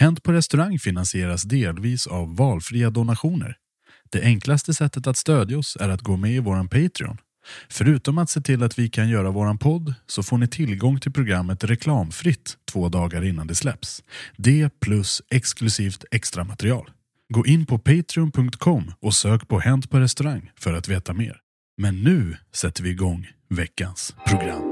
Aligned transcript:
Hänt 0.00 0.22
på 0.22 0.32
restaurang 0.32 0.78
finansieras 0.78 1.42
delvis 1.42 2.06
av 2.06 2.36
valfria 2.36 2.90
donationer. 2.90 3.56
Det 4.12 4.22
enklaste 4.22 4.74
sättet 4.74 5.06
att 5.06 5.16
stödja 5.16 5.58
oss 5.58 5.76
är 5.80 5.88
att 5.88 6.00
gå 6.00 6.16
med 6.16 6.30
i 6.30 6.38
våran 6.38 6.68
Patreon. 6.68 7.18
Förutom 7.68 8.18
att 8.18 8.30
se 8.30 8.40
till 8.40 8.62
att 8.62 8.78
vi 8.78 8.88
kan 8.88 9.08
göra 9.08 9.30
våran 9.30 9.58
podd 9.58 9.94
så 10.06 10.22
får 10.22 10.38
ni 10.38 10.48
tillgång 10.48 11.00
till 11.00 11.12
programmet 11.12 11.64
reklamfritt 11.64 12.56
två 12.72 12.88
dagar 12.88 13.24
innan 13.24 13.46
det 13.46 13.54
släpps. 13.54 14.02
Det 14.36 14.80
plus 14.80 15.22
exklusivt 15.30 16.04
extra 16.10 16.44
material. 16.44 16.90
Gå 17.34 17.46
in 17.46 17.66
på 17.66 17.78
patreon.com 17.78 18.92
och 19.00 19.14
sök 19.14 19.48
på 19.48 19.60
Hänt 19.60 19.90
på 19.90 20.00
restaurang 20.00 20.50
för 20.60 20.74
att 20.74 20.88
veta 20.88 21.12
mer. 21.12 21.36
Men 21.76 22.02
nu 22.02 22.36
sätter 22.54 22.82
vi 22.82 22.90
igång 22.90 23.28
veckans 23.48 24.14
program. 24.26 24.69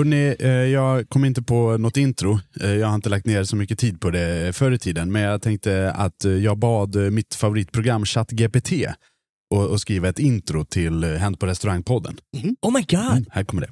Hörrni, 0.00 0.36
eh, 0.38 0.50
jag 0.50 1.08
kom 1.08 1.24
inte 1.24 1.42
på 1.42 1.76
något 1.76 1.96
intro. 1.96 2.38
Eh, 2.60 2.74
Jag 2.74 2.86
har 2.86 2.94
inte 2.94 3.08
lagt 3.08 3.26
ner 3.26 3.44
så 3.44 3.56
mycket 3.56 3.78
tid 3.78 4.00
på 4.00 4.10
det 4.10 4.56
förr 4.56 4.70
i 4.72 4.78
tiden. 4.78 5.12
Men 5.12 5.22
jag 5.22 5.42
tänkte 5.42 5.92
att 5.92 6.24
eh, 6.24 6.32
jag 6.32 6.58
bad 6.58 7.12
mitt 7.12 7.34
favoritprogram 7.34 8.04
ChatGPT 8.04 8.72
och, 9.54 9.66
och 9.66 9.80
skriva 9.80 10.08
ett 10.08 10.18
intro 10.18 10.64
till 10.64 11.04
Hänt 11.04 11.40
på 11.40 11.46
restaurangpodden. 11.46 12.16
Oh 12.62 12.72
my 12.72 12.82
god! 12.88 13.10
Mm, 13.12 13.24
här 13.30 13.44
kommer 13.44 13.62
det. 13.62 13.68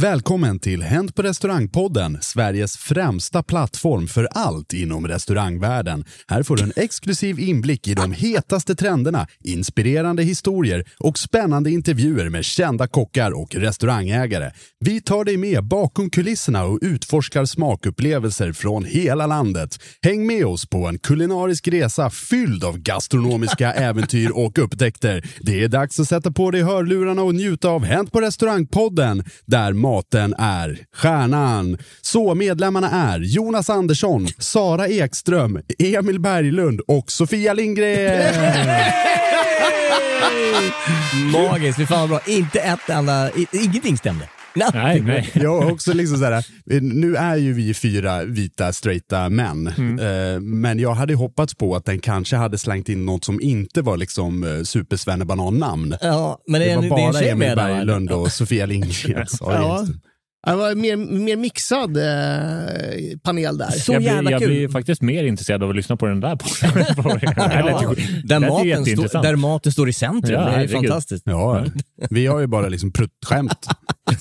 Välkommen 0.00 0.58
till 0.58 0.82
Hänt 0.82 1.14
på 1.14 1.22
restaurangpodden, 1.22 2.18
Sveriges 2.20 2.76
främsta 2.76 3.42
plattform 3.42 4.06
för 4.06 4.28
allt 4.30 4.72
inom 4.72 5.08
restaurangvärlden. 5.08 6.04
Här 6.28 6.42
får 6.42 6.56
du 6.56 6.62
en 6.62 6.72
exklusiv 6.76 7.40
inblick 7.40 7.88
i 7.88 7.94
de 7.94 8.12
hetaste 8.12 8.74
trenderna, 8.74 9.26
inspirerande 9.44 10.22
historier 10.22 10.84
och 10.98 11.18
spännande 11.18 11.70
intervjuer 11.70 12.28
med 12.28 12.44
kända 12.44 12.88
kockar 12.88 13.30
och 13.30 13.54
restaurangägare. 13.54 14.50
Vi 14.80 15.00
tar 15.00 15.24
dig 15.24 15.36
med 15.36 15.64
bakom 15.64 16.10
kulisserna 16.10 16.64
och 16.64 16.78
utforskar 16.82 17.44
smakupplevelser 17.44 18.52
från 18.52 18.84
hela 18.84 19.26
landet. 19.26 19.78
Häng 20.02 20.26
med 20.26 20.46
oss 20.46 20.66
på 20.66 20.86
en 20.86 20.98
kulinarisk 20.98 21.68
resa 21.68 22.10
fylld 22.10 22.64
av 22.64 22.78
gastronomiska 22.78 23.72
äventyr 23.72 24.30
och 24.30 24.58
upptäckter. 24.58 25.24
Det 25.40 25.64
är 25.64 25.68
dags 25.68 26.00
att 26.00 26.08
sätta 26.08 26.30
på 26.30 26.50
dig 26.50 26.62
hörlurarna 26.62 27.22
och 27.22 27.34
njuta 27.34 27.68
av 27.68 27.84
Hänt 27.84 28.12
på 28.12 28.20
restaurangpodden, 28.20 29.24
där 29.46 29.81
maten 29.82 30.34
är 30.38 30.78
stjärnan. 30.94 31.78
Så 32.00 32.34
medlemmarna 32.34 32.90
är 32.90 33.18
Jonas 33.18 33.70
Andersson, 33.70 34.26
Sara 34.38 34.88
Ekström, 34.88 35.60
Emil 35.78 36.20
Berglund 36.20 36.80
och 36.80 37.12
Sofia 37.12 37.52
Lindgren. 37.52 38.34
Magiskt, 41.32 41.78
fy 41.78 41.86
fan 41.86 42.00
vad 42.00 42.08
bra. 42.08 42.20
Inte 42.26 42.60
ett 42.60 42.88
enda, 42.88 43.30
ingenting 43.52 43.98
stämde. 43.98 44.28
Nej, 44.54 45.00
nej. 45.00 45.30
Jag 45.34 45.72
också 45.72 45.92
liksom 45.92 46.18
såhär, 46.18 46.44
nu 46.80 47.16
är 47.16 47.36
ju 47.36 47.52
vi 47.52 47.74
fyra 47.74 48.24
vita 48.24 48.72
straighta 48.72 49.28
män, 49.28 49.66
eh, 50.00 50.40
men 50.40 50.78
jag 50.78 50.94
hade 50.94 51.14
hoppats 51.14 51.54
på 51.54 51.76
att 51.76 51.84
den 51.84 51.98
kanske 52.00 52.36
hade 52.36 52.58
slängt 52.58 52.88
in 52.88 53.04
något 53.06 53.24
som 53.24 53.40
inte 53.40 53.82
var 53.82 53.96
liksom 53.96 54.44
eh, 54.44 54.62
supersvennebanan-namn. 54.62 55.96
Ja, 56.00 56.38
men 56.48 56.60
det, 56.60 56.66
Det 56.66 56.74
var 56.74 56.82
en, 56.82 56.88
det 56.88 56.94
är 56.96 57.02
en 57.02 57.12
bara 57.12 57.12
tjej 57.20 57.28
Emil? 57.28 57.56
Berglund 57.56 58.10
och 58.10 58.32
Sofia 58.32 58.66
Lindgren. 58.66 59.26
Ja. 59.40 59.86
Det 60.46 60.54
var 60.54 60.74
mer, 60.74 60.96
mer 60.96 61.36
mixad 61.36 61.96
eh, 61.96 63.18
panel 63.22 63.58
där. 63.58 63.70
Så 63.70 63.92
jag 63.92 64.02
blir, 64.02 64.12
jävla 64.12 64.30
jag 64.30 64.40
kul. 64.40 64.48
blir 64.48 64.68
faktiskt 64.68 65.02
mer 65.02 65.24
intresserad 65.24 65.62
av 65.62 65.70
att 65.70 65.76
lyssna 65.76 65.96
på 65.96 66.06
den 66.06 66.20
där 66.20 66.36
podden. 66.36 66.84
Det 67.26 68.00
ju- 68.00 68.22
där, 68.22 68.40
det 68.40 68.48
maten 68.48 69.08
stå, 69.08 69.22
där 69.22 69.36
maten 69.36 69.72
står 69.72 69.88
i 69.88 69.92
centrum. 69.92 70.34
Ja, 70.34 70.40
det 70.40 70.46
är 70.46 70.50
herregud. 70.52 70.70
fantastiskt. 70.72 71.22
Ja, 71.26 71.64
vi 72.10 72.26
har 72.26 72.40
ju 72.40 72.46
bara 72.46 72.68
liksom 72.68 72.92
pruttskämt. 72.92 73.66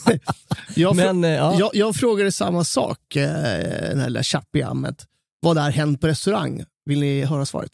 Jag, 0.76 0.94
frå- 0.96 1.14
Men, 1.14 1.24
eh, 1.24 1.30
ja. 1.30 1.56
jag, 1.60 1.70
jag 1.74 1.96
frågade 1.96 2.32
samma 2.32 2.64
sak, 2.64 3.16
eh, 3.16 3.24
det 3.24 4.00
här 4.00 4.06
lilla 4.10 4.24
chattprogrammet. 4.24 4.96
Vad 5.42 5.58
är 5.58 5.72
Hänt 5.72 6.02
på 6.02 6.08
restaurang? 6.08 6.64
Vill 6.86 7.00
ni 7.00 7.26
höra 7.26 7.46
svaret? 7.46 7.72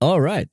All 0.00 0.22
right. 0.22 0.48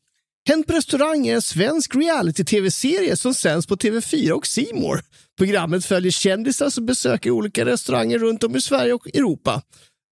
Hänt 0.47 0.67
på 0.67 0.73
restaurang 0.73 1.27
är 1.27 1.35
en 1.35 1.41
svensk 1.41 1.95
reality-tv-serie 1.95 3.15
som 3.15 3.33
sänds 3.33 3.67
på 3.67 3.75
TV4 3.75 4.31
och 4.31 4.47
C 4.47 4.65
More. 4.73 5.01
Programmet 5.37 5.85
följer 5.85 6.11
kändisar 6.11 6.69
som 6.69 6.85
besöker 6.85 7.31
olika 7.31 7.65
restauranger 7.65 8.19
runt 8.19 8.43
om 8.43 8.55
i 8.55 8.61
Sverige 8.61 8.93
och 8.93 9.07
Europa. 9.07 9.61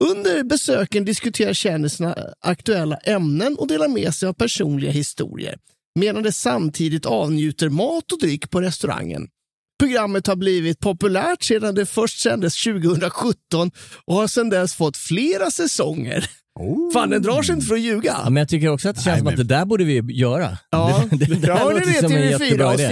Under 0.03 0.43
besöken 0.43 1.05
diskuterar 1.05 1.53
kändisarna 1.53 2.15
aktuella 2.41 2.95
ämnen 2.95 3.55
och 3.55 3.67
delar 3.67 3.87
med 3.87 4.13
sig 4.13 4.29
av 4.29 4.33
personliga 4.33 4.91
historier, 4.91 5.57
medan 5.99 6.23
de 6.23 6.31
samtidigt 6.31 7.05
avnjuter 7.05 7.69
mat 7.69 8.11
och 8.11 8.19
dryck 8.19 8.49
på 8.49 8.61
restaurangen. 8.61 9.27
Programmet 9.79 10.27
har 10.27 10.35
blivit 10.35 10.79
populärt 10.79 11.43
sedan 11.43 11.75
det 11.75 11.85
först 11.85 12.19
sändes 12.21 12.63
2017 12.63 13.71
och 14.05 14.15
har 14.15 14.27
sedan 14.27 14.49
dess 14.49 14.75
fått 14.75 14.97
flera 14.97 15.51
säsonger. 15.51 16.29
Fan, 16.93 17.09
den 17.09 17.21
drar 17.21 17.41
sig 17.41 17.55
inte 17.55 17.65
för 17.65 17.75
att 17.75 17.81
ljuga. 17.81 18.15
Ja, 18.23 18.29
men 18.29 18.41
jag 18.41 18.49
tycker 18.49 18.69
också 18.69 18.89
att 18.89 18.95
det 18.95 19.01
känns 19.01 19.13
Nej, 19.13 19.19
som 19.19 19.27
att 19.27 19.37
det 19.37 19.55
där 19.55 19.65
borde 19.65 19.83
vi 19.83 20.01
göra. 20.13 20.57
Ja, 20.71 21.03
det, 21.11 21.25
det 21.25 21.35
där 21.35 21.47
ja 21.47 21.69
låter 21.69 21.85
det 21.85 21.93
som 21.93 22.11
en 22.11 22.17
TV4 22.17 22.43
jättebra 22.43 22.73
idé. 22.73 22.89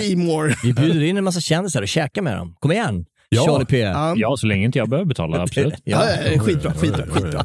Vi 0.63 0.73
bjuder 0.73 1.03
in 1.03 1.17
en 1.17 1.23
massa 1.23 1.41
kändisar 1.41 1.81
och 1.81 1.87
käkar 1.87 2.21
med 2.21 2.37
dem. 2.37 2.55
Kom 2.59 2.71
igen! 2.71 3.05
Ja. 3.29 3.45
Charlie 3.45 3.65
P. 3.65 3.79
Ja. 3.79 4.13
Ja, 4.17 4.37
så 4.37 4.47
länge 4.47 4.65
inte 4.65 4.77
jag 4.79 4.89
behöver 4.89 5.07
betala, 5.07 5.41
absolut. 5.41 5.73
Ja, 5.83 6.05
ja, 6.33 6.39
skitbra, 6.39 6.73
skitbra, 6.73 7.05
skitbra. 7.05 7.43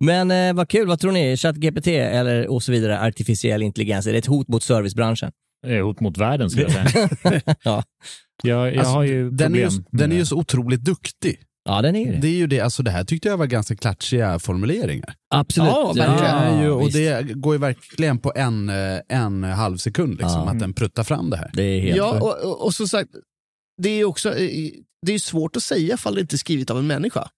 Men 0.00 0.30
eh, 0.30 0.52
vad 0.54 0.68
kul, 0.68 0.86
vad 0.88 1.00
tror 1.00 1.12
ni? 1.12 1.36
ChatGPT 1.36 1.86
eller 1.86 2.48
och 2.48 2.62
så 2.62 2.72
vidare, 2.72 3.00
artificiell 3.00 3.62
intelligens, 3.62 4.06
är 4.06 4.12
det 4.12 4.18
ett 4.18 4.26
hot 4.26 4.48
mot 4.48 4.62
servicebranschen? 4.62 5.32
Det 5.66 5.76
är 5.76 5.82
hot 5.82 6.00
mot 6.00 6.18
världen 6.18 6.50
skulle 6.50 6.66
jag 6.68 6.90
säga. 6.90 7.08
Ja. 7.62 7.82
Jag, 8.42 8.68
jag 8.68 8.76
Alltså, 8.76 8.92
har 8.92 9.02
ju 9.02 9.30
den, 9.30 9.54
är 9.54 9.58
ju, 9.58 9.64
problem. 9.64 9.84
den 9.90 10.12
är 10.12 10.16
ju 10.16 10.26
så 10.26 10.36
otroligt 10.36 10.80
duktig. 10.80 11.38
Ja, 11.64 11.82
den 11.82 11.96
är 11.96 12.04
ju 12.06 12.12
det. 12.12 12.18
Det 12.18 12.28
är 12.28 12.36
ju 12.36 12.46
det, 12.46 12.60
alltså 12.60 12.82
det 12.82 12.90
här 12.90 13.04
tyckte 13.04 13.28
jag 13.28 13.36
var 13.36 13.46
ganska 13.46 13.76
klatschiga 13.76 14.38
formuleringar. 14.38 15.14
Absolut. 15.34 15.70
Ja, 15.70 15.92
verkligen. 15.96 16.34
är 16.34 16.62
ju, 16.62 16.70
och 16.70 16.92
det 16.92 17.34
går 17.34 17.54
ju 17.54 17.58
verkligen 17.58 18.18
på 18.18 18.32
en, 18.36 18.68
eh, 18.68 19.00
en 19.08 19.44
halv 19.44 19.76
sekund 19.76 20.10
liksom, 20.10 20.30
Ja. 20.46 20.50
att 20.50 20.58
den 20.60 20.72
pruttar 20.74 21.02
fram 21.04 21.30
det 21.30 21.36
här. 21.36 21.50
Det 21.54 21.62
är 21.62 21.80
helt 21.80 21.96
Ja, 21.96 22.20
och, 22.20 22.44
och, 22.50 22.64
och 22.66 22.74
som 22.74 22.88
sagt, 22.88 23.10
det 23.82 23.88
är 23.88 23.96
ju 23.96 24.04
också 24.04 24.28
eh, 24.38 24.70
det 25.06 25.12
är 25.12 25.18
svårt 25.18 25.56
att 25.56 25.62
säga 25.62 25.94
ifall 25.94 26.14
det 26.14 26.20
inte 26.20 26.36
är 26.36 26.38
skrivet 26.38 26.70
av 26.70 26.78
en 26.78 26.86
människa. 26.86 27.28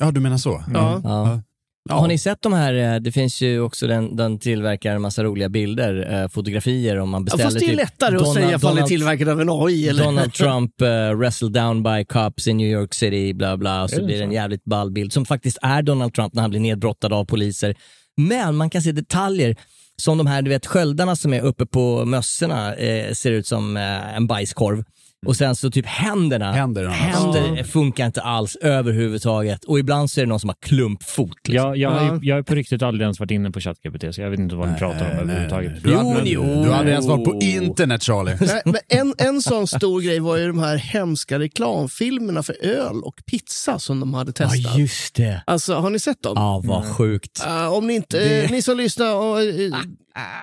Ja, 0.00 0.10
du 0.10 0.20
menar 0.20 0.36
så? 0.38 0.64
Ja. 0.74 1.00
Ja. 1.04 1.42
Ja. 1.88 1.94
Har 1.94 2.08
ni 2.08 2.18
sett 2.18 2.42
de 2.42 2.52
här, 2.52 2.74
eh, 2.74 3.00
det 3.00 3.12
finns 3.12 3.40
ju 3.40 3.60
också 3.60 3.86
den, 3.86 4.16
den 4.16 4.38
tillverkar 4.38 4.94
en 4.94 5.02
massa 5.02 5.24
roliga 5.24 5.48
bilder, 5.48 6.22
eh, 6.22 6.28
fotografier 6.28 6.98
om 6.98 7.10
man 7.10 7.20
Ja, 7.20 7.24
beställer 7.24 7.44
fast 7.44 7.58
det 7.58 7.64
är 7.64 7.68
typ 7.68 7.76
lättare 7.76 8.16
att 8.16 8.22
Donald- 8.22 8.34
säga 8.34 8.56
ifall 8.56 8.76
det 8.76 8.82
är 8.82 8.86
tillverkat 8.86 9.28
av 9.28 9.40
en 9.40 9.48
AI. 9.50 9.88
Eller? 9.88 10.04
Donald 10.04 10.32
Trump 10.34 10.82
uh, 10.82 11.18
wrestled 11.18 11.52
down 11.52 11.82
by 11.82 12.04
cops 12.04 12.46
in 12.46 12.56
New 12.56 12.70
York 12.70 12.94
City, 12.94 13.34
bla 13.34 13.56
bla, 13.56 13.88
så 13.88 13.96
det 13.96 14.02
blir 14.06 14.18
det 14.18 14.24
en 14.24 14.32
jävligt 14.32 14.64
ball 14.64 14.90
bild 14.90 15.12
som 15.12 15.26
faktiskt 15.26 15.58
är 15.62 15.82
Donald 15.82 16.14
Trump 16.14 16.34
när 16.34 16.42
han 16.42 16.50
blir 16.50 16.60
nedbrottad 16.60 17.12
av 17.12 17.24
poliser. 17.24 17.74
Men 18.16 18.56
man 18.56 18.70
kan 18.70 18.82
se 18.82 18.92
detaljer 18.92 19.56
som 19.96 20.18
de 20.18 20.26
här 20.26 20.42
du 20.42 20.48
vet, 20.50 20.66
sköldarna 20.66 21.16
som 21.16 21.34
är 21.34 21.40
uppe 21.40 21.66
på 21.66 22.04
mössorna 22.04 22.74
eh, 22.74 23.12
ser 23.12 23.32
ut 23.32 23.46
som 23.46 23.76
eh, 23.76 24.16
en 24.16 24.26
bajskorv. 24.26 24.84
Och 25.26 25.36
sen 25.36 25.56
så 25.56 25.70
typ 25.70 25.86
händerna, 25.86 26.52
Händerna. 26.52 26.90
händer 26.90 27.64
funkar 27.64 28.06
inte 28.06 28.20
alls 28.22 28.56
överhuvudtaget. 28.56 29.64
Och 29.64 29.78
ibland 29.78 30.10
så 30.10 30.20
är 30.20 30.24
det 30.24 30.28
någon 30.28 30.40
som 30.40 30.48
har 30.48 30.56
klumpfot. 30.62 31.28
Liksom. 31.48 31.54
Jag, 31.68 31.76
jag, 31.76 31.90
har 31.90 32.06
Ja. 32.06 32.14
ju, 32.22 32.28
jag 32.28 32.36
har 32.36 32.42
på 32.42 32.54
riktigt 32.54 32.82
aldrig 32.82 33.02
ens 33.02 33.20
varit 33.20 33.30
inne 33.30 33.50
på 33.50 33.60
ChatGPT, 33.60 34.14
så 34.14 34.20
jag 34.20 34.30
vet 34.30 34.38
inte 34.40 34.54
vad 34.54 34.68
ni 34.72 34.78
pratar 34.78 35.10
om 35.10 35.18
överhuvudtaget. 35.18 35.72
Du, 35.82 35.94
har, 35.94 36.04
Jo, 36.14 36.20
du, 36.24 36.30
jo. 36.30 36.42
du 36.62 36.68
har 36.68 36.76
aldrig 36.76 36.92
ens 36.92 37.06
varit 37.06 37.24
på 37.24 37.38
internet 37.42 38.02
Charlie. 38.02 38.36
Nej, 38.40 38.62
men 38.64 38.76
en, 38.88 39.14
en 39.18 39.42
sån 39.42 39.66
stor 39.66 40.00
grej 40.00 40.20
var 40.20 40.36
ju 40.36 40.46
de 40.46 40.58
här 40.58 40.76
hemska 40.76 41.38
reklamfilmerna 41.38 42.42
för 42.42 42.64
öl 42.64 43.02
och 43.02 43.14
pizza 43.26 43.78
som 43.78 44.00
de 44.00 44.14
hade 44.14 44.32
Ja, 44.38 44.48
testat. 44.48 44.78
just 44.78 45.14
det. 45.14 45.42
Alltså, 45.46 45.74
har 45.74 45.90
ni 45.90 45.98
sett 45.98 46.22
dem? 46.22 46.32
Ja, 46.36 46.62
vad 46.64 46.84
sjukt. 46.96 47.44
Uh, 47.46 47.72
om 47.72 47.86
ni 47.86 47.94
inte, 47.94 48.48
ni 48.50 48.62
som 48.62 48.76
lyssnar, 48.76 49.14
och, 49.14 49.42
eh, 49.42 49.72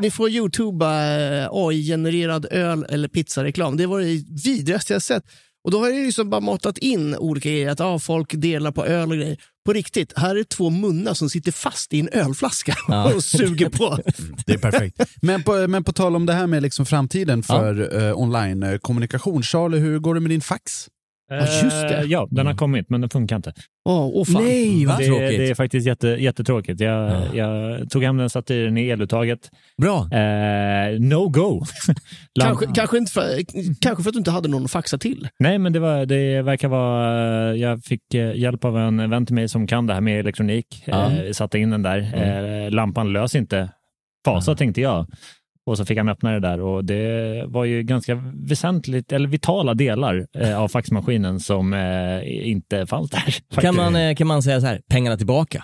ni 0.01 0.11
får 0.11 0.29
youtuba 0.29 0.87
uh, 1.17 1.47
AI-genererad 1.51 2.45
öl 2.51 2.85
eller 2.89 3.07
pizzareklam. 3.07 3.77
Det 3.77 3.85
var 3.85 3.99
det 4.65 4.66
vidrigaste 4.67 4.93
jag 4.93 5.01
sett. 5.01 5.23
Och 5.63 5.71
då 5.71 5.79
har 5.79 5.89
jag 5.89 6.05
liksom 6.05 6.29
bara 6.29 6.41
matat 6.41 6.77
in 6.77 7.15
olika 7.15 7.49
grejer, 7.49 7.69
att 7.69 7.81
ah, 7.81 7.99
folk 7.99 8.33
delar 8.33 8.71
på 8.71 8.85
öl 8.85 9.09
och 9.09 9.17
grejer. 9.17 9.37
På 9.65 9.73
riktigt, 9.73 10.13
här 10.15 10.35
är 10.35 10.43
två 10.43 10.69
munnar 10.69 11.13
som 11.13 11.29
sitter 11.29 11.51
fast 11.51 11.93
i 11.93 11.99
en 11.99 12.09
ölflaska 12.09 12.75
Ja. 12.87 13.13
och 13.15 13.23
suger 13.23 13.69
på. 13.69 13.97
Det 14.45 14.53
är 14.53 14.57
perfekt. 14.57 15.01
Men 15.21 15.43
på, 15.43 15.67
men 15.67 15.83
på 15.83 15.93
tal 15.93 16.15
om 16.15 16.25
det 16.25 16.33
här 16.33 16.47
med 16.47 16.63
liksom 16.63 16.85
framtiden 16.85 17.43
för 17.43 18.03
eh, 18.07 18.17
online-kommunikation. 18.17 19.43
Charlie, 19.43 19.77
hur 19.79 19.99
går 19.99 20.13
det 20.13 20.19
med 20.19 20.29
din 20.29 20.41
fax? 20.41 20.87
Ja, 21.29 21.37
just 21.63 21.81
det. 21.81 21.97
Eh, 21.97 22.03
Ja, 22.03 22.27
den 22.31 22.45
har 22.47 22.53
kommit, 22.53 22.89
men 22.89 23.01
den 23.01 23.09
funkar 23.09 23.35
inte. 23.35 23.53
Åh, 23.89 24.09
åh 24.13 24.25
fan. 24.25 24.43
Nej, 24.43 24.85
vad 24.85 24.97
Det, 24.99 25.05
tråkigt. 25.05 25.37
det 25.37 25.49
är 25.49 25.55
faktiskt 25.55 25.87
jätte, 25.87 26.07
jättetråkigt. 26.07 26.79
Jag, 26.79 27.11
Ja. 27.11 27.35
jag 27.35 27.89
tog 27.89 28.03
hem 28.03 28.17
den, 28.17 28.29
satte 28.29 28.55
i 28.55 28.63
den 28.63 28.77
i 28.77 28.89
eluttaget. 28.89 29.39
Bra. 29.81 29.97
Eh, 30.19 30.99
no 30.99 31.29
go. 31.29 31.63
Kanske, 32.41 32.65
kanske, 32.75 32.97
inte 32.97 33.11
för, 33.11 33.29
kanske 33.81 34.03
för 34.03 34.09
att 34.09 34.13
du 34.13 34.17
inte 34.19 34.31
hade 34.31 34.49
någon 34.49 34.65
att 34.65 34.71
faxa 34.71 34.97
till. 34.97 35.27
Nej, 35.39 35.57
men 35.59 35.73
det, 35.73 35.79
var, 35.79 36.05
det 36.05 36.41
verkar 36.41 36.67
vara... 36.67 37.49
eh, 37.51 37.55
Jag 37.61 37.83
fick 37.83 38.13
eh, 38.13 38.35
hjälp 38.35 38.65
av 38.65 38.77
en 38.77 39.09
vän 39.09 39.25
till 39.25 39.35
mig 39.35 39.49
som 39.49 39.67
kan 39.67 39.87
det 39.87 39.93
här 39.93 40.01
med 40.01 40.19
elektronik. 40.19 40.83
Ja. 40.85 41.11
Eh, 41.11 41.31
satte 41.31 41.59
in 41.59 41.69
den 41.69 41.81
där. 41.83 41.97
Eh, 42.65 42.71
lampan 42.71 43.13
lös 43.13 43.35
inte. 43.35 43.69
Fasa 44.25 44.55
tänkte 44.55 44.81
jag. 44.81 45.05
Och 45.67 45.77
så 45.77 45.85
fick 45.85 45.97
han 45.97 46.09
öppna 46.09 46.31
det 46.31 46.39
där 46.39 46.61
och 46.61 46.85
det 46.85 47.43
var 47.47 47.65
ju 47.65 47.83
ganska 47.83 48.15
väsentligt, 48.33 49.11
eller 49.11 49.29
vitala 49.29 49.73
delar 49.73 50.27
eh, 50.39 50.61
av 50.61 50.67
faxmaskinen 50.67 51.39
som 51.39 51.73
eh, 51.73 52.49
inte 52.49 52.85
fanns 52.87 53.09
där. 53.09 53.61
Kan 53.61 53.75
man, 53.75 53.95
eh, 53.95 54.15
kan 54.15 54.27
man 54.27 54.43
säga 54.43 54.61
så 54.61 54.67
här, 54.67 54.81
pengarna 54.89 55.17
tillbaka? 55.17 55.63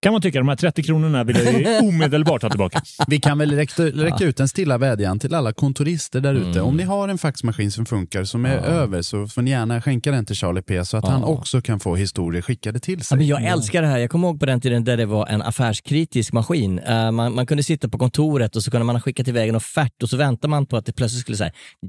Kan 0.00 0.12
man 0.12 0.22
tycka, 0.22 0.38
de 0.38 0.48
här 0.48 0.56
30 0.56 0.82
kronorna 0.82 1.24
vill 1.24 1.36
jag 1.36 1.60
ju 1.60 1.78
omedelbart 1.88 2.42
ha 2.42 2.50
tillbaka. 2.50 2.82
Vi 3.06 3.20
kan 3.20 3.38
väl 3.38 3.52
räcka, 3.52 3.82
räcka 3.86 4.24
ut 4.24 4.40
en 4.40 4.48
stilla 4.48 4.78
vädjan 4.78 5.18
till 5.18 5.34
alla 5.34 5.52
kontorister 5.52 6.20
där 6.20 6.34
ute. 6.34 6.48
Mm. 6.48 6.64
Om 6.64 6.76
ni 6.76 6.82
har 6.82 7.08
en 7.08 7.18
faxmaskin 7.18 7.70
som 7.72 7.86
funkar, 7.86 8.24
som 8.24 8.44
är 8.46 8.54
Ja. 8.54 8.60
över, 8.62 9.02
så 9.02 9.26
får 9.26 9.42
ni 9.42 9.50
gärna 9.50 9.82
skänka 9.82 10.10
den 10.10 10.26
till 10.26 10.36
Charlie 10.36 10.62
P 10.62 10.84
så 10.84 10.96
att 10.96 11.04
Ja. 11.04 11.10
han 11.10 11.24
också 11.24 11.60
kan 11.60 11.80
få 11.80 11.96
historier 11.96 12.42
skickade 12.42 12.80
till 12.80 12.98
Ja, 12.98 13.04
sig. 13.04 13.18
men 13.18 13.26
jag 13.26 13.42
älskar 13.44 13.82
det 13.82 13.88
här. 13.88 13.98
Jag 13.98 14.10
kommer 14.10 14.28
ihåg 14.28 14.40
på 14.40 14.46
den 14.46 14.60
tiden 14.60 14.84
där 14.84 14.96
det 14.96 15.06
var 15.06 15.26
en 15.26 15.42
affärskritisk 15.42 16.32
maskin. 16.32 16.78
Eh, 16.78 17.10
man, 17.10 17.34
man 17.34 17.46
kunde 17.46 17.62
sitta 17.62 17.88
på 17.88 17.98
kontoret 17.98 18.56
och 18.56 18.62
så 18.62 18.70
kunde 18.70 18.84
man 18.84 18.94
ha 18.96 19.00
skickat 19.00 19.28
iväg 19.28 19.48
en 19.48 19.56
offert 19.56 20.02
och 20.02 20.08
så 20.10 20.16
väntar 20.16 20.48
man 20.48 20.66
på 20.66 20.76
att 20.76 20.86
det 20.86 20.92
plötsligt 20.92 21.20
skulle 21.20 21.36
säga 21.36 21.50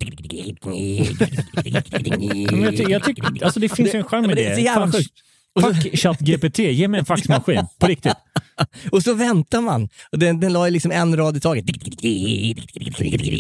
jag, 1.64 2.78
ty- 2.78 2.84
jag 2.90 3.04
tycker, 3.04 3.44
alltså 3.46 3.60
det 3.60 3.70
finns 3.70 3.94
ju 3.96 3.98
en 4.00 4.04
charm 4.06 4.30
i 4.32 4.34
det 4.34 4.46
är 4.46 4.50
det. 4.50 4.56
så 4.56 4.62
jävla 4.62 4.92
Fan, 4.92 5.04
sjukt. 5.62 5.84
Fuck 5.84 5.98
ChatGPT, 6.00 6.60
ge 6.60 6.88
mig 6.88 7.00
en 7.00 7.06
faxmaskin. 7.06 7.62
På 7.80 7.88
riktigt. 7.88 8.14
Och 8.92 9.04
så 9.04 9.14
väntar 9.14 9.62
man. 9.62 9.90
Och 10.12 10.20
den, 10.20 10.40
den 10.40 10.54
la 10.54 10.68
ju 10.68 10.72
liksom 10.74 10.92
en 10.92 11.18
rad 11.18 11.38
i 11.38 11.40
taget. 11.40 11.66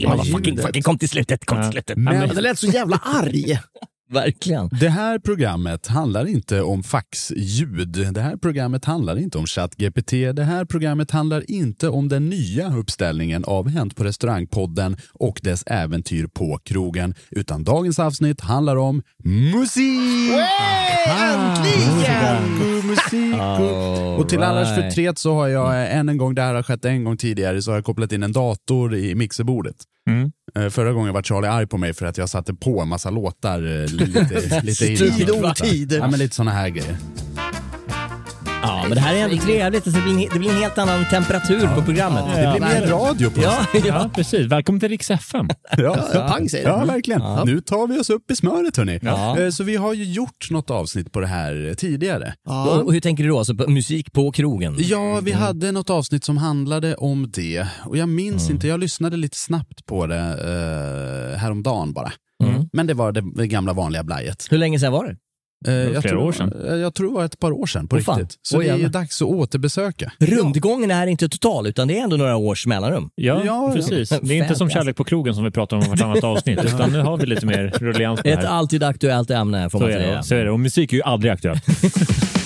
Man 0.07 0.18
bara, 0.18 0.25
fucking, 0.25 0.57
fucking, 0.57 0.81
kom 0.83 0.98
till 0.98 1.10
slutet, 1.10 1.45
kom 1.45 1.62
till 1.62 1.71
slutet. 1.71 1.98
Men- 1.98 2.16
Ja, 2.16 2.33
det 2.33 2.42
lät 2.42 2.60
så 2.60 2.68
jävla 2.68 2.98
arg. 2.98 3.60
Verkligen. 4.13 4.69
Det 4.79 4.89
här 4.89 5.19
programmet 5.19 5.88
handlar 5.88 6.25
inte 6.25 6.61
om 6.61 6.83
faxljud. 6.83 8.13
Det 8.13 8.21
här 8.21 8.38
programmet 8.38 8.85
handlar 8.85 9.17
inte 9.17 9.38
om 9.38 9.45
ChatGPT. 9.45 10.11
Det 10.11 10.44
här 10.44 10.65
programmet 10.65 11.11
handlar 11.11 11.51
inte 11.51 11.89
om 11.89 12.09
den 12.09 12.29
nya 12.29 12.77
uppställningen 12.77 13.44
av 13.44 13.69
Hänt 13.69 13.95
på 13.95 14.03
restaurangpodden 14.03 14.97
och 15.13 15.39
dess 15.44 15.63
äventyr 15.65 16.27
på 16.27 16.59
krogen. 16.63 17.15
Utan 17.31 17.63
dagens 17.63 18.00
avsnitt 18.00 18.41
handlar 18.41 18.75
om 18.75 19.01
musik! 19.23 20.31
Äntligen! 21.07 22.88
Musik! 22.88 23.35
Och 24.19 24.29
till 24.29 24.44
allas 24.44 24.75
förtret 24.75 25.17
så 25.17 25.33
har 25.33 25.47
jag 25.47 25.91
än 25.91 26.09
en 26.09 26.17
gång, 26.17 26.35
det 26.35 26.41
här 26.41 26.56
har 26.56 26.63
skett 26.63 26.85
en 26.85 27.03
gång 27.03 27.17
tidigare, 27.17 27.61
så 27.61 27.71
har 27.71 27.77
jag 27.77 27.85
kopplat 27.85 28.11
in 28.11 28.23
en 28.23 28.31
dator 28.31 28.95
i 28.95 29.15
mixerbordet. 29.15 29.75
Mm. 30.09 30.31
Eh, 30.55 30.69
Förra 30.69 30.93
gången 30.93 31.13
var 31.13 31.21
Charlie 31.23 31.47
arg 31.47 31.67
på 31.67 31.77
mig 31.77 31.93
för 31.93 32.05
att 32.05 32.17
jag 32.17 32.29
satte 32.29 32.53
på 32.53 32.81
en 32.81 32.87
massa 32.87 33.09
låtar 33.09 33.57
eh, 33.83 33.85
lite, 33.93 34.61
lite 34.63 34.85
Tid 34.85 35.29
och 35.29 35.35
innan. 35.37 35.51
otid. 35.51 35.93
Ja, 35.93 36.07
men 36.07 36.19
lite 36.19 36.35
såna 36.35 36.51
här 36.51 36.69
grejer. 36.69 36.97
Ja, 38.81 38.87
men 38.87 38.95
det 38.95 39.01
här 39.01 39.15
är 39.15 39.23
ändå 39.23 39.37
trevligt. 39.37 39.87
Alltså, 39.87 40.01
det, 40.01 40.13
blir 40.13 40.23
en, 40.25 40.29
det 40.33 40.39
blir 40.39 40.49
en 40.49 40.55
helt 40.61 40.77
annan 40.77 41.05
temperatur 41.09 41.67
på 41.75 41.81
programmet. 41.81 42.23
Det 42.35 42.51
blir 42.51 42.67
mer 42.81 42.87
radio 42.87 43.30
på 43.30 43.42
Ja, 43.42 43.57
ja. 43.73 43.81
Ja, 43.85 44.09
precis. 44.15 44.47
Välkommen 44.47 44.80
till 44.80 44.89
Riks 44.89 45.11
FM. 45.11 45.49
Ja, 45.77 45.97
Ja, 46.13 46.27
pang 46.30 46.49
säger 46.49 46.63
det. 46.65 46.69
ja 46.71 46.85
verkligen. 46.85 47.21
Nu 47.45 47.61
tar 47.61 47.87
vi 47.87 47.99
oss 47.99 48.09
upp 48.09 48.31
i 48.31 48.35
smöret 48.35 48.77
hörni. 48.77 48.99
Ja. 49.01 49.39
Eh, 49.39 49.49
Så 49.49 49.63
vi 49.63 49.75
har 49.75 49.94
ju 49.94 50.04
gjort 50.04 50.47
något 50.51 50.69
avsnitt 50.69 51.11
på 51.11 51.19
det 51.19 51.27
här 51.27 51.73
tidigare. 51.77 52.33
Ja. 52.45 52.69
Och 52.81 52.94
hur 52.94 52.99
tänker 52.99 53.23
du 53.23 53.30
då? 53.30 53.37
Alltså, 53.37 53.56
på 53.56 53.69
musik 53.71 54.11
på 54.13 54.31
krogen? 54.31 54.75
Ja, 54.80 55.19
vi 55.23 55.31
hade 55.31 55.71
något 55.71 55.89
avsnitt 55.89 56.23
som 56.23 56.37
handlade 56.37 56.95
om 56.95 57.31
det. 57.35 57.68
Och 57.85 57.97
jag 57.97 58.09
minns 58.09 58.49
inte, 58.49 58.68
jag 58.68 58.80
lyssnade 58.80 59.18
lite 59.18 59.37
snabbt 59.37 59.85
på 59.85 60.07
det 60.07 60.15
eh, 60.19 61.39
häromdagen 61.39 61.94
bara. 61.94 62.11
Mm. 62.44 62.69
Men 62.73 62.87
det 62.87 62.94
var 62.94 63.11
det, 63.11 63.23
det 63.35 63.47
gamla 63.47 63.73
vanliga 63.73 64.04
blajet. 64.04 64.47
Hur 64.51 64.57
länge 64.57 64.80
sedan 64.80 64.92
var 64.92 65.06
det? 65.07 65.15
Eh, 65.68 65.73
jag 65.73 65.89
flera 65.89 66.01
tror, 66.01 66.18
år 66.28 66.31
sedan. 66.31 66.54
eh, 66.68 66.75
Jag 66.75 66.94
tror 66.94 67.07
det 67.07 67.13
var 67.13 67.25
ett 67.25 67.39
par 67.39 67.51
år 67.51 67.66
sedan 67.66 67.87
på 67.87 67.99
fan. 67.99 68.19
riktigt. 68.19 68.37
Så 68.42 68.57
Oj, 68.57 68.66
det 68.66 68.71
är 68.83 68.89
dags 68.89 69.21
att 69.21 69.28
återbesöka. 69.28 70.11
Rundgången 70.19 70.92
är 70.92 71.07
inte 71.07 71.30
total, 71.30 71.68
utan 71.68 71.87
det 71.87 71.99
är 71.99 72.04
ändå 72.04 72.18
några 72.18 72.35
års 72.37 72.66
mellanrum. 72.68 73.09
Ja, 73.16 73.42
Ja, 73.45 73.71
precis. 73.75 74.11
ja. 74.11 74.18
Det 74.21 74.33
är 74.33 74.37
inte 74.37 74.47
som 74.47 74.56
Fantastiskt. 74.56 74.73
kärlek 74.73 74.95
på 74.95 75.04
krogen 75.04 75.35
som 75.35 75.44
vi 75.44 75.51
pratar 75.51 75.78
om 75.78 75.83
i 75.83 75.87
vartannat 75.89 76.23
avsnitt, 76.23 76.59
utan 76.66 76.92
nu 76.92 76.99
har 76.99 77.18
vi 77.18 77.25
lite 77.25 77.45
mer 77.45 77.73
rullians 77.80 78.21
på 78.21 78.28
det 78.28 78.33
Ett 78.33 78.39
här. 78.39 78.45
alltid 78.47 78.83
aktuellt 78.83 79.31
ämne 79.31 79.69
får 79.69 79.80
Så 79.80 79.85
man 79.85 79.94
är, 79.94 79.99
säga. 79.99 80.18
det, 80.18 80.23
så 80.23 80.35
är 80.35 80.45
det. 80.45 80.51
Och 80.51 80.59
musik 80.59 80.94
är 80.94 80.97
ju 80.97 81.04
aldrig 81.04 81.31
aktuellt. 81.33 81.63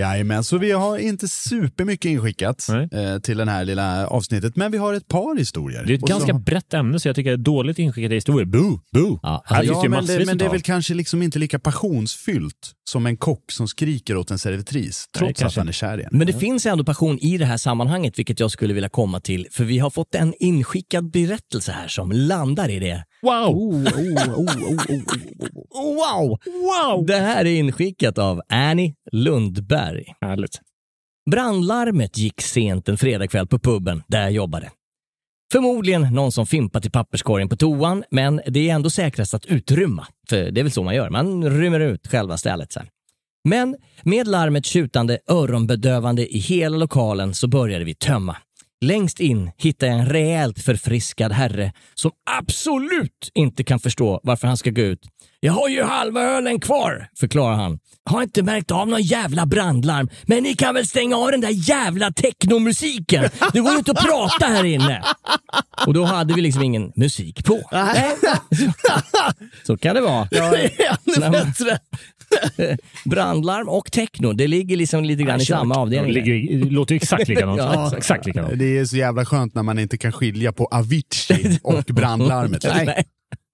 Jajamän, 0.00 0.44
så 0.44 0.58
vi 0.58 0.70
har 0.72 0.98
inte 0.98 1.28
supermycket 1.28 2.08
inskickat 2.10 2.66
Nej. 2.68 2.88
eh, 2.92 3.18
till 3.18 3.38
den 3.38 3.48
här 3.48 3.64
lilla 3.64 4.06
avsnittet, 4.06 4.56
men 4.56 4.72
vi 4.72 4.78
har 4.78 4.94
ett 4.94 5.08
par 5.08 5.38
historier. 5.38 5.84
Det 5.86 5.92
är 5.92 5.96
ett 5.96 6.02
Och 6.02 6.08
så- 6.08 6.14
ganska 6.14 6.32
brett 6.34 6.74
ämne, 6.74 7.00
så 7.00 7.08
jag 7.08 7.16
tycker 7.16 7.30
det 7.30 7.34
är 7.34 7.44
dåligt 7.44 7.78
inskickade 7.78 8.14
historier. 8.14 8.46
Boo! 8.46 8.80
Boo! 8.92 9.20
Ja, 9.22 9.42
alltså, 9.46 9.54
det 9.72 9.78
Ja, 9.78 9.82
ju 9.82 9.88
men 9.88 10.06
det, 10.06 10.26
men 10.26 10.38
det 10.38 10.44
är 10.44 10.50
väl 10.50 10.60
kanske 10.62 10.94
liksom 10.94 11.22
inte 11.22 11.38
lika 11.38 11.58
passionsfyllt 12.04 12.72
som 12.90 13.06
en 13.06 13.16
kock 13.16 13.52
som 13.52 13.68
skriker 13.68 14.16
åt 14.16 14.30
en 14.30 14.38
servitris, 14.38 15.06
trots 15.18 15.30
att 15.30 15.38
kanske 15.38 15.60
han 15.60 15.68
är 15.68 15.72
kär 15.72 15.98
i 16.00 16.02
henne. 16.02 16.18
Men 16.18 16.26
det 16.26 16.32
finns 16.32 16.66
ändå 16.66 16.84
passion 16.84 17.18
i 17.18 17.38
det 17.38 17.44
här 17.44 17.56
sammanhanget, 17.56 18.18
vilket 18.18 18.40
jag 18.40 18.50
skulle 18.50 18.74
vilja 18.74 18.88
komma 18.88 19.20
till. 19.20 19.46
För 19.50 19.64
vi 19.64 19.78
har 19.78 19.90
fått 19.90 20.14
en 20.14 20.34
inskickad 20.38 21.10
berättelse 21.10 21.72
här 21.72 21.88
som 21.88 22.12
landar 22.12 22.68
i 22.68 22.78
det. 22.78 23.04
Wow! 23.22 23.54
Wow! 25.72 26.38
Wow! 26.44 27.06
Det 27.06 27.16
här 27.16 27.44
är 27.44 27.58
inskickat 27.58 28.18
av 28.18 28.40
Annie 28.48 28.94
Lundberg. 29.12 30.14
Härligt. 30.20 30.60
Brandlarmet 31.30 32.18
gick 32.18 32.40
sent 32.40 32.88
en 32.88 32.96
fredagkväll 32.96 33.46
på 33.46 33.58
puben 33.58 34.02
där 34.08 34.20
jag 34.20 34.32
jobbade. 34.32 34.70
Förmodligen 35.52 36.02
någon 36.02 36.32
som 36.32 36.46
fimpat 36.46 36.86
i 36.86 36.90
papperskorgen 36.90 37.48
på 37.48 37.56
toan, 37.56 38.04
men 38.10 38.40
det 38.46 38.70
är 38.70 38.74
ändå 38.74 38.90
säkrast 38.90 39.34
att 39.34 39.46
utrymma. 39.46 40.06
För 40.28 40.50
det 40.50 40.60
är 40.60 40.62
väl 40.62 40.72
så 40.72 40.82
man 40.82 40.94
gör, 40.94 41.10
man 41.10 41.50
rymmer 41.50 41.80
ut 41.80 42.06
själva 42.06 42.36
stället. 42.36 42.72
Så 42.72 42.80
här. 42.80 42.88
Men 43.48 43.76
med 44.02 44.28
larmet 44.28 44.66
tjutande 44.66 45.18
öronbedövande 45.28 46.36
i 46.36 46.38
hela 46.38 46.76
lokalen 46.76 47.34
så 47.34 47.48
började 47.48 47.84
vi 47.84 47.94
tömma. 47.94 48.36
Längst 48.84 49.20
in 49.20 49.50
hittar 49.56 49.86
jag 49.86 49.98
en 49.98 50.06
rejält 50.06 50.62
förfriskad 50.62 51.32
herre 51.32 51.72
som 51.94 52.10
absolut 52.30 53.30
inte 53.34 53.64
kan 53.64 53.80
förstå 53.80 54.20
varför 54.22 54.48
han 54.48 54.56
ska 54.56 54.70
gå 54.70 54.80
ut. 54.82 55.00
Jag 55.40 55.52
har 55.52 55.68
ju 55.68 55.82
halva 55.82 56.22
ölen 56.22 56.60
kvar, 56.60 57.08
förklarar 57.20 57.54
han. 57.54 57.78
Har 58.10 58.22
inte 58.22 58.42
märkt 58.42 58.70
av 58.70 58.88
någon 58.88 59.02
jävla 59.02 59.46
brandlarm, 59.46 60.08
men 60.22 60.42
ni 60.42 60.54
kan 60.54 60.74
väl 60.74 60.86
stänga 60.86 61.16
av 61.16 61.30
den 61.30 61.40
där 61.40 61.68
jävla 61.68 62.12
technomusiken? 62.12 63.28
Det 63.52 63.60
går 63.60 63.72
ju 63.72 63.78
inte 63.78 63.90
att 63.90 64.04
prata 64.06 64.46
här 64.46 64.64
inne. 64.64 65.02
Och 65.86 65.94
då 65.94 66.04
hade 66.04 66.34
vi 66.34 66.40
liksom 66.40 66.62
ingen 66.62 66.92
musik 66.96 67.44
på. 67.44 67.60
Så 69.66 69.76
kan 69.76 69.94
det 69.94 70.00
vara. 70.00 70.28
Ännu 70.32 71.30
bättre. 71.30 71.78
Brandlarm 73.04 73.68
och 73.68 73.92
techno, 73.92 74.32
det 74.32 74.46
ligger 74.46 74.76
liksom 74.76 75.04
lite 75.04 75.22
grann 75.22 75.40
i 75.40 75.44
samma 75.44 75.74
Det 75.74 75.80
avdelning. 75.80 76.12
ligger, 76.12 76.58
det 76.64 76.70
låter 76.70 76.94
ju 76.94 76.96
exakt 76.96 77.28
likadant. 77.28 77.58
Ja, 77.60 77.96
exakt 77.96 78.26
likadant. 78.26 78.58
Det 78.58 78.78
är 78.78 78.84
så 78.84 78.96
jävla 78.96 79.24
skönt 79.24 79.54
när 79.54 79.62
man 79.62 79.78
inte 79.78 79.98
kan 79.98 80.12
skilja 80.12 80.52
på 80.52 80.66
Avicii 80.66 81.58
och 81.62 81.84
brandlarmet. 81.84 82.64
Nej. 82.74 83.04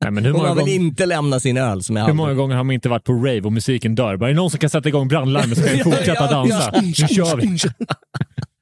Nej, 0.05 0.11
men 0.11 0.25
hur, 0.25 0.33
Och 0.33 0.39
många 0.39 0.49
man 0.49 0.57
vill 0.57 0.65
gånger, 0.65 0.75
inte 0.87 1.07
lämna 1.07 1.41
sin 1.41 1.57
öl 1.57 1.83
som 1.83 1.97
är 1.97 2.07
hur 2.07 2.13
många 2.13 2.35
gånger 2.35 2.57
har 2.57 2.65
man 2.65 2.75
inte 2.75 2.89
varit 2.89 3.05
på 3.05 3.13
rave 3.13 3.41
och 3.41 3.53
musiken 3.53 3.95
dör? 3.95 4.17
Bara, 4.17 4.27
är 4.27 4.35
det 4.35 4.37
någon 4.41 4.51
som 4.51 4.59
kan 4.61 4.71
sätta 4.71 4.89
igång 4.89 5.09
brandlarmet 5.09 5.59
så 5.59 5.65
kan 5.65 5.77
vi 5.77 5.83
fortsätta 5.83 6.31
dansa. 6.31 6.73
Nu 6.83 6.93
kör 6.93 7.37
vi. 7.37 7.59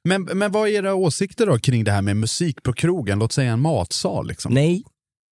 Men, 0.07 0.23
men 0.23 0.51
vad 0.51 0.67
är 0.69 0.71
era 0.73 0.95
åsikter 0.95 1.45
då 1.45 1.59
kring 1.59 1.83
det 1.83 1.91
här 1.91 2.01
med 2.01 2.17
musik 2.17 2.63
på 2.63 2.73
krogen? 2.73 3.19
Låt 3.19 3.31
säga 3.31 3.51
en 3.51 3.61
matsal. 3.61 4.27
Liksom. 4.27 4.53
Nej. 4.53 4.83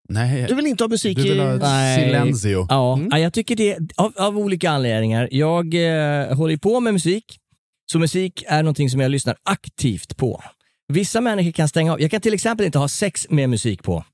Nej. 0.10 0.45
Du 0.48 0.55
vill 0.55 0.67
inte 0.67 0.83
ha 0.83 0.89
musik 0.89 1.17
Du 1.17 1.24
vill 1.24 1.38
i... 1.38 1.39
ha 1.39 1.55
Nej. 1.55 2.05
silenzio. 2.05 2.65
Ja, 2.69 3.00
ja, 3.12 3.19
jag 3.19 3.33
tycker 3.33 3.55
det 3.55 3.77
av, 3.95 4.13
av 4.17 4.38
olika 4.38 4.69
anledningar. 4.72 5.29
Jag 5.31 5.74
eh, 5.74 6.36
håller 6.36 6.57
på 6.57 6.79
med 6.79 6.93
musik, 6.93 7.39
så 7.91 8.00
musik 8.00 8.43
är 8.48 8.63
någonting 8.63 8.89
som 8.89 9.00
jag 9.00 9.12
lyssnar 9.12 9.36
aktivt 9.43 10.17
på. 10.17 10.43
Vissa 10.88 11.22
människor 11.22 11.51
kan 11.51 11.67
stänga 11.69 11.93
av. 11.93 12.01
Jag 12.01 12.12
kan 12.12 12.22
till 12.22 12.33
exempel 12.33 12.65
inte 12.65 12.79
ha 12.79 12.88
sex 12.88 13.27
med 13.29 13.50
musik 13.50 13.83
på. 13.83 14.05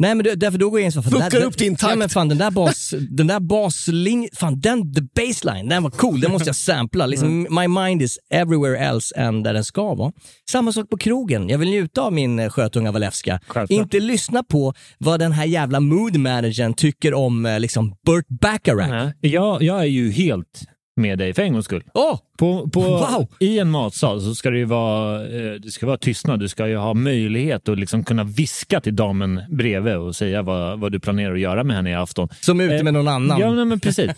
Nej 0.00 0.14
men 0.14 0.24
det, 0.24 0.34
därför 0.34 0.58
då 0.58 0.70
går 0.70 0.80
jag 0.80 0.84
in 0.86 0.92
så 0.92 1.02
Fuckar 1.02 1.42
upp 1.44 1.58
din 1.58 1.72
Ja, 1.72 1.76
takt. 1.88 1.98
men 1.98 2.08
fan 2.08 2.28
den 2.28 2.38
där 2.38 2.50
bas, 2.50 2.94
den 3.10 3.26
där 3.26 3.40
baslinjen, 3.40 4.30
fan 4.36 4.60
den, 4.60 4.94
the 4.94 5.00
baseline, 5.00 5.68
den 5.68 5.82
var 5.82 5.90
cool, 5.90 6.20
den 6.20 6.32
måste 6.32 6.48
jag 6.48 6.56
sampla. 6.56 7.06
Liksom, 7.06 7.46
my 7.50 7.68
mind 7.68 8.02
is 8.02 8.18
everywhere 8.30 8.78
else 8.78 9.14
än 9.16 9.42
där 9.42 9.54
den 9.54 9.64
ska 9.64 9.94
vara. 9.94 10.12
Samma 10.50 10.72
sak 10.72 10.90
på 10.90 10.96
krogen, 10.96 11.48
jag 11.48 11.58
vill 11.58 11.68
njuta 11.68 12.00
av 12.02 12.12
min 12.12 12.38
eh, 12.38 12.48
skötunga 12.50 12.92
Walewska. 12.92 13.40
Inte 13.68 14.00
lyssna 14.00 14.42
på 14.42 14.74
vad 14.98 15.20
den 15.20 15.32
här 15.32 15.44
jävla 15.44 15.80
mood 15.80 16.16
managern 16.16 16.74
tycker 16.74 17.14
om 17.14 17.46
eh, 17.46 17.60
liksom 17.60 17.94
Burt 18.06 18.26
Bacharach. 18.40 18.88
Nej. 18.88 19.12
Jag, 19.32 19.62
jag 19.62 19.80
är 19.80 19.84
ju 19.84 20.10
helt 20.10 20.62
med 20.98 21.18
dig 21.18 21.34
för 21.34 21.42
en 21.42 21.52
gångs 21.52 21.64
skull. 21.64 21.82
Åh! 21.94 22.18
På, 22.38 22.68
på, 22.70 22.80
Wow. 22.80 23.28
I 23.40 23.58
en 23.58 23.70
matsal 23.70 24.20
så 24.22 24.34
ska 24.34 24.50
det 24.50 24.58
ju 24.58 24.64
vara, 24.64 25.22
eh, 25.26 25.52
det 25.52 25.70
ska 25.70 25.86
vara 25.86 25.96
tystnad. 25.96 26.40
Du 26.40 26.48
ska 26.48 26.68
ju 26.68 26.76
ha 26.76 26.94
möjlighet 26.94 27.68
att 27.68 27.78
liksom 27.78 28.04
kunna 28.04 28.24
viska 28.24 28.80
till 28.80 28.96
damen 28.96 29.40
bredvid 29.50 29.96
och 29.96 30.16
säga 30.16 30.42
vad, 30.42 30.80
vad 30.80 30.92
du 30.92 31.00
planerar 31.00 31.34
att 31.34 31.40
göra 31.40 31.64
med 31.64 31.76
henne 31.76 31.90
i 31.90 31.94
afton. 31.94 32.28
Som 32.40 32.60
är 32.60 32.64
ute 32.74 32.84
med 32.84 32.92
någon 32.92 33.08
annan. 33.08 33.40
Ja, 33.40 33.52
nej, 33.52 33.64
men 33.64 33.80
precis. 33.80 34.10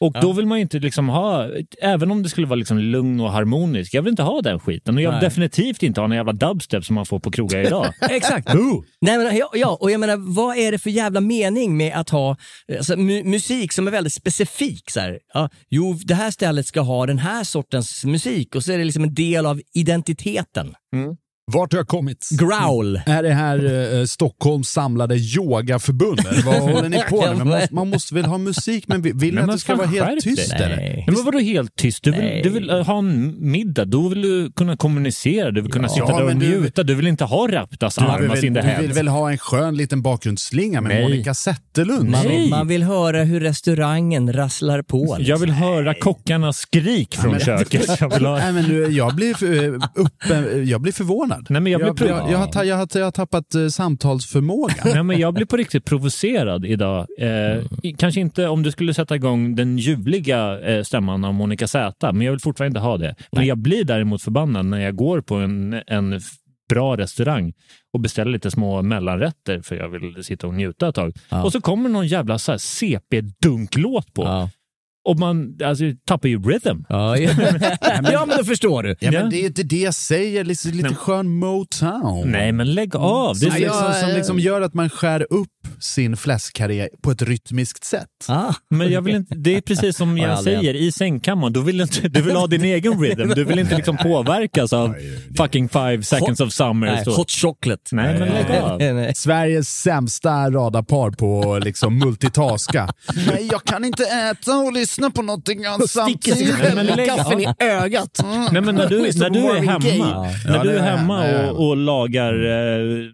Och 0.00 0.12
då 0.22 0.32
vill 0.32 0.46
man 0.46 0.58
ju 0.58 0.62
inte 0.62 0.78
liksom 0.78 1.08
ha, 1.08 1.48
även 1.82 2.10
om 2.10 2.22
det 2.22 2.28
skulle 2.28 2.46
vara 2.46 2.56
liksom 2.56 2.78
lugn 2.78 3.20
och 3.20 3.32
harmonisk, 3.32 3.94
jag 3.94 4.02
vill 4.02 4.10
inte 4.10 4.22
ha 4.22 4.40
den 4.40 4.60
skiten. 4.60 4.94
Och 4.96 5.02
jag 5.02 5.10
vill 5.10 5.18
Nej. 5.20 5.28
definitivt 5.28 5.82
inte 5.82 6.00
ha 6.00 6.08
någon 6.08 6.16
jävla 6.16 6.32
dubstep 6.32 6.84
som 6.84 6.94
man 6.94 7.06
får 7.06 7.18
på 7.18 7.30
krogar 7.30 7.66
idag. 7.66 7.86
Exakt. 8.10 8.54
Nej, 9.00 9.18
men, 9.18 9.36
ja, 9.36 9.50
ja, 9.54 9.78
och 9.80 9.90
jag 9.90 10.00
menar, 10.00 10.34
vad 10.34 10.56
är 10.56 10.72
det 10.72 10.78
för 10.78 10.90
jävla 10.90 11.20
mening 11.20 11.76
med 11.76 11.94
att 11.96 12.10
ha 12.10 12.36
alltså, 12.78 12.94
mu- 12.94 13.24
musik 13.24 13.72
som 13.72 13.86
är 13.86 13.90
väldigt 13.90 14.12
specifik? 14.12 14.90
Så 14.90 15.00
här, 15.00 15.18
ja, 15.34 15.50
jo, 15.68 15.98
det 16.04 16.14
här 16.14 16.25
här 16.26 16.32
stället 16.32 16.66
ska 16.66 16.80
ha 16.80 17.06
den 17.06 17.18
här 17.18 17.44
sortens 17.44 18.04
musik 18.04 18.54
och 18.54 18.64
så 18.64 18.72
är 18.72 18.78
det 18.78 18.84
liksom 18.84 19.04
en 19.04 19.14
del 19.14 19.46
av 19.46 19.60
identiteten. 19.72 20.74
Mm. 20.94 21.16
Vart 21.52 21.72
har 21.72 21.78
jag 21.78 21.88
kommit? 21.88 22.28
Growl. 22.30 23.00
Är 23.06 23.22
det 23.22 23.34
här 23.34 23.94
eh, 24.00 24.04
Stockholms 24.04 24.68
samlade 24.68 25.16
yogaförbund? 25.16 26.20
Vad 26.44 26.54
håller 26.60 26.88
ni 26.88 27.02
på 27.10 27.20
med? 27.20 27.36
Man 27.38 27.48
måste, 27.48 27.74
man 27.74 27.88
måste 27.90 28.14
väl 28.14 28.24
ha 28.24 28.38
musik, 28.38 28.84
men 28.88 29.02
vill 29.02 29.34
ni 29.34 29.40
att 29.40 29.46
det 29.52 29.58
ska 29.58 29.74
vara 29.76 29.86
helt 29.86 30.20
tyst 30.24 30.52
eller? 30.52 30.76
Nej. 30.76 31.04
Nej, 31.06 31.16
men 31.16 31.24
vadå 31.24 31.38
helt 31.38 31.76
tyst? 31.76 32.02
Du 32.04 32.10
vill, 32.10 32.20
Nej. 32.20 32.42
du 32.42 32.48
vill 32.48 32.70
eh, 32.70 32.86
ha 32.86 32.98
en 32.98 33.34
middag, 33.50 33.84
då 33.84 34.08
vill 34.08 34.22
du 34.22 34.52
kunna 34.56 34.76
kommunicera, 34.76 35.50
du 35.50 35.60
vill 35.60 35.72
kunna 35.72 35.88
sitta 35.88 36.06
Ja, 36.08 36.18
där 36.18 36.24
och 36.24 36.36
njuta. 36.36 36.82
Du 36.82 36.94
vill 36.94 37.06
inte 37.06 37.24
ha 37.24 37.48
Raptas 37.48 37.98
armas 37.98 38.44
in 38.44 38.54
the 38.54 38.60
du 38.60 38.82
vill 38.82 38.92
väl 38.92 39.08
ha 39.08 39.30
en 39.30 39.38
skön 39.38 39.76
liten 39.76 40.02
bakgrundsslinga 40.02 40.80
med 40.80 40.94
Nej. 40.94 41.02
Monica 41.02 41.34
Zetterlund? 41.34 42.10
Man, 42.10 42.26
Nej. 42.26 42.50
man 42.50 42.68
vill 42.68 42.82
höra 42.82 43.22
hur 43.24 43.40
restaurangen 43.40 44.32
rasslar 44.32 44.82
på. 44.82 44.98
liksom. 45.04 45.24
Jag 45.24 45.38
vill 45.38 45.50
höra 45.50 45.94
kockarnas 45.94 46.56
skrik 46.58 47.16
från 47.16 47.30
men- 47.32 47.40
köket. 47.40 48.00
Jag 48.00 48.14
vill 48.14 48.26
ha... 48.26 48.38
Nej, 48.38 48.52
men 48.52 48.64
nu, 48.64 48.82
jag, 48.86 49.14
blir, 49.14 49.64
eh, 49.64 49.74
uppe, 49.94 50.34
jag 50.64 50.80
blir 50.80 50.92
förvånad. 50.92 51.35
Nej, 51.48 51.60
men 51.62 51.72
jag 51.72 51.80
blir 51.94 52.08
jag, 52.08 52.18
jag, 52.24 52.30
jag, 52.32 52.38
har, 52.38 52.46
ta- 52.46 52.64
jag, 52.64 52.76
har, 52.76 52.88
jag 52.94 53.04
har 53.04 53.10
tappat 53.10 53.54
eh, 53.54 53.66
samtalsförmågan. 53.68 54.76
Nej, 54.84 55.02
men 55.02 55.18
jag 55.18 55.34
blir 55.34 55.46
på 55.46 55.56
riktigt 55.56 55.84
provocerad 55.84 56.64
idag. 56.66 57.06
Eh, 57.18 57.28
i- 57.82 57.94
Kanske 57.98 58.20
inte 58.20 58.48
om 58.48 58.62
du 58.62 58.70
skulle 58.70 58.94
sätta 58.94 59.16
igång 59.16 59.54
den 59.56 59.78
ljuvliga 59.78 60.60
eh, 60.60 60.82
stämman 60.82 61.24
av 61.24 61.34
Monica 61.34 61.66
Z, 61.68 62.12
men 62.12 62.22
jag 62.22 62.32
vill 62.32 62.40
fortfarande 62.40 62.78
inte 62.78 62.88
ha 62.88 62.96
det. 62.98 63.14
Men 63.32 63.46
jag 63.46 63.58
blir 63.58 63.84
däremot 63.84 64.22
förbannad 64.22 64.66
när 64.66 64.80
jag 64.80 64.96
går 64.96 65.20
på 65.20 65.34
en, 65.34 65.82
en 65.86 66.20
bra 66.68 66.96
restaurang 66.96 67.52
och 67.92 68.00
beställer 68.00 68.30
lite 68.32 68.50
små 68.50 68.82
mellanrätter 68.82 69.60
för 69.60 69.76
jag 69.76 69.88
vill 69.88 70.24
sitta 70.24 70.46
och 70.46 70.54
njuta 70.54 70.88
ett 70.88 70.94
tag. 70.94 71.12
Ja. 71.30 71.44
Och 71.44 71.52
så 71.52 71.60
kommer 71.60 71.88
någon 71.88 72.06
jävla 72.06 72.38
så 72.38 72.52
här 72.52 72.58
CP-dunklåt 72.58 74.12
på. 74.14 74.22
Ja. 74.24 74.50
Och 75.06 75.18
man 75.18 75.58
alltså, 75.64 75.84
tappar 76.06 76.28
ju 76.28 76.42
rhythm. 76.42 76.84
Ja, 76.88 77.16
ja. 77.16 77.30
ja, 78.12 78.26
men 78.26 78.38
då 78.38 78.44
förstår 78.44 78.82
du. 78.82 78.88
Ja, 79.00 79.10
Ja. 79.12 79.20
men 79.20 79.30
det 79.30 79.36
är 79.36 79.46
inte 79.46 79.62
det 79.62 79.76
jag 79.80 79.94
säger, 79.94 80.44
lite, 80.44 80.68
lite 80.68 80.94
skön 80.94 81.28
Motown. 81.38 82.30
Nej, 82.30 82.52
men 82.52 82.74
lägg 82.74 82.96
av. 82.96 83.38
Det 83.38 83.46
är 83.46 83.50
Som, 83.50 83.60
liksom, 83.60 83.92
som 84.00 84.10
eh, 84.10 84.16
liksom 84.16 84.38
gör 84.38 84.60
att 84.60 84.74
man 84.74 84.90
skär 84.90 85.26
upp 85.30 85.48
sin 85.80 86.16
fläskkarriär 86.16 86.88
på 87.02 87.10
ett 87.10 87.22
rytmiskt 87.22 87.84
sätt. 87.84 88.08
Ah. 88.28 88.54
Men 88.70 88.90
jag 88.92 89.02
vill 89.02 89.14
inte, 89.14 89.34
det 89.34 89.56
är 89.56 89.60
precis 89.60 89.96
som 89.96 90.18
jag 90.18 90.42
säger, 90.44 90.74
i 90.74 90.92
sängkammaren, 90.92 91.52
du 91.52 91.62
vill, 91.62 91.80
inte, 91.80 92.08
du 92.08 92.22
vill 92.22 92.36
ha 92.36 92.46
din 92.46 92.64
egen 92.64 93.00
rhythm. 93.00 93.28
Du 93.34 93.44
vill 93.44 93.58
inte 93.58 93.76
liksom 93.76 93.96
påverkas 93.96 94.72
av 94.72 94.94
fucking 95.36 95.68
five 95.68 96.02
seconds 96.02 96.40
of 96.40 96.52
summer. 96.52 96.86
Nej, 96.86 97.04
hot 97.16 97.30
chocolate. 97.30 97.82
Nej, 97.92 98.18
men 98.18 98.28
lägg 98.28 98.50
av. 98.62 99.12
Sveriges 99.14 99.68
sämsta 99.68 100.50
radarpar 100.50 101.10
på 101.10 101.58
liksom 101.58 101.98
multitaska. 101.98 102.88
Nej, 103.26 103.48
jag 103.52 103.64
kan 103.64 103.84
inte 103.84 104.04
äta 104.04 104.56
och 104.58 104.72
lyssna 104.72 104.95
på 105.10 105.22
någonting 105.22 105.60
med 106.74 106.86
lägg 106.96 107.06
gaffeln 107.08 107.40
i 107.40 107.54
ögat. 107.58 108.20
Nej, 108.52 108.62
men 108.62 108.74
när 108.74 108.88
du, 108.88 109.02
Lyssna 109.02 109.28
när 109.28 109.30
du 109.30 109.50
är 109.50 109.62
hemma, 109.62 110.28
när 110.46 110.64
du 110.64 110.70
är 110.70 110.82
hemma, 110.82 111.50
och, 111.50 111.66
och 111.68 111.76
lagar 111.76 112.32
eh, 112.44 113.10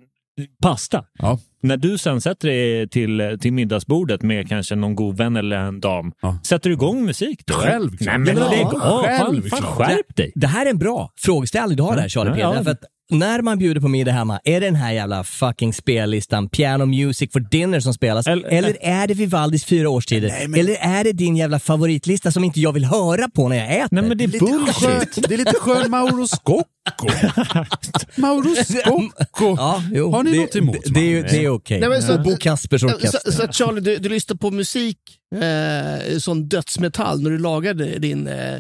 pasta, 0.63 1.05
Ja. 1.19 1.39
När 1.63 1.77
du 1.77 1.99
sen 1.99 2.21
sätter 2.21 2.49
dig 2.49 2.89
till, 2.89 3.39
till 3.41 3.53
middagsbordet 3.53 4.23
med 4.23 4.49
kanske 4.49 4.75
någon 4.75 4.95
god 4.95 5.17
vän 5.17 5.37
eller 5.37 5.57
en 5.57 5.81
dam, 5.81 6.13
Ja. 6.23 6.39
sätter 6.45 6.71
du 6.71 6.75
igång 6.75 7.05
musik 7.05 7.41
då? 7.47 7.55
Självklart. 7.55 8.01
Nej, 8.07 8.19
men 8.19 8.37
Ja, 8.37 8.51
lägg 8.51 8.67
av! 8.67 9.03
Fan, 9.03 9.19
fan, 9.19 9.31
självklart. 9.43 9.65
skärp 9.65 10.17
dig! 10.17 10.33
Det 10.35 10.47
här 10.47 10.67
är 10.67 10.71
en 10.71 10.79
bra 10.79 11.11
frågeställning 11.21 11.77
du 11.77 11.83
har 11.83 11.97
där 11.97 12.09
Charlie 12.09 12.41
Ja, 12.41 12.55
att 12.59 12.79
när 13.11 13.43
man 13.43 13.59
bjuder 13.59 13.81
på 13.81 13.89
middag 13.89 14.13
hemma, 14.13 14.41
är 14.45 14.61
det 14.61 14.67
den 14.67 14.75
här 14.75 14.93
jävla 14.93 15.25
fucking 15.25 15.73
spellistan 15.73 16.49
Piano 16.49 16.87
Music 16.87 17.33
for 17.33 17.41
Dinner 17.41 17.81
som 17.81 17.95
spelas? 17.95 18.27
Eller- 18.27 18.49
Eller, 18.49 18.77
är 18.81 19.07
det 19.07 19.15
Vivaldis 19.15 19.65
fyra 19.65 19.89
årstider? 19.89 20.29
Nej, 20.29 20.49
men- 20.49 20.61
Eller 20.61 20.77
är 20.81 21.05
det 21.05 21.13
din 21.13 21.37
jävla 21.37 21.59
favoritlista 21.59 22.31
som 22.33 22.45
inte 22.45 22.61
jag 22.61 22.73
vill 22.73 22.85
höra 22.85 23.29
på 23.29 23.49
när 23.49 23.57
jag 23.57 23.77
äter? 23.77 23.89
Nej, 23.91 24.05
men 24.05 24.19
det 24.19 24.25
är 24.25 24.29
Lite 24.29 24.45
bullshit. 24.45 24.75
skönt, 24.77 25.29
det 25.29 25.35
är 25.35 25.39
lite 25.39 25.55
skön 25.55 25.91
Mauro 25.91 26.27
Scocco. 26.27 26.65
Mauro 28.17 28.55
Scocco. 28.65 29.57
Ja, 29.57 29.83
jo, 29.93 30.11
Har 30.11 30.23
ni 30.23 30.33
det, 30.33 30.39
något 30.41 30.57
emot? 30.57 30.77
Det, 30.85 30.91
det 30.95 31.01
är, 31.01 31.05
ju- 31.11 31.23
det 31.23 31.45
är 31.45 31.52
okej. 31.53 31.81
Nej, 31.81 31.89
men 31.89 32.03
så- 32.03 32.19
Bo 32.19 32.37
Kaspers 32.37 32.83
orkester. 32.83 33.21
Så, 33.25 33.33
så 33.33 33.43
att 33.43 33.55
Charlie, 33.55 33.81
du, 33.81 33.97
du 33.97 34.09
lyssnar 34.09 34.37
på 34.37 34.51
musik, 34.51 34.99
eh, 35.35 36.19
sån 36.19 36.49
dödsmetall, 36.49 37.23
när 37.23 37.31
du 37.31 37.39
lagar 37.39 37.75
din 37.75 38.27
eh, 38.27 38.55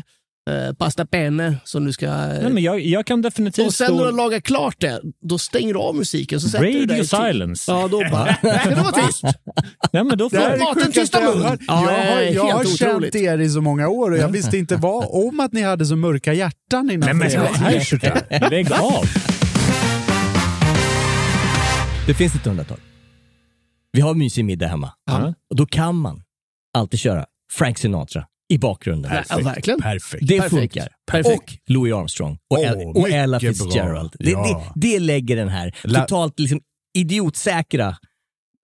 eh, 0.50 0.72
pasta 0.78 1.06
penne 1.06 1.56
som 1.64 1.84
du 1.84 1.92
ska... 1.92 2.06
Nej, 2.16 2.50
men 2.50 2.62
jag, 2.62 2.80
jag 2.80 3.06
kan 3.06 3.22
definitivt 3.22 3.66
och 3.66 3.75
sen 3.75 3.96
när 3.96 4.04
du 4.04 4.12
lagat 4.16 4.42
klart 4.42 4.76
det, 4.80 5.00
då 5.28 5.38
stänger 5.38 5.72
du 5.75 5.80
av 5.80 5.94
musiken. 5.94 6.40
Så 6.40 6.49
sätter 6.49 6.64
du 6.66 6.80
Radio 6.80 6.96
tid. 6.96 7.08
silence. 7.11 7.72
Ja, 7.72 7.88
då 7.90 7.99
bara... 8.12 8.34
Ska 8.34 8.70
det 8.70 8.76
vara 8.76 9.06
tyst? 9.06 9.22
Nej, 9.92 10.04
men 10.04 10.18
då 10.18 10.30
får 10.30 10.37
Det 10.37 10.42
här 10.42 10.52
är 10.52 10.87
det 10.87 10.92
tysta 10.92 11.22
jag 11.22 11.32
har. 11.32 11.58
Ja, 11.68 11.92
Jag 11.92 12.14
har, 12.14 12.22
jag 12.22 12.54
har 12.54 12.64
känt 12.76 13.14
er 13.14 13.38
i 13.38 13.50
så 13.50 13.61
många 13.61 13.88
år 13.88 14.11
och 14.11 14.18
jag 14.18 14.28
visste 14.28 14.58
inte 14.58 14.76
vad, 14.76 15.04
om 15.08 15.40
att 15.40 15.52
ni 15.52 15.62
hade 15.62 15.87
så 15.87 15.96
mörka 15.96 16.32
hjärtan 16.32 16.90
innan. 16.90 17.18
Nej, 17.18 17.30
men 17.30 18.50
lägg 18.50 18.72
av! 18.72 19.04
Det 22.06 22.14
finns 22.14 22.35
ett 22.35 22.47
undantag. 22.47 22.78
Vi 23.92 24.00
har 24.00 24.14
mysig 24.14 24.44
middag 24.44 24.66
hemma. 24.66 24.92
Ja. 25.06 25.35
Och 25.50 25.56
då 25.56 25.66
kan 25.66 25.97
man 25.97 26.23
alltid 26.75 27.00
köra 27.00 27.26
Frank 27.52 27.78
Sinatra. 27.78 28.26
i 28.49 28.59
bakgrunden. 28.59 29.12
Ja, 29.28 29.38
verkligen. 29.38 29.80
Perfekt. 29.80 30.26
Det 30.28 30.37
Perfekt. 30.40 30.54
funkar. 30.54 30.88
Perfekt. 31.11 31.42
Och 31.42 31.59
Louis 31.66 31.94
Armstrong 31.94 32.38
och, 32.50 32.59
Åh, 32.59 32.64
El- 32.64 32.87
och 32.87 33.09
Ella. 33.11 33.40
Fitzgerald. 33.40 34.12
Det, 34.18 34.30
Ja. 34.30 34.73
det, 34.75 34.88
det 34.90 34.99
lägger 34.99 35.37
den 35.37 35.49
här 35.49 35.76
La- 35.85 36.00
totalt 36.00 36.38
liksom 36.38 36.61
idiotsäkra 36.99 37.97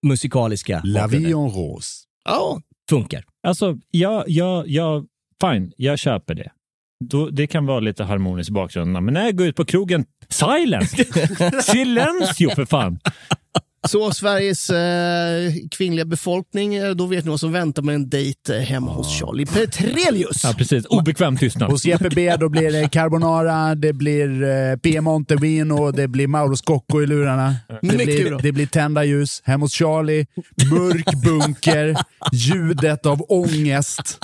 musikaliska 0.06 0.80
La 0.84 1.06
vie 1.06 1.26
en 1.28 1.32
rose. 1.50 1.90
Ja, 2.24 2.60
Funkar. 2.90 3.24
Alltså, 3.46 3.76
jag, 3.90 4.24
jag, 4.26 4.68
jag, 4.68 5.06
fine, 5.40 5.72
jag 5.76 5.98
köper 5.98 6.34
det. 6.34 6.50
Då, 7.04 7.30
det 7.30 7.46
kan 7.46 7.66
vara 7.66 7.80
lite 7.80 8.04
harmoniskt 8.04 8.50
i 8.50 8.52
bakgrunden, 8.52 9.04
men 9.04 9.14
när 9.14 9.24
jag 9.24 9.36
går 9.36 9.46
ut 9.46 9.56
på 9.56 9.64
krogen, 9.64 10.04
silence! 10.32 11.04
Silencio 11.62 12.54
för 12.54 12.64
fan! 12.64 12.98
Så 13.88 14.10
Sveriges 14.12 14.70
eh, 14.70 15.52
kvinnliga 15.70 16.04
befolkning, 16.04 16.74
eh, 16.74 16.90
då 16.90 17.06
vet 17.06 17.24
ni 17.24 17.30
vad 17.30 17.40
som 17.40 17.52
väntar 17.52 17.82
med 17.82 17.94
en 17.94 18.08
dejt 18.08 18.56
eh, 18.56 18.60
hemma 18.60 18.92
hos 18.92 19.18
Charlie 19.18 19.46
Petrelius. 19.46 20.44
Ja, 20.44 20.54
precis. 20.58 20.86
Obekväm 20.86 21.36
tystnad. 21.36 21.70
Hos 21.70 21.84
Jeppe 21.84 22.10
B 22.10 22.36
då 22.36 22.48
blir 22.48 22.72
det 22.72 22.88
carbonara, 22.88 23.74
det 23.74 23.92
blir 23.92 24.42
eh, 24.42 24.76
Piemonte 24.76 25.36
Vino, 25.36 25.90
det 25.90 26.08
blir 26.08 26.26
Mauro 26.26 26.56
Scocco 26.56 27.02
i 27.02 27.06
lurarna. 27.06 27.56
Det 27.82 27.88
blir, 27.88 28.42
det 28.42 28.52
blir 28.52 28.66
tända 28.66 29.04
ljus, 29.04 29.42
hemma 29.44 29.64
hos 29.64 29.72
Charlie, 29.72 30.26
mörk 30.70 31.14
bunker, 31.24 31.96
ljudet 32.32 33.06
av 33.06 33.22
ångest, 33.28 34.18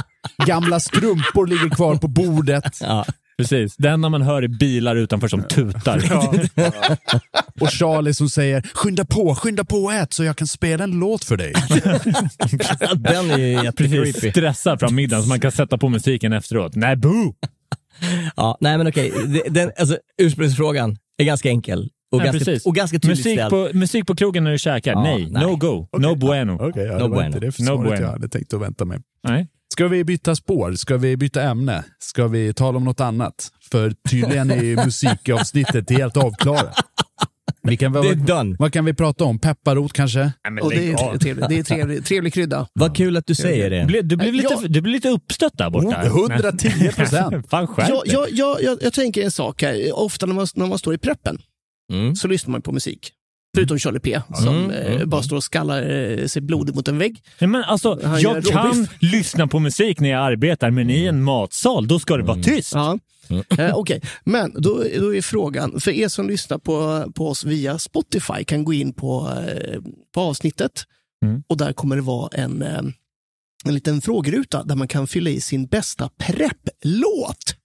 gamla 0.47 0.81
strumpor 0.81 1.47
ligger 1.47 1.69
kvar 1.69 1.97
på 1.97 2.09
bordet. 2.09 2.79
Ja. 2.81 3.05
Precis. 3.39 3.77
Det 3.77 3.89
enda 3.89 4.09
man 4.09 4.23
hör 4.23 4.43
är 4.43 4.49
bilar 4.49 4.97
utanför 4.97 5.29
som 5.29 5.43
tutar. 5.43 5.97
Och 7.61 7.71
Charlie 7.71 8.15
som 8.15 8.29
säger 8.29 8.63
skynda 8.75 9.05
på, 9.05 9.35
skynda 9.35 9.65
på 9.65 9.77
och 9.77 9.93
ät 9.95 10.13
så 10.13 10.25
jag 10.25 10.37
kan 10.37 10.47
spela 10.47 10.85
en 10.85 10.91
låt 10.99 11.25
för 11.25 11.37
dig. 11.37 11.53
Den 12.97 13.31
är 13.31 13.39
ju 13.39 13.55
Precis. 13.55 13.65
jättecreepy. 13.65 14.31
Stressar 14.31 14.77
fram 14.77 14.95
middagen 14.95 15.23
så 15.23 15.29
man 15.29 15.41
kan 15.41 15.53
sätta 15.53 15.79
på 15.79 15.89
musiken 15.89 16.33
efteråt. 16.33 16.75
Nej, 16.75 16.97
boo! 16.97 17.35
Ja, 18.37 18.59
nej 18.61 18.79
men 18.79 18.87
okej, 18.87 19.13
den, 19.51 19.71
alltså, 19.79 19.99
ursprungsfrågan 20.23 20.97
är 21.19 21.25
ganska 21.25 21.49
enkel. 21.49 21.91
Och, 22.13 22.21
Ja, 22.21 22.25
ganska, 22.25 22.39
precis. 22.45 22.67
och 22.67 22.75
ganska 22.75 22.99
tydligt 22.99 23.19
Musik 23.19 23.39
ställd. 23.39 23.51
på, 23.51 23.69
musik 23.79 24.07
på 24.07 24.17
krogen 24.17 24.45
när 24.45 24.53
du 24.53 24.59
käkar? 24.59 24.93
Ja, 24.93 25.03
nej. 25.03 25.29
nej. 25.31 25.43
No 25.43 25.57
go. 25.57 25.89
No 25.99 26.15
bueno. 26.15 26.59
Okej, 26.69 26.87
ja, 26.87 26.93
No 26.99 27.03
det 27.03 27.09
bueno. 27.09 27.27
inte 27.27 27.41
det 27.41 27.59
No 27.71 27.77
bueno. 27.83 28.01
jag 28.01 28.09
hade 28.11 28.29
tänkt 28.29 28.55
att 28.55 28.61
vänta 28.61 28.85
med. 28.85 29.03
Nej. 29.29 29.49
Ska 29.75 29.89
vi 29.89 30.05
byta 30.05 30.37
spår? 30.37 30.73
Ska 30.73 30.97
vi 30.97 31.17
byta 31.17 31.43
ämne? 31.43 31.85
Ska 31.99 32.27
vi 32.29 32.55
tala 32.55 32.77
om 32.77 32.85
något 32.85 33.01
annat? 33.01 33.51
För 33.71 33.93
tydligen 34.11 34.51
är 34.51 34.63
ju 34.63 34.77
musikavsnittet 34.85 35.91
helt 35.91 36.17
avklarat. 36.17 36.75
Vi 37.63 37.77
kan, 37.77 37.93
Det 37.93 37.99
är 37.99 38.03
vad, 38.03 38.17
done. 38.19 38.57
vad 38.59 38.73
kan 38.73 38.85
vi 38.85 38.95
prata 38.95 39.25
om? 39.25 39.39
Pepparrot 39.39 39.93
kanske? 39.93 40.19
Nej, 40.19 40.33
men 40.53 40.59
Och 40.65 40.71
det 40.71 40.91
är 40.93 40.95
av. 40.95 41.19
trevligt. 41.19 41.49
Det 41.49 41.59
är 41.59 41.63
trevlig, 41.63 42.05
trevlig 42.05 42.35
krydda. 42.35 42.67
Vad 42.73 42.97
kul 42.97 43.17
att 43.17 43.27
du 43.27 43.35
säger 43.35 43.71
det. 43.71 43.85
Du, 43.85 44.03
du, 44.03 44.17
blev 44.17 44.35
lite, 44.35 44.49
Ja. 44.51 44.61
du 44.69 44.81
blev 44.81 44.93
lite 44.95 45.09
uppstött 45.09 45.59
där 45.59 45.71
borta. 45.71 46.03
Oh, 46.03 46.07
110 46.07 46.93
procent. 46.93 47.47
Fan 47.51 47.69
jag, 47.77 48.03
jag, 48.07 48.29
jag, 48.63 48.79
jag 48.83 48.93
tänker 48.93 49.23
en 49.25 49.31
sak 49.31 49.63
här. 49.63 49.99
Ofta 49.99 50.27
när 50.27 50.35
man, 50.35 50.47
när 50.55 50.67
man 50.67 50.79
står 50.79 50.95
i 50.95 50.99
preppen 50.99 51.39
Mm. 51.93 52.17
så 52.17 52.29
lyssnar 52.29 52.53
man 52.53 52.63
på 52.63 52.73
musik. 52.73 53.13
Förutom 53.55 53.79
Charlie 53.79 54.01
P 54.01 54.21
som 54.35 54.49
Mm, 54.49 54.71
mm, 54.71 55.09
bara 55.09 55.23
står 55.23 55.37
och 55.37 55.45
skallar 55.45 55.83
eh, 55.91 56.27
sig 56.27 56.43
blodig 56.43 56.75
mot 56.75 56.89
en 56.89 56.99
vägg. 56.99 57.23
Nej, 57.41 57.49
men 57.49 57.65
alltså, 57.65 58.01
Han 58.05 58.21
jag 58.21 58.45
kan 58.45 58.67
råbiff. 58.69 58.89
lyssna 59.01 59.47
på 59.47 59.59
musik 59.59 60.01
när 60.01 60.09
jag 60.11 60.21
arbetar, 60.33 60.71
men 60.71 60.91
i 60.91 61.05
en 61.05 61.23
matsal, 61.23 61.89
då 61.89 61.99
ska 61.99 62.17
det 62.17 62.23
vara 62.23 62.43
tyst. 62.43 62.73
Ja. 62.75 62.99
Eh, 63.59 63.75
Okej, 63.75 64.01
men 64.25 64.53
då, 64.63 64.85
då 65.01 65.15
är 65.15 65.23
frågan, 65.23 65.81
för 65.81 65.91
er 65.91 66.09
som 66.09 66.29
lyssnar 66.29 66.59
på, 66.59 67.05
på 67.15 67.29
oss 67.29 67.45
via 67.45 67.79
Spotify 67.79 68.45
kan 68.45 68.65
gå 68.65 68.73
in 68.73 68.93
på, 68.93 69.33
eh, 69.49 69.81
på 70.15 70.21
avsnittet 70.21 70.85
Mm. 71.25 71.43
och 71.49 71.57
där 71.57 71.73
kommer 71.73 71.97
det 71.97 72.03
vara 72.03 72.29
en, 72.33 72.63
eh, 72.63 72.79
en 73.65 73.75
liten 73.75 74.01
frågeruta 74.01 74.65
där 74.65 74.77
man 74.77 74.89
kan 74.89 75.07
fylla 75.07 75.31
i 75.31 75.41
sin 75.41 75.67
bästa 75.67 76.11
prepplåt. 76.19 77.57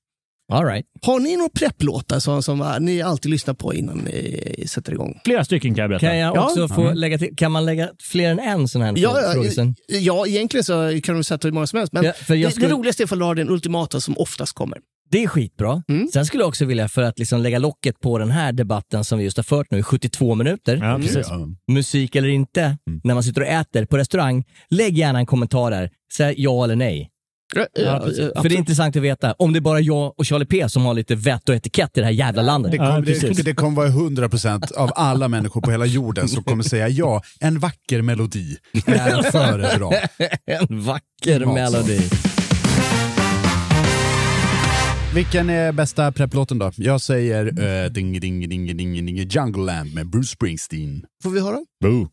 All 0.49 0.65
right. 0.65 0.85
Har 1.01 1.19
ni 1.19 1.35
några 1.37 1.49
prepplåtar 1.49 2.19
som, 2.19 2.43
som 2.43 2.75
ni 2.79 3.01
alltid 3.01 3.31
lyssnar 3.31 3.53
på 3.53 3.73
innan 3.73 3.97
ni 3.97 4.63
sätter 4.67 4.91
igång? 4.91 5.19
Flera 5.25 5.45
stycken 5.45 5.75
kan 5.75 5.81
jag 5.81 5.89
berätta. 5.89 6.05
Kan 6.05 6.17
jag 6.17 6.35
Ja. 6.35 6.45
också 6.45 6.67
få 6.67 6.91
lägga 6.93 7.17
till, 7.17 7.35
kan 7.35 7.51
man 7.51 7.65
lägga 7.65 7.89
fler 8.01 8.31
än 8.31 8.39
en 8.39 8.67
sån 8.67 8.81
här 8.81 8.93
Ja, 8.97 9.21
ja, 9.21 9.33
frågestund? 9.33 9.75
ja, 9.87 10.27
egentligen 10.27 10.63
så 10.63 10.99
kan 11.03 11.15
de 11.15 11.23
sätta 11.23 11.47
hur 11.47 11.53
många 11.53 11.67
som 11.67 11.77
helst, 11.79 11.93
men 11.93 12.03
Ja, 12.03 12.13
för 12.13 12.35
jag 12.35 12.47
det, 12.49 12.53
skulle- 12.53 12.67
det 12.67 12.73
roligaste 12.73 13.03
är 13.03 13.05
ifall 13.05 13.19
du 13.19 13.25
har 13.25 13.35
den 13.35 13.49
ultimata 13.49 13.99
som 14.01 14.17
oftast 14.17 14.53
kommer. 14.53 14.77
Det 15.11 15.23
är 15.23 15.27
skitbra. 15.27 15.83
Mm. 15.89 16.07
Sen 16.13 16.25
skulle 16.25 16.41
jag 16.43 16.47
också 16.47 16.65
vilja, 16.65 16.87
för 16.87 17.01
att 17.01 17.19
liksom 17.19 17.41
lägga 17.41 17.59
locket 17.59 17.99
på 17.99 18.17
den 18.17 18.31
här 18.31 18.51
debatten 18.53 19.03
som 19.03 19.17
vi 19.17 19.23
just 19.23 19.37
har 19.37 19.43
fört 19.43 19.67
nu 19.71 19.79
i 19.79 19.83
72 19.83 20.35
minuter, 20.35 20.77
Ja, 20.77 20.97
precis. 21.01 21.27
Ja. 21.29 21.47
musik 21.71 22.15
eller 22.15 22.27
inte, 22.27 22.77
när 23.03 23.13
man 23.13 23.23
sitter 23.23 23.41
och 23.41 23.47
äter 23.47 23.85
på 23.85 23.97
restaurang, 23.97 24.43
lägg 24.69 24.97
gärna 24.97 25.19
en 25.19 25.25
kommentar 25.25 25.71
där. 25.71 25.89
Säg 26.13 26.33
ja 26.37 26.63
eller 26.63 26.75
nej. 26.75 27.09
Ja, 27.55 27.67
ja, 27.73 27.81
ja, 27.83 28.41
För 28.41 28.49
det 28.49 28.55
är 28.55 28.57
intressant 28.57 28.95
att 28.95 29.01
veta 29.01 29.33
om 29.33 29.53
det 29.53 29.59
är 29.59 29.61
bara 29.61 29.79
jag 29.79 30.13
och 30.17 30.25
Charlie 30.27 30.45
P 30.45 30.69
som 30.69 30.85
har 30.85 30.93
lite 30.93 31.15
vett 31.15 31.49
och 31.49 31.55
etikett 31.55 31.97
i 31.97 31.99
det 31.99 32.05
här 32.05 32.13
jävla 32.13 32.41
landet. 32.41 32.71
Det, 32.71 32.77
Ja, 32.77 32.95
kom, 32.95 33.05
precis. 33.05 33.37
det, 33.37 33.43
det 33.43 33.53
kommer 33.53 33.75
vara 33.75 33.87
100% 33.89 34.73
av 34.73 34.91
alla 34.95 35.27
människor 35.27 35.61
på 35.61 35.71
hela 35.71 35.85
jorden 35.85 36.27
som 36.27 36.43
kommer 36.43 36.63
säga 36.63 36.89
ja, 36.89 37.21
en 37.39 37.59
vacker 37.59 38.01
melodi 38.01 38.57
är 38.85 39.19
att 39.19 39.31
föredra. 39.31 39.89
En 40.45 40.81
vacker 40.81 41.45
melodi. 41.45 42.09
Vilken 45.13 45.49
är 45.49 45.71
bästa 45.71 46.11
prepplåten 46.11 46.59
då? 46.59 46.71
Jag 46.75 47.01
säger 47.01 47.45
uh, 47.45 47.91
ding, 47.91 48.19
ding, 48.19 48.49
ding, 48.49 48.77
ding, 48.77 49.05
ding, 49.05 49.17
Jungle 49.17 49.63
Land 49.63 49.93
med 49.93 50.09
Bruce 50.09 50.27
Springsteen. 50.27 51.03
Får 51.23 51.29
vi 51.29 51.39
höra? 51.39 51.59
Boo. 51.81 52.09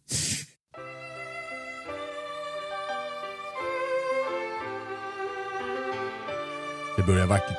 Det 6.97 7.03
börjar 7.03 7.27
vackert. 7.27 7.59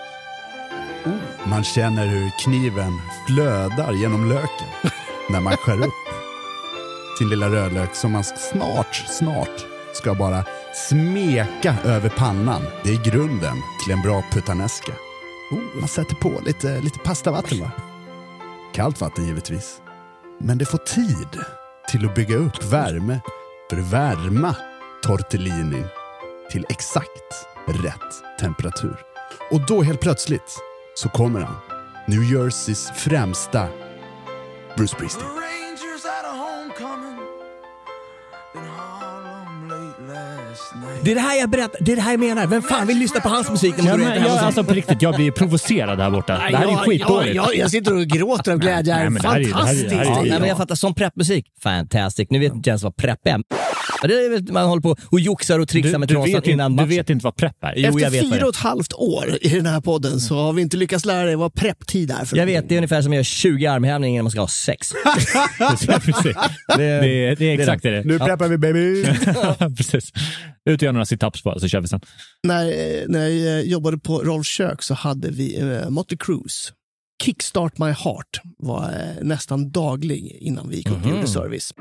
Man 1.43 1.63
känner 1.63 2.07
hur 2.07 2.31
kniven 2.43 2.93
flödar 3.27 3.93
genom 3.93 4.29
löken 4.29 4.91
när 5.29 5.41
man 5.41 5.57
skär 5.57 5.81
upp 5.81 5.93
sin 7.17 7.29
lilla 7.29 7.49
rödlök 7.49 7.95
som 7.95 8.11
man 8.11 8.23
snart, 8.23 8.95
snart 8.95 9.65
ska 9.93 10.13
bara 10.13 10.45
smeka 10.89 11.75
över 11.83 12.09
pannan. 12.09 12.61
Det 12.83 12.89
är 12.89 13.11
grunden 13.11 13.57
till 13.83 13.93
en 13.93 14.01
bra 14.01 14.23
puttanesca. 14.31 14.91
Oh, 15.51 15.79
man 15.79 15.87
sätter 15.87 16.15
på 16.15 16.33
lite, 16.45 16.81
lite 16.81 16.99
pastavatten 16.99 17.59
va? 17.59 17.71
Kallt 18.73 19.01
vatten 19.01 19.25
givetvis. 19.25 19.81
Men 20.39 20.57
det 20.57 20.65
får 20.65 20.77
tid 20.77 21.43
till 21.89 22.05
att 22.05 22.15
bygga 22.15 22.35
upp 22.35 22.63
värme 22.63 23.19
för 23.69 23.77
att 23.77 23.93
värma 23.93 24.55
tortellinin 25.03 25.87
till 26.51 26.65
exakt 26.69 27.47
rätt 27.67 28.39
temperatur. 28.39 29.06
Och 29.51 29.65
då 29.67 29.83
helt 29.83 30.01
plötsligt 30.01 30.55
så 30.95 31.09
kommer 31.09 31.39
han. 31.39 31.55
New 32.07 32.23
Jerseys 32.23 32.91
främsta 32.95 33.67
Bruce 34.77 34.95
Springsteen. 34.95 35.29
Det 41.01 41.11
är 41.11 41.15
det 41.15 41.21
här 41.21 41.39
jag 41.39 41.49
berättar, 41.49 41.77
det 41.83 41.91
är 41.91 41.95
det 41.95 42.01
här 42.01 42.11
jag 42.11 42.19
menar. 42.19 42.47
Vem 42.47 42.61
fan 42.61 42.87
vill 42.87 42.97
lyssna 42.97 43.19
på 43.19 43.29
hans 43.29 43.49
musik 43.49 43.73
när 43.77 43.83
man 43.83 43.91
Ja, 43.91 43.97
går 43.97 44.13
men, 44.15 44.23
jag, 44.23 44.37
alltså 44.37 44.63
på 44.63 44.73
riktigt, 44.73 45.01
jag 45.01 45.15
blir 45.15 45.31
provocerad 45.31 45.99
här 45.99 46.09
borta. 46.11 46.33
Det 46.51 46.57
här 46.57 46.65
är 46.67 46.71
ju 46.71 46.77
skitdåligt. 46.77 47.35
Ja, 47.35 47.49
ja, 47.53 47.59
jag 47.59 47.71
sitter 47.71 47.95
och 47.95 48.05
gråter 48.07 48.51
av 48.51 48.57
glädje. 48.59 48.95
Nej, 48.95 49.09
men 49.09 49.21
det 49.21 49.27
här 49.27 49.35
är 49.35 49.39
ju- 49.39 49.45
det 49.47 49.55
här 49.55 49.67
är 49.67 49.73
ju- 49.73 49.79
Fantastiskt! 49.83 49.89
det 49.89 49.95
här 49.95 50.05
är 50.05 50.09
Ja, 50.09 50.23
ju- 50.23 50.29
nej, 50.29 50.39
men 50.39 50.49
jag 50.49 50.57
fattar, 50.57 50.75
som 50.75 50.93
preppmusik, 50.95 51.45
fantastic. 51.63 52.27
Nu 52.29 52.39
vet 52.39 52.53
inte 52.53 52.69
ens 52.69 52.83
vad 52.83 52.95
prepp 52.95 53.27
är. 53.27 53.41
Det 54.01 54.51
man 54.53 54.65
håller 54.65 54.81
på 54.81 54.95
och 55.05 55.19
joxar 55.19 55.59
och 55.59 55.67
trixar 55.67 55.91
Du, 55.91 55.97
med 55.97 56.07
du, 56.07 56.13
trasan 56.13 56.25
vet 56.31 56.35
inte, 56.35 56.51
innan 56.51 56.71
du 56.71 56.75
matchen. 56.75 56.89
vet 56.89 57.09
inte 57.09 57.23
vad 57.23 57.35
prepp 57.35 57.63
är? 57.63 57.73
Jo, 57.75 57.99
jag 57.99 58.13
Efter 58.13 58.27
det 58.29 58.35
fyra 58.35 58.43
och 58.45 58.49
ett 58.55 58.61
halvt 58.61 58.93
år 58.93 59.37
i 59.41 59.49
den 59.49 59.65
här 59.65 59.81
podden 59.81 60.19
så 60.19 60.35
har 60.35 60.53
vi 60.53 60.61
inte 60.61 60.77
lyckats 60.77 61.05
lära 61.05 61.23
dig 61.25 61.35
vad 61.35 61.53
prepptid 61.53 62.11
är. 62.11 62.25
För 62.25 62.37
Jag 62.37 62.45
vet, 62.45 62.69
det 62.69 62.75
är 62.75 62.77
ungefär 62.77 63.01
som 63.01 63.11
att 63.11 63.15
göra 63.15 63.23
20 63.23 63.67
armhävningar 63.67 64.13
innan 64.13 64.23
man 64.23 64.31
ska 64.31 64.39
ha 64.39 64.47
sex. 64.47 64.93
Precis. 66.05 66.35
det, 66.77 66.83
är, 66.83 67.35
det 67.35 67.45
är 67.45 67.59
exakt 67.59 67.83
det 67.83 67.91
det. 67.91 68.03
Nu 68.03 68.19
preppar 68.19 68.47
vi 68.47 68.57
baby! 68.57 69.05
Precis. 69.77 70.11
Ut 70.67 70.81
och 70.81 70.83
göra 70.83 70.91
några 70.91 71.05
situps 71.05 71.43
bara, 71.43 71.59
så 71.59 71.67
kör 71.67 71.81
vi 71.81 71.87
sen. 71.87 72.01
när, 72.43 72.65
eh, 72.65 73.03
när 73.07 73.27
jag 73.27 73.65
jobbade 73.65 73.97
på 73.97 74.19
Rolfs 74.19 74.49
kök 74.49 74.81
så 74.81 74.93
hade 74.93 75.29
vi 75.29 75.61
uh, 75.61 75.89
Motley 75.89 76.17
Cruise. 76.17 76.73
Kickstart 77.23 77.77
My 77.77 77.85
Heart 77.85 78.41
var 78.57 78.83
eh, 78.83 79.23
nästan 79.23 79.71
daglig 79.71 80.37
innan 80.41 80.69
vi 80.69 80.75
gick 80.75 80.89
upp 80.89 81.05
och 81.05 81.11
gjorde 81.11 81.27
service. 81.27 81.73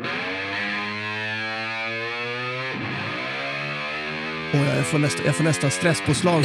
Och 4.53 4.59
jag 4.59 4.87
får, 4.87 4.99
nästa, 4.99 5.25
jag 5.27 5.37
får 5.37 5.44
nästan 5.44 5.70
stresspåslag. 5.70 6.44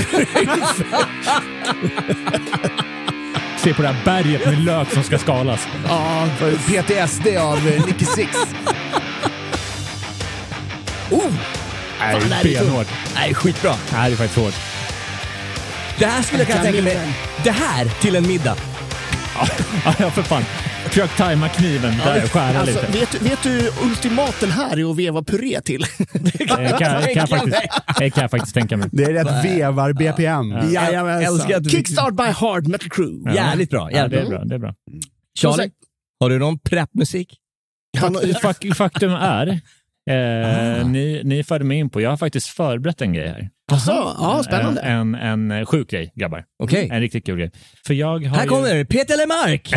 Se 3.57 3.73
på 3.73 3.81
det 3.81 3.87
här 3.87 4.05
berget 4.05 4.45
med 4.45 4.63
lök 4.63 4.93
som 4.93 5.03
ska 5.03 5.17
skalas. 5.17 5.67
ja, 5.87 6.27
PTSD 6.67 7.27
av 7.27 7.57
eh, 7.57 7.85
Nicky 7.85 8.05
Six. 8.05 8.37
Nej, 12.01 12.19
Fan, 12.21 12.29
det 12.29 12.35
här 12.35 12.45
är 12.47 12.59
benhårt. 12.65 12.87
Nej, 13.15 13.33
skitbra. 13.33 13.75
Nej, 13.93 14.09
det 14.09 14.13
är 14.15 14.17
faktiskt 14.17 14.39
hårt. 14.39 14.53
Det 15.99 16.05
här 16.05 16.21
skulle 16.21 16.39
jag 16.39 16.47
kunna 16.47 16.65
Jag 16.65 16.73
tänka 16.73 16.83
mig, 16.99 17.13
det 17.43 17.51
här 17.51 18.01
till 18.01 18.15
en 18.15 18.27
middag. 18.27 18.55
Ja, 19.85 19.93
ja, 19.99 20.11
för 20.11 20.21
fan. 20.23 20.43
Försök 20.85 21.17
tajma 21.17 21.49
kniven 21.49 21.97
där 21.97 22.23
och 22.23 22.31
skära 22.31 22.59
Alltså, 22.59 22.79
lite. 22.81 22.99
vet, 22.99 23.11
du- 23.11 23.29
vet 23.29 23.43
du 23.43 23.49
hur 23.49 23.69
ultimat 23.85 24.35
den 24.39 24.51
här 24.51 24.79
är 24.79 24.91
att 24.91 24.95
veva 24.97 25.23
puré 25.23 25.61
till? 25.61 25.85
Det 26.13 26.47
kan, 26.47 26.77
kan, 26.79 27.13
jag 27.15 27.29
faktiskt, 27.29 27.57
det 27.99 28.09
kan 28.09 28.21
jag 28.21 28.31
faktiskt 28.31 28.53
tänka 28.53 28.77
mig. 28.77 28.89
Det 28.91 29.03
är 29.03 29.13
rätt 29.13 29.45
vevar-BPM. 29.45 30.71
Jajamensan. 30.73 31.33
älskar 31.33 31.57
att 31.57 31.63
du 31.63 31.69
fick- 31.69 31.77
Kickstart 31.87 32.13
by 32.13 32.23
Hard 32.23 32.67
Metal 32.67 32.89
Crew. 32.89 33.35
Jävligt 33.35 33.69
bra. 33.69 33.89
Ja, 33.91 33.97
Jävligt 33.97 34.19
det 34.19 34.25
är 34.25 34.29
bra. 34.29 34.37
bra. 34.39 34.45
Det 34.47 34.55
är 34.55 34.59
bra. 34.59 34.73
Charlie, 35.39 35.69
har 36.19 36.29
du 36.29 36.39
någon 36.39 36.59
preppmusik? 36.59 37.37
Fak- 37.97 38.73
faktum 38.75 39.11
är, 39.13 39.59
eh, 40.09 40.87
ni, 40.87 41.21
ni 41.23 41.43
förde 41.43 41.65
mig 41.65 41.77
in 41.77 41.89
på, 41.89 42.01
jag 42.01 42.09
har 42.09 42.17
faktiskt 42.17 42.47
förberett 42.47 43.01
en 43.01 43.13
grej 43.13 43.27
här. 43.27 43.49
Alltså, 43.71 43.91
ja, 43.91 44.41
spännande. 44.45 44.81
En, 44.81 45.15
en, 45.15 45.51
en 45.51 45.65
sjuk 45.65 45.89
grej, 45.89 46.11
grabbar. 46.15 46.43
Okej. 46.63 46.89
En 46.91 46.99
riktigt 46.99 47.25
kul 47.25 47.37
grej. 47.39 47.51
För 47.87 47.93
jag 47.93 48.07
har 48.25 48.37
Här 48.37 48.43
ju 48.43 48.49
kommer 48.49 48.83
Peter 48.83 49.17
Lemark! 49.17 49.73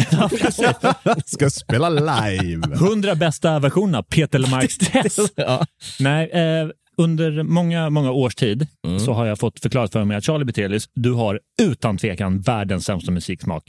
Ska 1.27 1.51
spela 1.51 1.89
live. 1.89 2.75
100 2.75 3.15
bästa 3.15 3.59
versioner 3.59 3.99
av 3.99 4.03
Peter 4.03 4.39
Lemarks 4.39 4.79
test. 4.93 5.33
ja. 5.37 5.67
Nej, 6.01 6.31
eh, 6.31 6.69
under 6.97 7.43
många, 7.43 7.91
många 7.91 8.11
års 8.13 8.35
tid 8.35 8.67
Mm. 8.87 8.99
så 9.01 9.13
har 9.13 9.27
jag 9.27 9.39
fått 9.39 9.61
förklarat 9.61 9.93
för 9.93 10.05
mig 10.05 10.17
att 10.17 10.25
Charlie 10.25 10.45
Betelis, 10.45 10.85
du 10.95 11.13
har 11.13 11.41
utan 11.63 11.97
tvekan 11.99 12.41
världens 12.41 12.85
sämsta 12.85 13.11
musiksmak. 13.11 13.65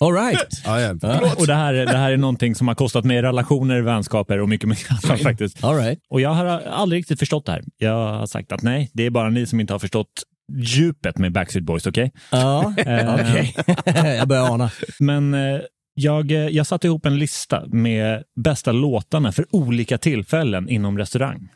All 0.00 0.12
right. 0.12 0.48
Ja, 0.64 0.80
ja. 0.80 0.90
Och 1.38 1.46
det 1.46 1.54
här, 1.54 1.72
det 1.72 1.96
här 1.98 2.12
är 2.12 2.16
någonting 2.16 2.54
som 2.54 2.68
har 2.68 2.74
kostat 2.74 3.04
mig 3.04 3.22
relationer, 3.22 3.80
vänskaper 3.80 4.38
och 4.40 4.48
mycket, 4.48 4.68
mycket 4.68 4.90
annat 4.90 5.22
faktiskt. 5.22 5.64
All 5.64 5.76
right. 5.76 5.98
Och 6.10 6.20
jag 6.20 6.30
har 6.30 6.44
aldrig 6.46 6.98
riktigt 6.98 7.18
förstått 7.18 7.46
det 7.46 7.52
här. 7.52 7.62
Jag 7.78 8.12
har 8.12 8.26
sagt 8.26 8.52
att 8.52 8.62
nej, 8.62 8.90
det 8.94 9.06
är 9.06 9.10
bara 9.10 9.30
ni 9.30 9.46
som 9.46 9.60
inte 9.60 9.72
har 9.74 9.78
förstått 9.78 10.12
djupet 10.52 11.18
med 11.18 11.32
Backstreet 11.32 11.64
Boys, 11.64 11.86
okej? 11.86 12.12
Ja, 12.30 12.74
Eh, 12.76 13.14
okej. 13.20 13.54
jag 14.18 14.28
börjar 14.28 14.54
ana. 14.54 14.70
Men 14.98 15.34
eh, 15.34 15.60
jag, 15.94 16.30
eh, 16.30 16.38
jag 16.38 16.66
satte 16.66 16.86
ihop 16.86 17.06
en 17.06 17.18
lista 17.18 17.64
med 17.66 18.22
bästa 18.40 18.72
låtarna 18.72 19.32
för 19.32 19.46
olika 19.50 19.98
tillfällen 19.98 20.68
inom 20.68 20.98
restaurang. 20.98 21.48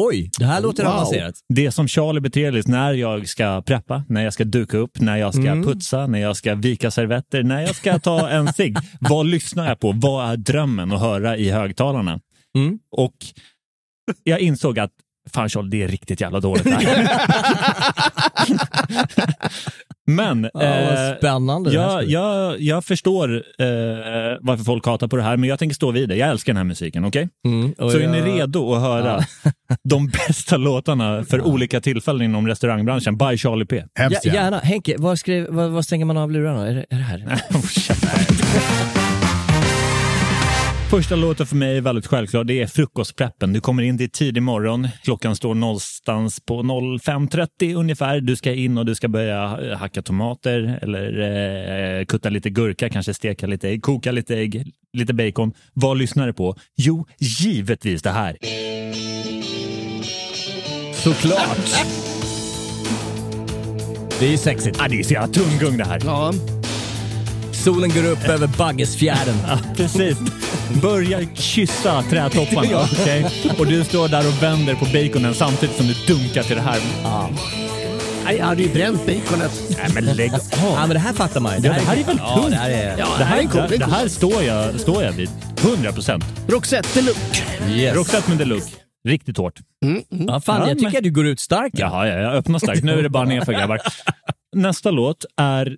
Oj, 0.00 0.30
det 0.38 0.44
här 0.44 0.60
låter 0.60 0.84
Wow. 0.84 0.92
avancerat. 0.92 1.34
Det 1.48 1.72
som 1.72 1.88
Charlie 1.88 2.20
Betelis 2.20 2.66
när 2.66 2.92
jag 2.92 3.28
ska 3.28 3.62
preppa, 3.62 4.04
när 4.08 4.24
jag 4.24 4.32
ska 4.32 4.44
duka 4.44 4.76
upp, 4.78 5.00
när 5.00 5.16
jag 5.16 5.34
ska 5.34 5.42
putsa, 5.42 6.06
när 6.06 6.18
jag 6.18 6.36
ska 6.36 6.54
vika 6.54 6.90
servetter, 6.90 7.42
när 7.42 7.60
jag 7.60 7.76
ska 7.76 7.98
ta 7.98 8.28
en 8.28 8.52
cigg. 8.52 8.76
Vad 9.00 9.26
lyssnar 9.26 9.68
jag 9.68 9.80
på? 9.80 9.92
Vad 9.92 10.30
är 10.32 10.36
drömmen 10.36 10.92
att 10.92 11.00
höra 11.00 11.36
i 11.36 11.50
högtalarna? 11.50 12.20
Mm. 12.56 12.78
Och 12.96 13.14
jag 14.24 14.40
insåg 14.40 14.78
att 14.78 14.90
fan 15.32 15.48
Charlie, 15.48 15.70
det 15.70 15.82
är 15.82 15.88
riktigt 15.88 16.20
jävla 16.20 16.40
dåligt. 16.40 16.66
Men 20.10 20.44
Ja, 20.54 20.60
vad 20.60 21.08
eh, 21.10 21.16
spännande. 21.18 21.72
jag, 21.72 22.04
jag, 22.04 22.60
jag 22.60 22.84
förstår 22.84 23.34
eh, 23.34 23.66
varför 24.40 24.64
folk 24.64 24.86
hatar 24.86 25.08
på 25.08 25.16
det 25.16 25.22
här, 25.22 25.36
men 25.36 25.48
jag 25.48 25.58
tänker 25.58 25.74
stå 25.74 25.90
vid 25.90 26.08
det. 26.08 26.16
Jag 26.16 26.28
älskar 26.30 26.52
den 26.52 26.56
här 26.56 26.64
musiken, 26.64 27.04
okej? 27.04 27.28
Mm, 27.46 27.72
och 27.78 27.92
Så 27.92 27.98
är 27.98 28.08
ni 28.08 28.18
jag- 28.18 28.28
redo 28.40 28.74
att 28.74 28.80
höra 28.82 29.20
de 29.84 30.06
bästa 30.08 30.56
låtarna 30.56 31.24
för 31.24 31.40
olika 31.46 31.80
tillfällen 31.80 32.22
inom 32.22 32.46
restaurangbranschen 32.48 33.16
by 33.16 33.36
Charlie 33.36 33.66
P? 33.66 33.76
Ja, 33.94 34.02
Hemskt 34.02 34.24
gärna. 34.24 34.38
gärna. 34.40 34.58
Henke, 34.58 34.94
var, 34.98 35.16
skrev, 35.16 35.46
var, 35.50 35.68
var 35.68 35.82
stänger 35.82 36.04
man 36.04 36.16
av 36.16 36.30
lurarna? 36.32 36.68
Är 36.68 36.74
det, 36.74 36.86
är 36.90 36.96
det 36.98 37.04
här? 37.04 37.18
Första 40.90 41.16
låten 41.16 41.46
för 41.46 41.56
mig 41.56 41.76
är 41.76 41.80
väldigt 41.80 42.06
självklar. 42.06 42.44
Det 42.44 42.62
är 42.62 42.66
frukostpreppen. 42.66 43.52
Du 43.52 43.60
kommer 43.60 43.82
in, 43.82 43.96
det 43.96 44.04
är 44.04 44.08
tidig 44.08 44.42
morgon. 44.42 44.88
Klockan 45.02 45.36
står 45.36 45.54
någonstans 45.54 46.40
på 46.40 46.62
05.30 46.62 47.74
ungefär. 47.74 48.20
Du 48.20 48.36
ska 48.36 48.52
in 48.52 48.78
och 48.78 48.86
du 48.86 48.94
ska 48.94 49.08
börja 49.08 49.58
eh, 49.62 49.78
hacka 49.78 50.02
tomater 50.02 50.78
eller 50.82 52.00
eh, 52.00 52.04
kutta 52.04 52.28
lite 52.28 52.50
gurka, 52.50 52.88
kanske 52.88 53.14
steka 53.14 53.46
lite 53.46 53.68
ägg, 53.68 53.82
koka 53.82 54.12
lite 54.12 54.36
ägg, 54.36 54.72
lite 54.92 55.14
bacon. 55.14 55.52
Vad 55.72 55.98
lyssnar 55.98 56.26
du 56.26 56.32
på? 56.32 56.56
Jo, 56.76 57.06
givetvis 57.18 58.02
det 58.02 58.10
här. 58.10 58.36
Såklart. 60.94 61.84
Det 64.20 64.32
är 64.32 64.36
sexigt. 64.36 64.80
Ah, 64.80 64.88
det 64.88 64.98
är 64.98 65.02
så 65.02 65.12
jävla 65.12 65.28
tunggung 65.28 65.78
det 65.78 65.84
här. 65.84 66.00
Ja. 66.04 66.32
Solen 67.64 67.90
går 67.90 68.04
upp 68.10 68.24
över 68.28 68.46
Baggesfjärden. 68.58 69.34
Ja, 69.48 69.58
precis. 69.76 70.18
Börjar 70.82 71.24
kyssa 71.34 72.02
trädtopparna. 72.02 72.88
okej? 72.92 73.26
Och 73.58 73.66
du 73.66 73.84
står 73.84 74.08
där 74.08 74.28
och 74.28 74.42
vänder 74.42 74.74
på 74.74 74.84
baconen 74.84 75.34
samtidigt 75.34 75.76
som 75.76 75.86
du 75.86 75.94
dunkar 76.14 76.42
till 76.42 76.56
det 76.56 76.62
här. 76.62 76.80
Nej, 78.24 78.36
Jag 78.36 78.46
hade 78.46 78.62
ju 78.62 78.68
bränt 78.72 79.06
baconet. 79.06 79.62
Nej, 79.78 79.90
men 79.94 80.04
lägg 80.16 80.34
av. 80.34 80.40
Ja, 80.52 80.80
men 80.80 80.90
det 80.90 80.98
här 80.98 81.12
fattar 81.12 81.40
man 81.40 81.54
ju. 81.54 81.60
Det 81.60 81.68
här 81.72 81.96
är 81.96 82.04
väl 82.04 82.16
Ja, 82.18 82.46
det 82.50 82.56
här 82.56 82.70
är... 82.70 82.98
Ja, 82.98 83.06
Det 83.18 83.24
här, 83.24 83.38
är 83.38 83.46
cool, 83.46 83.62
det, 83.70 83.76
det 83.76 83.84
här 83.90 84.08
står, 84.08 84.42
jag, 84.42 84.80
står 84.80 85.02
jag 85.02 85.12
vid. 85.12 85.30
100 85.62 85.92
procent. 85.92 86.24
Roxette 86.48 86.88
Deluxe. 87.00 87.20
Yes. 87.70 87.96
Roxette 87.96 88.28
med 88.30 88.38
deluxe. 88.38 88.70
Riktigt 89.08 89.36
hårt. 89.36 89.54
Ja, 90.08 90.40
fan, 90.40 90.60
Ja, 90.60 90.68
jag 90.68 90.78
tycker 90.78 90.90
men- 90.90 90.96
att 90.96 91.02
du 91.04 91.10
går 91.10 91.26
ut 91.26 91.40
starkt. 91.40 91.78
Jaha, 91.78 92.06
ja, 92.08 92.18
jag 92.18 92.34
öppnar 92.34 92.58
starkt. 92.58 92.84
Nu 92.84 92.98
är 92.98 93.02
det 93.02 93.08
bara 93.10 93.24
nerför 93.24 93.52
grabbar. 93.52 93.80
Nästa 94.56 94.90
låt 94.90 95.24
är 95.40 95.76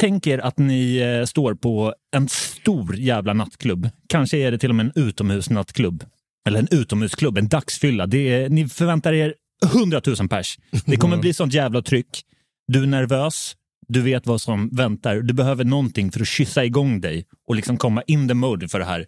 Tänk 0.00 0.26
er 0.26 0.38
att 0.38 0.58
ni 0.58 0.96
eh, 0.96 1.24
står 1.24 1.54
på 1.54 1.94
en 2.16 2.28
stor 2.28 2.96
jävla 2.96 3.32
nattklubb. 3.32 3.90
Kanske 4.08 4.38
är 4.38 4.50
det 4.50 4.58
till 4.58 4.70
och 4.70 4.76
med 4.76 4.86
en 4.86 4.92
utomhusnattklubb. 5.04 6.04
Eller 6.48 6.58
en 6.58 6.68
utomhusklubb, 6.70 7.38
en 7.38 7.48
dagsfylla. 7.48 8.06
Det 8.06 8.34
är, 8.34 8.48
ni 8.48 8.68
förväntar 8.68 9.12
er 9.12 9.34
100 9.74 10.00
000 10.06 10.28
pers. 10.28 10.58
Det 10.86 10.96
kommer 10.96 11.16
bli 11.20 11.34
sånt 11.34 11.54
jävla 11.54 11.82
tryck. 11.82 12.22
Du 12.66 12.82
är 12.82 12.86
nervös. 12.86 13.54
Du 13.88 14.02
vet 14.02 14.26
vad 14.26 14.40
som 14.40 14.68
väntar. 14.68 15.16
Du 15.16 15.34
behöver 15.34 15.64
någonting 15.64 16.12
för 16.12 16.20
att 16.20 16.28
kyssa 16.28 16.64
igång 16.64 17.00
dig 17.00 17.26
och 17.48 17.56
liksom 17.56 17.76
komma 17.76 18.02
in 18.06 18.28
the 18.28 18.34
mode 18.34 18.68
för 18.68 18.78
det 18.78 18.84
här. 18.84 19.06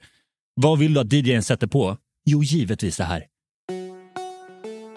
Vad 0.54 0.78
vill 0.78 0.94
du 0.94 1.00
att 1.00 1.12
DJn 1.12 1.42
sätter 1.42 1.66
på? 1.66 1.96
Jo, 2.24 2.42
givetvis 2.42 2.96
det 2.96 3.04
här. 3.04 3.24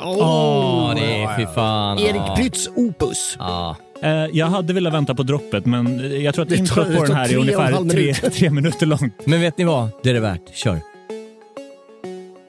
Åh, 0.02 0.96
det 0.96 1.24
är 1.24 1.38
fy 1.38 1.46
fan. 1.56 2.00
Erik 2.00 2.36
Prytz 2.36 2.70
Opus. 2.76 3.36
Ja. 3.40 3.78
Eh, 4.04 4.26
jag 4.34 4.46
hade 4.48 4.74
velat 4.74 4.94
vänta 4.94 5.16
på 5.16 5.24
droppet, 5.24 5.66
men 5.66 6.12
jag 6.24 6.36
tror 6.36 6.44
att 6.44 6.50
Det 6.50 6.56
tar- 6.56 6.62
introt 6.62 6.88
det 6.88 6.96
på 6.98 7.04
den 7.06 7.16
här 7.16 7.34
är 7.34 7.38
ungefär 7.38 7.90
tre, 7.90 8.14
tre 8.14 8.50
minuter 8.50 8.86
långt. 8.86 9.26
Men 9.26 9.42
vet 9.42 9.58
ni 9.58 9.64
vad? 9.64 9.90
Det 10.04 10.10
är 10.10 10.14
det 10.14 10.20
värt. 10.20 10.56
Kör. 10.56 10.80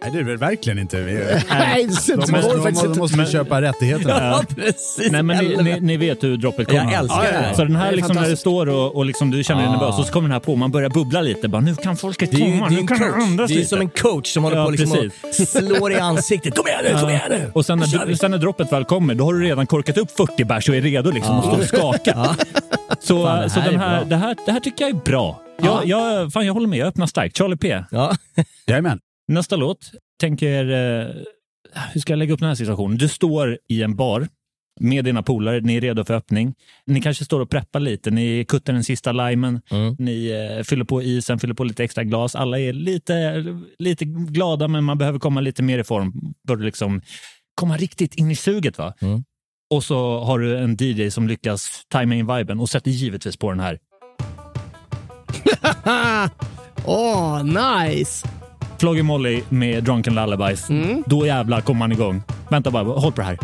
Nej, 0.04 0.12
det 0.12 0.18
är 0.18 0.22
det 0.24 0.28
väl 0.30 0.36
verkligen 0.38 0.78
inte. 0.78 1.00
Vi, 1.00 1.14
Nej, 1.50 1.86
det 2.06 2.16
de 2.16 2.26
faktiskt 2.26 2.82
de 2.82 2.86
inte. 2.88 2.98
måste 2.98 3.16
Men- 3.16 3.26
köpa 3.26 3.60
rättigheterna. 3.62 4.40
precis. 4.56 5.08
Nej, 5.12 5.22
men 5.22 5.44
ni, 5.44 5.56
ni, 5.62 5.80
ni 5.80 5.96
vet 5.96 6.22
hur 6.24 6.36
droppet 6.36 6.66
kommer. 6.68 6.84
Jag 6.84 6.92
älskar 6.92 7.22
det 7.22 7.28
här. 7.38 7.54
Så 7.54 7.62
den 7.64 7.72
Det 7.72 7.78
här 7.78 7.92
är 7.92 7.96
liksom 7.96 8.08
när 8.08 8.22
det 8.22 8.26
fantastiskt. 8.26 8.40
står 8.40 8.68
och, 8.68 8.96
och 8.96 9.04
liksom 9.04 9.30
du 9.30 9.44
känner 9.44 9.60
dig 9.62 9.68
Ah. 9.68 9.72
nervös 9.72 9.98
och 9.98 10.06
så 10.06 10.12
kommer 10.12 10.28
den 10.28 10.32
här 10.32 10.40
på 10.40 10.56
man 10.56 10.70
börjar 10.70 10.90
bubbla 10.90 11.20
lite. 11.20 11.48
Bara, 11.48 11.60
nu 11.62 11.74
kan 11.74 11.96
folket 11.96 12.30
Det 12.30 12.36
är 12.36 12.40
komma, 12.40 12.68
det 12.68 12.74
är 12.74 12.76
nu 12.76 12.80
en 12.80 12.86
kan 12.86 12.98
det 12.98 13.04
coach. 13.04 13.22
andas 13.22 13.48
Det 13.48 13.54
är 13.54 13.56
lite. 13.56 13.68
som 13.68 13.80
en 13.80 13.88
coach 13.88 14.32
som 14.32 14.44
håller 14.44 14.56
Ja, 14.56 14.64
på 14.64 14.70
liksom 14.70 14.90
och 15.22 15.34
slår 15.48 15.92
i 15.92 15.96
ansiktet. 15.98 16.56
Kom 16.56 16.66
igen 16.66 16.80
nu, 16.84 17.00
kom 17.00 17.08
igen 17.10 17.20
nu! 17.30 17.50
Och 17.54 17.66
sen 17.66 17.78
när, 17.78 18.06
du, 18.06 18.16
sen 18.16 18.30
när 18.30 18.38
droppet 18.38 18.72
väl 18.72 18.84
kommer, 18.84 19.14
då 19.14 19.24
har 19.24 19.34
du 19.34 19.42
redan 19.44 19.66
korkat 19.66 19.98
upp 19.98 20.10
40 20.16 20.44
bärs 20.44 20.68
och 20.68 20.76
är 20.76 20.80
redo 20.80 21.10
liksom 21.10 21.38
och 21.38 21.44
står 21.44 21.58
och 21.58 21.64
skakar. 21.64 22.28
Så, 23.00 23.24
Fan, 23.26 23.42
det 23.42 23.50
så 23.50 23.60
här 23.60 23.70
den 23.70 23.80
är 23.80 23.84
här, 23.88 24.04
det, 24.04 24.16
här, 24.16 24.36
det 24.46 24.52
här 24.52 24.60
tycker 24.60 24.84
jag 24.84 24.90
är 24.96 25.00
bra. 25.04 25.40
Jag, 25.62 25.86
jag, 25.86 26.32
fan, 26.32 26.46
jag 26.46 26.54
håller 26.54 26.68
med, 26.68 26.78
jag 26.78 26.88
öppnar 26.88 27.06
starkt. 27.06 27.38
Charlie 27.38 27.56
P. 27.56 27.82
Ja. 27.90 28.16
Jajamän. 28.66 28.98
Nästa 29.28 29.56
låt. 29.56 29.92
Tänker, 30.20 30.64
eh, 30.64 31.06
hur 31.92 32.00
ska 32.00 32.12
jag 32.12 32.18
lägga 32.18 32.34
upp 32.34 32.40
den 32.40 32.48
här 32.48 32.54
situationen? 32.56 32.98
Du 32.98 33.08
står 33.08 33.58
i 33.68 33.82
en 33.82 33.96
bar 33.96 34.28
med 34.80 35.04
dina 35.04 35.22
polare, 35.22 35.60
ni 35.60 35.76
är 35.76 35.80
redo 35.80 36.04
för 36.04 36.14
öppning. 36.14 36.54
Ni 36.86 37.00
kanske 37.00 37.24
står 37.24 37.40
och 37.40 37.50
preppar 37.50 37.80
lite, 37.80 38.10
ni 38.10 38.44
kuttar 38.48 38.72
den 38.72 38.84
sista 38.84 39.12
limen, 39.12 39.60
Mm. 39.70 39.96
ni 39.98 40.30
eh, 40.58 40.62
fyller 40.62 40.84
på 40.84 41.02
isen, 41.02 41.38
fyller 41.38 41.54
på 41.54 41.64
lite 41.64 41.84
extra 41.84 42.04
glas. 42.04 42.34
Alla 42.34 42.58
är 42.60 42.72
lite, 42.72 43.44
lite 43.78 44.04
glada, 44.04 44.68
men 44.68 44.84
man 44.84 44.98
behöver 44.98 45.18
komma 45.18 45.40
lite 45.40 45.62
mer 45.62 45.78
i 45.78 45.84
form 45.84 46.34
för 46.46 46.54
att 46.54 46.60
liksom 46.60 47.00
komma 47.54 47.76
riktigt 47.76 48.14
in 48.14 48.30
i 48.30 48.36
suget. 48.36 48.78
Va? 48.78 48.94
Mm. 49.00 49.24
Och 49.70 49.84
så 49.84 50.18
har 50.20 50.38
du 50.38 50.58
en 50.58 50.76
DJ 50.80 51.10
som 51.10 51.28
lyckas 51.28 51.82
tajma 51.88 52.14
in 52.14 52.26
viben 52.36 52.60
och 52.60 52.68
sätter 52.68 52.90
givetvis 52.90 53.36
på 53.36 53.50
den 53.50 53.60
här. 53.60 53.78
Åh, 56.86 57.42
nice. 57.44 58.28
Floggy 58.78 59.02
Molly 59.02 59.42
med 59.48 59.84
Drunken 59.84 60.14
Lullabies. 60.14 60.68
Då 61.06 61.26
jävlar 61.26 61.60
kommer 61.60 61.78
man 61.78 61.92
igång. 61.92 62.22
Vänta 62.48 62.70
bara, 62.70 62.84
håll 62.84 63.12
på 63.12 63.20
det 63.20 63.26
här. 63.26 63.38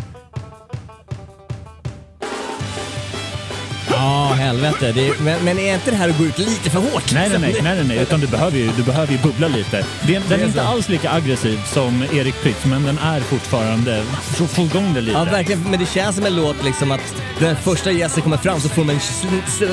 Ja, 4.01 4.33
helvete. 4.37 4.91
Det 4.95 5.07
är, 5.07 5.23
men, 5.23 5.45
men 5.45 5.59
är 5.59 5.73
inte 5.73 5.91
det 5.91 5.97
här 5.97 6.09
att 6.09 6.17
gå 6.17 6.25
ut 6.25 6.37
lite 6.37 6.69
för 6.69 6.79
hårt? 6.79 7.13
Nej, 7.13 7.29
nej, 7.29 7.39
nej, 7.39 7.55
nej, 7.63 7.75
nej, 7.75 7.85
nej, 7.87 8.01
utan 8.01 8.19
du 8.19 8.27
behöver 8.27 8.57
ju, 8.57 8.71
du 8.77 8.83
behöver 8.83 9.13
ju 9.13 9.19
bubbla 9.19 9.47
lite. 9.47 9.85
Den, 10.07 10.21
den 10.29 10.39
är 10.39 10.45
inte 10.45 10.63
alls 10.63 10.89
lika 10.89 11.11
aggressiv 11.11 11.59
som 11.65 12.03
Erik 12.13 12.35
Prytz, 12.43 12.65
men 12.65 12.83
den 12.83 12.97
är 12.97 13.19
fortfarande, 13.19 14.03
så 14.37 14.47
få 14.47 14.61
igång 14.61 14.93
det 14.93 15.01
lite. 15.01 15.17
Ja, 15.17 15.23
verkligen. 15.23 15.61
Men 15.69 15.79
det 15.79 15.85
känns 15.85 16.15
som 16.15 16.25
en 16.25 16.35
låt 16.35 16.63
liksom 16.65 16.91
att 16.91 17.15
när 17.41 17.55
första 17.55 17.91
gästen 17.91 18.23
kommer 18.23 18.37
fram 18.37 18.59
så 18.59 18.69
får 18.69 18.83
man 18.83 18.95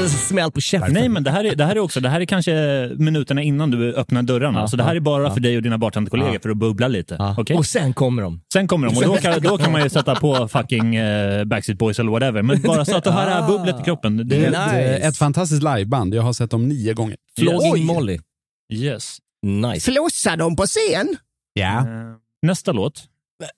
en 0.02 0.08
smäll 0.08 0.50
på 0.50 0.60
käften. 0.60 0.92
Nej, 0.92 1.08
men 1.08 1.24
det 1.24 1.30
här, 1.30 1.44
är, 1.44 1.56
det 1.56 1.64
här 1.64 1.76
är 1.76 1.80
också, 1.80 2.00
det 2.00 2.08
här 2.08 2.20
är 2.20 2.24
kanske 2.24 2.52
minuterna 2.96 3.42
innan 3.42 3.70
du 3.70 3.94
öppnar 3.94 4.22
dörrarna. 4.22 4.60
Ja, 4.60 4.68
så 4.68 4.76
det 4.76 4.82
här 4.82 4.96
är 4.96 5.00
bara 5.00 5.22
ja. 5.22 5.30
för 5.30 5.40
dig 5.40 5.56
och 5.56 5.62
dina 5.62 5.78
bartenderkollegor 5.78 6.34
Ja. 6.34 6.40
för 6.42 6.50
att 6.50 6.56
bubbla 6.56 6.88
lite. 6.88 7.16
Ja. 7.18 7.34
Okej? 7.38 7.56
Och 7.56 7.66
sen 7.66 7.92
kommer 7.92 8.22
de. 8.22 8.40
Sen 8.52 8.68
kommer 8.68 8.88
de 8.88 8.96
och 8.96 9.02
då 9.02 9.16
kan, 9.16 9.40
då 9.40 9.58
kan 9.58 9.72
man 9.72 9.82
ju 9.82 9.88
sätta 9.88 10.14
på 10.14 10.48
fucking 10.48 10.96
eh, 10.96 11.44
Backstreet 11.44 11.78
Boys 11.78 11.98
eller 11.98 12.10
whatever. 12.10 12.42
Men 12.42 12.62
bara 12.62 12.84
så 12.84 12.96
att 12.96 13.04
du 13.04 13.10
har 13.10 13.26
det 13.26 13.32
här 13.32 13.46
bubblet 13.46 13.80
i 13.80 13.84
kroppen. 13.84 14.17
Det, 14.24 14.36
Nice. 14.50 14.96
Ett 14.96 15.16
fantastiskt 15.16 15.62
liveband. 15.62 16.14
Jag 16.14 16.22
har 16.22 16.32
sett 16.32 16.50
dem 16.50 16.68
nio 16.68 16.94
gånger. 16.94 17.16
Flogging 17.38 17.72
Oj. 17.72 17.84
Molly. 17.84 18.18
Yes. 18.72 19.18
Nice. 19.46 19.92
Flossar 19.92 20.36
de 20.36 20.56
på 20.56 20.62
scen? 20.66 21.16
Ja. 21.52 21.78
Eh, 21.78 21.84
Nästa 22.42 22.72
låt. 22.72 23.04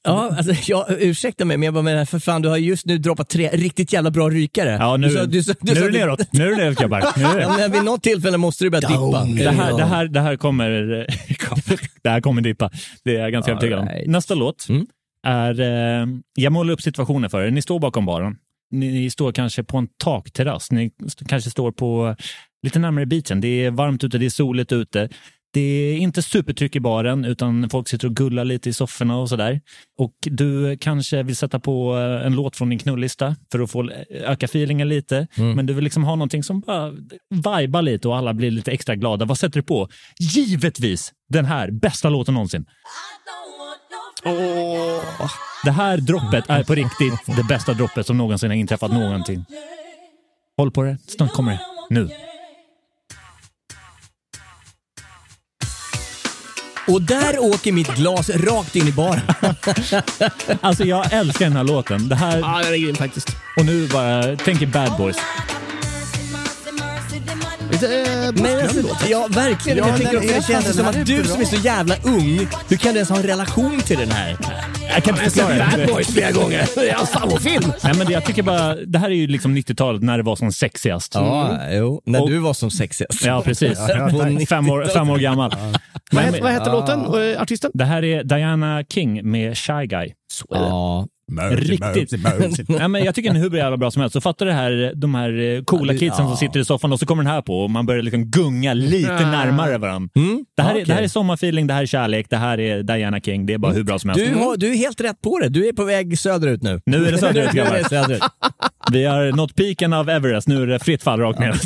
Ja, 0.05 0.35
alltså, 0.39 0.53
jag, 0.73 0.85
ursäkta 1.03 1.45
mig, 1.45 1.57
men 1.57 1.65
jag 1.65 1.75
bara 1.75 1.83
menar, 1.83 2.05
för 2.05 2.19
fan, 2.19 2.43
du 2.43 2.49
har 2.49 2.57
just 2.57 2.87
nu 2.87 2.99
droppat 2.99 3.29
tre 3.29 3.49
riktigt 3.53 3.93
jävla 3.93 4.11
bra 4.11 4.31
rykare. 4.31 4.71
Ja, 4.81 4.97
nu, 4.97 5.09
du 5.09 5.15
sa, 5.15 5.25
du, 5.25 5.43
sa- 5.43 5.53
du, 5.61 5.75
nu 5.75 5.81
är 5.81 5.91
det 5.91 5.99
neråt. 5.99 6.21
Nu 6.33 6.47
är 6.47 6.51
det 6.51 6.57
neråt 6.57 6.79
grabbar. 6.79 6.99
Är. 7.01 7.41
Ja, 7.41 7.57
men 7.59 7.73
vid 7.73 7.85
något 7.85 8.03
tillfälle 8.03 8.37
måste 8.37 8.65
du 8.65 8.71
börja 8.71 8.89
dippa. 8.89 9.25
Det 9.25 9.51
här, 9.51 9.77
det, 9.77 9.85
här, 9.85 10.05
det 10.09 10.21
här 10.21 10.37
kommer 10.37 10.71
det 12.03 12.11
här 12.11 12.21
kommer 12.21 12.43
dippa. 12.43 12.71
Det 13.05 13.17
är 13.17 13.21
jag 13.21 13.33
ganska 13.33 13.51
övertygad 13.51 13.79
om. 13.79 13.87
right. 13.89 14.07
Nästa 14.11 14.35
låt 14.35 14.67
Mm. 14.69 14.87
är... 15.27 15.61
Eh, 15.61 16.07
jag 16.35 16.53
målar 16.53 16.73
upp 16.73 16.83
situationen 16.83 17.31
för 17.31 17.43
er. 17.43 17.51
Ni 17.51 17.63
står 17.63 17.79
bakom 17.79 18.07
baren. 18.07 18.37
Ni, 18.71 18.93
ni 18.93 19.11
står 19.11 19.33
kanske 19.33 19.65
på 19.65 19.79
en 19.79 19.89
takterrass. 20.05 20.71
Ni 20.71 20.91
st- 21.07 21.25
kanske 21.29 21.51
står 21.51 21.73
på 21.73 22.17
lite 22.63 22.79
närmare 22.79 23.07
beachen. 23.07 23.41
Det 23.41 23.49
är 23.65 23.71
varmt 23.71 24.05
ute, 24.05 24.19
det 24.19 24.27
är 24.27 24.31
soligt 24.31 24.73
ute. 24.73 25.09
Det 25.53 25.61
är 25.61 25.97
inte 25.97 26.23
supertryck 26.23 26.77
i 26.77 26.81
baren, 26.81 27.25
utan 27.25 27.71
folk 27.71 27.89
sitter 27.89 28.09
och 28.09 28.17
gullar 28.17 28.45
lite 28.45 28.69
i 28.69 28.73
sofforna 28.73 29.19
och 29.19 29.29
sådär. 29.29 29.61
Och 29.99 30.13
du 30.21 30.77
kanske 30.81 31.23
vill 31.23 31.37
sätta 31.37 31.61
på 31.61 31.99
eh, 31.99 32.27
en 32.27 32.33
låt 32.35 32.57
från 32.57 32.71
din 32.71 32.79
knullista 32.79 33.37
för 33.53 33.61
att 33.61 33.71
få 33.71 33.91
öka 34.11 34.47
feelingen 34.47 34.89
lite. 34.89 35.27
Men 35.57 35.67
du 35.67 35.75
vill 35.75 35.85
liksom 35.85 36.05
ha 36.05 36.15
någonting 36.17 36.43
som 36.43 36.61
bara 36.61 36.93
vibar 37.61 37.83
lite 37.83 38.09
och 38.09 38.17
alla 38.17 38.35
blir 38.35 38.51
lite 38.51 38.71
extra 38.73 38.97
glada. 38.97 39.25
Vad 39.25 39.39
sätter 39.39 39.61
du 39.61 39.63
på? 39.63 39.89
Givetvis 40.19 41.13
den 41.29 41.45
här 41.45 41.71
bästa 41.71 42.09
låten 42.09 42.35
någonsin. 42.35 42.65
Det 45.65 45.71
här 45.71 45.97
droppet 45.97 46.45
är 46.49 46.65
på 46.65 46.75
riktigt 46.75 47.37
det 47.37 47.43
bästa 47.43 47.73
droppet 47.75 48.07
som 48.07 48.19
någonsin 48.19 48.51
har 48.51 48.57
inträffat 48.57 48.93
någonting. 48.93 49.45
Håll 50.57 50.71
på 50.71 50.83
det, 50.83 50.97
snart 51.07 51.33
kommer 51.33 51.53
det. 51.53 51.61
Nu. 51.91 52.11
Och 56.89 57.03
där 57.03 57.39
åker 57.39 57.73
mitt 57.73 57.95
glas 57.97 58.31
rakt 58.31 58.77
in 58.77 58.89
i 58.89 58.93
baren. 58.93 59.21
Alltså 60.61 60.85
jag 60.85 61.13
älskar 61.13 61.45
den 61.47 61.57
här 61.57 61.65
låten. 61.65 62.09
Det 62.09 62.15
här, 62.15 62.39
Ja, 62.39 62.61
den 62.65 62.75
är 62.75 62.79
grym 62.79 62.95
faktiskt. 62.95 63.29
och 63.57 63.65
nu 63.67 63.89
bara, 63.89 64.37
tänk 64.37 64.63
er 64.63 64.67
Bad 64.67 64.97
Boys. 64.99 65.17
Lite 67.81 68.49
eh, 68.49 68.63
alltså, 68.63 68.83
låt. 68.83 69.09
ja, 69.11 69.29
verkligen. 69.31 69.79
Ja, 69.79 69.89
jag 69.89 69.97
tycker 69.97 70.17
också, 70.17 70.35
det 70.35 70.43
känns 70.43 70.77
som 70.77 70.87
att 70.87 71.07
du 71.07 71.17
bra. 71.23 71.25
som 71.25 71.41
är 71.41 71.45
så 71.45 71.57
jävla 71.57 71.95
ung, 72.05 72.49
hur 72.69 72.77
kan 72.77 72.93
du 72.93 72.97
ens 72.99 73.09
ha 73.09 73.17
en 73.17 73.23
relation 73.23 73.81
till 73.81 73.99
den 73.99 74.11
här? 74.11 74.37
Jag 74.95 75.05
kan 75.05 75.15
inte 75.15 75.31
förklara 75.31 75.59
Bad 75.59 75.79
det. 75.79 75.87
Boys 75.93 76.09
flera 76.09 76.31
gånger. 76.31 76.69
Det 76.75 76.91
är 76.91 76.95
hans 76.95 77.11
favoritfilm. 77.11 77.73
Nej, 77.85 77.95
men 77.99 78.07
det, 78.07 78.13
jag 78.13 78.25
tycker 78.25 78.43
bara, 78.43 78.75
det 78.75 78.99
här 78.99 79.11
är 79.11 79.15
ju 79.15 79.27
liksom 79.27 79.57
90-talet 79.57 80.03
när 80.03 80.17
det 80.17 80.23
var 80.23 80.37
som 80.37 80.53
sexigast. 80.53 81.15
Ja, 81.15 81.59
jo. 81.71 82.03
När 82.07 82.27
du 82.27 82.39
var 82.39 82.55
som 82.55 82.71
sexigast. 82.71 83.25
Ja, 83.25 83.43
precis. 83.45 83.79
Fem 84.49 84.71
år, 84.71 84.85
fem 84.95 85.11
år 85.11 85.19
gammal. 85.19 85.51
Vad 85.51 85.81
Men, 86.11 86.25
heter, 86.25 86.43
vad 86.43 86.53
heter 86.53 86.73
låten 86.73 87.01
och 87.01 87.23
eh, 87.23 87.43
artisten? 87.43 87.71
det 87.75 87.85
här 87.85 88.05
är 88.05 88.25
Diana 88.25 88.85
King 88.89 89.31
med 89.31 89.59
Shy 89.59 89.87
Guy. 89.87 90.13
Ja. 90.49 91.07
Riktigt. 91.51 92.13
Nej, 92.69 92.89
men 92.89 93.05
jag 93.05 93.15
tycker 93.15 93.31
den 93.33 93.43
är 93.43 93.49
hur 93.51 93.57
jävla 93.57 93.77
bra 93.77 93.91
som 93.91 94.01
helst. 94.01 94.13
Så 94.13 94.21
fattar 94.21 94.47
det 94.47 94.53
här, 94.53 94.93
de 94.97 95.15
här 95.15 95.41
eh, 95.57 95.63
coola 95.63 95.87
Ja, 95.87 95.93
det- 95.93 95.99
kidsen 95.99 96.25
ja. 96.25 96.29
som 96.29 96.37
sitter 96.37 96.61
i 96.61 96.65
soffan 96.65 96.93
och 96.93 96.99
så 96.99 97.07
kommer 97.07 97.23
den 97.23 97.33
här 97.33 97.43
på 97.43 97.61
och 97.63 97.71
man 97.71 97.87
börjar 97.87 98.03
liksom 98.03 98.25
gunga 98.31 98.75
lite 98.75 99.15
Ah. 99.15 99.31
närmare 99.31 99.79
varandra. 99.79 100.11
Mm. 100.17 100.45
Det, 100.57 100.63
här 100.63 100.71
är, 100.71 100.75
Okej. 100.75 100.85
det 100.85 100.93
här 100.95 101.03
är 101.03 101.09
sommarfeeling, 101.09 101.67
det 101.67 101.75
här 101.75 101.83
är 101.83 101.87
kärlek, 101.87 102.27
det 102.31 102.37
här 102.37 102.61
är 102.61 102.83
Diana 102.83 103.21
King. 103.21 103.47
Det 103.47 103.53
är 103.55 103.59
bara 103.59 103.73
hur 103.73 103.83
bra 103.85 103.99
som 103.99 104.11
helst. 104.11 104.25
Du, 104.27 104.35
har, 104.35 104.57
du 104.57 104.71
är 104.73 104.77
helt 104.77 105.01
rätt 105.01 105.21
på 105.23 105.39
det. 105.39 105.49
Du 105.49 105.69
är 105.69 105.73
på 105.73 105.85
väg 105.85 106.19
söderut 106.19 106.63
nu. 106.63 106.81
Nu 106.87 107.07
är 107.07 107.13
det 107.13 107.19
söderut, 107.19 107.49
är 107.49 107.53
det 107.53 107.57
grabbar. 107.59 107.89
söderut. 107.89 108.23
Vi 108.93 109.05
har 109.05 109.33
nått 109.33 109.55
piken 109.55 109.93
av 109.93 110.09
Everest, 110.09 110.49
nu 110.49 110.63
är 110.63 110.67
det 110.67 110.79
fritt 110.79 111.03
fall 111.03 111.21
rakt 111.21 111.39
ner. 111.39 111.55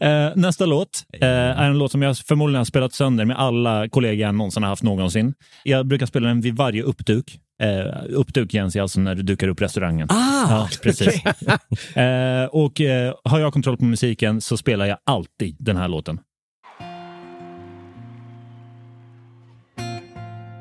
Eh, 0.00 0.32
Nästa 0.36 0.66
låt 0.66 1.04
eh, 1.12 1.28
är 1.28 1.64
en 1.64 1.78
låt 1.78 1.92
som 1.92 2.02
jag 2.02 2.18
förmodligen 2.18 2.58
har 2.58 2.64
spelat 2.64 2.92
sönder 2.92 3.24
med 3.24 3.38
alla 3.38 3.88
kollegor 3.88 4.26
jag 4.26 4.34
någonsin 4.34 4.62
har 4.62 4.70
haft 4.70 4.82
någonsin. 4.82 5.34
Jag 5.62 5.86
brukar 5.86 6.06
spela 6.06 6.28
den 6.28 6.40
vid 6.40 6.56
varje 6.56 6.82
uppduk. 6.82 7.38
Eh, 7.62 8.04
uppduk 8.10 8.54
Jens 8.54 8.76
är 8.76 8.82
alltså 8.82 9.00
när 9.00 9.14
du 9.14 9.22
dukar 9.22 9.48
upp 9.48 9.62
restaurangen. 9.62 10.08
Ah, 10.10 10.50
Ja, 10.50 10.68
precis. 10.82 11.24
eh, 11.96 12.44
och 12.44 12.80
eh, 12.80 13.14
har 13.24 13.40
jag 13.40 13.52
kontroll 13.52 13.76
på 13.76 13.84
musiken 13.84 14.40
så 14.40 14.56
spelar 14.56 14.86
jag 14.86 14.98
alltid 15.04 15.56
den 15.58 15.76
här 15.76 15.88
låten. 15.88 16.20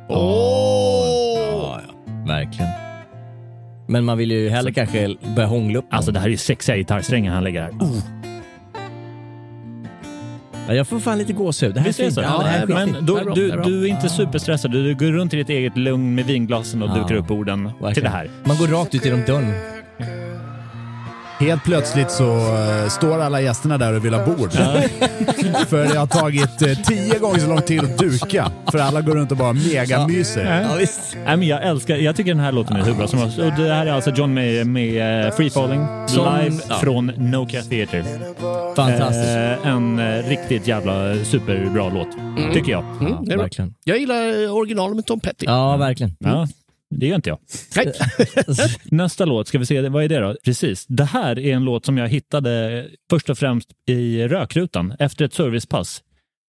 Ja, 0.09 1.81
ja. 1.87 1.93
Verkligen. 2.27 2.84
Men 3.87 4.05
man 4.05 4.17
vill 4.17 4.31
ju 4.31 4.49
hellre 4.49 4.73
kanske 4.73 5.15
börja 5.35 5.47
hångla 5.47 5.79
upp 5.79 5.85
Alltså 5.89 6.11
det 6.11 6.19
här 6.19 6.27
är 6.27 6.31
ju 6.31 6.37
sexiga 6.37 6.77
gitarrsträngar 6.77 7.33
han 7.33 7.43
lägger 7.43 7.61
här. 7.61 7.71
Oh, 7.71 7.97
Ja, 10.67 10.73
Jag 10.73 10.87
får 10.87 10.99
fan 10.99 11.17
lite 11.17 11.33
gåshud. 11.33 11.73
Det 11.73 11.79
här 11.79 11.85
är 11.87 11.89
visst 11.89 11.99
är 11.99 12.09
så? 12.09 12.21
Ja, 12.21 12.43
är 12.47 12.65
men 12.67 13.05
då, 13.05 13.33
du, 13.35 13.51
bra. 13.51 13.63
du 13.63 13.83
är 13.83 13.87
inte 13.87 14.09
superstressad. 14.09 14.71
Du, 14.71 14.83
du 14.93 14.95
går 15.05 15.11
runt 15.17 15.33
i 15.33 15.37
ditt 15.37 15.49
eget 15.49 15.77
lugn 15.77 16.15
med 16.15 16.25
vinglasen 16.25 16.83
och 16.83 16.89
Ja. 16.89 16.93
dukar 17.01 17.15
upp 17.15 17.31
orden 17.31 17.65
till 17.73 17.83
Verkligen. 17.85 18.11
det 18.11 18.17
här. 18.17 18.29
Man 18.43 18.57
går 18.57 18.67
rakt 18.67 18.95
ut 18.95 19.05
genom 19.05 19.21
dörren. 19.27 19.53
Helt 21.45 21.63
plötsligt 21.63 22.11
så 22.11 22.37
eh, 22.37 22.87
står 22.89 23.19
alla 23.21 23.41
gästerna 23.41 23.77
där 23.77 23.93
och 23.95 24.05
vill 24.05 24.13
ha 24.13 24.25
bord. 24.25 24.51
för 25.67 25.93
det 25.93 25.97
har 25.99 26.07
tagit 26.07 26.61
eh, 26.61 26.73
tio 26.85 27.19
gånger 27.19 27.39
så 27.39 27.47
lång 27.49 27.61
tid 27.61 27.79
att 27.79 27.97
duka. 27.97 28.51
För 28.71 28.79
alla 28.79 29.01
går 29.01 29.13
runt 29.15 29.31
och 29.31 29.37
bara 29.37 29.53
megamyser. 29.53 30.61
Ja, 30.69 30.75
visst. 30.77 31.17
Nej, 31.25 31.37
men 31.37 31.47
jag 31.47 31.63
älskar, 31.63 31.95
jag 31.95 32.15
tycker 32.15 32.31
den 32.31 32.43
här 32.43 32.51
låten 32.51 32.75
är 32.75 32.83
hur 32.85 32.93
bra 32.93 33.07
som 33.07 33.19
helst. 33.19 33.39
Och 33.39 33.51
det 33.57 33.73
här 33.73 33.85
är 33.85 33.91
alltså 33.91 34.09
John 34.11 34.33
May 34.33 34.63
med 34.63 35.25
eh, 35.25 35.31
Free 35.35 35.49
Falling 35.49 35.87
Som- 36.07 36.39
live 36.43 36.61
ja. 36.69 36.75
från 36.75 37.05
Nokia 37.17 37.61
Theatre. 37.61 38.03
Fantastiskt. 38.75 39.27
Eh, 39.63 39.67
en 39.67 39.99
eh, 39.99 40.23
riktigt 40.29 40.67
jävla 40.67 41.15
superbra 41.23 41.89
låt, 41.89 42.07
tycker 42.53 42.71
jag. 42.71 42.83
Mm, 42.83 43.15
det 43.25 43.31
är 43.31 43.35
bra. 43.35 43.43
verkligen. 43.43 43.73
Jag 43.83 43.97
gillar 43.97 44.43
eh, 44.43 44.55
originalet 44.55 44.95
med 44.95 45.05
Tom 45.05 45.19
Petty. 45.19 45.45
Ja, 45.45 45.77
verkligen. 45.77 46.15
Ja, 46.19 46.47
det 46.99 47.07
gör 47.07 47.15
inte 47.15 47.29
jag. 47.29 47.39
Nej. 47.75 47.93
Nästa 48.83 49.25
låt, 49.25 49.47
ska 49.47 49.59
vi 49.59 49.65
se, 49.65 49.89
vad 49.89 50.03
är 50.03 50.09
det 50.09 50.19
då? 50.19 50.35
Precis, 50.45 50.85
det 50.87 51.03
här 51.03 51.39
är 51.39 51.53
en 51.53 51.63
låt 51.63 51.85
som 51.85 51.97
jag 51.97 52.07
hittade 52.07 52.85
först 53.09 53.29
och 53.29 53.37
främst 53.37 53.69
i 53.87 54.27
rökrutan 54.27 54.95
efter 54.99 55.25
ett 55.25 55.33
servicepass. 55.33 56.01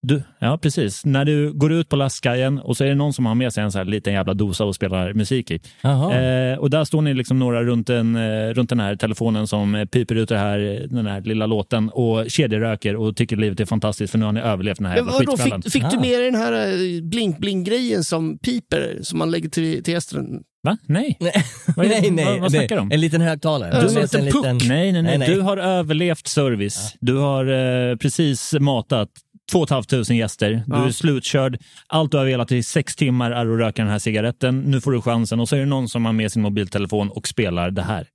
Du, 0.09 0.23
ja, 0.39 0.59
precis. 0.63 1.05
När 1.05 1.25
du 1.25 1.53
går 1.53 1.73
ut 1.73 1.89
på 1.89 1.97
lastkajen 1.97 2.59
och 2.59 2.77
så 2.77 2.85
är 2.85 2.89
det 2.89 2.95
någon 2.95 3.13
som 3.13 3.27
har 3.27 3.35
med 3.35 3.53
sig 3.53 3.65
en 3.65 3.73
så 3.73 3.79
här 3.79 3.85
liten 3.85 4.13
jävla 4.15 4.35
dosa 4.35 4.65
och 4.65 4.75
spelar 4.75 5.13
musik 5.13 5.51
i. 5.51 5.61
Eh, 5.85 6.59
och 6.59 6.71
där 6.71 6.85
står 6.85 7.03
ni 7.03 7.15
liksom 7.15 7.39
några 7.39 7.63
runt, 7.65 7.91
en, 7.91 8.17
eh, 8.17 8.49
runt 8.55 8.69
den 8.69 8.81
här 8.81 8.97
telefonen 8.97 9.47
som 9.47 9.75
eh, 9.75 9.85
piper 9.85 10.15
ut 10.15 10.29
det 10.29 10.39
här, 10.39 10.87
den 10.91 11.07
här 11.07 11.21
lilla 11.21 11.47
låten 11.47 11.89
och 11.89 12.31
kedjeröker 12.31 12.97
och 12.97 13.17
tycker 13.17 13.37
livet 13.37 13.61
är 13.61 13.65
fantastiskt 13.65 14.11
för 14.11 14.19
nu 14.19 14.25
har 14.25 14.33
ni 14.33 14.41
överlevt 14.41 14.77
den 14.79 14.87
här 14.87 14.95
Men 15.03 15.15
jävla 15.15 15.37
fick, 15.37 15.73
fick 15.73 15.91
du 15.91 15.97
Ah. 15.97 16.01
med 16.01 16.21
dig 16.21 16.31
den 16.31 16.41
här 16.41 16.53
eh, 16.53 17.03
blink-blink-grejen 17.03 18.05
som 18.05 18.39
piper, 18.39 18.99
som 19.03 19.19
man 19.19 19.31
lägger 19.31 19.49
till, 19.49 19.83
till 19.85 19.95
gästen? 19.95 20.27
Va? 20.63 20.77
Nej. 20.87 21.17
Nej, 21.21 21.33
Vad 21.77 21.89
nej, 21.89 22.11
nej. 22.11 22.25
vad- 22.25 22.41
vad 22.41 22.51
snackar 22.53 22.77
du 22.77 22.83
om? 22.83 22.91
En 22.93 23.01
liten 23.01 23.21
högtalare. 23.21 23.71
Ja, 23.75 23.81
Du 23.81 23.99
en 23.99 24.05
liten 24.05 24.43
puck. 24.43 24.45
Nej, 24.45 24.59
nej, 24.69 24.93
nej, 24.93 25.03
Nej, 25.03 25.19
nej. 25.19 25.29
Du 25.35 25.41
har 25.41 25.57
överlevt 25.57 26.27
service. 26.27 26.95
Du 27.01 27.17
har 27.17 27.47
eh, 27.91 27.97
precis 27.97 28.55
matat 28.61 29.09
2 29.53 29.67
500 29.67 30.15
gäster. 30.15 30.51
Du 30.67 30.77
Ja. 30.77 30.87
är 30.87 30.91
slutkörd. 30.91 31.59
Allt 31.87 32.11
du 32.11 32.17
har 32.19 32.25
velat 32.25 32.53
i 32.53 32.63
sex 32.63 32.97
timmar 32.97 33.31
är 33.31 33.47
att 33.53 33.59
röka 33.61 33.83
den 33.83 33.91
här 33.91 33.99
cigaretten. 33.99 34.61
Nu 34.61 34.81
får 34.81 34.93
du 34.93 35.03
chansen 35.03 35.41
och 35.41 35.49
så 35.49 35.57
är 35.57 35.61
det 35.61 35.67
någon 35.67 35.89
som 35.89 36.05
har 36.05 36.13
med 36.13 36.33
sin 36.33 36.43
mobiltelefon 36.43 37.11
och 37.11 37.29
spelar 37.29 37.71
det 37.71 37.83
här. 37.83 38.07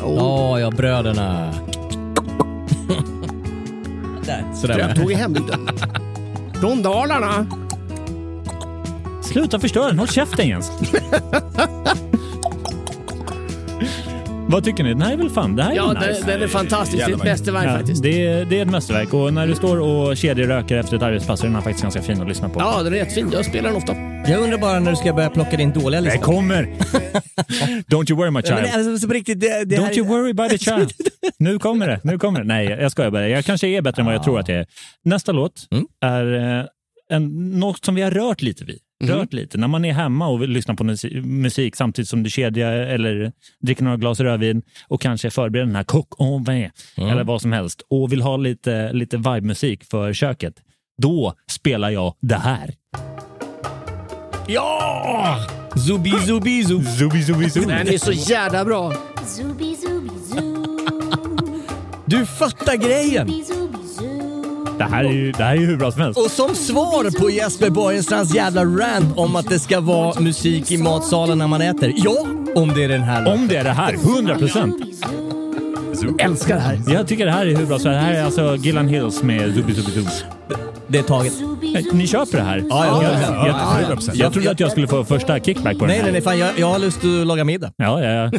Ja, 0.00 0.60
ja, 0.60 0.70
bröderna. 0.70 1.54
Där, 4.26 4.52
sådär. 4.54 4.78
Jag 4.78 4.96
tog 4.96 5.12
i 5.12 5.14
hembygden. 5.14 5.68
Från 6.60 6.82
Dalarna. 6.82 7.46
Sluta 9.22 9.60
förstöra 9.60 9.86
den. 9.88 9.98
Håll 9.98 10.08
käften 10.08 10.48
Jens. 10.48 10.70
Vad 14.50 14.64
tycker 14.64 14.84
ni? 14.84 14.88
Den 14.90 15.02
här 15.02 15.12
är 15.12 15.16
väl 15.16 15.30
fan, 15.30 15.56
det 15.56 15.62
här 15.62 15.70
är 15.72 15.76
Ja, 15.76 15.86
väl 15.86 16.08
nice. 16.08 16.20
den, 16.20 16.26
den 16.28 16.42
är 16.42 16.48
fantastisk. 16.48 17.06
Det 17.06 17.12
är 17.12 17.16
ett 17.16 17.24
mästerverk 17.24 17.64
Ja, 17.66 17.76
faktiskt. 17.76 18.02
det, 18.02 18.26
är, 18.26 18.44
det 18.44 18.58
är 18.58 18.62
ett 18.62 18.70
mästerverk 18.70 19.14
och 19.14 19.34
när 19.34 19.46
du 19.46 19.54
står 19.54 19.80
och 19.80 20.16
kedjeröker 20.16 20.76
efter 20.76 20.96
ett 20.96 21.02
arbetspass 21.02 21.40
är 21.40 21.44
den 21.44 21.54
här 21.54 21.62
faktiskt 21.62 21.82
ganska 21.82 22.02
fin 22.02 22.20
att 22.22 22.28
lyssna 22.28 22.48
på. 22.48 22.60
Ja, 22.60 22.82
den 22.82 22.92
är 22.92 22.96
jättefin. 22.96 23.30
Jag 23.32 23.44
spelar 23.44 23.68
den 23.68 23.76
ofta. 23.76 23.94
Jag 24.32 24.42
undrar 24.42 24.58
bara 24.58 24.80
när 24.80 24.90
du 24.90 24.96
ska 24.96 25.12
börja 25.12 25.30
plocka 25.30 25.56
din 25.56 25.72
dåliga 25.72 26.00
Det 26.00 26.04
lista. 26.04 26.24
kommer! 26.24 26.62
Don't 27.90 28.10
you 28.10 28.16
worry 28.18 28.30
my 28.30 28.40
Ja, 28.44 28.54
men 28.54 28.64
child. 28.64 28.74
alltså, 28.76 28.98
så 28.98 29.06
på 29.08 29.14
riktigt, 29.14 29.40
det, 29.40 29.64
det 29.64 29.76
här 29.76 29.88
Don't 29.90 29.96
you 29.98 30.06
worry 30.08 30.30
about 30.30 30.50
the 30.50 30.58
child. 30.58 30.92
Nu 31.38 31.58
kommer 31.58 31.88
det. 31.88 32.00
Nu 32.04 32.18
kommer 32.18 32.40
det. 32.40 32.46
Nej, 32.46 32.66
jag 32.66 32.92
skojar 32.92 33.10
bara. 33.10 33.28
Jag 33.28 33.44
kanske 33.44 33.66
är 33.66 33.82
bättre 33.82 34.00
än 34.02 34.06
vad 34.06 34.14
jag 34.14 34.22
tror 34.24 34.40
att 34.40 34.48
jag 34.48 34.58
är. 34.58 34.66
Nästa 35.04 35.32
låt 35.32 35.52
Mm. 35.70 35.86
är 36.04 36.58
eh, 36.60 36.64
en, 37.10 37.50
något 37.60 37.84
som 37.84 37.94
vi 37.94 38.02
har 38.02 38.10
rört 38.10 38.42
lite 38.42 38.64
vid. 38.64 38.78
Rört 39.04 39.32
lite. 39.32 39.58
När 39.58 39.68
man 39.68 39.84
är 39.84 39.92
hemma 39.92 40.28
och 40.28 40.42
vill 40.42 40.50
lyssna 40.50 40.74
på 40.74 40.84
musi- 40.84 41.22
musik 41.22 41.76
samtidigt 41.76 42.08
som 42.08 42.22
du 42.22 42.30
kedjar 42.30 42.72
eller 42.72 43.32
dricker 43.60 43.84
några 43.84 43.96
glas 43.96 44.20
rödvin 44.20 44.62
och 44.88 45.00
kanske 45.00 45.30
förbereder 45.30 45.66
den 45.66 45.76
här 45.76 45.84
coq 45.84 46.06
au 46.18 46.44
vin 46.44 46.70
eller 46.96 47.24
vad 47.24 47.42
som 47.42 47.52
helst 47.52 47.82
och 47.90 48.12
vill 48.12 48.22
ha 48.22 48.36
lite, 48.36 48.92
lite 48.92 49.16
vibe-musik 49.16 49.84
för 49.84 50.12
köket. 50.12 50.54
Då 51.02 51.34
spelar 51.50 51.90
jag 51.90 52.14
det 52.20 52.34
här. 52.34 52.74
Ja! 54.46 55.46
Zubi, 55.86 56.10
zubi, 56.10 56.64
zubi. 56.64 56.84
Zubi, 56.84 57.22
zubi, 57.22 57.50
zubi. 57.50 57.66
Den 57.66 57.88
är 57.88 57.98
så 57.98 58.12
jävla 58.12 58.64
bra. 58.64 58.92
Zooby 59.26 59.74
zooby 59.76 60.08
zoo. 60.32 60.78
Du 62.06 62.26
fattar 62.26 62.76
grejen! 62.76 63.28
Det 64.78 64.84
här 64.84 65.04
är 65.04 65.12
ju, 65.12 65.32
det 65.32 65.44
här 65.44 65.56
är 65.56 65.60
ju 65.60 65.66
hur 65.66 65.76
bra 65.76 65.92
som 65.92 66.02
helst. 66.02 66.20
Och 66.20 66.30
som 66.30 66.54
svar 66.54 67.18
på 67.20 67.30
Jesper 67.30 67.70
Borgenstrands 67.70 68.34
jävla 68.34 68.64
rant 68.64 69.18
om 69.18 69.36
att 69.36 69.48
det 69.48 69.58
ska 69.58 69.80
vara 69.80 70.20
musik 70.20 70.70
i 70.70 70.78
matsalen 70.78 71.38
när 71.38 71.46
man 71.46 71.60
äter. 71.60 71.92
Ja, 71.96 72.26
om 72.54 72.68
det 72.74 72.84
är 72.84 72.88
den 72.88 73.02
här 73.02 73.34
Om 73.34 73.48
det 73.48 73.56
är 73.56 73.64
det 73.64 73.70
här, 73.70 73.94
100 73.94 74.38
procent. 74.38 74.76
Älskar 76.18 76.54
det 76.54 76.60
här. 76.60 76.80
Jag 76.86 77.08
tycker 77.08 77.26
det 77.26 77.32
här 77.32 77.46
är 77.46 77.56
hur 77.56 77.66
bra 77.66 77.78
som 77.78 77.90
helst. 77.90 78.06
Det 78.06 78.14
här 78.14 78.14
är 78.20 78.24
alltså 78.24 78.56
Gillan 78.56 78.88
Hills 78.88 79.22
med 79.22 79.54
Zubi 79.54 79.74
Zubi 79.74 79.90
Zub. 79.90 80.06
Det 80.90 80.98
är 80.98 81.02
taget. 81.02 81.32
Ni 81.92 82.06
köper 82.06 82.38
det 82.38 82.44
här? 82.44 82.58
Ja, 82.68 82.86
ja, 82.86 83.02
jag, 83.02 83.12
ja, 83.12 83.46
jag, 83.46 83.98
ja, 84.00 84.12
jag, 84.14 84.32
trodde 84.32 84.50
att 84.50 84.60
jag 84.60 84.70
skulle 84.70 84.88
få 84.88 85.04
första 85.04 85.40
kickback 85.40 85.78
på 85.78 85.86
Nej, 85.86 85.96
den 85.96 86.04
nej, 86.04 86.04
här. 86.04 86.12
nej. 86.12 86.22
Fan, 86.22 86.38
jag, 86.38 86.58
jag 86.58 86.66
har 86.66 86.78
lust 86.78 86.98
att 87.04 87.26
laga 87.26 87.44
middag. 87.44 87.72
Ja, 87.76 88.04
ja, 88.04 88.10
ja. 88.10 88.30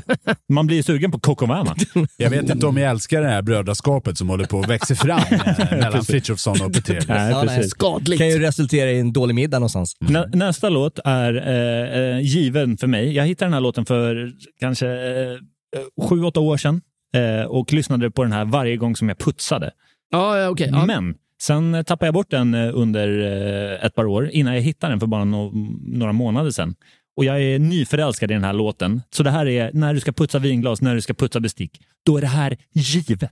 Man 0.49 0.67
blir 0.67 0.83
sugen 0.83 1.12
på 1.12 1.19
Kokomama. 1.19 1.75
Jag 2.17 2.29
vet 2.29 2.49
inte 2.49 2.65
om 2.67 2.77
jag 2.77 2.91
älskar 2.91 3.21
det 3.21 3.27
här 3.27 3.41
brödraskapet 3.41 4.17
som 4.17 4.29
håller 4.29 4.45
på 4.45 4.59
att 4.59 4.69
växa 4.69 4.95
fram 4.95 5.19
eh, 5.31 5.71
mellan 5.71 6.03
Frithiofsson 6.03 6.62
och 6.62 6.73
Petrelius. 6.73 7.07
Nej, 7.07 7.31
Ja, 7.31 7.43
nej. 7.43 7.57
precis. 7.57 7.71
Skadligt. 7.71 8.19
kan 8.19 8.29
ju 8.29 8.39
resultera 8.39 8.91
i 8.91 8.99
en 8.99 9.13
dålig 9.13 9.35
middag 9.35 9.59
någonstans. 9.59 9.95
Nä, 9.99 10.25
nästa 10.33 10.69
låt 10.69 10.99
är 11.05 11.33
eh, 11.47 12.01
eh, 12.01 12.19
given 12.21 12.77
för 12.77 12.88
mig. 12.88 13.13
Jag 13.15 13.25
hittade 13.25 13.45
den 13.47 13.53
här 13.53 13.62
låten 13.62 13.85
för 13.85 14.31
kanske 14.59 14.88
eh, 14.88 16.07
sju, 16.09 16.23
åtta 16.23 16.39
år 16.39 16.57
sedan 16.57 16.81
eh, 17.15 17.45
och 17.45 17.73
lyssnade 17.73 18.12
på 18.12 18.23
den 18.23 18.31
här 18.31 18.45
varje 18.45 18.77
gång 18.77 18.95
som 18.95 19.09
jag 19.09 19.17
putsade. 19.17 19.71
Ja, 20.12 20.38
ja, 20.38 20.49
okej. 20.49 20.69
Ja. 20.71 20.85
Men 20.85 21.15
sen 21.41 21.75
eh, 21.75 21.84
tappade 21.84 22.08
jag 22.08 22.13
bort 22.13 22.30
den 22.32 22.54
eh, 22.54 22.69
under 22.73 23.19
eh, 23.19 23.86
ett 23.86 23.95
par 23.95 24.06
år 24.06 24.30
innan 24.30 24.54
jag 24.56 24.62
hittade 24.62 24.91
den 24.93 24.99
för 24.99 25.08
bara 25.08 25.23
no 25.25 25.52
några 25.86 26.13
månader 26.13 26.52
sedan. 26.52 26.75
Och 27.17 27.25
jag 27.25 27.41
är 27.41 27.60
nyförälskad 27.60 28.32
i 28.32 28.34
den 28.34 28.43
här 28.43 28.54
låten. 28.54 29.02
Så 29.10 29.23
det 29.23 29.32
här 29.32 29.45
är 29.47 29.71
när 29.73 29.93
du 29.93 29.99
ska 29.99 30.12
putsa 30.12 30.39
vinglas, 30.39 30.82
när 30.82 30.95
du 30.95 31.02
ska 31.02 31.13
putsa 31.13 31.39
bestick. 31.39 31.82
Då 32.06 32.17
är 32.17 32.21
det 32.21 32.28
här 32.28 32.58
givet. 32.73 33.32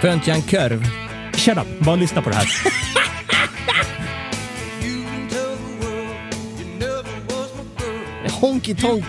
Föntjan 0.00 0.42
Körv. 0.42 0.84
Shut 1.36 1.56
up, 1.58 1.66
bara 1.80 1.96
lyssna 1.96 2.22
på 2.22 2.30
det 2.30 2.36
här. 2.36 2.46
Honky 8.40 8.74
Tonk. 8.74 9.04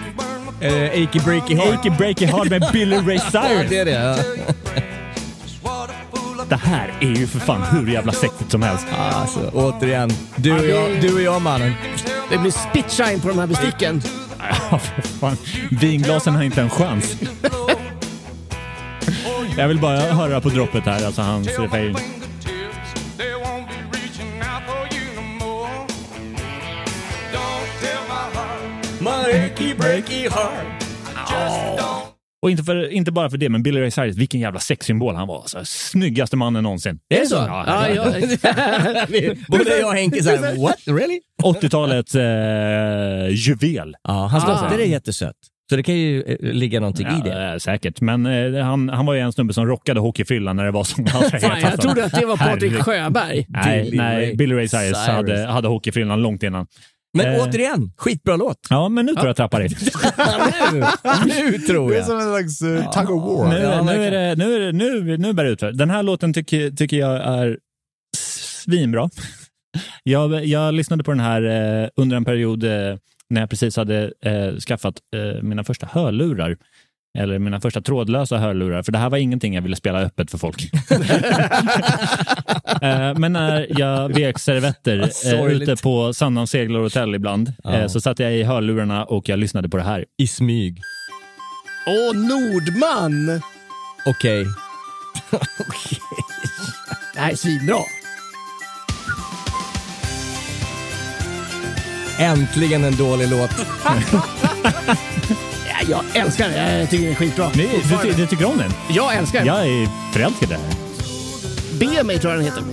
Eh, 0.61 0.89
Achy 0.91 1.19
Breaky 1.25 1.55
Heart. 1.55 1.79
Achy 1.79 1.89
Breaky 1.89 2.25
Heart 2.25 2.49
med 2.49 2.63
Billy 2.73 2.95
Ray 2.95 3.19
Cyrus. 3.31 3.69
det 3.69 3.77
är 3.77 3.85
det. 3.85 3.91
Ja. 3.91 4.17
Det 6.49 6.55
här 6.55 6.93
är 6.99 7.15
ju 7.15 7.27
för 7.27 7.39
fan 7.39 7.61
hur 7.61 7.87
jävla 7.87 8.11
sexigt 8.11 8.51
som 8.51 8.61
helst. 8.61 8.85
Alltså, 8.97 9.51
återigen. 9.53 10.09
Du 10.35 10.59
och 10.59 10.65
jag, 10.65 11.01
du 11.01 11.15
och 11.15 11.21
jag 11.21 11.41
mannen. 11.41 11.73
Det 12.29 12.37
blir 12.37 12.51
spitshine 12.51 13.19
på 13.21 13.27
de 13.27 13.39
här 13.39 13.47
besticken. 13.47 14.01
Ja, 14.71 14.79
för 14.79 15.01
fan. 15.01 15.37
Vinglasen 15.71 16.35
har 16.35 16.43
inte 16.43 16.61
en 16.61 16.69
chans. 16.69 17.15
Jag 19.57 19.67
vill 19.67 19.79
bara 19.79 19.99
höra 19.99 20.41
på 20.41 20.49
droppet 20.49 20.85
här, 20.85 21.05
alltså 21.05 21.21
hans 21.21 21.47
refräng. 21.47 21.95
My 28.99 29.31
achy 29.31 29.73
breaky 29.73 30.29
heart. 30.29 30.83
Och 32.41 32.51
inte, 32.51 32.63
för, 32.63 32.89
inte 32.91 33.11
bara 33.11 33.29
för 33.29 33.37
det, 33.37 33.49
men 33.49 33.63
Billy 33.63 33.81
Ray 33.81 33.91
Cyrus, 33.91 34.15
vilken 34.17 34.39
jävla 34.39 34.59
sexsymbol 34.59 35.15
han 35.15 35.27
var. 35.27 35.37
Alltså, 35.37 35.59
snyggaste 35.65 36.35
mannen 36.37 36.63
någonsin. 36.63 36.99
Är 37.09 37.19
det 37.19 37.25
så? 37.27 37.35
Ja, 37.35 37.63
Ja, 37.67 37.89
ja. 37.89 38.03
Både 39.47 39.77
jag 39.79 39.87
och 39.87 39.93
Henke 39.95 40.23
såhär, 40.23 40.61
what? 40.61 40.75
Really? 40.85 41.19
80-talets 41.43 42.15
eh, 42.15 43.27
juvel. 43.29 43.95
Ja, 44.03 44.13
hans 44.13 44.43
Ah. 44.43 44.47
dotter 44.63 44.79
är 44.79 44.85
jättesöt. 44.85 45.35
Så 45.69 45.75
det 45.75 45.83
kan 45.83 45.95
ju 45.95 46.21
eh, 46.23 46.35
ligga 46.53 46.79
någonting 46.79 47.07
i 47.07 47.21
det. 47.29 47.51
Ja, 47.53 47.59
säkert, 47.59 48.01
men 48.01 48.25
eh, 48.25 48.63
han, 48.63 48.89
han 48.89 49.05
var 49.05 49.13
ju 49.13 49.19
en 49.19 49.33
snubbe 49.33 49.53
som 49.53 49.65
rockade 49.65 49.99
hockeyfrillan 49.99 50.55
när 50.55 50.65
det 50.65 50.71
var 50.71 50.83
som 50.83 51.07
allra 51.13 51.29
Fan, 51.29 51.39
jag 51.41 51.49
hetast. 51.55 51.81
trodde 51.81 52.05
att 52.05 52.11
det 52.11 52.25
var 52.25 52.37
Patrik. 52.37 52.73
Sjöberg. 52.73 53.45
Nej, 53.49 53.83
Billy 53.83 53.97
nej 53.97 54.35
Billy 54.35 54.55
Ray 54.55 54.67
Cyrus, 54.67 54.83
Cyrus. 54.83 54.97
hade, 55.07 55.45
hade 55.45 55.67
hockeyfrillan 55.67 56.21
långt 56.21 56.43
innan. 56.43 56.67
Men 57.17 57.35
Eh. 57.35 57.43
återigen, 57.47 57.91
skitbra 57.97 58.35
låt. 58.35 58.57
Ja, 58.69 58.89
men 58.89 59.05
nu 59.05 59.13
tror 59.13 59.27
jag 59.27 59.35
tappar 59.35 59.59
det. 59.59 59.69
nu, 61.25 61.51
nu 61.51 61.57
tror 61.57 61.89
Det 61.89 61.95
är 61.95 61.97
jag. 61.97 62.05
som 62.07 62.17
en 62.19 62.23
slags 62.29 62.61
uh, 62.61 62.91
tug 62.91 63.09
of 63.11 63.23
war. 63.23 63.49
Nu, 63.49 63.57
Ja, 63.59 63.83
nu, 63.83 64.03
är 64.05 64.11
det, 64.11 64.35
nu, 64.35 64.55
är 64.55 64.59
det, 64.59 64.71
nu, 64.71 65.17
nu 65.17 65.33
bär 65.33 65.43
det 65.43 65.49
ut 65.49 65.59
för. 65.59 65.71
Den 65.71 65.89
här 65.89 66.03
låten 66.03 66.33
tycker, 66.33 66.71
tycker 66.71 66.97
jag 66.97 67.15
är 67.15 67.57
svinbra. 68.17 69.09
Jag, 70.03 70.45
jag 70.45 70.73
lyssnade 70.73 71.03
på 71.03 71.11
den 71.11 71.19
här 71.19 71.41
eh, 71.83 71.89
under 71.95 72.17
en 72.17 72.25
period 72.25 72.63
eh, 72.63 72.97
när 73.29 73.41
jag 73.41 73.49
precis 73.49 73.77
hade 73.77 74.11
eh, 74.21 74.55
skaffat 74.67 74.95
eh, 75.15 75.41
mina 75.43 75.63
första 75.63 75.87
hörlurar. 75.91 76.57
Eller 77.17 77.39
mina 77.39 77.59
första 77.61 77.81
trådlösa 77.81 78.37
hörlurar, 78.37 78.83
för 78.83 78.91
det 78.91 78.97
här 78.97 79.09
var 79.09 79.17
ingenting 79.17 79.53
jag 79.55 79.61
ville 79.61 79.75
spela 79.75 79.99
öppet 80.01 80.31
för 80.31 80.37
folk. 80.37 80.63
eh, 82.81 83.13
men 83.19 83.33
när 83.33 83.79
jag 83.79 84.09
vek 84.13 84.39
servetter 84.39 85.11
eh, 85.33 85.45
ute 85.45 85.75
på 85.75 86.13
Sandhamns 86.13 86.51
seglar 86.51 86.79
hotell 86.79 87.15
ibland, 87.15 87.53
Ja. 87.63 87.73
eh, 87.73 87.87
så 87.87 88.01
satte 88.01 88.23
jag 88.23 88.33
i 88.33 88.43
hörlurarna 88.43 89.05
och 89.05 89.29
jag 89.29 89.39
lyssnade 89.39 89.69
på 89.69 89.77
det 89.77 89.83
här. 89.83 90.05
I 90.17 90.27
smyg. 90.27 90.81
Åh, 91.87 92.15
Nordman! 92.15 93.41
Okej. 94.05 94.45
Det 97.13 97.19
här 97.19 97.31
är 97.31 97.35
svinbra. 97.35 97.77
Äntligen 102.19 102.83
en 102.83 102.95
dålig 102.95 103.29
låt. 103.29 103.51
Ja, 105.81 106.01
jag 106.13 106.25
älskar 106.25 106.49
det. 106.49 106.79
Jag 106.79 106.89
tycker 106.89 107.05
det 107.05 107.11
är 107.11 107.15
skitbra. 107.15 107.49
Ni, 107.55 107.69
du, 107.89 107.97
ty- 108.11 108.17
du 108.17 108.27
tycker 108.27 108.45
om 108.45 108.57
den? 108.57 108.71
Jag 108.89 109.15
älskar 109.15 109.39
det. 109.41 109.45
Jag 109.47 109.59
är 109.67 109.87
förälskad 110.13 110.49
i 110.49 110.53
det 110.53 110.59
här. 110.59 111.97
Be 111.97 112.03
mig 112.03 112.19
tror 112.19 112.33
jag 112.33 112.39
den 112.39 112.45
heter. 112.45 112.63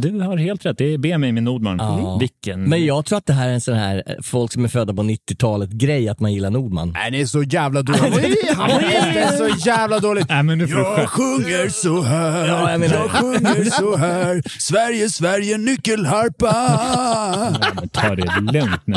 Du 0.00 0.20
har 0.20 0.36
helt 0.36 0.66
rätt. 0.66 0.78
Det 0.78 0.94
är 0.94 0.98
Be 0.98 1.18
mig 1.18 1.32
med 1.32 1.42
Nordman. 1.42 1.76
Ja. 1.78 2.16
Vilken... 2.20 2.62
Men 2.62 2.84
jag 2.84 3.04
tror 3.04 3.18
att 3.18 3.26
det 3.26 3.32
här 3.32 3.48
är 3.48 3.52
en 3.52 3.60
sån 3.60 3.74
här 3.74 4.02
eh, 4.06 4.14
folk 4.22 4.52
som 4.52 4.64
är 4.64 4.68
födda 4.68 4.94
på 4.94 5.02
90-talet 5.02 5.70
grej 5.70 6.08
att 6.08 6.20
man 6.20 6.32
gillar 6.32 6.50
Nordman. 6.50 6.90
Nej, 6.94 7.10
det 7.10 7.20
är 7.20 7.26
så 7.26 7.42
jävla 7.42 7.82
dåligt. 7.82 8.52
Han 8.56 8.68
Det 9.14 9.20
är 9.20 9.36
så 9.36 9.68
jävla 9.68 9.98
dåligt. 9.98 10.28
Nej, 10.28 10.42
men 10.42 10.58
nu 10.58 10.68
får 10.68 10.80
Jag 10.80 11.08
sjunger 11.08 11.68
så 11.68 12.02
här, 12.02 12.46
Ja, 12.48 12.70
jag 12.70 12.80
menar- 12.80 12.96
jag 12.96 13.10
sjunger 13.10 13.70
så 13.70 13.96
här. 13.96 14.42
Sverige, 14.60 15.10
Sverige, 15.10 15.58
nyckelharpa. 15.58 16.46
Ja, 17.60 17.68
men 17.74 17.88
ta 17.88 18.14
det 18.14 18.40
lugnt 18.52 18.82
nu. 18.86 18.96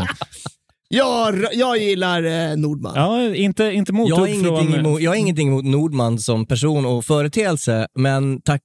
Jag, 0.93 1.45
jag 1.53 1.77
gillar 1.77 2.23
eh, 2.51 2.57
Nordman. 2.57 2.93
Ja, 2.95 3.35
inte, 3.35 3.63
inte 3.63 3.93
mot 3.93 4.09
Jag 4.09 4.15
har, 4.15 4.27
från- 4.27 4.35
ingenting 4.35 4.75
emot, 4.79 5.01
jag 5.01 5.11
har 5.11 5.15
ingenting 5.15 5.47
emot 5.47 5.65
Nordman 5.65 6.19
som 6.19 6.45
person 6.45 6.85
och 6.85 7.05
företeelse, 7.05 7.87
men 7.95 8.41
tack. 8.41 8.61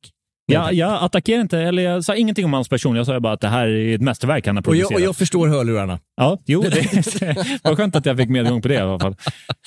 Ja, 0.53 0.73
jag 0.73 1.03
attackerar 1.05 1.41
inte, 1.41 1.59
eller 1.59 1.83
jag 1.83 2.05
sa 2.05 2.15
ingenting 2.15 2.45
om 2.45 2.53
hans 2.53 2.69
person. 2.69 2.97
Jag 2.97 3.07
sa 3.07 3.21
bara 3.21 3.33
att 3.33 3.41
det 3.41 3.49
här 3.49 3.69
är 3.69 3.95
ett 3.95 4.01
mästerverk 4.01 4.47
han 4.47 4.57
har 4.57 4.69
Och 4.69 4.77
jag, 4.77 4.89
producerat. 4.89 5.01
och 5.01 5.07
jag 5.09 5.17
förstår 5.17 5.49
hörlurarna. 5.49 5.99
Ja, 6.17 6.39
jo, 6.47 6.63
det 6.71 6.71
var 7.65 7.77
skönt 7.77 7.97
att 7.97 8.07
jag 8.07 8.17
fick 8.17 8.29
medgång 8.29 8.63
på 8.63 8.69
det 8.69 8.75
i 8.75 8.79
alla 8.79 8.99
fall. 8.99 9.17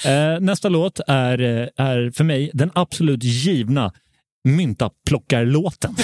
Eh, 0.06 0.40
nästa 0.40 0.70
låt 0.70 1.00
är, 1.08 1.42
eh, 1.42 1.86
är 1.86 2.12
för 2.12 2.24
mig 2.24 2.52
den 2.54 2.72
absolut 2.76 3.24
givna 3.24 3.92
myntaplockarlåten. 4.44 5.96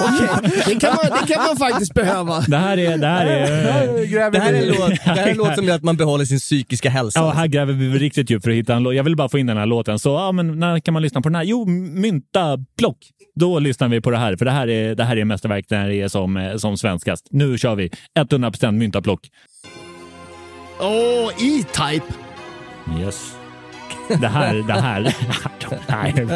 Okej, 0.00 0.62
det, 0.66 0.80
kan 0.80 0.94
man, 0.96 1.20
det 1.20 1.34
kan 1.34 1.44
man 1.46 1.56
faktiskt 1.56 1.94
behöva. 1.94 2.40
Det 2.40 2.56
här 2.56 2.78
är... 2.78 2.98
Det 2.98 3.06
här 3.06 3.26
är 3.26 4.30
Det 4.30 4.38
här 4.38 4.52
är 4.52 4.62
en 4.62 4.68
låt, 4.68 4.88
det 4.88 5.00
här 5.10 5.26
är 5.26 5.30
en 5.30 5.36
låt 5.36 5.54
som 5.54 5.64
gör 5.64 5.74
att 5.74 5.82
man 5.82 5.96
behåller 5.96 6.24
sin 6.24 6.38
psykiska 6.38 6.90
hälsa. 6.90 7.20
Ja, 7.20 7.30
här 7.30 7.46
gräver 7.46 7.72
vi 7.72 7.98
riktigt 7.98 8.30
djupt 8.30 8.44
för 8.44 8.50
att 8.50 8.56
hitta 8.56 8.74
en 8.74 8.82
låt. 8.82 8.94
Jag 8.94 9.04
vill 9.04 9.16
bara 9.16 9.28
få 9.28 9.38
in 9.38 9.46
den 9.46 9.56
här 9.56 9.66
låten. 9.66 9.98
Så 9.98 10.08
ja, 10.08 10.32
men 10.32 10.58
när 10.58 10.80
kan 10.80 10.94
man 10.94 11.02
lyssna 11.02 11.20
på 11.20 11.28
den 11.28 11.36
här? 11.36 11.42
Jo, 11.42 11.64
mynta 11.66 12.58
plock. 12.78 12.98
Då 13.34 13.58
lyssnar 13.58 13.88
vi 13.88 14.00
på 14.00 14.10
det 14.10 14.18
här, 14.18 14.36
för 14.36 14.44
det 14.44 14.50
här 14.50 14.68
är, 14.68 14.94
det 14.94 15.04
här 15.04 15.16
är 15.16 15.24
mästerverk 15.24 15.66
när 15.70 15.88
det 15.88 16.00
är 16.00 16.08
som, 16.08 16.36
eh, 16.36 16.56
som 16.56 16.78
svenskast. 16.78 17.26
Nu 17.30 17.58
kör 17.58 17.74
vi. 17.74 17.90
100% 18.18 18.72
mynta 18.72 19.02
plock. 19.02 19.20
Åh, 20.80 21.28
E-Type. 21.28 22.06
Yes. 23.00 23.39
Det 24.18 24.28
här, 24.28 24.54
det 24.54 24.72
här. 24.72 25.14
Nej. 25.86 26.26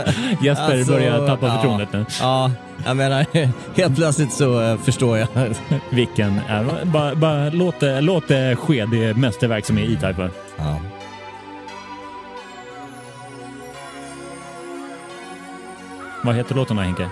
Jesper 0.43 0.65
Alltså, 0.79 0.93
börjar 0.93 1.27
tappa 1.27 1.47
ja. 1.47 1.55
förtroendet 1.55 1.93
nu. 1.93 2.05
Ja, 2.21 2.51
jag 2.87 2.97
menar, 2.97 3.27
helt 3.77 3.97
plötsligt 3.97 4.33
så 4.33 4.61
eh, 4.63 4.79
förstår 4.79 5.19
jag. 5.19 5.29
Vilken... 5.91 6.41
Är, 6.49 6.85
bara, 6.85 7.15
bara 7.15 7.51
låt, 7.51 7.81
det- 7.81 8.01
låt 8.01 8.29
det 8.29 8.57
ske, 8.57 8.85
det 8.87 9.17
mästerverk 9.17 9.67
som 9.67 9.79
är 9.79 9.83
E-Type. 9.83 10.31
Ja. 10.57 10.81
Vad 16.23 16.35
heter 16.35 16.55
låten 16.55 16.77
då, 16.77 16.83
Henke? 16.83 17.09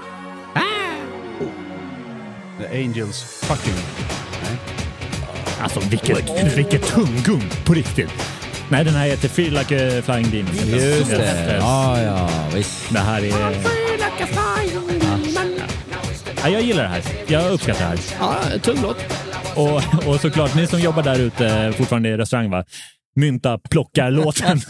The 2.59 2.79
Angels 2.85 3.22
fucking... 3.42 3.75
Alltså 5.60 5.81
vilket, 5.81 6.56
vilket 6.56 6.87
tunggung 6.87 7.42
på 7.65 7.75
riktigt. 7.75 8.10
Nej, 8.73 8.85
den 8.85 8.94
här 8.94 9.06
heter 9.06 9.29
Feel 9.29 9.52
Like 9.52 9.98
a 9.98 10.02
Flying 10.02 10.31
Demon. 10.31 10.81
Just 10.81 11.10
det. 11.10 11.56
Ja, 11.60 12.02
ja, 12.02 12.31
visst. 12.54 12.92
Det 12.92 12.98
här 12.98 13.23
är... 13.23 13.29
Ja, 16.42 16.48
jag 16.48 16.62
gillar 16.62 16.83
det 16.83 16.88
här. 16.88 17.02
Jag 17.27 17.52
uppskattar 17.52 17.81
det 17.81 17.87
här. 17.87 17.98
Ja, 18.52 18.58
tung 18.58 18.83
låt. 18.83 18.96
Och, 19.54 20.08
och 20.08 20.20
såklart, 20.20 20.54
ni 20.54 20.66
som 20.66 20.81
jobbar 20.81 21.02
där 21.02 21.18
ute 21.18 21.73
fortfarande 21.77 22.08
i 22.08 22.16
restaurang, 22.16 22.50
va? 22.50 22.64
Mynta 23.15 23.58
plockar-låten. 23.58 24.60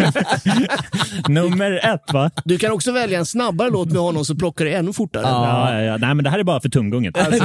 Nummer 1.29 1.95
ett, 1.95 2.13
va? 2.13 2.31
Du 2.45 2.59
kan 2.59 2.73
också 2.73 2.93
välja 2.93 3.19
en 3.19 3.27
snabbare 3.27 3.71
låt 3.71 3.93
med 3.93 4.03
honom 4.03 4.25
så 4.25 4.35
plockar 4.35 4.65
det 4.65 4.75
ännu 4.75 4.93
fortare. 4.93 5.23
Ja, 5.23 5.75
ja, 5.75 5.83
ja. 5.83 5.97
Nej, 5.97 6.15
men 6.15 6.25
det 6.25 6.31
här 6.31 6.39
är 6.39 6.45
bara 6.45 6.61
för 6.61 6.69
tunggunget. 6.69 7.19
Alltså, 7.19 7.45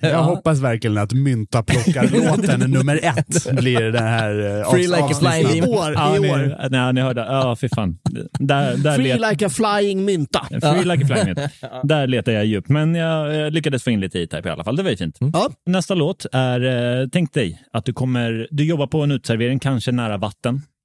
jag 0.00 0.22
hoppas 0.22 0.58
verkligen 0.58 0.98
att 0.98 1.12
mynta 1.12 1.62
plockar 1.62 2.02
låten 2.02 2.60
nummer 2.70 3.00
ett 3.02 3.50
blir 3.52 3.80
det 3.80 4.00
här 4.00 4.60
eh, 4.60 4.70
Free 4.70 4.86
like 4.86 4.98
a 4.98 5.14
flying 5.20 5.64
I 5.64 5.68
år, 5.68 5.92
Ja, 5.94 6.16
i 6.16 6.20
ni, 6.20 6.54
nej, 6.70 6.92
ni 6.92 7.00
hörde. 7.00 7.20
Ja, 7.20 7.56
fy 7.56 7.68
fan. 7.68 7.98
Där, 8.38 8.76
där 8.76 8.96
Free 8.96 9.18
let, 9.18 9.30
like 9.30 9.46
a 9.46 9.48
flying 9.48 10.04
mynta. 10.04 10.46
Free 10.50 10.84
like 10.84 11.04
a 11.04 11.06
flying 11.06 11.34
meat. 11.34 11.50
Där 11.82 12.06
letar 12.06 12.32
jag 12.32 12.46
djupt, 12.46 12.68
men 12.68 12.94
jag 12.94 13.40
eh, 13.44 13.50
lyckades 13.50 13.82
få 13.82 13.90
in 13.90 14.00
lite 14.00 14.18
E-Type 14.18 14.48
i 14.48 14.52
alla 14.52 14.64
fall. 14.64 14.76
Det 14.76 14.82
var 14.82 14.90
ju 14.90 14.96
fint. 14.96 15.16
Ja. 15.20 15.50
Nästa 15.66 15.94
låt 15.94 16.26
är, 16.32 17.00
eh, 17.00 17.08
tänk 17.12 17.32
dig 17.32 17.62
att 17.72 17.84
du 17.84 17.92
kommer, 17.92 18.48
du 18.50 18.64
jobbar 18.64 18.86
på 18.86 19.02
en 19.02 19.10
uteservering, 19.10 19.58
kanske 19.58 19.92
nära 19.92 20.16
vatten. 20.16 20.27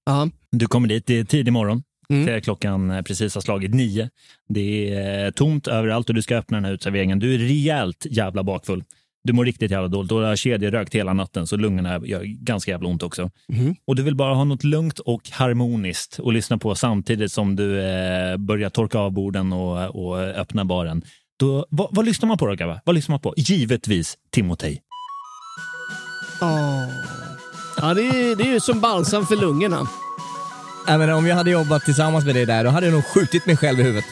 Ja. 0.05 0.29
Du 0.51 0.67
kommer 0.67 0.87
dit, 0.87 1.07
det 1.07 1.19
är 1.19 1.23
tidig 1.23 1.53
morgon. 1.53 1.83
Mm. 2.09 2.25
Det 2.25 2.33
är 2.33 2.39
Klockan 2.39 2.91
eh, 2.91 3.01
precis 3.01 3.35
har 3.35 3.41
slagit 3.41 3.73
nio. 3.73 4.09
Det 4.49 4.93
är 4.93 5.25
eh, 5.25 5.31
tomt 5.31 5.67
överallt 5.67 6.09
och 6.09 6.15
du 6.15 6.21
ska 6.21 6.37
öppna 6.37 6.57
den 6.57 6.65
här 6.65 6.71
uteserveringen. 6.71 7.19
Du 7.19 7.33
är 7.33 7.37
rejält 7.37 8.05
jävla 8.09 8.43
bakfull. 8.43 8.83
Du 9.23 9.33
mår 9.33 9.45
riktigt 9.45 9.71
jävla 9.71 9.87
dåligt. 9.87 10.09
Du 10.09 10.15
har 10.15 10.35
kedjerökt 10.35 10.95
hela 10.95 11.13
natten 11.13 11.47
så 11.47 11.57
lungorna 11.57 11.99
gör 12.05 12.23
ganska 12.23 12.71
jävla 12.71 12.89
ont 12.89 13.03
också. 13.03 13.29
Mhm. 13.47 13.75
Och 13.87 13.95
du 13.95 14.03
vill 14.03 14.15
bara 14.15 14.33
ha 14.33 14.43
något 14.43 14.63
lugnt 14.63 14.99
och 14.99 15.29
harmoniskt 15.29 16.19
att 16.19 16.33
lyssna 16.33 16.57
på 16.57 16.75
samtidigt 16.75 17.31
som 17.31 17.55
du 17.55 17.81
eh, 17.81 18.37
börjar 18.37 18.69
torka 18.69 18.99
av 18.99 19.11
borden 19.11 19.53
och, 19.53 19.95
och 19.95 20.19
öppna 20.19 20.65
baren. 20.65 21.01
Då, 21.39 21.65
vad, 21.69 21.87
vad 21.91 22.05
lyssnar 22.05 22.27
man 22.27 22.37
på 22.37 22.47
då 22.47 22.55
grabbar? 22.55 22.81
Vad 22.85 22.95
lyssnar 22.95 23.13
man 23.13 23.19
på? 23.21 23.33
Givetvis 23.37 24.17
Timotej. 24.31 24.81
Åh. 26.41 27.22
Ja, 27.75 27.93
det 27.93 28.01
är, 28.01 28.35
det 28.35 28.43
är 28.43 28.47
ju 28.53 28.59
som 28.59 28.79
balsam 28.79 29.27
för 29.27 29.35
lungorna. 29.35 29.87
Jag 30.87 30.99
menar, 30.99 31.13
om 31.13 31.27
jag 31.27 31.35
hade 31.35 31.51
jobbat 31.51 31.85
tillsammans 31.85 32.25
med 32.25 32.35
dig 32.35 32.45
där, 32.45 32.63
då 32.63 32.69
hade 32.69 32.85
jag 32.85 32.93
nog 32.93 33.05
skjutit 33.05 33.45
mig 33.45 33.57
själv 33.57 33.79
i 33.79 33.83
huvudet. 33.83 34.05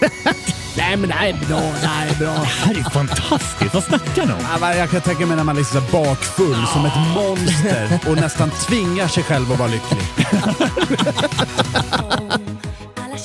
Nej, 0.76 0.96
men 0.96 1.08
det 1.08 1.14
här 1.14 1.28
är 1.28 1.46
bra. 1.48 1.60
Det 1.80 1.86
här 1.86 2.08
är 2.08 2.14
bra. 2.14 2.32
Det 2.34 2.44
här 2.44 2.78
är 2.78 2.90
fantastiskt! 2.90 3.74
Vad 3.74 3.84
snackar 3.84 4.26
ni 4.26 4.32
om? 4.32 4.38
Ja, 4.52 4.58
men 4.60 4.78
Jag 4.78 4.90
kan 4.90 5.00
tänka 5.00 5.26
mig 5.26 5.36
när 5.36 5.44
man 5.44 5.56
är 5.56 5.60
liksom 5.60 5.80
så 5.80 5.92
bakfull 5.92 6.66
som 6.72 6.86
ett 6.86 6.96
monster 7.14 7.98
och 8.08 8.16
nästan 8.16 8.50
tvingar 8.50 9.08
sig 9.08 9.22
själv 9.22 9.52
att 9.52 9.58
vara 9.58 9.68
lycklig. 9.68 10.02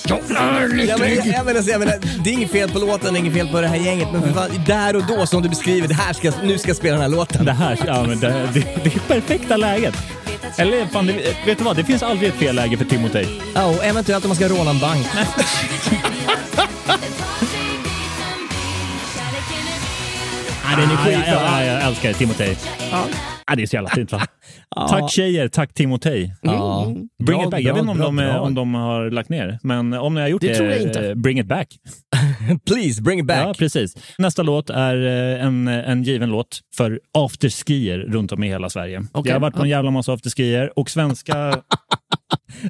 Ja, 0.07 0.19
men, 0.29 0.87
jag, 0.87 0.99
menar, 0.99 1.55
alltså, 1.55 1.71
jag 1.71 1.79
menar, 1.79 2.23
det 2.23 2.29
är 2.29 2.33
inget 2.33 2.51
fel 2.51 2.69
på 2.69 2.79
låten, 2.79 3.13
det 3.13 3.19
är 3.19 3.21
inget 3.21 3.33
fel 3.33 3.47
på 3.47 3.61
det 3.61 3.67
här 3.67 3.75
gänget, 3.75 4.07
men 4.13 4.21
för 4.21 4.29
fan, 4.29 4.49
där 4.67 4.95
och 4.95 5.03
då 5.07 5.25
som 5.25 5.41
du 5.41 5.49
beskriver, 5.49 5.87
det 5.87 5.93
här 5.93 6.13
ska, 6.13 6.31
nu 6.43 6.57
ska 6.57 6.69
jag 6.69 6.77
spela 6.77 6.93
den 6.93 7.01
här 7.01 7.09
låten. 7.09 7.45
Det 7.45 7.51
här, 7.51 7.79
ja, 7.87 8.03
men 8.03 8.19
det, 8.19 8.49
det, 8.53 8.59
det 8.83 8.95
är 8.95 8.99
perfekta 8.99 9.57
läget. 9.57 9.95
Eller 10.57 10.85
fan, 10.85 11.05
det, 11.05 11.13
vet 11.45 11.57
du 11.57 11.63
vad? 11.63 11.75
Det 11.75 11.83
finns 11.83 12.03
aldrig 12.03 12.29
ett 12.29 12.35
fel 12.35 12.55
läge 12.55 12.77
för 12.77 12.85
Timotej. 12.85 13.41
Ja, 13.55 13.65
och 13.65 13.85
eventuellt 13.85 14.25
om 14.25 14.29
man 14.29 14.35
ska 14.35 14.47
råna 14.47 14.71
en 14.71 14.79
bank. 14.79 15.07
Ja, 20.71 20.75
den 20.77 20.91
är 20.91 20.95
skitbra. 20.97 21.33
Ja, 21.33 21.63
jag 21.63 21.83
älskar 21.83 22.13
Timotej. 22.13 22.57
Ja. 22.91 23.05
Det 23.55 23.61
är 23.61 23.67
så 23.67 23.75
jävla 23.75 23.89
fint 23.89 24.11
va? 24.11 24.21
Tack 24.89 25.11
tjejer, 25.11 25.47
tack 25.47 25.73
Timotej. 25.73 26.35
Ja. 26.41 26.85
Bring 26.85 27.09
Bra, 27.25 27.43
it 27.43 27.51
back. 27.51 27.61
Jag 27.61 27.75
bra, 27.75 27.83
vet 27.83 27.91
inte 27.91 27.91
om, 27.91 28.15
bra, 28.15 28.25
de, 28.25 28.31
bra. 28.33 28.39
om 28.39 28.55
de 28.55 28.73
har 28.73 29.09
lagt 29.11 29.29
ner, 29.29 29.59
men 29.63 29.93
om 29.93 30.13
ni 30.15 30.21
har 30.21 30.27
gjort 30.27 30.41
Det 30.41 30.47
det, 30.47 30.55
tror 30.55 30.69
jag 30.69 30.81
inte. 30.81 31.09
eh, 31.09 31.15
bring 31.15 31.39
it 31.39 31.45
back. 31.47 31.67
Please, 32.67 33.01
bring 33.01 33.19
it 33.19 33.25
back. 33.25 33.47
Ja, 33.47 33.53
precis. 33.57 33.97
Nästa 34.17 34.43
låt 34.43 34.69
är 34.69 35.05
eh, 35.05 35.45
en, 35.45 35.67
en 35.67 36.03
given 36.03 36.29
låt 36.29 36.59
för 36.77 36.99
afterskier 37.17 37.97
runt 37.99 38.31
om 38.31 38.43
i 38.43 38.47
hela 38.47 38.69
Sverige. 38.69 39.03
Okej. 39.11 39.29
Jag 39.29 39.35
har 39.35 39.39
varit 39.41 39.55
på 39.55 39.63
en 39.63 39.69
jävla 39.69 39.91
massa 39.91 40.13
afterskier 40.13 40.79
och 40.79 40.89
svenska... 40.89 41.35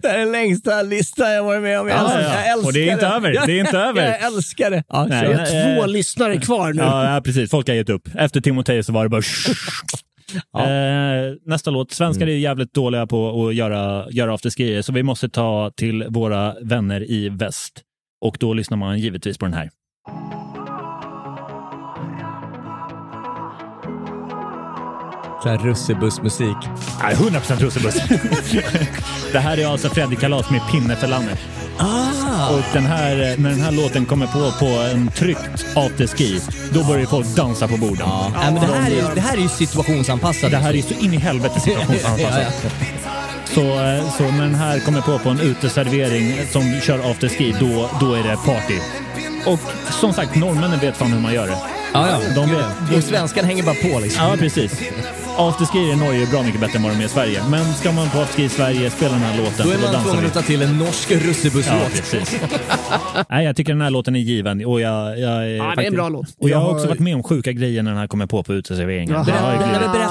Det 0.01 0.07
är 0.07 0.17
den 0.17 0.31
längsta 0.31 0.81
listan 0.81 1.31
jag 1.31 1.43
varit 1.43 1.61
med 1.61 1.79
om. 1.79 1.87
Jag, 1.87 1.97
Ja, 1.97 2.03
älskar, 2.03 2.21
ja. 2.21 2.35
jag 2.41 2.51
älskar 2.51 2.67
Och 2.67 2.73
det 2.73 2.89
är 2.89 2.93
inte 2.93 3.07
över. 3.07 3.31
Det 3.47 3.53
är 3.53 3.59
inte 3.59 3.77
över. 3.77 4.01
Jag 4.05 4.23
älskar 4.33 4.71
det. 4.71 4.83
Ja, 4.89 5.05
Nej. 5.09 5.27
Vi 5.27 5.33
har 5.33 5.41
Eh, 5.71 5.75
två 5.77 5.85
lyssnare 5.85 6.37
kvar 6.37 6.73
nu. 6.73 6.81
Ja, 6.81 7.13
ja, 7.15 7.21
precis. 7.21 7.49
Folk 7.51 7.67
har 7.67 7.75
gett 7.75 7.89
upp. 7.89 8.07
Efter 8.15 8.41
Timotej 8.41 8.83
så 8.83 8.93
var 8.93 9.03
det 9.03 9.09
bara... 9.09 9.21
Eh, 10.35 11.35
nästa 11.45 11.71
låt. 11.71 11.91
Svenskar 11.91 12.27
är 12.27 12.37
jävligt 12.37 12.73
dåliga 12.73 13.07
på 13.07 13.47
att 13.47 13.55
göra, 13.55 14.09
göra 14.09 14.33
afterskier, 14.33 14.81
så 14.81 14.93
vi 14.93 15.03
måste 15.03 15.29
ta 15.29 15.71
till 15.75 16.05
våra 16.09 16.55
vänner 16.61 17.11
i 17.11 17.29
väst. 17.29 17.81
Och 18.25 18.37
då 18.39 18.53
lyssnar 18.53 18.77
man 18.77 18.99
givetvis 18.99 19.37
på 19.37 19.45
den 19.45 19.53
här. 19.53 19.69
Så 25.43 25.49
här 25.49 25.57
russebussmusik. 25.57 26.57
Nej, 27.03 27.15
100% 27.15 27.59
russebuss. 27.59 27.95
det 29.31 29.39
här 29.39 29.57
är 29.57 29.67
alltså 29.67 29.89
Freddy 29.89 30.15
Kalas 30.15 30.51
med 30.51 30.61
Pinne 30.71 30.95
för 30.95 31.07
landet. 31.07 31.39
Ah! 31.77 32.08
Och 32.47 32.63
den 32.73 32.85
här, 32.85 33.35
när 33.37 33.49
den 33.49 33.61
här 33.61 33.71
låten 33.71 34.05
kommer 34.05 34.27
på 34.27 34.51
på 34.59 34.65
en 34.65 35.07
tryckt 35.11 35.65
afterski, 35.75 36.39
då 36.73 36.83
börjar 36.83 37.05
folk 37.05 37.27
dansa 37.27 37.67
på 37.67 37.77
borden. 37.77 37.97
Ja. 38.09 38.31
Nej, 38.35 38.51
men 38.53 38.61
det, 38.61 38.67
här 38.75 38.91
är, 38.91 38.95
ju- 38.95 39.15
det 39.15 39.21
här 39.21 39.37
är 39.37 39.41
ju 39.41 39.49
situationsanpassat. 39.49 40.51
Det 40.51 40.57
här 40.57 40.75
är 40.75 40.81
så 40.81 40.93
in 40.93 41.13
i 41.13 41.17
helvete 41.17 41.59
situationsanpassat. 41.59 42.43
Ja, 42.63 42.69
Så, 43.53 43.61
eh, 43.61 44.11
så 44.17 44.23
när 44.23 44.41
den 44.41 44.55
här 44.55 44.79
kommer 44.79 45.01
på 45.01 45.19
på 45.19 45.29
en 45.29 45.39
uteservering 45.39 46.35
som 46.51 46.79
kör 46.81 47.11
afterski, 47.11 47.55
då, 47.59 47.89
då 47.99 48.13
är 48.13 48.23
det 48.23 48.37
party. 48.45 48.79
Och 49.45 49.59
som 49.91 50.13
sagt, 50.13 50.35
norrmännen 50.35 50.79
vet 50.79 50.97
fan 50.97 51.11
hur 51.13 51.19
man 51.19 51.33
gör 51.33 51.47
det. 51.47 51.57
Ja, 51.93 52.07
ja. 52.09 52.19
De 52.35 52.49
vet. 52.51 52.97
Och 52.97 53.03
svenskan 53.03 53.45
hänger 53.45 53.63
bara 53.63 53.75
på 53.75 53.99
liksom. 53.99 54.23
Ja, 54.25 54.35
precis. 54.39 54.71
Afterski 55.39 55.77
i 55.79 55.95
Norge 55.95 56.21
är 56.21 56.27
bra 56.31 56.43
mycket 56.43 56.61
bättre 56.61 56.77
än 56.77 56.83
vad 56.83 56.91
de 56.91 56.99
är 57.01 57.05
i 57.05 57.07
Sverige. 57.09 57.41
Men 57.49 57.73
ska 57.73 57.91
man 57.91 58.09
på 58.09 58.19
afterski 58.19 58.43
i 58.43 58.49
Sverige 58.49 58.89
spela 58.89 59.11
den 59.13 59.21
här 59.21 59.37
låten, 59.37 59.67
Då 59.67 59.71
är 59.73 59.93
man 59.93 60.03
tvungen 60.03 60.25
att 60.25 60.33
ta 60.33 60.41
till 60.41 60.61
en 60.61 60.77
norsk 60.77 61.11
Ja, 61.11 61.17
russebusslåt. 61.19 61.91
precis. 61.95 62.39
Nej, 63.29 63.45
jag 63.45 63.55
tycker 63.55 63.73
den 63.73 63.81
här 63.81 63.89
låten 63.89 64.15
är 64.15 64.19
given. 64.19 64.65
Och 64.65 64.81
jag, 64.81 65.19
jag, 65.19 65.31
är 65.31 65.47
Ja, 65.47 65.63
det 65.63 65.63
är 65.63 65.69
en 65.69 65.75
faktiskt- 65.75 65.95
bra 65.95 66.09
låt. 66.09 66.27
Och 66.37 66.49
jag 66.49 66.57
har 66.59 66.69
också 66.69 66.87
varit 66.87 66.99
med 66.99 67.15
om 67.15 67.23
sjuka 67.23 67.51
grejer 67.51 67.83
när 67.83 67.91
den 67.91 67.99
här 67.99 68.07
kommer 68.07 68.25
på 68.25 68.43
på 68.43 68.53
uteserveringen. 68.53 69.13
Berätta, 69.25 69.31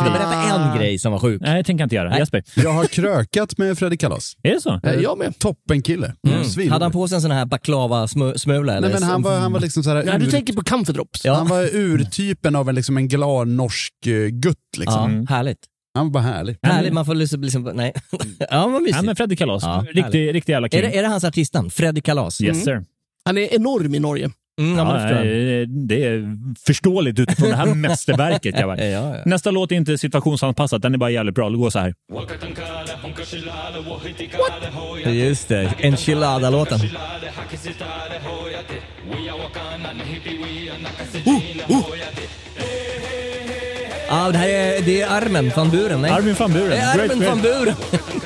krig. 0.03 0.13
berätta 0.13 0.35
en 0.73 0.79
grej 0.79 0.99
som 0.99 1.13
var 1.13 1.19
sjuk. 1.19 1.41
Nej, 1.43 1.57
det 1.57 1.65
tänker 1.65 1.83
jag 1.83 1.87
inte 1.87 1.95
göra. 1.97 2.09
Nej. 2.11 2.19
Jesper, 2.19 2.43
Jag 2.57 2.73
har 2.73 2.85
krökat 2.85 3.59
med 3.59 3.79
Freddy 3.79 3.97
Kalas. 3.97 4.33
är 4.43 4.51
det 4.55 4.61
så? 4.61 4.81
Eh, 4.85 4.93
Jag 5.03 5.19
med. 5.19 5.39
Toppenkille. 5.39 6.13
Mm. 6.29 6.45
Svin. 6.45 6.71
Hade 6.73 6.85
han 6.85 6.93
på 6.93 7.09
sig 7.09 7.17
en 7.17 7.23
sån 7.23 7.31
här 7.31 7.45
baklava-smula? 7.47 8.73
eller? 8.77 8.81
Nej, 8.81 8.91
men 9.01 9.03
han 9.03 9.23
var, 9.23 9.39
han 9.39 9.53
var 9.53 9.61
liksom 9.61 9.83
så 9.83 9.91
här 9.91 10.05
Ja, 10.07 10.19
du 10.19 10.27
ur, 10.27 10.31
tänker 10.31 10.53
på 10.53 10.63
Comfort 10.65 10.95
Drops. 10.95 11.25
Ja. 11.25 11.35
Han 11.35 11.49
var 11.49 11.77
urtypen 11.77 12.57
av 12.57 12.69
en, 12.69 12.75
liksom 12.75 12.97
en 12.97 13.09
glad 13.09 13.49
norsk 13.49 13.93
eh, 14.07 14.13
gutt. 14.13 14.57
Liksom. 14.77 15.17
Ja, 15.17 15.18
härligt. 15.27 15.59
Han 15.95 16.07
var 16.07 16.13
bara 16.13 16.23
härlig. 16.23 16.59
Härligt, 16.63 16.93
man 16.93 17.07
får 17.07 17.15
liksom... 17.15 17.43
liksom 17.43 17.63
nej. 17.63 17.93
ja, 18.51 18.69
vad 18.69 18.83
mysigt. 18.83 18.97
Ja, 18.97 19.03
men 19.03 19.17
Freddy 19.17 19.37
Kalas. 19.37 19.63
Ja, 19.63 19.85
riktig, 19.91 20.35
riktig 20.35 20.53
jävla 20.53 20.69
king. 20.69 20.81
är, 20.81 20.83
det, 20.83 20.99
är 20.99 21.03
det 21.03 21.09
hans 21.09 21.25
artistnamn? 21.25 21.71
Freddy 21.71 22.01
Kalas? 22.01 22.41
Yes 22.41 22.65
sir. 22.65 22.85
Han 23.25 23.39
är 23.39 23.55
enorm 23.55 23.95
i 23.95 23.99
Norge. 23.99 24.31
Mm, 24.59 24.79
ja, 24.79 25.11
Ja, 25.11 25.23
det 25.23 25.63
eh, 25.63 25.69
det 25.69 26.05
är 26.05 26.37
förståeligt 26.67 27.19
utifrån 27.19 27.49
det 27.49 27.57
här 27.57 27.75
mästerverket. 27.75 28.55
Jag 28.61 28.79
Ja, 28.79 28.85
ja. 28.85 29.23
Nästa 29.27 29.51
låt 29.51 29.73
är 29.73 29.77
inte 29.77 29.99
situationsanpassad, 29.99 30.81
den 30.81 30.95
är 30.95 30.99
bara 30.99 31.11
jävligt 31.11 31.35
bra. 31.35 31.51
Det 31.51 31.57
går 31.57 31.71
så 31.71 31.79
här. 31.79 31.95
Just 35.13 35.49
det, 35.49 35.75
Enchilada-låten. 35.79 36.81
Ja, 44.09 44.31
det 44.33 44.39
här 44.39 44.49
är, 44.49 44.81
det 44.83 45.01
är 45.01 45.09
Armen 45.09 45.53
van 45.57 45.71
Buren. 45.71 46.03
Nej. 46.03 46.11
Armin 46.11 46.35
van 46.39 46.53
Buren. 46.53 46.71
Det 46.71 46.77
är 46.77 47.07
great. 47.07 47.29
van 47.29 47.41
Buren. 47.43 47.75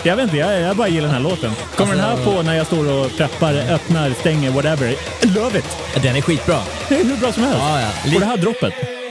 Jag 0.03 0.17
vet 0.17 0.25
inte, 0.25 0.37
jag, 0.37 0.61
jag 0.61 0.77
bara 0.77 0.89
gillar 0.89 1.07
den 1.09 1.15
här 1.15 1.23
låten. 1.23 1.53
Kommer 1.77 1.95
den 1.95 2.05
här 2.05 2.25
på 2.25 2.43
när 2.43 2.55
jag 2.55 2.67
står 2.67 2.93
och 2.93 3.17
preppar, 3.17 3.55
öppnar, 3.55 4.11
stänger, 4.11 4.51
whatever. 4.51 4.95
Love 5.23 5.59
it! 5.59 5.77
Den 6.03 6.17
är 6.17 6.21
skitbra. 6.21 6.59
Det 6.89 6.95
är 6.95 7.05
hur 7.05 7.17
bra 7.17 7.33
som 7.33 7.43
helst. 7.43 7.59
Ja, 7.61 7.81
ja. 7.81 8.13
På 8.13 8.19
det 8.19 8.27
här 8.27 8.37
droppet. 8.37 9.02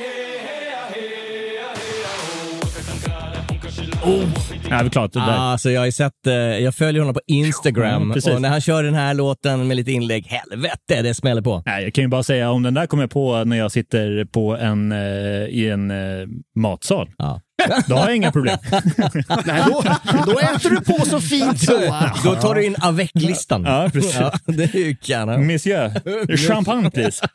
Oh. 4.04 4.24
Ja, 4.70 4.90
klart. 4.92 5.12
Alltså 5.16 5.72
jag 5.72 5.82
har 5.82 5.92
sett, 5.92 6.28
eh, 6.28 6.34
jag 6.34 6.76
följer 6.76 7.02
honom 7.02 7.14
på 7.14 7.22
Instagram 7.28 8.12
precis. 8.14 8.34
och 8.34 8.42
när 8.42 8.50
han 8.50 8.62
kör 8.62 8.84
den 8.84 8.94
här 8.94 9.14
låten 9.14 9.68
med 9.68 9.78
lite 9.78 9.92
inlägg, 9.92 10.26
helvete 10.26 11.02
det 11.02 11.14
smäller 11.14 11.42
på. 11.42 11.64
Nej, 11.66 11.84
jag 11.84 11.94
kan 11.94 12.04
ju 12.04 12.08
bara 12.08 12.24
säga 12.24 12.52
om 12.52 12.64
den 12.64 12.74
där 12.74 12.88
kommer 12.88 13.08
på 13.08 13.44
när 13.44 13.58
jag 13.58 13.72
sitter 13.72 14.26
på 14.26 14.58
en, 14.58 14.92
eh, 14.92 15.46
i 15.46 15.70
en 15.70 15.92
eh, 15.92 16.28
matsal. 16.56 17.10
Ja. 17.18 17.42
Då 17.88 17.96
har 17.96 18.08
jag 18.08 18.16
inga 18.16 18.32
problem. 18.32 18.58
Nej, 19.46 19.64
då, 19.68 19.84
då 20.26 20.40
äter 20.40 20.70
du 20.70 20.82
på 20.82 21.06
så 21.06 21.20
fint 21.22 21.60
så. 21.60 21.78
Då 22.24 22.36
tar 22.36 22.56
du 22.56 22.66
in 22.66 22.76
avec-listan. 22.80 23.64
Ja, 23.64 23.90
precis. 23.94 24.16
Ja, 24.20 24.32
det 24.46 24.64
är 24.76 24.80
ju 24.80 24.96
kanon. 24.96 25.48
Monsieur, 25.48 26.38
champagne 26.48 26.92
please. 26.92 27.28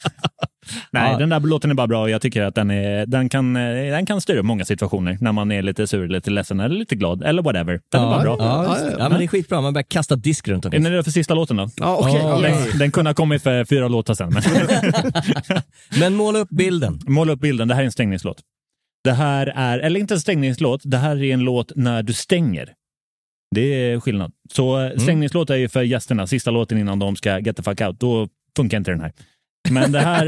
Nej, 0.90 1.12
Ja. 1.12 1.18
den 1.18 1.28
där 1.28 1.40
låten 1.40 1.70
är 1.70 1.74
bara 1.74 1.86
bra 1.86 2.02
och 2.02 2.10
jag 2.10 2.22
tycker 2.22 2.42
att 2.42 2.54
den, 2.54 2.70
är, 2.70 3.06
den, 3.06 3.28
kan, 3.28 3.54
den 3.54 4.06
kan 4.06 4.20
styra 4.20 4.38
upp 4.38 4.44
många 4.46 4.64
situationer 4.64 5.18
när 5.20 5.32
man 5.32 5.52
är 5.52 5.62
lite 5.62 5.86
sur, 5.86 6.08
lite 6.08 6.30
ledsen 6.30 6.60
eller 6.60 6.74
lite 6.76 6.94
glad 6.96 7.22
eller 7.22 7.42
whatever. 7.42 7.80
Den 7.92 8.02
är 8.02 8.06
bara 8.06 8.22
bra. 8.22 8.36
Ja, 8.38 8.76
ja, 8.98 9.08
men 9.08 9.18
det 9.18 9.24
är 9.24 9.28
skitbra. 9.28 9.60
Man 9.60 9.72
börjar 9.72 9.82
kasta 9.88 10.16
disk 10.16 10.48
runt 10.48 10.64
Är 10.64 10.68
omkring. 10.68 10.82
ni 10.82 10.90
redo 10.90 11.02
för 11.02 11.10
sista 11.10 11.34
låten 11.34 11.56
då? 11.56 11.62
Ja. 11.76 12.08
Ja, 12.10 12.32
okej. 12.36 12.50
Den, 12.70 12.78
den 12.78 12.90
kunde 12.90 13.08
ha 13.10 13.14
kommit 13.14 13.42
för 13.42 13.64
fyra 13.64 13.88
låtar 13.88 14.14
sen. 14.14 14.28
Men 14.32 14.42
Men 16.00 16.14
måla 16.14 16.38
upp 16.38 16.48
bilden. 16.50 17.00
måla 17.06 17.32
upp 17.32 17.40
bilden, 17.40 17.68
det 17.68 17.74
här 17.74 17.80
är 17.82 17.86
en 17.86 17.92
stängningslåt. 17.92 18.36
Det 19.06 19.12
här 19.12 19.52
är, 19.54 19.78
eller 19.78 20.00
inte 20.00 20.14
en 20.14 20.20
stängningslåt, 20.20 20.80
det 20.84 20.96
här 20.96 21.22
är 21.22 21.34
en 21.34 21.40
låt 21.40 21.72
när 21.76 22.02
du 22.02 22.12
stänger. 22.12 22.74
Det 23.54 23.60
är 23.60 24.00
skillnad. 24.00 24.32
Så 24.52 24.76
mm. 24.76 24.98
stängningslåt 24.98 25.50
är 25.50 25.56
ju 25.56 25.68
för 25.68 25.82
gästerna, 25.82 26.26
sista 26.26 26.50
låten 26.50 26.78
innan 26.78 26.98
de 26.98 27.16
ska 27.16 27.38
get 27.38 27.56
the 27.56 27.62
fuck 27.62 27.80
out. 27.80 28.00
Då 28.00 28.28
funkar 28.56 28.76
inte 28.76 28.90
den 28.90 29.00
här. 29.00 29.12
Men 29.70 29.92
det 29.92 30.00
här, 30.00 30.24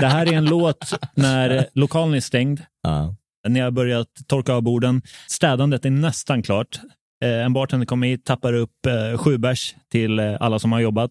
det 0.00 0.06
här 0.06 0.26
är 0.26 0.32
en 0.32 0.44
låt 0.44 0.94
när 1.14 1.66
lokalen 1.74 2.14
är 2.14 2.20
stängd. 2.20 2.60
Uh. 2.86 3.12
Ni 3.48 3.60
har 3.60 3.70
börjat 3.70 4.08
torka 4.26 4.52
av 4.52 4.62
borden. 4.62 5.02
Städandet 5.26 5.84
är 5.84 5.90
nästan 5.90 6.42
klart. 6.42 6.80
Eh, 7.24 7.44
en 7.44 7.52
bartender 7.52 7.86
kommer 7.86 8.06
hit, 8.06 8.24
tappar 8.24 8.52
upp 8.52 8.86
eh, 8.86 9.18
sju 9.18 9.38
bärs 9.38 9.74
till 9.90 10.18
eh, 10.18 10.36
alla 10.40 10.58
som 10.58 10.72
har 10.72 10.80
jobbat. 10.80 11.10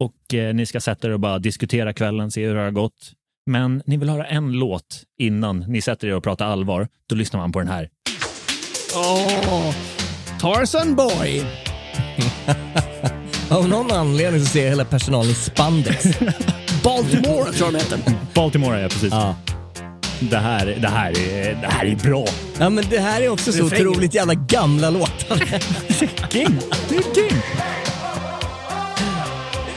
Och 0.00 0.34
eh, 0.34 0.54
ni 0.54 0.66
ska 0.66 0.80
sätta 0.80 1.08
er 1.08 1.12
och 1.12 1.20
bara 1.20 1.38
diskutera 1.38 1.92
kvällen, 1.92 2.30
se 2.30 2.46
hur 2.46 2.54
det 2.54 2.60
har 2.60 2.70
gått. 2.70 3.12
Men 3.46 3.82
ni 3.86 3.96
vill 3.96 4.08
höra 4.08 4.26
en 4.26 4.52
låt 4.52 5.02
innan 5.18 5.58
ni 5.68 5.82
sätter 5.82 6.08
er 6.08 6.14
och 6.14 6.22
pratar 6.22 6.46
allvar. 6.46 6.88
Då 7.06 7.14
lyssnar 7.14 7.40
man 7.40 7.52
på 7.52 7.58
den 7.58 7.68
här. 7.68 7.88
Oh, 8.94 9.74
Tarzan 10.40 10.94
Boy! 10.94 11.44
Av 13.50 13.68
någon 13.68 13.92
anledning 13.92 14.40
så 14.40 14.46
ser 14.46 14.62
jag 14.62 14.70
hela 14.70 14.84
personalen 14.84 15.30
i 15.30 15.34
spandex. 15.34 16.04
Baltimore 16.84 17.52
tror 17.52 17.72
jag 17.72 17.72
de 17.72 17.78
heter. 17.78 17.98
Baltimore, 18.34 18.80
ja 18.80 18.88
precis. 18.88 19.12
Ja. 19.12 19.36
Det 20.20 20.38
här, 20.38 20.66
det, 20.80 20.88
här 20.88 21.10
är, 21.10 21.54
det 21.54 21.66
här 21.66 21.84
är 21.86 21.96
bra. 21.96 22.24
Ja, 22.58 22.70
men 22.70 22.84
det 22.90 22.98
här 22.98 23.20
är 23.20 23.28
också 23.28 23.52
så 23.52 23.64
otroligt 23.64 24.14
jävla 24.14 24.34
gamla 24.34 24.90
låtar. 24.90 25.36
king! 26.30 26.58
Det 26.88 26.96
är 26.96 27.14
king! 27.14 27.42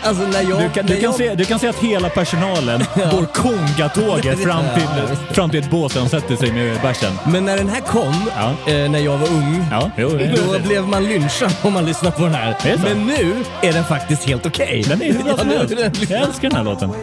Alltså 0.01 0.23
när 0.23 0.41
jag, 0.49 0.61
du, 0.61 0.69
kan, 0.69 0.85
du, 0.85 0.93
kan 0.93 1.03
jag... 1.03 1.15
se, 1.15 1.35
du 1.35 1.45
kan 1.45 1.59
se 1.59 1.67
att 1.67 1.75
hela 1.75 2.09
personalen 2.09 2.83
ja. 2.95 3.09
går 3.11 3.25
kongatåget 3.25 4.39
fram 4.43 4.65
till, 4.75 5.15
fram 5.35 5.49
till 5.49 5.59
ett 5.59 5.71
bås 5.71 5.93
där 5.93 5.99
de 5.99 6.09
sätter 6.09 6.35
sig 6.35 6.51
med 6.51 6.81
bärsen. 6.81 7.13
Men 7.25 7.45
när 7.45 7.57
den 7.57 7.69
här 7.69 7.81
kom, 7.81 8.13
ja. 8.35 8.73
eh, 8.73 8.91
när 8.91 8.99
jag 8.99 9.17
var 9.17 9.27
ung, 9.27 9.65
ja, 9.71 9.91
jo, 9.97 10.09
då 10.09 10.53
det. 10.53 10.59
blev 10.59 10.87
man 10.87 11.03
lynchad 11.03 11.51
om 11.61 11.73
man 11.73 11.85
lyssnade 11.85 12.15
på 12.15 12.23
den 12.23 12.35
här. 12.35 12.77
Men 12.83 13.07
nu 13.07 13.35
är 13.61 13.73
den 13.73 13.83
faktiskt 13.83 14.23
helt 14.23 14.45
okej. 14.45 14.65
Okay. 14.65 14.95
Den 14.95 15.01
är 15.01 15.13
helt 15.57 16.09
Jag 16.09 16.21
älskar 16.21 16.49
den 16.49 16.57
här 16.57 16.63
låten. 16.63 16.93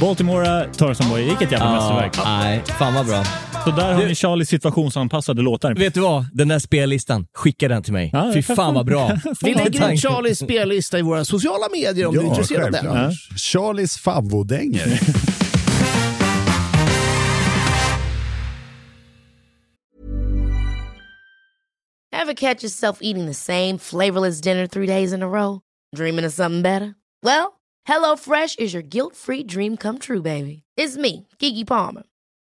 Baltimore, 0.00 0.68
Tarzan 0.76 1.10
Boy, 1.10 1.24
vilket 1.24 1.52
jävla 1.52 1.72
mästerverk. 1.72 2.18
Nej, 2.24 2.62
fan 2.78 2.94
vad 2.94 3.06
bra. 3.06 3.24
Så 3.64 3.70
där 3.70 3.92
har 3.92 4.02
du... 4.02 4.08
ni 4.08 4.14
Charlies 4.14 4.48
situationsanpassade 4.48 5.42
låtar. 5.42 5.74
Vet 5.74 5.94
du 5.94 6.00
vad? 6.00 6.26
Den 6.32 6.48
där 6.48 6.58
spellistan, 6.58 7.26
skicka 7.34 7.68
den 7.68 7.82
till 7.82 7.92
mig. 7.92 8.10
Ja, 8.12 8.30
Fy 8.34 8.42
fan 8.42 8.74
vad 8.74 8.86
bra. 8.86 9.12
Vi 9.42 9.54
lägger 9.54 9.92
ut 9.92 10.00
Charlies 10.00 10.38
spellista 10.38 10.98
i 10.98 11.02
våra 11.02 11.24
sociala 11.24 11.66
medier 11.72 12.06
om 12.06 12.14
ja, 12.14 12.20
du 12.20 12.26
är 12.26 12.30
intresserad 12.30 12.64
av 12.64 12.70
den. 12.70 12.84
Ja. 12.84 13.10
Charlies 13.36 13.98
favvodänger. 13.98 15.00
Have 22.12 22.34
catch 22.34 22.62
yourself 22.62 22.98
eating 23.00 23.26
the 23.26 23.34
same 23.34 23.78
flavorless 23.78 24.40
dinner 24.40 24.66
three 24.66 24.86
days 24.86 25.12
in 25.12 25.22
a 25.22 25.28
row? 25.28 25.60
Dreaming 25.96 26.26
of 26.26 26.32
something 26.32 26.62
better? 26.62 26.94
Well, 27.22 27.60
HelloFresh 27.88 28.58
is 28.58 28.74
your 28.74 28.82
guilt-free 28.82 29.44
dream 29.44 29.76
come 29.76 29.98
true, 29.98 30.22
baby. 30.22 30.62
It's 30.76 30.96
me, 30.96 31.26
Gigi 31.38 31.64
Palmer. 31.64 32.02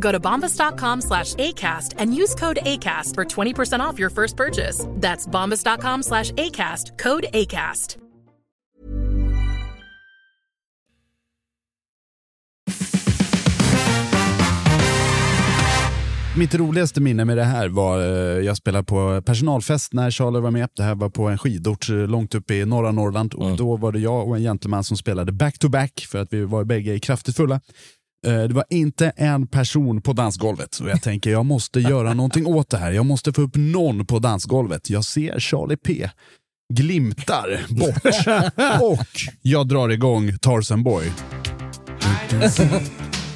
Go 0.00 0.12
to 0.12 0.20
bombas.com 0.20 1.00
slash 1.00 1.34
ACAST 1.34 1.94
and 1.98 2.14
use 2.14 2.34
code 2.34 2.58
ACAST 2.62 3.14
for 3.14 3.24
20% 3.24 3.80
off 3.80 3.98
your 3.98 4.10
first 4.10 4.36
purchase. 4.36 4.86
That's 4.94 5.26
bombas.com 5.26 6.02
slash 6.02 6.32
ACAST, 6.32 6.98
code 6.98 7.26
ACAST. 7.32 7.98
Mitt 16.38 16.54
roligaste 16.54 17.00
minne 17.00 17.24
med 17.24 17.36
det 17.36 17.44
här 17.44 17.68
var 17.68 18.00
eh, 18.00 18.44
jag 18.44 18.56
spelade 18.56 18.84
på 18.84 19.22
personalfest 19.26 19.92
när 19.92 20.10
Charlie 20.10 20.40
var 20.40 20.50
med. 20.50 20.68
Det 20.76 20.82
här 20.82 20.94
var 20.94 21.08
på 21.10 21.28
en 21.28 21.38
skidort 21.38 21.88
eh, 21.88 21.96
långt 21.96 22.34
uppe 22.34 22.54
i 22.54 22.66
norra 22.66 22.92
Norrland 22.92 23.34
och 23.34 23.44
mm. 23.44 23.56
då 23.56 23.76
var 23.76 23.92
det 23.92 23.98
jag 23.98 24.28
och 24.28 24.36
en 24.36 24.42
gentleman 24.42 24.84
som 24.84 24.96
spelade 24.96 25.32
back-to-back 25.32 25.92
-back 25.92 26.06
för 26.06 26.18
att 26.18 26.32
vi 26.32 26.44
var 26.44 26.64
bägge 26.64 26.98
kraftigt 26.98 27.36
fulla. 27.36 27.60
Det 28.22 28.52
var 28.52 28.64
inte 28.70 29.12
en 29.16 29.46
person 29.46 30.02
på 30.02 30.12
dansgolvet 30.12 30.78
och 30.78 30.88
jag 30.88 31.02
tänker 31.02 31.30
jag 31.30 31.46
måste 31.46 31.80
göra 31.80 32.14
någonting 32.14 32.46
åt 32.46 32.70
det 32.70 32.78
här. 32.78 32.92
Jag 32.92 33.06
måste 33.06 33.32
få 33.32 33.42
upp 33.42 33.56
någon 33.56 34.06
på 34.06 34.18
dansgolvet. 34.18 34.90
Jag 34.90 35.04
ser 35.04 35.40
Charlie 35.40 35.76
P 35.76 36.08
glimtar 36.74 37.66
bort 37.68 38.82
och 38.82 39.06
jag 39.42 39.68
drar 39.68 39.88
igång 39.88 40.38
Tarzan 40.38 40.82
Boy. 40.82 41.12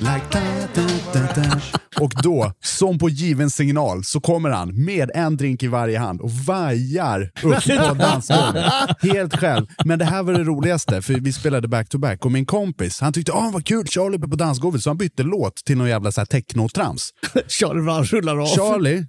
Like 0.02 0.26
da, 0.32 0.82
da, 1.12 1.42
da, 1.42 1.60
och 2.00 2.12
då, 2.22 2.52
som 2.60 2.98
på 2.98 3.08
given 3.08 3.50
signal, 3.50 4.04
så 4.04 4.20
kommer 4.20 4.50
han 4.50 4.84
med 4.84 5.10
en 5.14 5.36
drink 5.36 5.62
i 5.62 5.66
varje 5.66 5.98
hand 5.98 6.20
och 6.20 6.30
vajar 6.30 7.30
upp 7.42 7.88
på 7.88 7.94
dansgolvet. 7.94 8.64
Helt 9.02 9.36
själv. 9.36 9.66
Men 9.84 9.98
det 9.98 10.04
här 10.04 10.22
var 10.22 10.32
det 10.32 10.44
roligaste, 10.44 11.02
för 11.02 11.14
vi 11.14 11.32
spelade 11.32 11.68
back-to-back 11.68 12.18
-back, 12.18 12.24
och 12.24 12.32
min 12.32 12.46
kompis, 12.46 13.00
han 13.00 13.12
tyckte 13.12 13.32
ah 13.32 13.50
vad 13.52 13.66
kul, 13.66 13.86
Charlie 13.86 14.16
uppe 14.16 14.28
på 14.28 14.36
dansgolvet, 14.36 14.82
så 14.82 14.90
han 14.90 14.96
bytte 14.96 15.22
låt 15.22 15.56
till 15.56 15.78
någon 15.78 15.88
jävla 15.88 16.10
techno-trams. 16.10 17.10
Charlie 17.48 18.02
rullar 18.02 18.38
av. 18.38 18.46
Charlie 18.46 19.06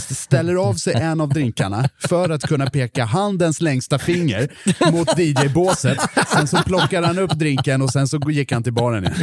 ställer 0.00 0.54
av 0.54 0.74
sig 0.74 0.94
en 0.94 1.20
av 1.20 1.28
drinkarna 1.28 1.88
för 2.08 2.30
att 2.30 2.42
kunna 2.42 2.70
peka 2.70 3.04
handens 3.04 3.60
längsta 3.60 3.98
finger 3.98 4.48
mot 4.92 5.18
DJ-båset. 5.18 5.98
Sen 6.32 6.48
så 6.48 6.56
plockar 6.62 7.02
han 7.02 7.18
upp 7.18 7.30
drinken 7.30 7.82
och 7.82 7.90
sen 7.90 8.08
så 8.08 8.20
gick 8.30 8.52
han 8.52 8.62
till 8.62 8.72
baren 8.72 9.04
igen. 9.04 9.16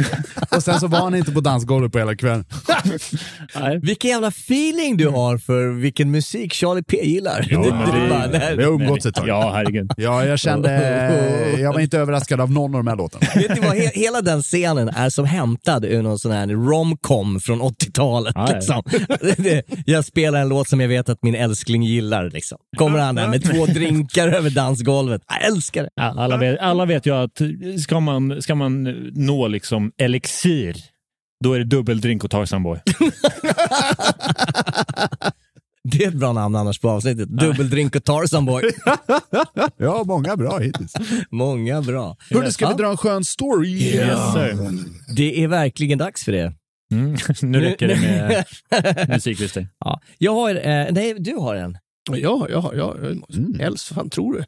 Och 0.56 0.62
sen 0.62 0.80
så 0.80 0.86
var 0.86 0.98
han 0.98 1.14
inte 1.14 1.32
på 1.32 1.40
dansgolvet 1.40 1.92
på 1.92 1.98
hela 1.98 2.16
kvällen. 2.16 2.44
Vilken 3.82 4.10
jävla 4.10 4.28
feeling 4.28 4.96
du 4.96 5.08
har 5.08 5.38
för 5.38 5.68
vilken 5.80 6.10
musik 6.10 6.52
Charlie 6.52 6.82
P 6.82 6.96
gillar. 7.06 7.46
Ja, 7.50 7.62
Du- 7.62 7.70
men 7.70 7.90
du 7.94 8.00
det- 8.00 8.08
bara, 8.10 8.26
det 8.26 8.38
här- 8.38 8.56
Vi 8.56 8.64
har 8.64 8.70
umgåtts 8.72 9.06
ett 9.06 9.14
tag. 9.14 9.28
Ja, 9.28 9.52
herregud. 9.54 9.92
Ja, 9.96 10.24
jag 10.26 10.38
kände... 10.38 10.70
Jag 11.58 11.72
var 11.72 11.80
inte 11.80 11.98
överraskad 11.98 12.40
av 12.40 12.50
någon 12.50 12.74
av 12.74 12.84
de 12.84 12.86
här 12.90 12.96
låtarna. 12.96 13.26
Vet 13.34 13.54
du 13.54 13.60
vad, 13.60 13.76
he 13.76 13.90
hela 13.94 14.20
den 14.20 14.42
scenen 14.42 14.88
är 14.88 15.10
som 15.10 15.24
hämtad 15.24 15.84
ur 15.84 16.02
någon 16.02 16.18
sån 16.18 16.32
här 16.32 16.46
romcom 16.46 17.40
från 17.40 17.62
80-talet. 17.62 18.32
Ja, 18.34 18.48
ja. 18.50 18.54
Liksom. 18.54 18.82
Jag 19.86 20.04
spelar 20.04 20.40
en 20.40 20.48
låt 20.48 20.59
som 20.68 20.80
jag 20.80 20.88
vet 20.88 21.08
att 21.08 21.22
min 21.22 21.34
älskling 21.34 21.82
gillar. 21.82 22.30
Liksom. 22.30 22.58
Kommer 22.76 22.98
han 22.98 23.14
där 23.14 23.28
med 23.28 23.44
två 23.44 23.66
drinkar 23.66 24.28
över 24.32 24.50
dansgolvet. 24.50 25.22
Jag 25.28 25.44
älskar 25.44 25.82
det. 25.82 25.90
Ja, 25.94 26.14
alla, 26.18 26.36
vet, 26.36 26.58
alla 26.58 26.84
vet 26.84 27.06
ju 27.06 27.14
att 27.14 27.40
ska 27.82 28.00
man, 28.00 28.42
ska 28.42 28.54
man 28.54 28.82
nå 29.14 29.48
liksom 29.48 29.92
elixir, 29.98 30.76
då 31.44 31.52
är 31.52 31.58
det 31.58 31.64
dubbeldrink 31.64 32.24
och 32.24 32.30
Tarzan 32.30 32.62
Boy. 32.62 32.78
Det 35.84 36.04
är 36.04 36.08
ett 36.08 36.14
bra 36.14 36.32
namn 36.32 36.56
annars 36.56 36.80
på 36.80 36.90
avsnittet. 36.90 37.28
Dubbeldrink 37.28 37.96
och 37.96 38.04
Tarzan 38.04 38.46
Boy. 38.46 38.62
Ja, 39.76 40.04
många 40.06 40.36
bra 40.36 40.58
hittills. 40.58 40.92
Många 41.30 41.82
bra. 41.82 42.16
Hörru, 42.30 42.52
ska 42.52 42.68
vi 42.68 42.74
dra 42.74 42.90
en 42.90 42.96
skön 42.96 43.24
story? 43.24 43.68
Yes, 43.68 44.32
sir. 44.32 44.78
Det 45.16 45.44
är 45.44 45.48
verkligen 45.48 45.98
dags 45.98 46.24
för 46.24 46.32
det. 46.32 46.52
Mm. 46.90 47.16
Nu 47.42 47.60
räcker 47.60 47.88
det 47.88 48.00
med 48.00 49.08
musiklistor. 49.08 49.66
Ja. 49.78 50.00
Jag 50.18 50.32
har, 50.34 50.54
eh, 50.54 50.92
nej, 50.92 51.14
du 51.18 51.34
har 51.34 51.54
en. 51.54 51.78
Ja, 52.10 52.46
ja, 52.50 52.72
ja. 52.74 52.96
Mm. 52.96 53.58
Helst, 53.60 53.90
vad 53.90 53.96
fan 53.96 54.10
tror 54.10 54.32
du? 54.34 54.44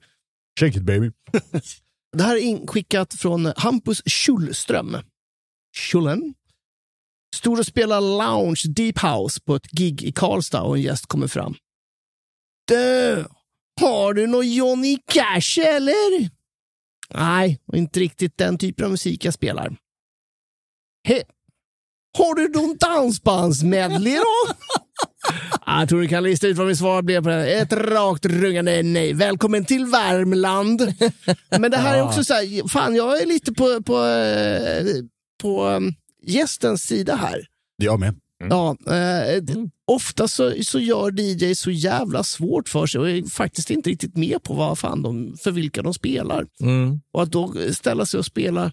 Shake 0.61 0.78
it 0.78 0.84
baby. 0.84 1.11
Det 2.16 2.22
här 2.22 2.36
är 2.36 2.40
inskickat 2.40 3.14
från 3.14 3.53
Hampus 3.57 4.03
Schulström. 4.07 4.97
Schullen. 5.76 6.34
Stod 7.34 7.59
och 7.59 7.66
spelade 7.66 8.07
lounge 8.07 8.62
deep 8.68 8.99
house 8.99 9.40
på 9.40 9.57
ett 9.57 9.70
gig 9.70 10.03
i 10.03 10.12
Karlstad 10.12 10.62
och 10.62 10.76
en 10.76 10.82
gäst 10.82 11.07
kommer 11.07 11.26
fram. 11.26 11.55
Du, 12.68 13.24
har 13.80 14.14
du 14.14 14.26
någon 14.26 14.53
Johnny 14.53 14.99
Cash 15.07 15.61
eller? 15.66 16.30
Nej, 17.14 17.61
inte 17.72 18.01
riktigt 18.01 18.38
den 18.38 18.59
typen 18.59 18.84
av 18.84 18.90
musik 18.90 19.24
jag 19.24 19.34
spelar. 19.34 19.76
He. 21.09 21.22
Har 22.18 22.34
du 22.34 22.48
någon 22.48 22.76
dansbandsmedley 22.76 24.16
då? 24.16 24.54
Jag 25.66 25.88
tror 25.88 26.00
du 26.00 26.08
kan 26.08 26.24
lista 26.24 26.46
ut 26.46 26.56
vad 26.56 26.66
mitt 26.66 26.78
svar 26.78 27.02
blev 27.02 27.22
på 27.22 27.28
det. 27.28 27.54
Ett 27.54 27.72
rakt 27.72 28.26
rungande 28.26 28.82
nej. 28.82 29.12
Välkommen 29.12 29.64
till 29.64 29.84
Värmland. 29.84 30.94
Men 31.50 31.70
det 31.70 31.76
här 31.76 31.98
är 31.98 32.02
också 32.02 32.24
så 32.24 32.34
här, 32.34 32.68
fan 32.68 32.94
jag 32.94 33.22
är 33.22 33.26
lite 33.26 33.52
på, 33.52 33.82
på, 33.82 34.04
eh, 34.04 34.84
på 35.42 35.66
um, 35.66 35.94
gästens 36.22 36.82
sida 36.82 37.16
här. 37.16 37.46
Jag 37.76 38.00
med. 38.00 38.14
Ja, 38.50 38.76
eh, 38.86 39.42
ofta 39.86 40.28
så, 40.28 40.54
så 40.62 40.78
gör 40.78 41.20
DJ 41.20 41.54
så 41.54 41.70
jävla 41.70 42.24
svårt 42.24 42.68
för 42.68 42.86
sig 42.86 43.00
och 43.00 43.10
är 43.10 43.30
faktiskt 43.30 43.70
inte 43.70 43.90
riktigt 43.90 44.16
med 44.16 44.42
på 44.42 44.54
vad 44.54 44.78
fan 44.78 45.02
de, 45.02 45.36
för 45.42 45.50
vilka 45.50 45.82
de 45.82 45.94
spelar. 45.94 46.46
Mm. 46.60 47.00
Och 47.12 47.22
att 47.22 47.32
då 47.32 47.54
ställa 47.72 48.06
sig 48.06 48.18
och 48.18 48.26
spela 48.26 48.72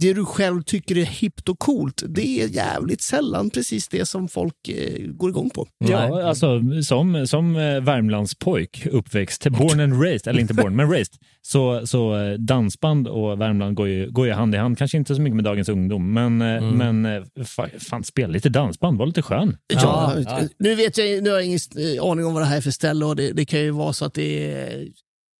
det 0.00 0.12
du 0.12 0.24
själv 0.24 0.62
tycker 0.62 0.98
är 0.98 1.04
hippt 1.04 1.48
och 1.48 1.58
coolt, 1.58 2.02
det 2.08 2.40
är 2.42 2.48
jävligt 2.48 3.02
sällan 3.02 3.50
precis 3.50 3.88
det 3.88 4.06
som 4.06 4.28
folk 4.28 4.68
eh, 4.68 5.06
går 5.06 5.30
igång 5.30 5.50
på. 5.50 5.66
Ja, 5.78 6.22
alltså 6.28 6.60
som, 6.82 7.26
som 7.26 7.56
eh, 7.56 7.80
Värmlandspojk 7.80 8.86
uppväxt, 8.86 9.46
born 9.50 9.80
and 9.80 10.02
raised, 10.02 10.28
eller 10.30 10.40
inte 10.40 10.54
born, 10.54 10.76
men 10.76 10.90
raised, 10.90 11.14
så, 11.42 11.86
så 11.86 12.16
eh, 12.16 12.32
dansband 12.32 13.08
och 13.08 13.40
Värmland 13.40 13.74
går 13.76 13.88
ju, 13.88 14.10
går 14.10 14.26
ju 14.26 14.32
hand 14.32 14.54
i 14.54 14.58
hand. 14.58 14.78
Kanske 14.78 14.96
inte 14.96 15.14
så 15.14 15.20
mycket 15.20 15.36
med 15.36 15.44
dagens 15.44 15.68
ungdom, 15.68 16.12
men, 16.12 16.42
eh, 16.42 16.62
men 16.72 17.06
eh, 17.06 17.22
fa- 17.36 17.78
fan, 17.78 18.04
spela 18.04 18.32
lite 18.32 18.48
dansband, 18.48 18.98
var 18.98 19.06
lite 19.06 19.22
skön. 19.22 19.56
Ja, 19.82 20.14
Nu 20.58 20.74
vet 20.74 20.98
jag 20.98 21.22
nu 21.22 21.30
har 21.30 21.36
jag 21.36 21.46
ingen 21.46 21.58
aning 22.02 22.24
om 22.26 22.34
vad 22.34 22.42
det 22.42 22.46
här 22.46 22.56
är 22.56 22.60
för 22.60 22.70
ställe 22.70 23.04
och 23.04 23.16
det, 23.16 23.32
det 23.32 23.44
kan 23.44 23.60
ju 23.60 23.70
vara 23.70 23.92
så 23.92 24.04
att 24.04 24.14
det 24.14 24.52
är 24.52 24.86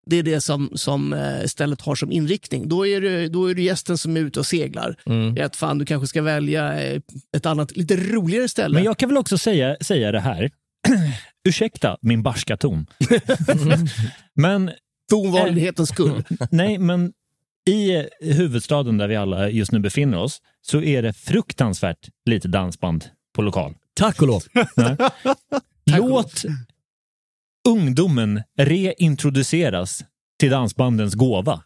det, 0.07 0.16
är 0.16 0.22
det 0.22 0.40
som, 0.40 0.70
som 0.74 1.12
eh, 1.12 1.44
stället 1.46 1.80
har 1.80 1.94
som 1.94 2.12
inriktning. 2.12 2.68
Då 2.68 2.86
är, 2.86 3.01
det, 3.01 3.28
då 3.28 3.51
är 3.51 3.55
det 3.55 3.62
gästen 3.62 3.98
som 3.98 4.16
är 4.16 4.20
ute 4.20 4.40
och 4.40 4.46
seglar. 4.46 4.96
Mm. 5.07 5.46
Att 5.46 5.57
fan, 5.57 5.78
du 5.78 5.86
kanske 5.86 6.07
ska 6.07 6.22
välja 6.22 6.82
eh, 6.82 7.01
ett 7.36 7.46
annat, 7.46 7.76
lite 7.76 7.96
roligare 7.96 8.48
ställe. 8.48 8.74
Men 8.74 8.84
jag 8.84 8.98
kan 8.98 9.09
väl 9.09 9.18
också 9.18 9.38
säga, 9.38 9.76
säga 9.80 10.12
det 10.12 10.20
här. 10.20 10.51
Ursäkta 11.48 11.96
min 12.03 12.22
barska 12.22 12.57
ton. 12.57 12.86
men... 14.34 14.70
För 15.11 15.16
ovanlighetens 15.16 15.88
skull. 15.88 16.24
Nej, 16.51 16.78
men 16.78 17.12
i 17.66 18.07
huvudstaden 18.20 18.98
där 18.98 19.09
vi 19.09 19.16
alla 19.16 19.51
just 19.51 19.72
nu 19.72 19.78
befinner 19.78 20.18
oss 20.18 20.42
så 20.62 20.82
är 20.82 21.03
det 21.03 21.12
fruktansvärt 21.12 22.09
lite 22.26 22.48
dansband 22.48 23.05
på 23.34 23.42
lokal. 23.42 23.74
Tack 23.94 24.22
och 24.22 24.28
lov. 24.28 24.42
Låt 25.98 26.44
ungdomen 27.70 28.42
reintroduceras 28.58 30.04
till 30.40 30.50
dansbandens 30.50 31.14
gåva. 31.14 31.62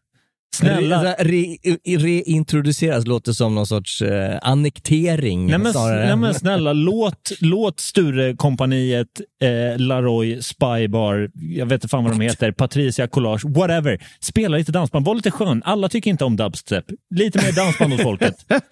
Snälla. 0.55 1.03
Re, 1.03 1.57
re, 1.65 1.97
reintroduceras 1.99 3.07
låter 3.07 3.33
som 3.33 3.55
någon 3.55 3.67
sorts 3.67 4.03
eh, 4.03 4.39
annektering. 4.43 5.47
Nej 5.47 5.59
men, 5.59 5.73
nej 5.75 6.17
men 6.17 6.35
snälla, 6.35 6.73
låt, 6.91 7.33
låt 7.41 7.81
Sture-kompaniet, 7.81 9.21
eh, 9.43 9.79
Laroy, 9.79 10.43
Spybar, 10.43 11.31
jag 11.35 11.67
vet 11.67 11.73
inte 11.73 11.89
fan 11.89 12.05
vad 12.05 12.13
de 12.13 12.21
heter, 12.21 12.53
Patricia 12.53 13.07
Collage, 13.09 13.45
whatever. 13.45 14.07
Spela 14.21 14.57
lite 14.57 14.73
dansband, 14.73 15.07
var 15.07 15.15
lite 15.15 15.31
skön. 15.31 15.63
Alla 15.65 15.89
tycker 15.89 16.11
inte 16.11 16.25
om 16.25 16.37
dubstep. 16.37 16.85
Lite 17.15 17.39
mer 17.39 17.53
dansband 17.53 17.95
åt 17.95 18.03
folket. 18.03 18.37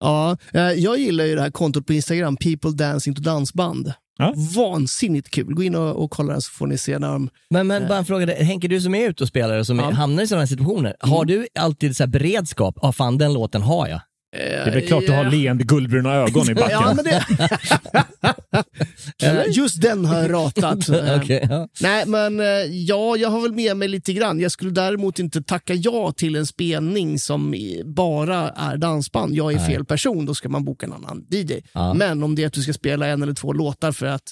Ja, 0.00 0.36
eh, 0.52 0.62
jag 0.62 0.98
gillar 0.98 1.24
ju 1.24 1.34
det 1.34 1.40
här 1.40 1.50
kontot 1.50 1.86
på 1.86 1.92
Instagram, 1.92 2.36
People 2.36 2.70
Dancing 2.70 3.14
to 3.14 3.22
Dansband. 3.22 3.92
Vansinnigt 4.56 5.30
kul. 5.30 5.54
Gå 5.54 5.62
in 5.62 5.74
och, 5.74 6.04
och 6.04 6.10
kolla 6.10 6.32
den 6.32 6.42
så 6.42 6.50
får 6.50 6.66
ni 6.66 6.78
se 6.78 6.98
när 6.98 7.08
de... 7.08 7.30
Men, 7.50 7.66
men 7.66 7.88
bara 7.88 7.98
en 7.98 8.04
fråga, 8.04 8.34
Henke 8.34 8.68
du 8.68 8.80
som 8.80 8.94
är 8.94 9.08
ute 9.08 9.24
och 9.24 9.28
spelar 9.28 9.58
och 9.58 9.66
som 9.66 9.78
hamnar 9.78 10.22
i 10.22 10.26
sådana 10.26 10.42
här 10.42 10.46
situationer, 10.46 10.96
har 11.00 11.24
du 11.24 11.46
alltid 11.58 11.96
så 11.96 12.02
här 12.02 12.08
beredskap? 12.08 12.78
Ja, 12.82 12.92
fan 12.92 13.18
den 13.18 13.32
låten 13.32 13.62
har 13.62 13.88
jag. 13.88 14.00
Det 14.34 14.70
är 14.70 14.70
väl 14.70 14.86
klart 14.86 15.06
du 15.06 15.12
har 15.12 15.24
leende 15.30 15.64
guldbruna 15.64 16.14
ögon 16.14 16.50
i 16.50 16.54
backen. 16.54 16.70
Ja, 16.70 16.94
men 16.94 17.04
det... 17.04 17.24
Eh, 19.22 19.42
Just 19.50 19.80
den 19.82 20.04
har 20.04 20.20
jag 20.20 20.32
ratat. 20.32 20.88
Eh, 20.88 21.16
Okej, 21.22 21.46
ja. 21.50 21.68
Nej, 21.80 22.06
men 22.06 22.40
eh, 22.40 22.46
ja, 22.70 23.16
jag 23.16 23.28
har 23.28 23.40
väl 23.40 23.52
med 23.52 23.76
mig 23.76 23.88
lite 23.88 24.12
grann. 24.12 24.40
Jag 24.40 24.52
skulle 24.52 24.70
däremot 24.70 25.18
inte 25.18 25.42
tacka 25.42 25.74
ja 25.74 26.12
till 26.12 26.36
en 26.36 26.46
spelning 26.46 27.18
som 27.18 27.54
bara 27.84 28.48
är 28.50 28.76
dansband. 28.76 29.34
Jag 29.34 29.52
är 29.52 29.56
Nej. 29.56 29.66
fel 29.66 29.84
person, 29.84 30.26
då 30.26 30.34
ska 30.34 30.48
man 30.48 30.64
boka 30.64 30.86
en 30.86 30.92
annan 30.92 31.26
DJ. 31.30 31.52
Ja. 31.72 31.94
Men 31.94 32.22
om 32.22 32.34
det 32.34 32.42
är 32.42 32.46
att 32.46 32.52
du 32.52 32.62
ska 32.62 32.72
spela 32.72 33.06
en 33.06 33.22
eller 33.22 33.34
två 33.34 33.52
låtar 33.52 33.92
för 33.92 34.06
att 34.06 34.22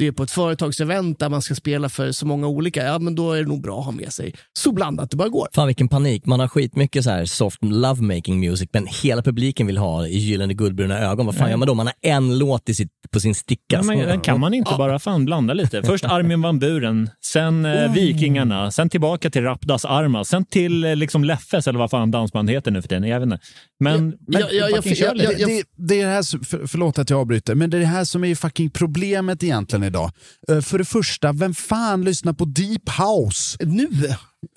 det 0.00 0.06
är 0.06 0.12
på 0.12 0.22
ett 0.22 0.30
företagsevent 0.30 1.18
där 1.18 1.28
man 1.28 1.42
ska 1.42 1.54
spela 1.54 1.88
för 1.88 2.12
så 2.12 2.26
många 2.26 2.46
olika, 2.46 2.84
ja 2.84 2.98
men 2.98 3.14
då 3.14 3.32
är 3.32 3.42
det 3.42 3.48
nog 3.48 3.62
bra 3.62 3.78
att 3.78 3.84
ha 3.84 3.92
med 3.92 4.12
sig 4.12 4.34
så 4.58 4.72
blandat 4.72 5.10
det 5.10 5.16
bara 5.16 5.28
går. 5.28 5.48
Fan 5.54 5.66
vilken 5.66 5.88
panik, 5.88 6.26
man 6.26 6.40
har 6.40 6.48
skitmycket 6.48 7.04
så 7.04 7.10
här 7.10 7.24
soft 7.24 7.58
lovemaking 7.64 8.40
music 8.40 8.68
men 8.72 8.86
hela 9.02 9.22
publiken 9.22 9.66
vill 9.66 9.78
ha 9.78 10.06
i 10.06 10.18
gyllene 10.18 10.54
guldbruna 10.54 10.98
ögon. 10.98 11.26
Vad 11.26 11.34
fan 11.34 11.44
Nej. 11.44 11.50
gör 11.50 11.56
man 11.56 11.68
då? 11.68 11.74
Man 11.74 11.86
har 11.86 11.94
en 12.02 12.38
låt 12.38 12.68
i 12.68 12.74
sitt, 12.74 12.90
på 13.10 13.20
sin 13.20 13.34
sticka. 13.34 13.60
Ja, 13.68 13.82
men, 13.82 14.20
kan 14.20 14.40
man 14.40 14.54
inte 14.54 14.74
bara 14.78 14.98
fan 14.98 15.24
blanda 15.24 15.54
lite? 15.54 15.82
Först 15.86 16.04
Armin 16.04 16.42
van 16.42 16.58
Buren, 16.58 17.10
sen 17.24 17.64
eh, 17.64 17.90
Oh. 17.90 17.94
Vikingarna, 17.94 18.70
sen 18.70 18.88
tillbaka 18.88 19.30
till 19.30 19.42
Rapdas 19.42 19.84
Arma, 19.84 20.24
sen 20.24 20.44
till 20.44 20.84
eh, 20.84 20.96
liksom 20.96 21.24
Leffes 21.24 21.66
eller 21.66 21.78
vad 21.78 21.90
fan 21.90 22.10
dansband 22.10 22.50
heter 22.50 22.70
nu 22.70 22.82
för 22.82 22.88
tiden. 22.88 23.04
Jag 23.04 23.20
vet 23.20 23.26
inte. 23.26 23.38
Men, 23.80 24.14
men 24.26 24.42
fucking 24.76 24.94
kör 24.94 25.14
lite. 25.14 25.34
det, 25.34 25.44
det, 25.44 25.64
det 25.76 26.00
är 26.00 26.06
det 26.06 26.12
här, 26.12 26.44
för, 26.44 26.66
förlåt 26.66 26.98
att 26.98 27.10
jag 27.10 27.20
avbryter, 27.20 27.54
men 27.54 27.70
det 27.70 27.76
är 27.76 27.80
det 27.80 27.86
här 27.86 28.04
som 28.04 28.24
är 28.24 28.34
fucking 28.34 28.70
problemet 28.70 29.42
egentligen 29.42 29.82
idag. 29.90 30.10
Eh, 30.48 30.60
För 30.60 30.78
det 30.78 30.84
första, 30.84 31.32
vem 31.32 31.54
fan 31.54 32.04
lyssnar 32.04 32.32
på 32.32 32.44
deep 32.44 32.88
house? 32.98 33.56
Nu? 33.64 33.88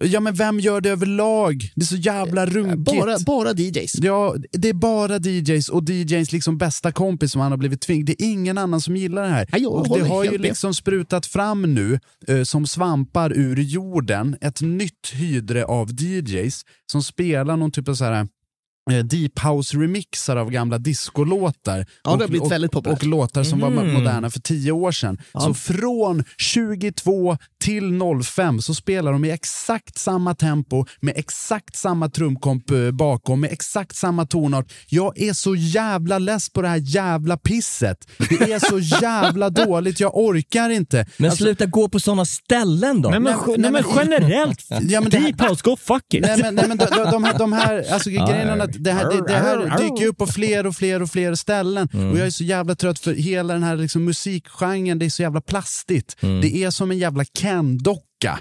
Ja 0.04 0.20
men 0.20 0.34
vem 0.36 0.60
gör 0.60 0.82
det 0.82 0.90
överlag? 0.90 1.72
Det 1.76 1.82
är 1.82 1.86
så 1.86 1.96
jävla 1.96 2.46
runkigt. 2.46 3.00
Bara, 3.00 3.18
bara 3.26 3.52
DJs. 3.54 3.96
Ja, 3.96 4.36
det 4.52 4.70
är 4.70 4.74
bara 4.74 5.18
DJs 5.18 5.70
och 5.70 5.90
DJs 5.90 6.32
liksom 6.32 6.58
bästa 6.58 6.92
kompis 6.92 7.32
som 7.32 7.42
han 7.42 7.52
har 7.52 7.58
blivit 7.58 7.82
tvingad. 7.82 8.06
Det 8.06 8.22
är 8.24 8.26
ingen 8.32 8.58
annan 8.58 8.82
som 8.82 8.96
gillar 8.98 9.22
det 9.24 9.30
här. 9.30 9.48
Jag 9.52 9.74
och 9.74 9.98
det 9.98 10.08
har 10.08 10.24
ju 10.24 10.32
med. 10.32 10.42
liksom 10.42 10.74
sprutat 10.74 11.26
fram 11.26 11.62
nu 11.74 12.00
eh, 12.28 12.44
som 12.44 12.68
svampar 12.68 13.34
ur 13.38 13.56
jorden 13.60 14.38
ett 14.42 14.62
nytt 14.62 15.10
hydre 15.14 15.66
av 15.66 15.92
DJs 16.02 16.62
som 16.92 17.04
spelar 17.04 17.58
någon 17.58 17.72
typ 17.72 17.90
av 17.90 17.96
så 17.96 18.04
här 18.04 18.20
eh, 18.20 18.26
deep 18.92 19.40
house 19.40 19.78
remixar 19.78 20.36
av 20.38 20.52
gamla 20.52 20.78
discolåtar. 20.78 21.78
Ja, 21.78 21.86
det 22.04 22.10
har 22.10 22.14
och, 22.24 22.30
blivit 22.30 22.42
och, 22.46 22.52
väldigt 22.52 22.72
populärt. 22.72 22.98
och 22.98 23.04
låtar 23.08 23.44
som 23.44 23.60
var 23.60 23.68
Mm. 23.74 23.94
moderna 23.94 24.30
för 24.30 24.40
tio 24.40 24.72
år 24.72 24.92
sedan. 24.92 25.18
Ja. 25.34 25.40
Så 25.40 25.54
från 25.54 26.24
22 26.38 27.38
till 27.64 28.00
05 28.24 28.62
så 28.62 28.76
spelar 28.76 29.12
de 29.12 29.26
i 29.26 29.30
exakt 29.32 29.98
samma 29.98 30.36
tempo, 30.36 30.86
med 31.02 31.14
exakt 31.18 31.76
samma 31.76 32.10
trumkomp 32.10 32.72
eh, 32.72 32.92
bakom, 32.92 33.42
med 33.42 33.52
exakt 33.52 33.96
samma 33.96 34.26
tonart. 34.26 34.74
Jag 34.90 35.20
är 35.22 35.34
så 35.34 35.56
jävla 35.56 36.20
less 36.20 36.50
på 36.50 36.62
det 36.62 36.68
här 36.68 36.82
jävla 36.84 37.38
pisset. 37.38 37.98
Det 38.30 38.36
är 38.54 38.60
så 38.70 38.80
jävla 39.02 39.50
dåligt, 39.50 40.00
jag 40.00 40.18
orkar 40.18 40.70
inte. 40.70 41.06
Men 41.18 41.30
Alltså- 41.30 41.44
sluta 41.44 41.66
gå 41.66 41.90
på 41.90 42.00
sådana 42.00 42.26
ställen 42.26 43.02
då. 43.02 43.10
Nej 43.10 43.20
men, 43.20 43.36
nej, 43.58 43.72
men 43.72 43.84
generellt, 43.96 44.66
Ja, 44.70 45.02
men 45.02 45.10
deep 45.10 45.42
house, 45.42 45.62
go 45.64 45.78
fuck 45.80 46.14
it. 46.14 46.22
Nej 46.26 46.38
men, 46.42 46.56
nej, 46.56 46.68
men 46.68 46.78
de, 46.78 46.86
de, 46.86 47.12
de 47.12 47.24
här, 47.24 47.38
de 47.40 47.54
här 47.54 47.86
alltså, 47.94 48.10
Ja, 48.10 48.64
att 48.64 48.73
det 48.80 48.92
här, 48.92 49.10
det, 49.10 49.24
det 49.28 49.34
här 49.34 49.78
dyker 49.78 50.08
upp 50.08 50.18
på 50.18 50.28
fler 50.28 50.66
och 50.66 50.76
fler 50.76 51.02
och 51.02 51.10
fler 51.12 51.36
ställen. 51.36 51.90
Mm. 51.94 52.12
Och 52.12 52.18
jag 52.18 52.26
är 52.28 52.32
så 52.32 52.44
jävla 52.44 52.76
trött 52.76 53.00
för 53.00 53.14
hela 53.14 53.54
den 53.54 53.64
här 53.64 53.76
liksom, 53.78 54.04
musikgenren, 54.06 55.00
det 55.00 55.06
är 55.06 55.10
så 55.10 55.22
jävla 55.22 55.42
plastigt. 55.42 56.16
Mm. 56.22 56.42
Det 56.42 56.56
är 56.64 56.72
som 56.72 56.92
en 56.92 56.98
jävla 56.98 57.26
Ken-docka. 57.26 58.40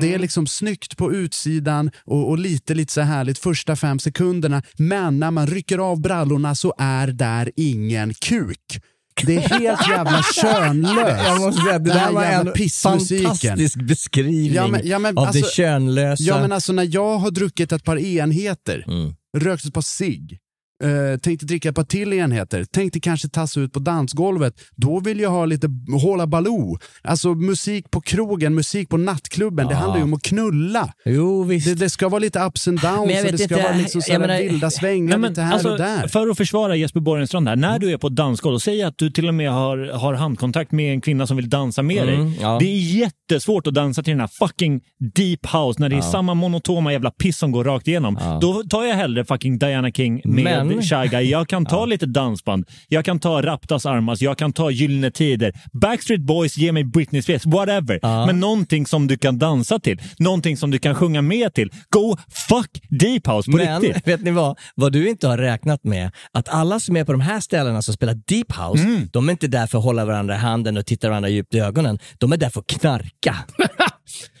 Det 0.00 0.14
är 0.14 0.18
liksom 0.18 0.46
snyggt 0.46 0.96
på 0.96 1.12
utsidan 1.12 1.90
och, 2.04 2.28
och 2.30 2.38
lite, 2.38 2.74
lite 2.74 2.92
så 2.92 3.00
härligt 3.00 3.38
första 3.38 3.76
fem 3.76 3.98
sekunderna. 3.98 4.62
Men 4.78 5.18
när 5.18 5.30
man 5.30 5.46
rycker 5.46 5.78
av 5.78 6.00
brallorna 6.00 6.54
så 6.54 6.74
är 6.78 7.06
där 7.06 7.50
ingen 7.56 8.14
kuk. 8.14 8.80
Det 9.26 9.36
är 9.36 9.40
helt 9.40 9.88
jävla 9.90 10.22
könlöst. 10.42 11.22
Jag 11.26 11.40
måste 11.40 11.62
säga, 11.62 11.78
det 11.78 11.90
där 11.92 12.12
var 12.12 12.24
en 12.24 12.52
fantastisk 12.82 13.76
beskrivning 13.82 14.52
Ja, 14.54 14.66
men- 14.66 14.80
ja, 14.84 14.98
men 14.98 15.18
av 15.18 15.24
alltså- 15.24 15.42
det 15.42 15.52
könlösa. 15.52 16.22
Ja 16.22 16.40
men 16.40 16.52
alltså 16.52 16.72
när 16.72 16.88
jag 16.94 17.18
har 17.18 17.30
druckit 17.30 17.72
ett 17.72 17.84
par 17.84 17.98
enheter, 17.98 18.84
Mm 18.88 19.14
rökt 19.36 19.64
ett 19.64 19.74
par 19.74 19.82
cigg, 19.82 20.38
eh, 20.82 21.18
tänkte 21.18 21.46
dricka 21.46 21.68
ett 21.68 21.74
par 21.74 21.84
till 21.84 22.12
enheter, 22.12 22.64
tänkte 22.64 23.00
kanske 23.00 23.28
tassa 23.28 23.60
ut 23.60 23.72
på 23.72 23.78
dansgolvet, 23.80 24.54
då 24.76 25.00
vill 25.00 25.20
jag 25.20 25.30
ha 25.30 25.44
lite 25.46 25.68
Håla 26.02 26.26
Baloo. 26.26 26.78
Alltså 27.02 27.34
musik 27.34 27.90
på 27.90 28.00
krogen, 28.00 28.54
musik 28.54 28.88
på 28.88 28.96
nattklubben, 28.96 29.66
det 29.66 29.72
Ja. 29.74 29.78
handlar 29.78 29.96
ju 29.98 30.04
om 30.04 30.14
att 30.14 30.22
knulla. 30.22 30.92
Jo, 31.04 31.42
visst. 31.42 31.66
Det, 31.66 31.74
det 31.74 31.90
ska 31.90 32.08
vara 32.08 32.18
lite 32.18 32.40
ups 32.40 32.68
and 32.68 32.80
downs 32.80 33.06
Men 33.06 33.16
jag 33.16 33.22
vet 33.22 33.32
det 33.32 33.38
ska 33.38 33.54
inte, 33.54 33.64
vara 33.68 33.76
liksom 33.76 34.02
jag 34.08 34.20
menar- 34.20 34.38
vilda 34.38 34.70
svängar 34.70 35.18
men, 35.18 35.30
lite 35.30 35.42
här 35.42 35.52
alltså, 35.52 35.70
och 35.70 35.78
där. 35.78 36.08
För 36.08 36.28
att 36.28 36.36
försvara 36.36 36.76
Jesper 36.76 37.00
Borgenstrand 37.00 37.48
här, 37.48 37.56
när 37.56 37.78
du 37.78 37.90
är 37.92 37.98
på 37.98 38.08
dansgolv 38.08 38.54
och 38.54 38.62
säger 38.62 38.86
att 38.86 38.98
du 38.98 39.10
till 39.10 39.28
och 39.28 39.34
med 39.34 39.52
har, 39.52 39.78
har 39.92 40.14
handkontakt 40.14 40.72
med 40.72 40.92
en 40.92 41.00
kvinna 41.00 41.26
som 41.26 41.36
vill 41.36 41.50
dansa 41.50 41.82
med 41.82 42.08
Mm, 42.08 42.24
dig. 42.30 42.38
ja. 42.42 42.56
Det 42.60 42.66
är 42.66 42.78
jättesvårt 42.98 43.66
att 43.66 43.74
dansa 43.74 44.02
till 44.02 44.10
den 44.10 44.20
här 44.20 44.26
fucking 44.46 44.80
deep 45.14 45.46
house 45.46 45.80
när 45.80 45.88
det 45.88 45.94
är 45.94 45.98
Ja. 45.98 46.02
samma 46.02 46.34
monotoma 46.34 46.92
jävla 46.92 47.10
piss 47.10 47.38
som 47.38 47.52
går 47.52 47.64
rakt 47.64 47.88
igenom. 47.88 48.18
Ja. 48.20 48.38
Då 48.40 48.62
tar 48.62 48.84
jag 48.84 48.94
hellre 48.94 49.24
fucking 49.24 49.58
Diana 49.58 49.90
King 49.90 50.20
med 50.24 50.44
Men- 50.44 50.68
Shy 50.80 51.08
Guy. 51.10 51.30
Jag 51.30 51.48
kan 51.48 51.66
ta 51.66 51.86
lite 51.86 52.06
dansband, 52.06 52.66
jag 52.88 53.04
kan 53.04 53.18
ta 53.18 53.42
Raptas 53.42 53.86
Armas, 53.86 54.20
jag 54.22 54.38
kan 54.38 54.52
ta 54.52 54.70
Gyllene 54.70 55.10
Tider. 55.10 55.52
Backstreet 55.72 56.20
Boys, 56.20 56.56
ge 56.56 56.72
mig 56.72 56.84
Britney 56.84 57.22
Spears, 57.22 57.46
whatever. 57.46 57.98
Ja. 58.02 58.26
Men 58.26 58.40
någonting 58.40 58.86
som 58.86 59.06
du 59.06 59.16
kan 59.18 59.38
dansa 59.38 59.78
till, 59.78 60.00
någonting 60.18 60.56
som 60.56 60.70
du 60.70 60.78
kan 60.78 60.94
sjunga 60.94 61.22
med 61.22 61.54
till. 61.54 61.70
Go 61.90 62.16
fuck 62.48 62.70
deep 62.88 63.26
house 63.26 63.50
på 63.50 63.56
Men 63.56 63.80
riktigt. 63.80 64.08
vet 64.08 64.20
ni 64.20 64.30
vad? 64.30 64.58
Vad 64.74 64.92
du 64.92 65.08
inte 65.08 65.28
har 65.28 65.38
räknat 65.38 65.84
med, 65.84 66.10
att 66.32 66.48
alla 66.48 66.80
som 66.80 66.96
är 66.96 67.04
på 67.04 67.12
de 67.12 67.20
här 67.20 67.40
ställena 67.40 67.82
som 67.82 67.94
spelar 67.94 68.14
deep 68.14 68.52
house, 68.52 68.82
Mm. 68.84 69.08
de 69.12 69.28
är 69.28 69.32
inte 69.32 69.48
där 69.48 69.66
för 69.66 69.78
att 69.78 69.84
hålla 69.84 70.04
varandra 70.04 70.34
i 70.34 70.38
handen 70.38 70.76
och 70.76 70.86
titta 70.86 71.08
varandra 71.08 71.28
djupt 71.28 71.54
i 71.54 71.58
ögonen. 71.60 71.98
De 72.18 72.32
är 72.32 72.36
där 72.36 72.50
för 72.50 72.60
att 72.60 72.66
knarka. 72.66 73.36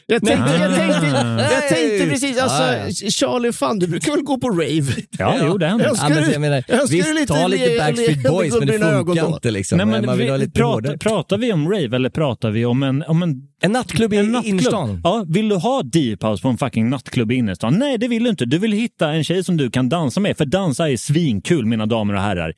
Jag 0.06 0.24
tänkte, 0.24 0.52
jag 0.52 0.74
tänkte, 0.74 1.06
jag 1.52 1.68
tänkte 1.68 2.06
precis, 2.10 2.38
alltså, 2.42 2.62
Charlie 3.10 3.52
fan 3.52 3.78
du 3.78 3.86
brukar 3.86 4.12
väl 4.12 4.22
gå 4.22 4.38
på 4.40 4.48
rave? 4.50 4.92
Ja, 5.18 5.36
jo 5.46 5.58
det 5.58 5.66
händer. 5.66 5.86
Önskar 5.88 6.08
Ja, 6.08 6.14
men 6.14 6.24
du- 6.24 6.32
jag 6.32 6.40
menar, 6.40 6.56
önskar 6.68 6.96
visst, 6.96 7.14
lite 7.14 7.26
ta 7.34 7.46
lite 7.46 7.76
Backstreet 7.78 8.22
Boys, 8.22 8.54
men 8.58 8.66
det 8.68 8.78
funkar 8.78 9.34
inte 9.34 9.50
liksom. 9.50 9.76
Nej, 9.76 9.86
men 9.86 10.06
Man 10.06 10.18
vill 10.18 10.28
ha 10.30 10.36
vi, 10.36 10.44
lite 10.44 10.52
pratar, 10.58 10.72
hårdare. 10.74 10.98
pratar 10.98 11.38
vi 11.38 11.52
om 11.52 11.68
rave 11.72 11.96
eller 11.96 12.10
pratar 12.10 12.50
vi 12.50 12.64
om 12.64 12.82
en, 12.82 13.02
om 13.02 13.22
en 13.22 13.34
En 13.62 13.72
nattklubb 13.72 14.12
i 14.12 14.16
en 14.16 14.32
nattklubb? 14.32 14.54
innerstan. 14.60 15.00
Ja, 15.04 15.24
vill 15.28 15.48
du 15.48 15.56
ha 15.56 15.82
deep 15.82 16.22
house 16.22 16.42
på 16.42 16.48
en 16.48 16.58
fucking 16.58 16.90
nattklubb 16.90 17.32
i 17.32 17.34
innerstan? 17.34 17.74
Nej, 17.78 17.98
det 17.98 18.08
vill 18.08 18.24
du 18.24 18.30
inte. 18.30 18.44
Du 18.44 18.58
vill 18.58 18.72
hitta 18.72 19.08
en 19.10 19.24
tjej 19.24 19.44
som 19.44 19.56
du 19.56 19.70
kan 19.70 19.88
dansa 19.88 20.20
med, 20.20 20.36
för 20.36 20.44
dansa 20.44 20.90
är 20.90 20.96
svinkul 20.96 21.66
mina 21.66 21.86
damer 21.86 22.14
och 22.14 22.20
herrar. 22.20 22.52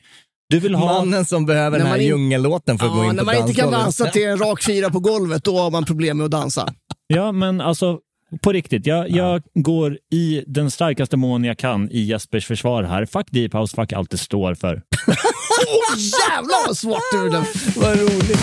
Du 0.50 0.58
vill 0.60 0.74
ha... 0.74 0.86
Mannen 0.86 1.24
som 1.24 1.46
behöver 1.46 1.70
När 1.70 1.78
den 1.78 1.86
här 1.86 1.94
man 1.94 2.00
in- 2.00 2.06
djungellåten 2.08 2.78
för 2.78 2.86
att 2.86 2.92
gå 2.92 2.98
Ja, 3.04 3.10
in 3.10 3.16
när 3.16 3.18
på 3.18 3.24
man 3.24 3.36
inte 3.36 3.54
kan 3.60 3.70
dansgolvet. 3.72 3.84
dansa 3.84 4.06
till 4.06 4.22
en 4.28 4.38
rak 4.38 4.62
fyra 4.62 4.90
på 4.90 5.00
golvet, 5.00 5.44
då 5.44 5.58
har 5.58 5.70
man 5.70 5.84
problem 5.84 6.16
med 6.16 6.24
att 6.24 6.30
dansa. 6.30 6.72
Ja, 7.06 7.32
men 7.32 7.60
alltså 7.60 7.98
på 8.42 8.52
riktigt. 8.52 8.86
Jag, 8.86 9.10
jag 9.10 9.42
går 9.54 9.98
i 10.12 10.44
den 10.46 10.70
starkaste 10.70 11.16
mån 11.16 11.44
jag 11.44 11.58
kan 11.58 11.90
i 11.90 12.00
Jespers 12.00 12.46
försvar 12.46 12.82
här. 12.82 13.06
Fuck 13.06 13.26
deep 13.30 13.54
house, 13.54 13.76
fuck 13.76 13.92
allt 13.92 14.10
det 14.10 14.18
står 14.18 14.54
för. 14.54 14.74
Åh 15.08 15.98
jävlar 15.98 16.66
vad 16.66 16.76
svårt 16.76 17.02
du 17.12 17.30
blev. 17.30 17.44
Vad 17.76 17.98
roligt. 18.00 18.40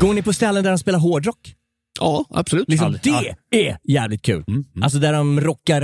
Går 0.00 0.14
ni 0.14 0.22
på 0.22 0.32
ställen 0.32 0.64
där 0.64 0.70
de 0.70 0.78
spelar 0.78 0.98
hårdrock? 0.98 1.54
Ja, 2.00 2.24
absolut. 2.30 2.68
Liksom, 2.68 2.86
Aldrig. 2.86 3.34
det 3.50 3.68
är 3.68 3.78
jävligt 3.84 4.22
kul. 4.22 4.44
Alltså 4.82 4.98
där 4.98 5.12
de 5.12 5.40
rockar 5.40 5.80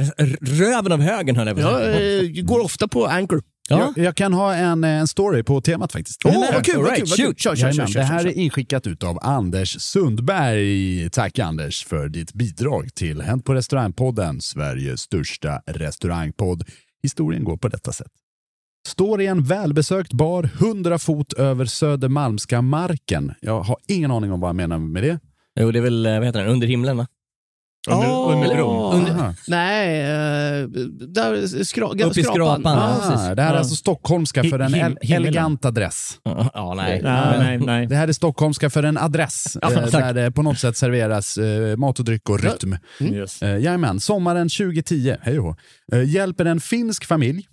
röven 0.59 0.93
av 0.93 1.01
högen 1.01 1.37
höll 1.37 1.47
jag 1.47 1.57
på 1.57 1.63
att 1.67 1.73
Jag 1.73 1.81
säga. 1.95 2.23
eh, 2.23 2.45
går 2.45 2.61
ofta 2.65 2.89
på 2.89 3.07
Anchor. 3.07 3.43
Ja. 3.69 3.93
Jag, 3.97 4.05
jag 4.05 4.17
kan 4.17 4.33
ha 4.33 4.55
en, 4.55 4.85
eh, 4.85 4.91
en 4.91 5.09
story 5.09 5.43
på 5.43 5.61
temat 5.61 5.93
faktiskt. 5.93 6.23
Åh, 6.25 6.33
men, 6.33 6.41
vad 6.41 6.65
kul, 6.65 6.75
kul, 6.75 6.83
vad 6.85 6.95
kul. 6.95 7.07
shoot. 7.07 7.17
Kör, 7.17 7.57
kör, 7.57 7.57
kör, 7.57 7.67
Jajamän, 7.67 7.89
kör, 7.89 8.01
det 8.01 8.07
här 8.07 8.27
är 8.27 8.33
inskickat 8.39 8.87
utav 8.87 9.19
Anders 9.23 9.81
Sundberg. 9.81 11.11
Tack 11.11 11.39
Anders 11.39 11.85
för 11.85 12.09
ditt 12.09 12.33
bidrag 12.33 12.95
till 12.95 13.21
Hänt 13.21 13.45
på 13.45 13.55
restaurangpodden, 13.55 14.41
Sveriges 14.41 15.01
största 15.01 15.63
restaurangpodd. 15.67 16.65
Historien 17.03 17.45
går 17.45 17.57
på 17.57 17.69
detta 17.69 17.93
sätt. 17.93 18.13
Står 18.87 19.21
i 19.21 19.27
en 19.27 19.45
välbesökt 19.45 20.13
bar 20.13 20.51
100 20.61 20.99
fot 20.99 21.33
över 21.33 21.65
Södermalmska 21.65 22.63
marken. 22.63 23.35
Jag 23.41 23.61
har 23.61 23.77
ingen 23.89 24.11
aning 24.11 24.33
om 24.33 24.41
vad 24.41 24.49
jag 24.49 24.57
menar 24.57 24.79
med 24.79 25.03
det. 25.03 25.21
Jo, 25.61 25.71
det 25.71 25.79
är 25.79 25.83
väl, 25.83 26.07
eh, 26.07 26.15
vad 26.15 26.27
heter 26.27 26.41
den, 26.41 26.49
under 26.49 26.67
himlen 26.67 26.97
va? 26.97 27.07
Under, 27.91 28.09
Åh. 28.11 28.33
under 28.33 28.55
bron. 28.55 28.95
Under-. 28.95 29.35
Nej, 29.49 30.01
eh, 30.01 30.69
där 31.09 31.65
skra, 31.65 31.87
Uppe 31.89 32.21
i 32.21 32.25
skrapan. 32.25 32.67
Ah, 32.67 33.35
det 33.35 33.43
här 33.43 33.55
är 33.55 33.59
alltså 33.59 33.75
stockholmska 33.75 34.45
för 34.45 34.59
en 34.59 34.75
Him- 34.75 34.97
elegant 35.15 35.65
adress. 35.65 36.19
Ja, 36.55 36.75
nej. 36.77 37.01
Nej, 37.03 37.39
nej, 37.39 37.59
nej. 37.59 37.87
Det 37.87 37.97
här 37.97 38.09
är 38.09 38.13
stockholmska 38.13 38.71
för 38.71 38.83
en 38.83 38.99
adress 38.99 39.57
Ja, 39.63 39.73
eh, 39.73 39.87
där 39.87 40.15
det 40.15 40.31
på 40.33 40.43
något 40.43 40.59
sätt 40.59 40.77
serveras 40.77 41.39
eh, 41.39 41.77
mat 41.77 41.99
och 41.99 42.05
dryck 42.05 42.31
och 42.31 42.41
rytm. 42.41 42.77
Yes. 43.01 43.43
Eh, 43.43 43.49
jajamän, 43.49 44.01
sommaren 44.01 44.49
2010, 44.49 45.17
hej 45.21 45.39
och 45.41 45.59
hjälper 46.07 46.45
en 46.45 46.61
finsk 46.61 47.05
familj, 47.05 47.47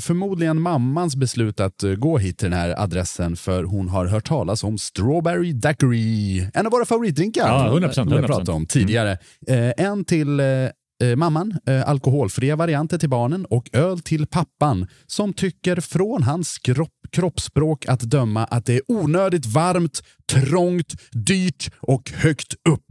förmodligen 0.00 0.60
mammans 0.60 1.16
beslut 1.16 1.60
att 1.60 1.82
eh, 1.82 1.90
gå 1.92 2.18
hit 2.18 2.38
till 2.38 2.50
den 2.50 2.58
här 2.58 2.80
adressen 2.82 3.36
för 3.36 3.64
hon 3.64 3.88
har 3.88 4.06
hört 4.06 4.28
talas 4.28 4.64
om 4.64 4.78
Strawberry 4.78 5.52
Daiquiri, 5.52 6.50
en 6.54 6.66
av 6.66 6.72
våra 6.72 6.84
favoritdrinkar. 6.84 7.48
Ja, 7.48 7.78
100%, 7.80 7.92
Som 7.92 8.08
vi 8.08 8.14
100%. 8.14 8.26
pratade 8.26 8.52
om 8.52 8.66
tidigare. 8.66 9.18
Eh, 9.48 9.72
en 9.86 10.04
till 10.04 10.40
eh, 10.40 10.46
eh, 10.46 11.16
mamman, 11.16 11.58
eh, 11.66 11.88
alkoholfria 11.88 12.56
varianter 12.56 12.98
till 12.98 13.08
barnen 13.08 13.44
och 13.44 13.70
öl 13.72 14.00
till 14.00 14.26
pappan 14.26 14.86
som 15.06 15.32
tycker 15.32 15.80
från 15.80 16.22
hans 16.22 16.58
kropp, 16.58 16.92
kroppsspråk 17.12 17.86
att 17.88 18.00
döma 18.00 18.44
att 18.44 18.66
det 18.66 18.74
är 18.74 18.82
onödigt 18.88 19.46
varmt, 19.46 20.02
trångt, 20.32 20.94
dyrt 21.12 21.70
och 21.80 22.10
högt 22.14 22.54
upp. 22.68 22.86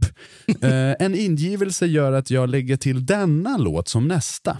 Eh, 0.62 0.94
en 1.06 1.14
ingivelse 1.14 1.86
gör 1.86 2.12
att 2.12 2.30
jag 2.30 2.48
lägger 2.48 2.76
till 2.76 3.06
denna 3.06 3.56
låt 3.56 3.88
som 3.88 4.08
nästa. 4.08 4.58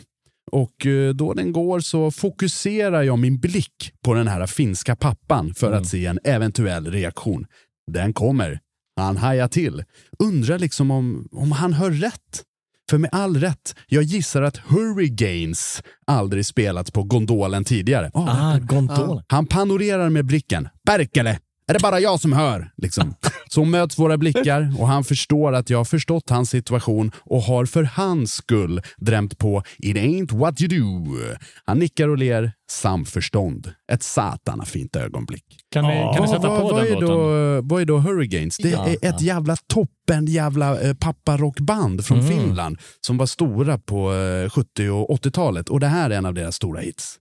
Och 0.53 0.87
eh, 0.87 1.15
då 1.15 1.33
den 1.35 1.53
går 1.53 1.81
så 1.81 2.11
fokuserar 2.11 3.03
jag 3.03 3.19
min 3.19 3.39
blick 3.39 3.93
på 4.05 4.15
den 4.15 4.29
här 4.29 4.47
finska 4.47 4.97
pappan 4.97 5.55
för 5.55 5.73
att 5.73 5.87
se 5.87 6.07
en 6.07 6.19
eventuell 6.25 6.91
reaktion. 6.91 7.47
Den 7.93 8.13
kommer. 8.13 8.61
Han 9.01 9.17
hajar 9.17 9.49
till. 9.49 9.85
Undrar 10.19 10.59
liksom 10.59 10.91
om, 10.91 11.29
om 11.33 11.53
han 11.53 11.73
hör 11.73 11.91
rätt. 11.91 12.43
För 12.91 12.99
med 12.99 13.11
all 13.13 13.37
rätt, 13.41 13.75
jag 13.87 14.03
gissar 14.03 14.43
att 14.43 14.57
Hurricanes 14.57 15.83
aldrig 16.07 16.47
spelats 16.47 16.91
på 16.91 17.03
gondolen 17.03 17.65
tidigare. 17.65 18.11
Ah, 18.15 18.53
Ah, 18.55 18.59
gondolen. 18.59 19.25
han 19.29 19.47
panorerar 19.47 20.11
med 20.11 20.25
blicken. 20.27 20.69
Berkele, 20.87 21.39
är 21.69 21.73
det 21.75 21.81
bara 21.83 22.01
jag 22.01 22.21
som 22.21 22.33
hör? 22.33 22.71
Liksom. 22.77 23.15
Så 23.49 23.65
möts 23.65 23.99
våra 23.99 24.17
blickar 24.19 24.75
och 24.79 24.89
han 24.89 25.05
förstår 25.05 25.53
att 25.53 25.71
jag 25.71 25.79
har 25.79 25.85
förstått 25.85 26.31
hans 26.31 26.51
situation 26.51 27.13
och 27.25 27.43
har 27.43 27.65
för 27.67 27.83
hans 27.83 28.33
skull 28.33 28.83
drämt 28.97 29.39
på 29.39 29.63
It 29.79 29.97
ain't 29.97 30.39
what 30.39 30.61
you 30.61 30.69
do. 30.81 31.17
Han 31.65 31.79
nickar 31.79 32.09
och 32.09 32.19
ler. 32.19 32.53
Samförstånd. 32.71 33.73
Ett 33.93 34.03
satana 34.03 34.65
fint 34.65 34.97
ögonblick. 34.97 35.45
Kan 35.73 35.87
vi, 35.87 35.93
kan 35.93 36.17
Vad, 36.19 36.29
sätta 36.31 36.49
vad, 36.49 36.61
på 36.61 36.69
vad, 36.69 36.85
den 36.85 36.97
är 36.97 37.01
då, 37.01 37.61
vad 37.63 37.81
är 37.83 37.85
då 37.85 37.99
Hurricanes? 37.99 38.57
Det 38.57 38.69
Ja, 38.71 38.87
är 38.89 39.09
ett 39.09 39.21
jävla 39.21 39.57
toppen 39.57 40.27
jävla 40.27 40.81
eh, 40.81 40.95
papparockband 40.95 42.05
från 42.05 42.21
Mm. 42.21 42.31
Finland 42.39 42.79
som 43.07 43.19
var 43.19 43.27
stora 43.27 43.79
på 43.79 44.15
eh, 44.15 44.51
70 44.51 44.89
och 44.89 45.19
80-talet 45.21 45.69
och 45.69 45.81
det 45.81 45.87
här 45.87 46.11
är 46.11 46.15
en 46.19 46.27
av 46.27 46.35
deras 46.35 46.55
stora 46.57 46.81
hits. 46.81 47.17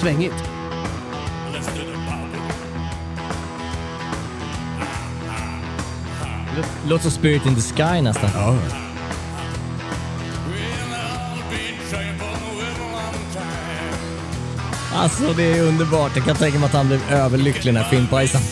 Svängigt. 0.00 0.34
Låter 6.88 7.02
som 7.02 7.10
Spirit 7.10 7.46
in 7.46 7.54
the 7.54 7.60
Sky 7.60 8.02
nästan. 8.02 8.30
Ja. 8.34 8.56
Alltså 14.94 15.32
det 15.32 15.42
är 15.42 15.62
underbart. 15.62 16.12
Jag 16.16 16.24
kan 16.24 16.36
tänka 16.36 16.58
mig 16.58 16.66
att 16.66 16.72
han 16.72 16.86
blev 16.86 17.12
överlycklig 17.12 17.74
när 17.74 17.84
filmpajsan. 17.84 18.42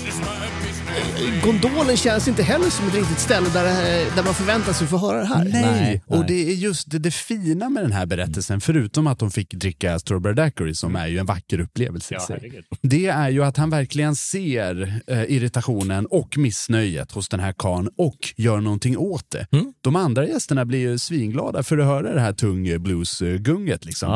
Gondolen 1.44 1.96
känns 1.96 2.28
inte 2.28 2.42
heller 2.42 2.70
som 2.70 2.88
ett 2.88 2.94
riktigt 2.94 3.18
ställe 3.18 3.48
där, 3.48 3.64
eh, 3.66 4.14
där 4.16 4.22
man 4.24 4.34
förväntar 4.34 4.72
sig 4.72 4.84
att 4.84 4.90
få 4.90 4.98
höra 4.98 5.18
det 5.18 5.26
här. 5.26 5.44
Nej, 5.44 5.62
Nej, 5.62 6.02
och 6.06 6.26
det 6.26 6.50
är 6.50 6.54
just 6.54 6.90
det, 6.90 6.98
det 6.98 7.10
fina 7.10 7.68
med 7.68 7.84
den 7.84 7.92
här 7.92 8.06
berättelsen, 8.06 8.60
förutom 8.60 9.06
att 9.06 9.18
de 9.18 9.30
fick 9.30 9.54
dricka 9.54 9.98
Strawberry 9.98 10.34
Daiquiri 10.34 10.74
som 10.74 10.96
är 10.96 11.06
ju 11.06 11.18
en 11.18 11.26
vacker 11.26 11.60
upplevelse 11.60 12.14
i 12.14 12.16
Ja, 12.20 12.26
sig. 12.26 12.62
Det 12.82 13.06
är 13.06 13.28
ju 13.28 13.44
att 13.44 13.56
han 13.56 13.70
verkligen 13.70 14.16
ser 14.16 15.00
eh, 15.06 15.22
irritationen 15.22 16.06
och 16.06 16.38
missnöjet 16.38 17.12
hos 17.12 17.28
den 17.28 17.40
här 17.40 17.52
karln 17.58 17.88
och 17.98 18.18
gör 18.36 18.60
någonting 18.60 18.98
åt 18.98 19.30
det. 19.30 19.46
Mm. 19.52 19.72
De 19.80 19.96
andra 19.96 20.26
gästerna 20.26 20.64
blir 20.64 20.78
ju 20.78 20.98
svinglada 20.98 21.62
för 21.62 21.78
att 21.78 21.86
höra 21.86 22.14
det 22.14 22.20
här 22.20 22.32
tung 22.32 22.82
bluesgunget. 22.82 23.84
Liksom. 23.84 24.08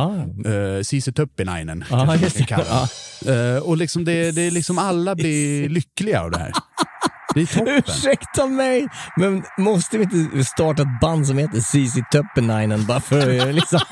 Ja. 0.44 0.52
Uh, 0.52 0.82
Cici 0.82 1.12
Tuppinainen 1.12 1.84
Ja, 1.90 1.96
kanske 1.96 2.06
man 2.06 2.18
kan 2.18 2.30
det. 2.38 2.44
kalla 2.44 2.88
det. 3.20 3.54
Eh, 3.56 3.62
och 3.62 3.76
liksom 3.76 4.04
det, 4.04 4.30
det 4.30 4.42
är 4.42 4.50
liksom 4.50 4.78
alla 4.78 5.14
blir 5.14 5.68
lyckliga 5.68 6.22
av 6.22 6.30
det 6.30 6.38
här. 6.38 6.52
Det 7.38 7.52
är 7.52 7.58
toppen. 7.58 7.82
Ursäkta 7.86 8.46
mig, 8.46 8.88
men 9.16 9.44
måste 9.58 9.98
vi 9.98 10.04
inte 10.04 10.44
starta 10.44 10.82
ett 10.82 11.00
band 11.00 11.26
som 11.26 11.38
heter 11.38 11.60
CC 11.60 12.02
Töppenainen 12.12 12.86
bara 12.86 13.00
för 13.00 13.52
liksom... 13.52 13.80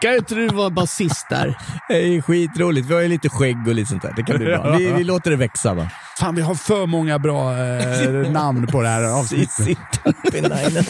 Kan 0.00 0.14
inte 0.14 0.34
du 0.34 0.48
vara 0.48 0.70
basist 0.70 1.26
där? 1.30 1.58
Det 1.88 1.94
är 1.94 2.22
skitroligt. 2.22 2.86
Vi 2.86 2.94
har 2.94 3.00
ju 3.00 3.08
lite 3.08 3.28
skägg 3.28 3.68
och 3.68 3.74
lite 3.74 3.88
sånt 3.88 4.02
där. 4.02 4.12
Det 4.16 4.22
kan 4.22 4.36
bli 4.36 4.46
bra. 4.46 4.76
Vi, 4.76 4.92
vi 4.92 5.04
låter 5.04 5.30
det 5.30 5.36
växa 5.36 5.74
va. 5.74 5.90
Fan, 6.18 6.34
vi 6.34 6.42
har 6.42 6.54
för 6.54 6.86
många 6.86 7.18
bra 7.18 7.58
eh, 7.58 8.30
namn 8.30 8.66
på 8.66 8.82
det 8.82 8.88
här 8.88 9.02
avsnittet. 9.20 9.50
CC 9.50 9.76
Töppenainen. 10.02 10.84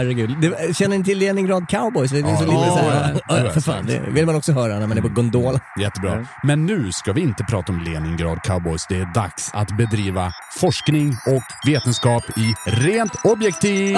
Herregud. 0.00 0.40
Det, 0.40 0.76
känner 0.76 0.98
ni 0.98 1.04
till 1.04 1.18
Leningrad 1.18 1.68
Cowboys? 1.68 2.10
Det 2.10 2.18
är 2.18 2.36
så 2.36 2.44
lite 2.44 2.66
så 2.66 2.90
här, 2.90 3.20
ja, 3.28 3.50
för 3.50 3.60
fan, 3.60 3.86
det 3.86 4.00
vill 4.08 4.26
man 4.26 4.34
också 4.34 4.52
höra 4.52 4.78
när 4.78 4.86
man 4.86 4.98
är 4.98 5.02
på 5.02 5.08
gondola. 5.08 5.60
Jättebra. 5.80 6.26
Men 6.42 6.66
nu 6.66 6.92
ska 6.92 7.12
vi 7.12 7.20
inte 7.20 7.44
prata 7.44 7.72
om 7.72 7.80
Leningrad 7.80 8.42
Cowboys. 8.42 8.86
Det 8.88 8.96
är 8.96 9.14
dags 9.14 9.50
att 9.54 9.76
bedriva 9.76 10.32
forskning 10.60 11.16
och 11.26 11.68
vetenskap 11.70 12.24
i 12.38 12.54
rent 12.66 13.12
objektiv. 13.24 13.96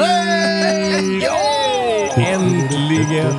Äntligen! 2.17 3.33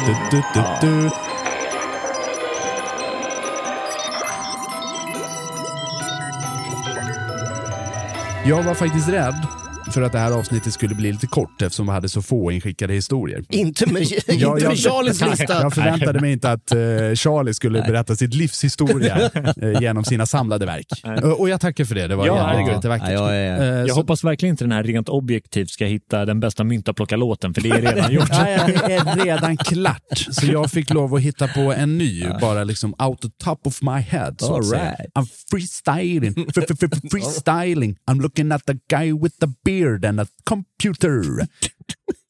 Jag 8.45 8.64
var 8.64 8.74
faktiskt 8.74 9.09
rädd 9.09 9.62
för 9.94 10.02
att 10.02 10.12
det 10.12 10.20
här 10.20 10.32
avsnittet 10.32 10.74
skulle 10.74 10.96
bli 10.96 11.12
lite 11.12 11.28
kort 11.28 11.62
eftersom 11.62 11.86
vi 11.86 11.91
hade 11.91 12.10
så 12.10 12.22
få 12.22 12.52
inskickade 12.52 12.94
historier. 12.94 13.44
Inte 13.50 13.86
med, 13.94 14.02
inte 14.12 14.34
Ja, 14.34 14.54
med 14.54 14.78
Charlies 14.78 15.22
lista. 15.22 15.62
Jag 15.62 15.74
förväntade 15.74 16.20
mig 16.22 16.32
inte 16.34 16.52
att 16.52 16.72
eh, 16.72 16.78
Charlie 17.16 17.54
skulle 17.54 17.82
berätta 17.82 18.16
sitt 18.16 18.34
livshistoria 18.34 19.18
eh, 19.62 19.82
genom 19.82 20.04
sina 20.04 20.26
samlade 20.26 20.66
verk. 20.66 20.88
Eh, 21.04 21.30
och 21.30 21.50
jag 21.50 21.62
tackar 21.62 21.86
för 21.86 21.96
det, 21.96 22.08
det 22.08 22.16
var 22.16 22.28
Ja, 22.28 22.60
jätte- 22.60 22.72
jättevackert. 22.72 23.10
Ja, 23.10 23.14
jag 23.14 23.36
är- 23.38 23.54
Eh, 23.62 23.68
Jag 23.80 23.89
så- 23.89 23.96
hoppas 23.96 24.24
verkligen 24.24 24.54
inte 24.54 24.64
den 24.64 24.72
här 24.72 24.84
rent 24.84 25.10
objektivt 25.10 25.70
ska 25.70 25.86
hitta 25.86 26.26
den 26.26 26.39
bästa 26.39 26.64
mynta-plocka-låten, 26.64 27.54
för 27.54 27.62
det 27.62 27.70
är 27.70 27.82
redan 27.82 28.12
gjort. 28.14 28.30
Nej, 28.32 28.60
det 28.88 28.94
är 28.94 29.26
redan 29.26 29.58
klart. 29.58 30.18
Så 30.32 30.46
jag 30.46 30.72
fick 30.72 30.89
lov 30.94 31.16
att 31.16 31.22
hitta 31.22 31.48
på 31.48 31.74
en 31.74 31.98
ny, 31.98 32.24
bara 32.41 32.64
liksom 32.64 32.94
out 33.00 33.22
the 33.22 33.30
top 33.44 33.68
of 33.68 33.82
my 33.82 33.91
head. 34.02 34.36
Så 34.39 34.56
All 34.56 34.64
right. 34.72 34.96
I'm 35.20 35.28
freestyling, 35.52 36.46
F- 36.58 36.64
f- 36.72 36.78
f- 36.84 37.00
freestyling. 37.12 37.96
I'm 38.12 38.22
looking 38.22 38.52
at 38.52 38.66
the 38.66 38.74
guy 38.89 39.14
with 39.14 39.36
the 39.39 39.48
beard 39.66 39.83
and 40.06 40.20
a 40.20 40.26
computer. 40.44 41.48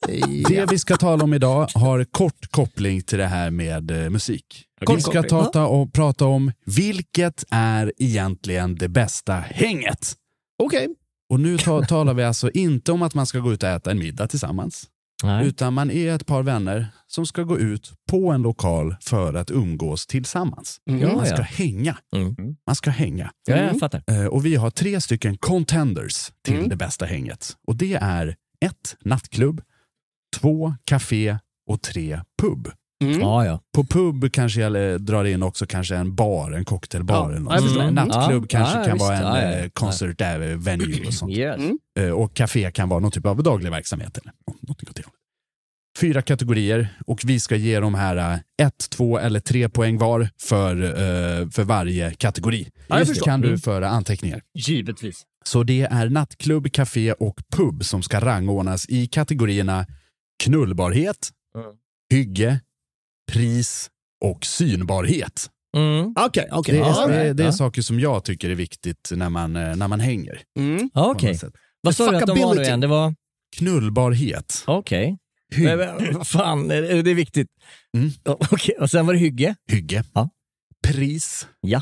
Det 0.47 0.71
vi 0.71 0.79
ska 0.79 0.97
tala 0.97 1.23
om 1.23 1.33
idag 1.33 1.69
har 1.75 2.03
kort 2.03 2.51
koppling 2.51 3.01
till 3.01 3.17
det 3.17 3.25
här 3.25 3.51
med 3.51 3.91
eh, 3.91 4.09
musik. 4.09 4.65
Vi 4.87 5.01
ska 5.01 5.23
ta, 5.23 5.45
ta 5.45 5.65
och 5.67 5.93
prata 5.93 6.25
om 6.25 6.51
vilket 6.65 7.43
är 7.49 7.93
egentligen 7.97 8.75
det 8.75 8.89
bästa 8.89 9.33
hänget. 9.33 10.13
Okej. 10.63 10.87
Och 11.29 11.39
nu 11.39 11.57
ta, 11.57 11.85
talar 11.85 12.13
vi 12.13 12.23
alltså 12.23 12.49
inte 12.51 12.91
om 12.91 13.01
att 13.01 13.13
man 13.13 13.25
ska 13.25 13.39
gå 13.39 13.53
ut 13.53 13.63
och 13.63 13.69
äta 13.69 13.91
en 13.91 13.99
middag 13.99 14.27
tillsammans. 14.27 14.87
Nej. 15.23 15.47
Utan 15.47 15.73
man 15.73 15.91
är 15.91 16.15
ett 16.15 16.25
par 16.25 16.43
vänner 16.43 16.87
som 17.07 17.25
ska 17.25 17.43
gå 17.43 17.59
ut 17.59 17.91
på 18.09 18.31
en 18.31 18.41
lokal 18.41 18.95
för 19.01 19.33
att 19.33 19.51
umgås 19.51 20.07
tillsammans. 20.07 20.77
Ja, 20.83 21.15
man 21.15 21.25
ska 21.25 21.35
ja. 21.37 21.41
hänga. 21.43 21.97
Mm. 22.15 22.35
Man 22.67 22.75
ska 22.75 22.89
hänga. 22.89 23.31
Ja, 23.47 23.55
jag 23.57 23.79
fattar. 23.79 24.03
Eh, 24.07 24.25
Och 24.25 24.45
vi 24.45 24.55
har 24.55 24.69
tre 24.69 25.01
stycken 25.01 25.37
contenders 25.37 26.31
till 26.45 26.55
Mm. 26.57 26.69
det 26.69 26.75
bästa 26.75 27.05
hänget. 27.05 27.57
Och 27.67 27.75
det 27.75 27.93
är 27.93 28.35
ett 28.65 28.95
nattklubb, 29.05 29.61
två 30.35 30.73
café 30.83 31.37
och 31.69 31.81
tre 31.81 32.19
pub. 32.41 32.67
Mm. 33.03 33.19
Ja, 33.19 33.45
ja. 33.45 33.59
På 33.75 33.83
pub 33.83 34.31
kanske 34.31 34.61
jag 34.61 34.91
eh, 34.91 34.95
drar 34.99 35.25
in 35.25 35.43
också 35.43 35.65
kanske 35.65 35.95
en 35.95 36.15
bar, 36.15 36.51
en 36.51 36.65
cocktailbar. 36.65 37.29
Eller 37.31 37.39
något. 37.39 37.77
En 37.77 37.93
nattklubb 37.93 38.43
Ja, 38.43 38.47
kanske 38.49 38.77
ja, 38.77 38.83
kan 38.83 38.93
visst. 38.93 39.05
vara 39.05 39.17
en 39.17 39.23
Ja, 39.23 39.41
ja, 39.41 39.51
eh, 39.57 39.63
ja. 39.63 39.69
concert 39.73 40.21
venue 40.55 41.07
och 41.07 41.13
sånt. 41.13 41.31
Yes. 41.31 41.59
Mm. 41.97 42.13
Och 42.13 42.33
café 42.33 42.71
kan 42.71 42.89
vara 42.89 42.99
någon 42.99 43.11
typ 43.11 43.25
av 43.25 43.43
daglig 43.43 43.71
verksamhet. 43.71 44.17
Eller 44.17 44.33
någonting 44.61 44.89
åt 44.89 44.95
det 44.95 45.03
hållet. 45.05 45.19
Fyra 45.99 46.21
kategorier 46.21 46.87
och 47.07 47.21
vi 47.25 47.39
ska 47.39 47.55
ge 47.55 47.79
de 47.79 47.95
här 47.95 48.15
eh, 48.33 48.67
ett, 48.67 48.89
två 48.89 49.19
eller 49.19 49.39
tre 49.39 49.69
poäng 49.69 49.97
var 49.97 50.29
för, 50.41 50.83
eh, 50.83 51.49
för 51.49 51.63
varje 51.63 52.11
kategori. 52.13 52.69
jag 52.87 52.99
Just 52.99 53.23
kan 53.23 53.41
du 53.41 53.47
Mm. 53.47 53.59
föra 53.59 53.89
anteckningar. 53.89 54.41
Givetvis. 54.57 55.23
Så 55.45 55.63
det 55.63 55.81
är 55.81 56.09
nattklubb, 56.09 56.71
café 56.71 57.13
och 57.13 57.35
pub 57.55 57.83
som 57.85 58.03
ska 58.03 58.19
rangordnas 58.19 58.85
i 58.89 59.07
kategorierna 59.07 59.85
knullbarhet, 60.43 61.29
hygge, 62.11 62.59
pris 63.31 63.89
och 64.25 64.45
synbarhet. 64.45 65.49
Mm. 65.77 66.13
Okej, 66.19 66.47
okej. 66.51 66.73
Det 66.75 66.79
är, 66.81 66.85
Ja. 66.85 67.07
det, 67.07 67.33
det 67.33 67.43
är 67.43 67.47
Ja. 67.47 67.51
saker 67.51 67.81
som 67.81 67.99
jag 67.99 68.23
tycker 68.23 68.49
är 68.49 68.55
viktigt 68.55 69.11
när 69.15 69.29
man, 69.29 69.55
eh, 69.55 69.75
när 69.75 69.87
man 69.87 69.99
hänger. 69.99 70.41
Mm. 70.59 70.89
Ja, 70.93 71.11
Okej. 71.11 71.37
sätt. 71.37 71.53
Vad 71.81 71.95
sa 71.95 72.11
du 72.11 72.17
att 72.17 72.27
de 72.27 72.39
var 72.41 72.55
nu 72.55 72.61
igen? 72.61 72.79
Det 72.79 72.87
var... 72.87 73.15
Knullbarhet. 73.57 74.63
Okej. 74.67 75.17
Hy- 75.55 75.63
Men, 75.63 75.77
men, 75.77 76.25
Fan, 76.25 76.67
det 76.67 76.77
är 76.77 77.15
viktigt. 77.15 77.47
Mm. 77.97 78.09
Okej, 78.25 78.75
och 78.79 78.89
sen 78.91 79.05
var 79.05 79.13
det 79.13 79.19
hygge. 79.19 79.55
hygge, 79.71 80.03
Ja. 80.13 80.29
pris 80.87 81.47
Ja. 81.61 81.81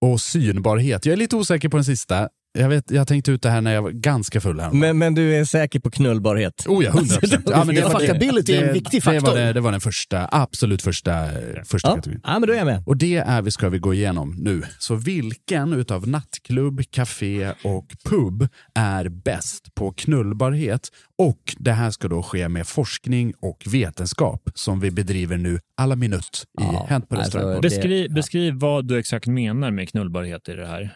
och 0.00 0.20
synbarhet. 0.20 1.06
Jag 1.06 1.12
är 1.12 1.16
lite 1.16 1.36
osäker 1.36 1.68
på 1.68 1.76
den 1.76 1.84
sista. 1.84 2.28
Jag, 2.52 2.68
vet, 2.68 2.90
jag 2.90 3.08
tänkte 3.08 3.30
ut 3.32 3.42
det 3.42 3.50
här 3.50 3.60
när 3.60 3.74
jag 3.74 3.82
var 3.82 3.90
ganska 3.90 4.40
full 4.40 4.60
här. 4.60 4.70
Men, 4.72 4.98
men 4.98 5.14
du 5.14 5.34
är 5.36 5.44
säker 5.44 5.80
på 5.80 5.90
knullbarhet? 5.90 6.66
Oh 6.68 6.84
ja, 6.84 6.90
100 6.90 7.16
procent. 7.16 7.44
Ja, 7.50 7.64
men 7.64 7.74
det, 7.74 7.80
det, 7.80 7.90
Fuckability 7.90 8.52
är 8.54 8.60
en 8.60 8.66
det, 8.66 8.72
viktig 8.72 9.00
det, 9.00 9.04
faktor. 9.04 9.26
var 9.26 9.36
det, 9.38 9.52
det 9.52 9.60
var 9.60 9.72
den 9.72 9.80
första, 9.80 10.28
absolut 10.32 10.82
första, 10.82 11.26
första 11.64 11.88
Ja. 11.88 11.94
kategorin. 11.94 12.20
ja, 12.24 12.38
men 12.38 12.46
då 12.46 12.52
är 12.52 12.56
jag 12.58 12.66
med. 12.66 12.82
Och 12.86 12.96
det 12.96 13.16
är 13.16 13.42
vi 13.42 13.50
ska 13.50 13.68
vi 13.68 13.78
gå 13.78 13.94
igenom 13.94 14.34
nu. 14.38 14.62
Så 14.78 14.94
vilken 14.94 15.72
utav 15.72 16.08
nattklubb, 16.08 16.82
café 16.90 17.52
och 17.64 17.86
pub 18.04 18.48
är 18.74 19.08
bäst 19.08 19.74
på 19.74 19.92
knullbarhet? 19.92 20.88
Och 21.18 21.54
det 21.58 21.72
här 21.72 21.90
ska 21.90 22.08
då 22.08 22.22
ske 22.22 22.48
med 22.48 22.66
forskning 22.66 23.32
och 23.40 23.64
vetenskap 23.66 24.50
som 24.54 24.80
vi 24.80 24.90
bedriver 24.90 25.36
nu 25.36 25.60
alla 25.76 25.96
minut 25.96 26.44
i 26.60 26.62
Ja, 26.62 26.86
Hänt 26.88 27.08
på 27.08 27.16
alltså, 27.16 27.38
restaurang. 27.38 27.54
det- 27.54 27.68
Beskriv, 27.68 28.06
ja. 28.08 28.14
beskriv 28.14 28.54
vad 28.54 28.88
du 28.88 28.98
exakt 28.98 29.26
menar 29.26 29.70
med 29.70 29.88
knullbarhet 29.88 30.48
i 30.48 30.54
det 30.54 30.66
här. 30.66 30.92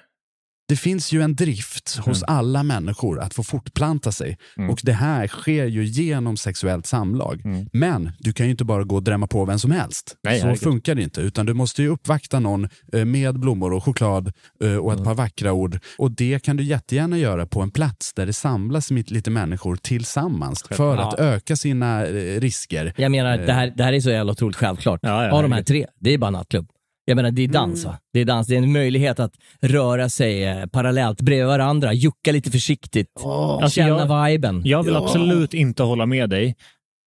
Det 0.73 0.77
finns 0.77 1.12
ju 1.12 1.23
en 1.23 1.35
drift 1.37 1.97
hos 1.97 2.23
alla 2.23 2.62
människor 2.62 3.20
att 3.20 3.35
få 3.35 3.43
fortplanta 3.43 4.12
sig. 4.12 4.39
Mm. 4.57 4.70
Och 4.70 4.81
det 4.83 4.93
här 4.93 5.27
sker 5.27 5.66
ju 5.66 5.85
genom 5.85 6.37
sexuellt 6.37 6.87
samlag. 6.87 7.43
Mm. 7.45 7.66
Men 7.73 8.11
du 8.18 8.33
kan 8.33 8.47
ju 8.47 8.51
inte 8.51 8.64
bara 8.64 8.85
gå 8.85 8.95
och 8.97 9.03
drämma 9.03 9.27
på 9.27 9.45
vem 9.45 9.59
som 9.59 9.70
helst. 9.70 10.16
Nej, 10.23 10.41
Så 10.41 10.55
funkar 10.57 10.95
det 10.95 11.03
inte. 11.03 11.20
Utan 11.20 11.47
du 11.47 11.55
måste 11.55 11.83
ju 11.83 11.89
uppvakta 11.89 12.41
någon 12.41 12.68
eh, 12.93 13.05
med 13.05 13.41
blommor 13.41 13.73
och 13.73 13.85
choklad 13.85 14.33
eh, 14.64 14.77
och 14.77 14.93
ett 14.93 14.99
Mm. 14.99 15.05
par 15.05 15.14
vackra 15.14 15.53
ord. 15.53 15.79
Och 15.99 16.11
det 16.11 16.43
kan 16.43 16.57
du 16.57 16.62
jättegärna 16.64 17.18
göra 17.18 17.47
på 17.47 17.61
en 17.61 17.70
plats 17.70 18.14
där 18.14 18.27
det 18.27 18.33
samlas 18.33 18.91
lite 18.91 19.31
människor 19.31 19.77
tillsammans 19.77 20.64
för 20.70 20.97
Ja. 20.97 21.09
att 21.09 21.18
öka 21.20 21.57
sina 21.57 22.07
eh, 22.07 22.41
risker. 22.41 22.93
Jag 22.97 23.11
menar, 23.11 23.39
det 23.39 23.53
här, 23.53 23.73
det 23.77 23.85
här 23.85 23.93
är 23.93 24.01
så 24.01 24.11
jävla 24.11 24.33
otroligt 24.33 24.57
självklart. 24.57 25.01
Ja, 25.03 25.25
ja, 25.25 25.33
Av 25.33 25.43
de 25.43 25.53
här 25.53 25.62
tre, 25.62 25.87
det 26.01 26.14
är 26.14 26.18
bara 26.18 26.31
nattklubb. 26.31 26.68
Jag 27.05 27.16
menar, 27.16 27.30
det 27.30 27.42
är 27.42 27.48
dans 27.48 27.84
va? 27.84 27.98
Det 28.12 28.20
är 28.20 28.24
dans, 28.24 28.46
det 28.46 28.55
är 28.55 28.59
en 28.59 28.72
möjlighet 28.72 29.20
att 29.20 29.32
röra 29.61 30.09
sig 30.09 30.44
eh, 30.44 30.66
parallellt 30.66 31.20
bredvid 31.20 31.46
varandra, 31.46 31.92
jucka 31.92 32.32
lite 32.32 32.50
försiktigt, 32.50 33.09
Åh. 33.20 33.59
Alltså, 33.62 33.70
känna 33.80 33.88
jag- 34.07 34.30
viben. 34.30 34.62
Jag 34.64 34.82
vill 34.82 34.94
Ja. 34.94 35.05
absolut 35.05 35.55
inte 35.55 35.82
hålla 35.82 36.07
med 36.07 36.30
dig, 36.30 36.57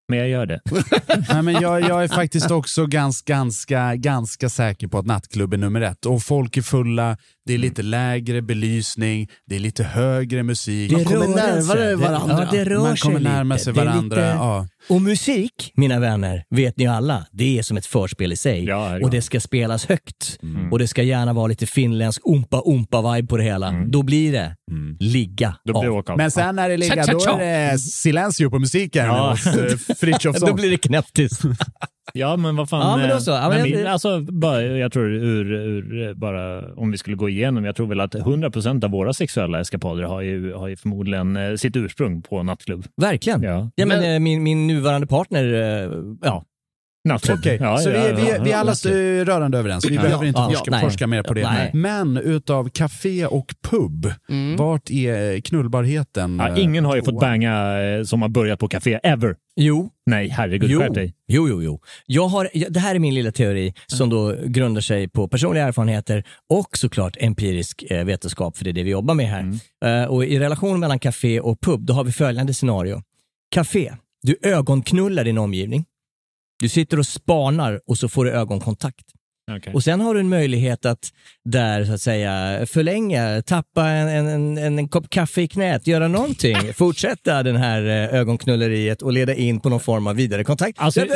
men 0.09 0.19
jag 0.19 0.29
gör 0.29 0.47
det. 0.47 0.61
Nej, 1.33 1.43
men 1.43 1.55
jag, 1.55 1.81
jag 1.81 2.05
är 2.05 2.09
faktiskt 2.09 2.51
också 2.51 2.87
ganska, 2.87 3.33
ganska, 3.35 3.95
ganska 3.97 4.49
säker 4.49 4.89
på 4.89 4.99
att 4.99 5.07
nattklubb 5.07 5.55
är 5.55 5.59
nummer 5.59 5.81
ett. 5.81 6.07
Och 6.07 6.23
folk 6.23 6.57
är 6.57 6.63
fulla, 6.63 7.17
det 7.47 7.55
är 7.55 7.59
lite 7.59 7.83
lägre 7.83 8.43
belysning, 8.43 9.29
det 9.47 9.57
är 9.57 9.61
lite 9.61 9.85
högre 9.85 10.43
musik. 10.43 10.93
Man 10.93 11.05
kommer 11.05 11.29
närmare 11.29 11.85
Det- 11.89 11.97
varandra. 11.97 12.49
Ja, 12.53 12.59
det 12.59 12.65
rör 12.65 12.79
Man 12.81 12.97
kommer 12.97 13.21
närma 13.21 13.59
sig 13.59 13.73
Det 13.73 13.85
varandra. 13.85 14.17
lite- 14.17 14.29
Ja. 14.29 14.67
Och 14.89 15.03
musik, 15.03 15.73
mina 15.77 16.01
vänner, 16.01 16.45
vet 16.51 16.77
ni 16.79 16.87
alla, 16.87 17.27
det 17.33 17.59
är 17.59 17.63
som 17.63 17.77
ett 17.77 17.87
förspel 17.87 18.33
i 18.33 18.37
sig. 18.37 18.65
Ja, 18.65 18.99
och 19.03 19.11
det 19.11 19.23
ska 19.23 19.41
spelas 19.41 19.87
högt. 19.87 20.39
Mm. 20.43 20.73
Och 20.73 20.79
det 20.79 20.89
ska 20.89 21.03
gärna 21.03 21.33
vara 21.33 21.47
lite 21.47 21.67
finländsk 21.67 22.21
ompa-ompa-vibe 22.27 23.27
på 23.29 23.37
det 23.37 23.45
hela. 23.45 23.73
Då 23.89 24.03
blir 24.03 24.33
det 24.33 24.57
ligga 25.01 25.57
Då 25.65 25.81
blir 25.81 26.03
det. 26.07 26.17
Men 26.17 26.31
sen 26.31 26.57
när 26.57 26.69
det 26.69 26.77
ligger, 26.77 27.05
cha, 27.05 27.13
då 27.13 27.39
är 27.43 27.73
det 27.73 27.79
silencio 27.79 28.51
på 28.51 28.59
musiken 28.59 29.07
Ja. 29.07 29.31
hos 29.31 29.47
eh, 29.47 29.77
Frithiofsson. 30.01 30.49
Då 30.49 30.55
blir 30.55 30.71
det 30.71 30.77
knäpptyst. 30.79 31.43
Ja, 32.13 32.37
men 32.37 32.57
vad 32.57 32.69
fan. 32.69 32.81
Ja, 32.91 32.97
men 32.97 33.09
då 33.09 33.15
eh, 33.15 33.21
så. 33.21 33.31
Ja, 33.31 33.49
men 33.49 33.61
nej, 33.63 33.71
jag- 33.71 33.79
men 33.83 33.93
alltså, 33.93 34.21
bara, 34.21 34.63
jag 34.63 34.93
tror 34.93 35.11
ur, 35.13 35.53
ur, 35.53 36.15
bara 36.15 36.73
om 36.75 36.91
vi 36.91 36.99
skulle 36.99 37.17
gå 37.17 37.29
igenom, 37.29 37.65
jag 37.65 37.77
tror 37.77 37.87
väl 37.87 38.01
att 38.01 38.15
100% 38.15 38.85
av 38.85 38.91
våra 38.91 39.13
sexuella 39.13 39.61
eskapader 39.61 40.03
har 40.03 40.21
ju, 40.21 40.53
har 40.53 40.69
ju 40.69 40.77
förmodligen 40.77 41.37
eh, 41.37 41.55
sitt 41.55 41.77
ursprung 41.77 42.23
på 42.23 42.43
nattklubb. 42.43 42.85
Verkligen. 42.97 43.43
Ja. 43.43 43.71
Ja, 43.75 43.87
men, 43.87 44.15
eh, 44.15 44.21
min, 44.21 44.43
min 44.43 44.67
nuvarande 44.67 45.07
partner, 45.07 45.45
ja. 46.23 46.45
Okej, 47.13 47.59
Ja, 47.61 47.79
så 47.79 47.91
ja, 47.91 48.03
vi, 48.17 48.23
vi, 48.23 48.29
ja, 48.31 48.43
vi 48.45 48.53
är 48.53 48.57
alla 48.57 48.73
rörande 49.25 49.59
överens. 49.59 49.85
Vi 49.91 49.95
Ja. 49.95 50.03
behöver 50.03 50.25
inte 50.27 50.41
Ja, 50.41 50.51
forska, 50.51 50.71
nej. 50.71 50.81
forska 50.81 51.07
mer 51.07 51.23
på 51.23 51.35
det. 51.35 51.43
Nej. 51.51 51.71
Men 51.75 52.17
utav 52.17 52.69
café 52.69 53.27
och 53.27 53.55
pub, 53.71 54.13
Mm. 54.29 54.57
vart 54.57 54.91
är 54.91 55.41
knullbarheten? 55.41 56.37
Ja, 56.39 56.49
eh, 56.49 56.63
ingen 56.65 56.85
har 56.85 56.97
ju 56.97 57.03
fått 57.03 57.21
banga 57.21 57.83
eh, 57.83 58.03
som 58.03 58.23
har 58.23 58.29
börjat 58.29 58.59
på 58.59 58.69
café, 58.69 59.01
ever. 59.03 59.37
Jo. 59.57 59.91
Nej, 60.07 60.29
herregud, 60.29 60.71
Jo. 60.71 60.81
skärp 60.81 60.95
dig. 60.95 61.15
Jo, 61.29 61.49
jo, 61.49 61.63
jo. 61.63 61.81
Jag 62.07 62.27
har, 62.29 62.49
det 62.71 62.81
här 62.81 62.95
är 62.95 62.99
min 62.99 63.15
lilla 63.15 63.33
teori 63.33 63.75
som 63.87 64.11
då 64.11 64.37
grundar 64.47 64.81
sig 64.81 65.09
på 65.09 65.29
personliga 65.29 65.65
erfarenheter 65.65 66.25
och 66.51 66.69
såklart 66.77 67.17
empirisk 67.21 67.83
eh, 67.91 68.05
vetenskap, 68.05 68.57
för 68.57 68.65
det 68.65 68.71
är 68.71 68.73
det 68.73 68.83
vi 68.83 68.91
jobbar 68.91 69.15
med 69.15 69.27
här. 69.27 69.59
Eh, 69.85 70.09
och 70.09 70.25
I 70.25 70.39
relation 70.39 70.81
mellan 70.81 70.99
café 70.99 71.41
och 71.41 71.61
pub, 71.61 71.81
då 71.81 71.93
har 71.95 72.05
vi 72.05 72.13
följande 72.13 72.55
scenario. 72.55 73.03
Café, 73.51 73.93
du 74.23 74.37
ögonknullar 74.43 75.25
din 75.25 75.39
omgivning. 75.39 75.85
Du 76.65 76.69
sitter 76.69 76.99
och 76.99 77.07
spanar 77.07 77.81
och 77.87 77.99
så 77.99 78.09
får 78.09 78.25
du 78.25 78.31
ögonkontakt. 78.31 79.05
Okej. 79.57 79.73
Och 79.75 79.85
sen 79.85 80.01
har 80.01 80.15
du 80.15 80.21
en 80.21 80.29
möjlighet 80.29 80.85
att 80.87 81.11
där 81.45 81.85
så 81.85 81.93
att 81.93 82.01
säga 82.01 82.67
förlänga, 82.67 83.43
tappa 83.43 83.89
en, 83.89 84.09
en, 84.29 84.59
en, 84.59 84.79
en 84.79 84.89
kopp 84.89 85.11
kaffe 85.11 85.43
i 85.43 85.49
knät, 85.49 85.87
göra 85.87 86.09
någonting, 86.09 86.57
fortsätta 86.75 87.43
den 87.43 87.57
här 87.57 87.83
eh, 87.83 88.15
ögonknulleriet 88.21 89.03
och 89.03 89.13
leda 89.13 89.35
in 89.35 89.61
på 89.61 89.69
någon 89.69 89.81
form 89.81 90.07
av 90.07 90.17
vidare 90.17 90.45
kontakt. 90.45 90.79
Alltså- 90.79 91.07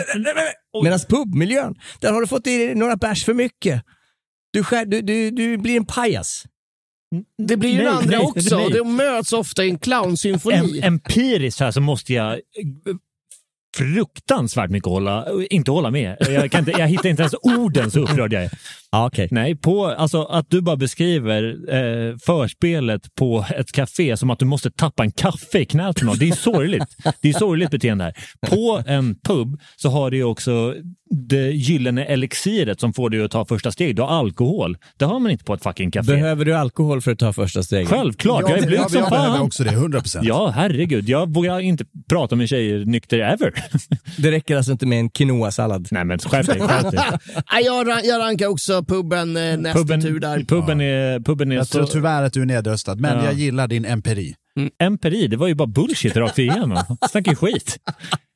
Medan 0.83 0.99
pubmiljön, 1.09 1.75
där 2.01 2.13
har 2.13 2.21
du 2.21 2.27
fått 2.27 2.47
i 2.47 2.75
några 2.75 2.97
bärs 2.97 3.25
för 3.25 3.35
mycket. 3.35 3.83
Du, 4.53 4.65
skär, 4.65 4.85
du, 4.87 5.01
du, 5.01 5.31
du 5.31 5.57
blir 5.57 5.77
en 5.77 5.87
pajas. 5.87 6.45
Det 7.43 7.57
blir 7.57 7.71
ju 7.71 7.77
Nej, 7.77 7.87
andra 7.87 8.19
nej, 8.19 8.27
också. 8.27 8.57
nej. 8.59 8.71
De 8.71 8.97
möts 8.97 9.33
ofta 9.33 9.65
i 9.65 9.71
en 9.71 9.79
clownsymfoni. 9.79 10.81
Em, 10.81 10.85
empiriskt 10.95 11.61
här 11.61 11.71
så 11.71 11.81
måste 11.81 12.13
jag 12.13 12.41
fruktansvärt 13.77 14.71
mycket 14.71 14.89
hålla, 14.89 15.27
inte 15.51 15.71
hålla 15.71 15.91
med. 15.91 16.17
Jag, 16.21 16.51
kan 16.51 16.61
inte, 16.61 16.71
jag 16.71 16.89
hittar 16.89 17.09
inte 17.09 17.23
ens 17.23 17.35
orden 17.43 17.91
så 17.91 18.01
upprörd 18.01 18.33
jag 18.33 18.43
är. 18.45 18.51
Ja, 18.91 19.07
okay. 19.07 19.29
Nej, 19.31 19.57
på, 19.57 19.87
alltså 19.87 20.23
att 20.23 20.51
du 20.51 20.61
bara 20.61 20.77
beskriver 20.77 21.43
eh, 21.75 22.17
förspelet 22.27 23.15
på 23.15 23.45
ett 23.57 23.73
café 23.73 24.17
som 24.17 24.31
att 24.31 24.39
du 24.39 24.45
måste 24.45 24.71
tappa 24.71 25.03
en 25.03 25.13
kaffe 25.13 25.59
i 25.59 25.65
knät 25.65 25.99
på 26.01 26.05
någon. 26.05 26.19
Det 26.19 26.29
är 26.29 26.33
sorgligt. 26.33 26.85
Det 27.21 27.29
är 27.29 27.33
sorgligt 27.33 27.71
beteende 27.71 28.05
här. 28.05 28.15
På 28.51 28.83
en 28.87 29.15
pub 29.25 29.61
så 29.77 29.89
har 29.89 30.11
du 30.11 30.23
också 30.23 30.75
det 31.11 31.51
gyllene 31.51 32.05
elixiret 32.05 32.81
som 32.81 32.93
får 32.93 33.11
dig 33.11 33.25
att 33.25 33.31
ta 33.31 33.45
första 33.45 33.73
steg. 33.73 33.97
Du 33.97 34.03
har 34.03 34.09
alkohol. 34.09 34.77
Det 34.97 35.05
har 35.05 35.21
man 35.21 35.31
inte 35.33 35.45
på 35.45 35.55
ett 35.55 35.63
fucking 35.63 35.91
café. 35.91 36.13
Behöver 36.13 36.45
du 36.45 36.55
alkohol 36.55 37.01
för 37.01 37.13
att 37.13 37.19
ta 37.19 37.33
första 37.33 37.63
steget? 37.63 37.89
Självklart, 37.89 38.43
Ja, 38.43 38.49
jag 38.49 38.59
är 38.59 38.63
det- 38.63 38.67
blyg 38.69 38.81
ja, 38.81 38.89
som 38.89 39.01
jag 39.01 39.11
behöver 39.11 39.37
fan. 39.37 39.47
också 39.47 39.65
det, 39.65 39.71
100%. 39.71 40.21
Ja, 40.23 40.53
herregud. 40.57 41.09
Jag 41.09 41.35
vågar 41.35 41.61
inte 41.61 41.85
prata 42.09 42.37
med 42.37 42.49
tjejer 42.49 42.85
nykter 42.85 43.19
ever. 43.19 43.53
Det 44.19 44.31
räcker 44.31 44.57
alltså 44.57 44.73
inte 44.73 44.87
med 44.87 44.99
en 44.99 45.11
quinoa-sallad? 45.11 45.89
Nej, 45.91 46.05
men 46.05 46.19
skärp 46.19 46.47
dig. 46.47 46.59
Jag, 47.65 48.05
jag 48.05 48.21
rankar 48.21 48.47
också 48.47 48.78
puben 48.83 49.37
eh, 49.37 49.57
nästa 49.59 49.79
Puben, 49.79 50.01
tur 50.01 50.21
där. 50.21 50.45
puben 50.45 50.81
är, 50.81 51.21
puben 51.21 51.53
är 51.53 51.57
Jag 51.57 51.67
så... 51.67 51.79
tror 51.79 51.87
tyvärr 51.87 52.23
att 52.23 52.33
du 52.33 52.43
är 52.43 52.47
nedröstad, 52.47 52.95
men 52.95 53.19
Ja. 53.19 53.25
jag 53.25 53.35
gillar 53.35 53.69
din 53.69 53.85
empiri. 53.85 54.35
Empiri, 54.83 55.27
det 55.29 55.37
var 55.37 55.49
ju 55.49 55.55
bara 55.55 55.67
bullshit 55.69 56.17
rakt 56.17 56.39
igenom. 56.39 56.79
Snackar 57.11 57.35
skit. 57.35 57.79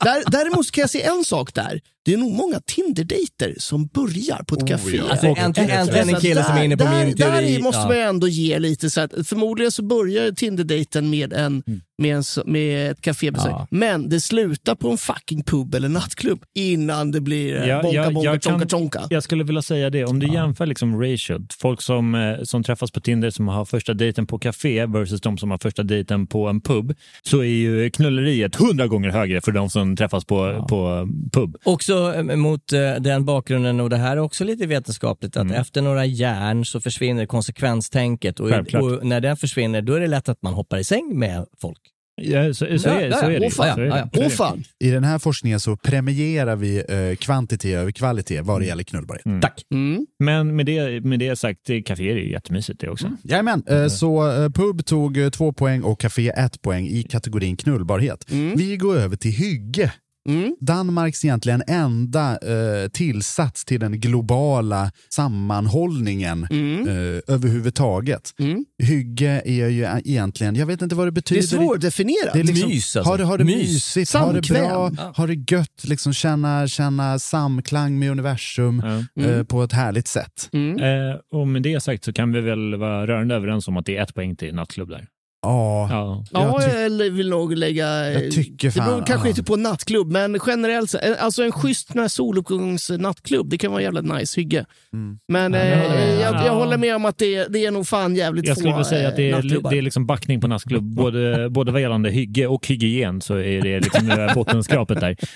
Där, 0.04 0.22
däremot 0.30 0.70
kan 0.70 0.82
jag 0.82 0.90
se 0.90 1.02
en 1.02 1.24
sak 1.24 1.54
där. 1.54 1.80
Det 2.04 2.12
är 2.14 2.18
nog 2.18 2.32
många 2.32 2.60
Tinder-dejter 2.66 3.54
som 3.58 3.86
börjar 3.86 4.42
på 4.46 4.54
ett 4.54 4.68
café. 4.68 4.96
ja. 4.96 5.02
Alltså, 5.10 5.26
äntligen- 5.26 5.88
en 6.08 6.20
kille 6.20 6.44
som 6.44 6.54
är 6.56 6.64
inne 6.64 6.76
på 6.76 6.84
där, 6.84 7.04
min 7.06 7.16
teori. 7.16 7.52
Där 7.54 7.62
måste 7.62 7.80
Ja. 7.80 7.86
man 7.88 7.96
ändå 7.96 8.28
ge 8.28 8.58
lite 8.58 8.90
så 8.90 9.00
att 9.00 9.12
förmodligen 9.28 9.72
så 9.72 9.82
börjar 9.82 10.30
Tinder-dejten 10.32 11.10
med, 11.10 11.32
en, 11.32 11.62
med, 11.98 12.16
en, 12.16 12.22
med 12.46 12.90
ett 12.90 13.00
kafébesök. 13.00 13.50
Ja. 13.50 13.66
Men 13.70 14.08
det 14.08 14.20
slutar 14.20 14.74
på 14.74 14.90
en 14.90 14.98
fucking 14.98 15.44
pub 15.44 15.74
eller 15.74 15.88
nattklubb 15.88 16.44
innan 16.54 17.10
det 17.10 17.20
blir 17.20 17.56
eh, 17.62 17.68
Ja, 17.68 17.82
bonka, 17.82 17.96
jag- 17.96 18.14
bonka, 18.14 18.30
jag 18.30 18.42
kan- 18.42 18.52
tjonka, 18.52 18.68
tjonka. 18.68 19.02
Jag 19.10 19.22
skulle 19.22 19.44
vilja 19.44 19.62
säga 19.62 19.90
det, 19.90 20.04
om 20.04 20.18
du 20.18 20.32
jämför 20.32 20.66
liksom 20.66 21.00
ratio, 21.02 21.46
folk 21.60 21.82
som, 21.82 22.14
eh, 22.14 22.42
som 22.42 22.62
träffas 22.64 22.90
på 22.90 23.00
Tinder 23.00 23.30
som 23.30 23.48
har 23.48 23.64
första 23.64 23.94
dejten 23.94 24.26
på 24.26 24.38
café 24.38 24.86
versus 24.86 25.20
de 25.20 25.38
som 25.38 25.50
har 25.50 25.58
första 25.58 25.82
dejten 25.82 26.26
på 26.26 26.48
en 26.48 26.60
pub, 26.60 26.94
så 27.22 27.38
är 27.38 27.44
ju 27.44 27.90
knulleriet 27.90 28.56
hundra 28.56 28.86
gånger 28.86 29.10
högre 29.10 29.40
för 29.40 29.52
de 29.52 29.70
som 29.70 29.91
träffas 29.96 30.24
på, 30.24 30.66
på 30.68 31.08
pub. 31.32 31.56
Också 31.64 32.14
eh, 32.14 32.36
mot 32.36 32.72
eh, 32.72 32.94
den 32.94 33.24
bakgrunden, 33.24 33.80
och 33.80 33.90
det 33.90 33.96
här 33.96 34.16
är 34.16 34.20
också 34.20 34.44
lite 34.44 34.66
vetenskapligt, 34.66 35.36
att 35.36 35.50
efter 35.50 35.82
några 35.82 36.06
järn 36.06 36.64
så 36.64 36.80
försvinner 36.80 37.26
konsekvenstänket 37.26 38.40
och, 38.40 38.50
och 38.50 39.06
när 39.06 39.20
den 39.20 39.36
försvinner 39.36 39.82
då 39.82 39.94
är 39.94 40.00
det 40.00 40.06
lätt 40.06 40.28
att 40.28 40.42
man 40.42 40.54
hoppar 40.54 40.78
i 40.78 40.84
säng 40.84 41.18
med 41.18 41.46
folk. 41.60 41.80
Ja, 42.16 42.54
så, 42.54 42.54
så, 42.54 42.64
är, 42.64 42.78
så 42.78 42.88
Ja, 42.88 43.30
är 43.30 43.40
det 43.40 43.46
åh 43.46 43.50
fan, 43.52 43.80
ja, 43.80 44.08
ja. 44.38 44.56
I 44.80 44.90
den 44.90 45.04
här 45.04 45.18
forskningen 45.18 45.60
så 45.60 45.76
premierar 45.76 46.56
vi 46.56 46.76
eh, 46.88 47.16
kvantitet 47.16 47.74
över 47.74 47.90
kvalitet 47.92 48.40
vad 48.40 48.60
det 48.60 48.66
gäller 48.66 48.82
knullbarhet. 48.82 49.24
Tack. 49.42 49.62
Mm. 49.74 50.06
Men 50.18 50.56
med 50.56 50.66
det, 50.66 51.04
med 51.04 51.18
det 51.18 51.36
sagt, 51.36 51.60
det- 51.66 51.82
caféer 51.82 52.10
är 52.16 52.20
ju 52.20 52.30
jättemysigt 52.30 52.80
det 52.80 52.88
också. 52.88 53.10
Jajamän, 53.22 53.62
eh, 53.66 53.86
så 53.86 54.42
eh, 54.42 54.50
pub 54.50 54.84
tog 54.86 55.18
eh, 55.18 55.30
två 55.30 55.52
poäng 55.52 55.82
och 55.82 56.00
café 56.00 56.28
ett 56.28 56.62
poäng 56.62 56.86
i 56.86 57.02
kategorin 57.02 57.56
knullbarhet. 57.56 58.24
Vi 58.56 58.76
går 58.76 58.96
över 58.96 59.16
till 59.16 59.30
hygge. 59.32 59.92
Mm. 60.28 60.56
Danmarks 60.60 61.24
egentligen 61.24 61.62
enda 61.66 62.30
eh, 62.32 62.88
tillsats 62.88 63.64
till 63.64 63.80
den 63.80 64.00
globala 64.00 64.90
sammanhållningen 65.08 66.46
Mm. 66.50 66.88
eh, 66.88 67.20
överhuvudtaget. 67.34 68.30
Mm. 68.38 68.64
Hygge 68.82 69.42
är 69.44 69.68
ju 69.68 70.00
egentligen, 70.04 70.56
jag 70.56 70.66
vet 70.66 70.82
inte 70.82 70.94
vad 70.94 71.06
det 71.06 71.10
Det 71.10 71.12
betyder. 71.14 71.42
är 71.42 71.46
svårdefinierat. 71.46 72.32
Det 72.32 72.40
är 72.40 72.44
liksom, 72.44 72.68
Mys, 72.68 72.96
alltså. 72.96 73.10
Har 73.10 73.18
det, 73.18 73.24
har 73.24 73.38
det 73.38 73.44
Mys. 73.44 73.56
mysigt, 73.56 74.14
har 74.14 74.32
det 74.32 74.42
Samkväm. 74.46 74.68
bra, 74.68 74.90
Ja. 74.96 75.12
har 75.16 75.26
det 75.26 75.52
gött, 75.52 75.84
liksom 75.84 76.12
känna, 76.12 76.68
känna 76.68 77.18
samklang 77.18 77.98
med 77.98 78.10
universum 78.10 78.82
Ja. 79.14 79.22
eh, 79.24 79.42
på 79.44 79.62
ett 79.62 79.72
härligt 79.72 80.08
sätt. 80.08 80.48
Mm. 80.52 80.78
Eh, 81.10 81.16
och 81.32 81.48
med 81.48 81.62
det 81.62 81.82
sagt 81.82 82.04
så 82.04 82.12
kan 82.12 82.32
vi 82.32 82.40
väl 82.40 82.74
vara 82.76 83.06
rörande 83.06 83.34
överens 83.34 83.68
om 83.68 83.76
att 83.76 83.86
det 83.86 83.96
är 83.96 84.02
ett 84.02 84.14
poäng 84.14 84.36
till 84.36 84.54
nattklubb 84.54 84.88
där. 84.88 85.06
Ja, 85.42 85.88
Ja. 85.90 86.24
Ja, 86.30 86.62
jag 86.62 86.90
jag 87.00 87.10
vill 87.10 87.28
nog 87.28 87.56
lägga... 87.56 88.12
Jag 88.12 88.32
tycker 88.32 88.68
det 88.70 88.74
beror 88.80 88.96
fan, 88.96 89.04
kanske 89.04 89.28
ja. 89.28 89.30
inte 89.30 89.42
på 89.42 89.56
nattklubb, 89.56 90.10
men 90.12 90.38
generellt 90.46 90.94
eh, 90.94 91.00
alltså 91.18 91.42
en 91.42 91.52
schysst 91.52 91.88
soluppgångsnattklubb, 92.08 93.48
det 93.50 93.58
kan 93.58 93.72
vara 93.72 93.82
jävla 93.82 94.00
nice 94.00 94.40
hygge. 94.40 94.64
Mm. 94.92 95.18
Men 95.28 95.52
Ja, 95.52 95.58
eh, 95.60 95.78
jag 95.80 96.20
jag, 96.20 96.34
jag 96.34 96.46
Ja. 96.46 96.52
håller 96.52 96.76
med 96.78 96.96
om 96.96 97.04
att 97.04 97.18
det, 97.18 97.46
det 97.52 97.66
är 97.66 97.70
nog 97.70 97.86
fan 97.86 98.16
jävligt 98.16 98.46
Jag 98.46 98.56
få 98.56 98.60
skulle 98.60 98.74
vilja 98.74 98.84
säga 98.84 99.08
att 99.08 99.16
det 99.16 99.30
eh, 99.30 99.36
är, 99.38 99.42
nattklubbar. 99.42 99.70
det 99.70 99.78
är 99.78 99.82
liksom 99.82 100.06
backning 100.06 100.40
på 100.40 100.48
nattklubb. 100.48 100.94
Både, 100.94 101.50
både 101.50 101.72
vad 101.72 101.80
gällande 101.80 102.10
hygge 102.10 102.46
och 102.46 102.66
hygien 102.66 103.20
så 103.20 103.34
är 103.36 103.62
det 103.62 103.80
liksom 103.80 104.28
bottenskrapet 104.34 105.00
där. 105.00 105.16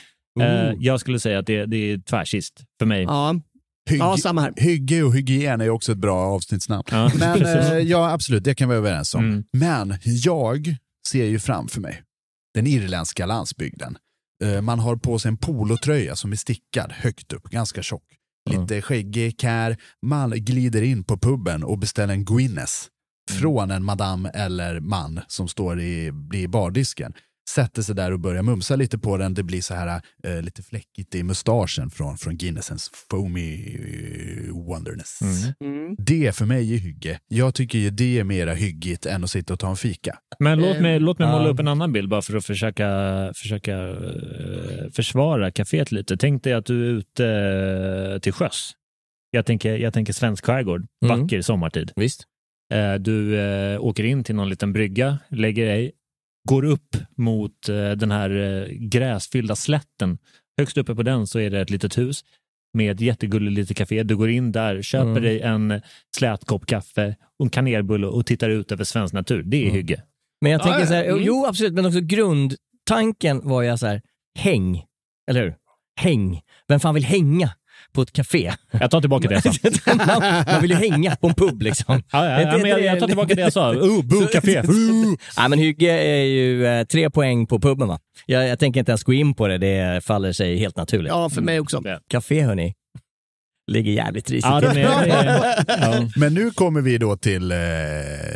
Eh, 0.41 0.73
jag 0.79 1.01
skulle 1.01 1.19
säga 1.19 1.39
att 1.39 1.47
det, 1.47 1.67
det 1.67 1.93
är 1.93 1.99
tvärsist 1.99 2.61
för 2.79 2.87
mig. 2.87 3.03
Ja. 3.03 3.35
Hygge, 3.91 4.05
ja, 4.05 4.17
samma 4.17 4.41
här. 4.41 4.53
hygge 4.57 5.03
och 5.03 5.15
hygien 5.15 5.61
är 5.61 5.71
också 5.71 5.93
ett 5.93 5.99
bra 5.99 6.27
avsnittsnamn. 6.27 6.83
Ja, 6.91 7.11
Men 7.19 7.43
eh, 7.47 7.79
ja, 7.79 8.13
absolut, 8.13 8.45
det 8.45 8.55
kan 8.55 8.69
vi 8.69 8.75
vara 8.75 8.89
överens 8.89 9.15
om. 9.15 9.25
Mm. 9.25 9.45
Men 9.53 9.99
jag 10.05 10.77
ser 11.09 11.25
ju 11.25 11.39
framför 11.39 11.81
mig 11.81 12.03
den 12.55 12.67
irländska 12.67 13.27
landsbygden. 13.27 13.99
Eh, 14.45 14.61
Man 14.61 14.79
har 14.79 14.97
på 14.97 15.19
sig 15.19 15.29
en 15.29 15.37
polotröja 15.37 16.17
som 16.17 16.33
är 16.33 16.37
stickad 16.37 16.93
högt 16.93 17.33
upp, 17.33 17.43
ganska 17.45 17.83
tjock. 17.83 18.03
Lite 18.51 18.83
skäggig, 18.83 19.41
kär. 19.41 19.77
Man 20.07 20.31
glider 20.31 20.83
in 20.83 21.05
på 21.05 21.19
puben 21.19 21.65
och 21.65 21.79
beställer 21.79 22.15
en 22.15 22.25
Guinness 22.25 22.89
från 23.31 23.71
en 23.71 23.85
madam 23.85 24.29
eller 24.35 24.81
man 24.81 25.21
som 25.29 25.49
står 25.49 25.81
i, 25.81 26.13
i 26.35 26.49
bardisken. 26.49 27.13
Sätter 27.49 27.83
sig 27.83 27.95
där 27.95 28.13
och 28.13 28.21
börjar 28.21 28.43
mumsa 28.43 28.77
lite 28.77 28.99
på 28.99 29.17
den. 29.17 29.35
Det 29.35 29.43
blir 29.43 29.61
så 29.61 29.75
här 29.75 30.01
eh, 30.25 30.43
lite 30.43 30.63
fläckigt 30.63 31.15
i 31.15 31.23
mustaschen 31.23 31.91
från, 31.91 32.17
från 32.19 32.37
Guinnessens 32.37 32.91
foamy 33.11 33.77
wonderness. 34.51 35.19
Mm. 35.61 35.95
Det 35.99 36.37
för 36.37 36.47
mig 36.47 36.75
är 36.75 36.79
hygge. 36.79 37.19
Jag 37.29 37.55
tycker 37.55 37.79
ju 37.79 37.91
det 37.91 38.19
är 38.19 38.25
mera 38.25 38.55
hyggigt 38.55 39.07
än 39.07 39.25
att 39.25 39.31
sitta 39.31 39.53
och 39.53 39.61
ta 39.61 39.71
en 39.71 39.77
fika. 39.77 40.19
Men 40.39 40.59
låt 40.61 40.81
mig, 40.81 41.01
låt 41.01 41.19
mig 41.19 41.29
måla 41.29 41.49
upp 41.49 41.59
en 41.61 41.69
annan 41.69 41.93
bild 41.93 42.09
bara 42.09 42.23
för 42.23 42.37
att 42.37 42.45
försöka, 42.47 42.89
försöka 43.37 43.79
eh, 43.79 44.91
försvara 44.93 45.51
kaféet 45.51 45.93
lite. 45.93 46.17
Tänk 46.17 46.45
dig 46.45 46.53
att 46.53 46.67
du 46.67 46.87
är 46.87 46.91
ute 46.91 47.27
eh, 48.15 48.19
till 48.21 48.33
sjöss. 48.33 48.73
Jag 49.31 49.47
tänker, 49.47 49.77
jag 49.77 49.95
tänker 49.95 50.13
svensk 50.13 50.45
skärgård, 50.47 50.87
Mm. 51.05 51.21
vacker 51.21 51.43
sommartid. 51.43 51.93
Visst. 51.97 52.25
Eh, 52.75 52.95
Du 52.95 53.39
eh, 53.41 53.81
åker 53.85 54.05
in 54.05 54.25
till 54.25 54.35
någon 54.35 54.49
liten 54.49 54.73
brygga, 54.73 55.19
lägger 55.31 55.67
dig, 55.67 55.93
går 56.47 56.65
upp 56.65 56.97
mot 57.17 57.69
eh, 57.69 57.91
den 57.91 58.11
här 58.11 58.31
eh, 58.31 58.69
gräsfyllda 58.71 59.57
slätten. 59.57 60.19
Högst 60.59 60.77
uppe 60.79 60.95
på 60.95 61.03
den 61.03 61.27
så 61.27 61.39
är 61.39 61.51
det 61.51 61.61
ett 61.61 61.71
litet 61.71 61.99
hus 61.99 62.25
med 62.75 62.93
ett 62.95 63.01
jättegulligt 63.01 63.55
litet 63.55 63.77
café. 63.77 64.03
Du 64.03 64.17
går 64.17 64.31
in 64.31 64.53
där, 64.53 64.83
köper 64.83 65.11
Mm. 65.11 65.23
dig 65.23 65.41
en 65.41 65.81
slät 66.17 66.45
kopp 66.45 66.67
kaffe 66.67 67.17
och 67.39 67.47
en 67.47 67.51
kanelbulle 67.51 68.07
och 68.07 68.27
tittar 68.27 68.51
ut 68.51 68.73
över 68.73 68.85
svensk 68.85 69.15
natur. 69.15 69.43
Det 69.43 69.57
är 69.57 69.63
Mm. 69.63 69.75
hygge. 69.75 70.03
Men 70.41 70.53
jag 70.53 70.61
Ja, 70.61 70.65
tänker 70.65 70.87
så 70.87 70.95
här, 70.95 71.05
mm. 71.05 71.23
jo 71.25 71.47
absolut, 71.47 71.73
men 71.73 71.87
också 71.87 72.01
grundtanken 72.01 73.41
var 73.49 73.63
ju 73.63 73.79
så 73.79 73.87
här, 73.87 74.03
häng, 74.39 74.85
eller 75.31 75.43
hur? 75.43 75.55
häng. 76.01 76.41
Vem 76.69 76.81
fan 76.81 76.95
vill 76.95 77.05
hänga 77.05 77.51
på 77.97 78.03
ett 78.03 78.13
café? 78.13 78.53
Jag 78.71 78.91
tar 78.91 79.01
tillbaka 79.01 79.29
det 79.29 79.41
jag 79.45 79.55
sa. 79.55 79.95
man, 80.07 80.45
man 80.47 80.63
vill 80.63 80.71
ju 80.71 80.77
hänga 80.77 81.17
på 81.17 81.27
en 81.27 81.35
pub 81.35 81.63
liksom. 81.63 82.03
Ja, 82.13 82.31
ja, 82.31 82.41
ja, 82.41 82.59
men 82.59 82.71
jag, 82.71 82.85
jag 82.85 83.01
tar 83.01 83.07
tillbaka 83.07 83.35
det 83.35 83.41
jag 83.41 83.53
sa. 83.53 83.73
Uh, 83.77 84.03
boo, 84.03 84.27
café. 84.33 84.59
Uh. 84.59 85.15
Ja, 85.37 85.49
men 85.49 85.59
Hygge 85.59 85.91
är 85.91 86.25
ju 86.25 86.67
eh, 86.67 86.85
tre 86.85 87.11
poäng 87.11 87.47
på 87.47 87.61
puben 87.61 87.89
va? 87.89 87.99
Jag, 88.27 88.49
jag 88.49 88.59
tänker 88.59 88.81
inte 88.81 88.93
ens 88.93 89.05
gå 89.05 89.13
in 89.13 89.35
på 89.35 89.49
det, 89.49 89.59
det 89.59 90.05
faller 90.05 90.33
sig 90.33 90.57
helt 90.57 90.77
naturligt. 90.77 91.11
Ja, 91.11 91.31
för 91.31 91.43
mig 91.43 91.61
också. 91.61 91.83
Café 92.11 92.43
hörni, 92.43 92.75
ligger 93.67 93.93
jävligt 93.93 94.31
risigt 94.31 94.51
Ja, 94.51 94.61
de 94.61 94.81
ja. 95.69 96.09
Men 96.17 96.35
nu 96.35 96.51
kommer 96.51 96.81
vi 96.81 96.99
då 96.99 97.17
till, 97.17 97.53
eh, 97.53 97.57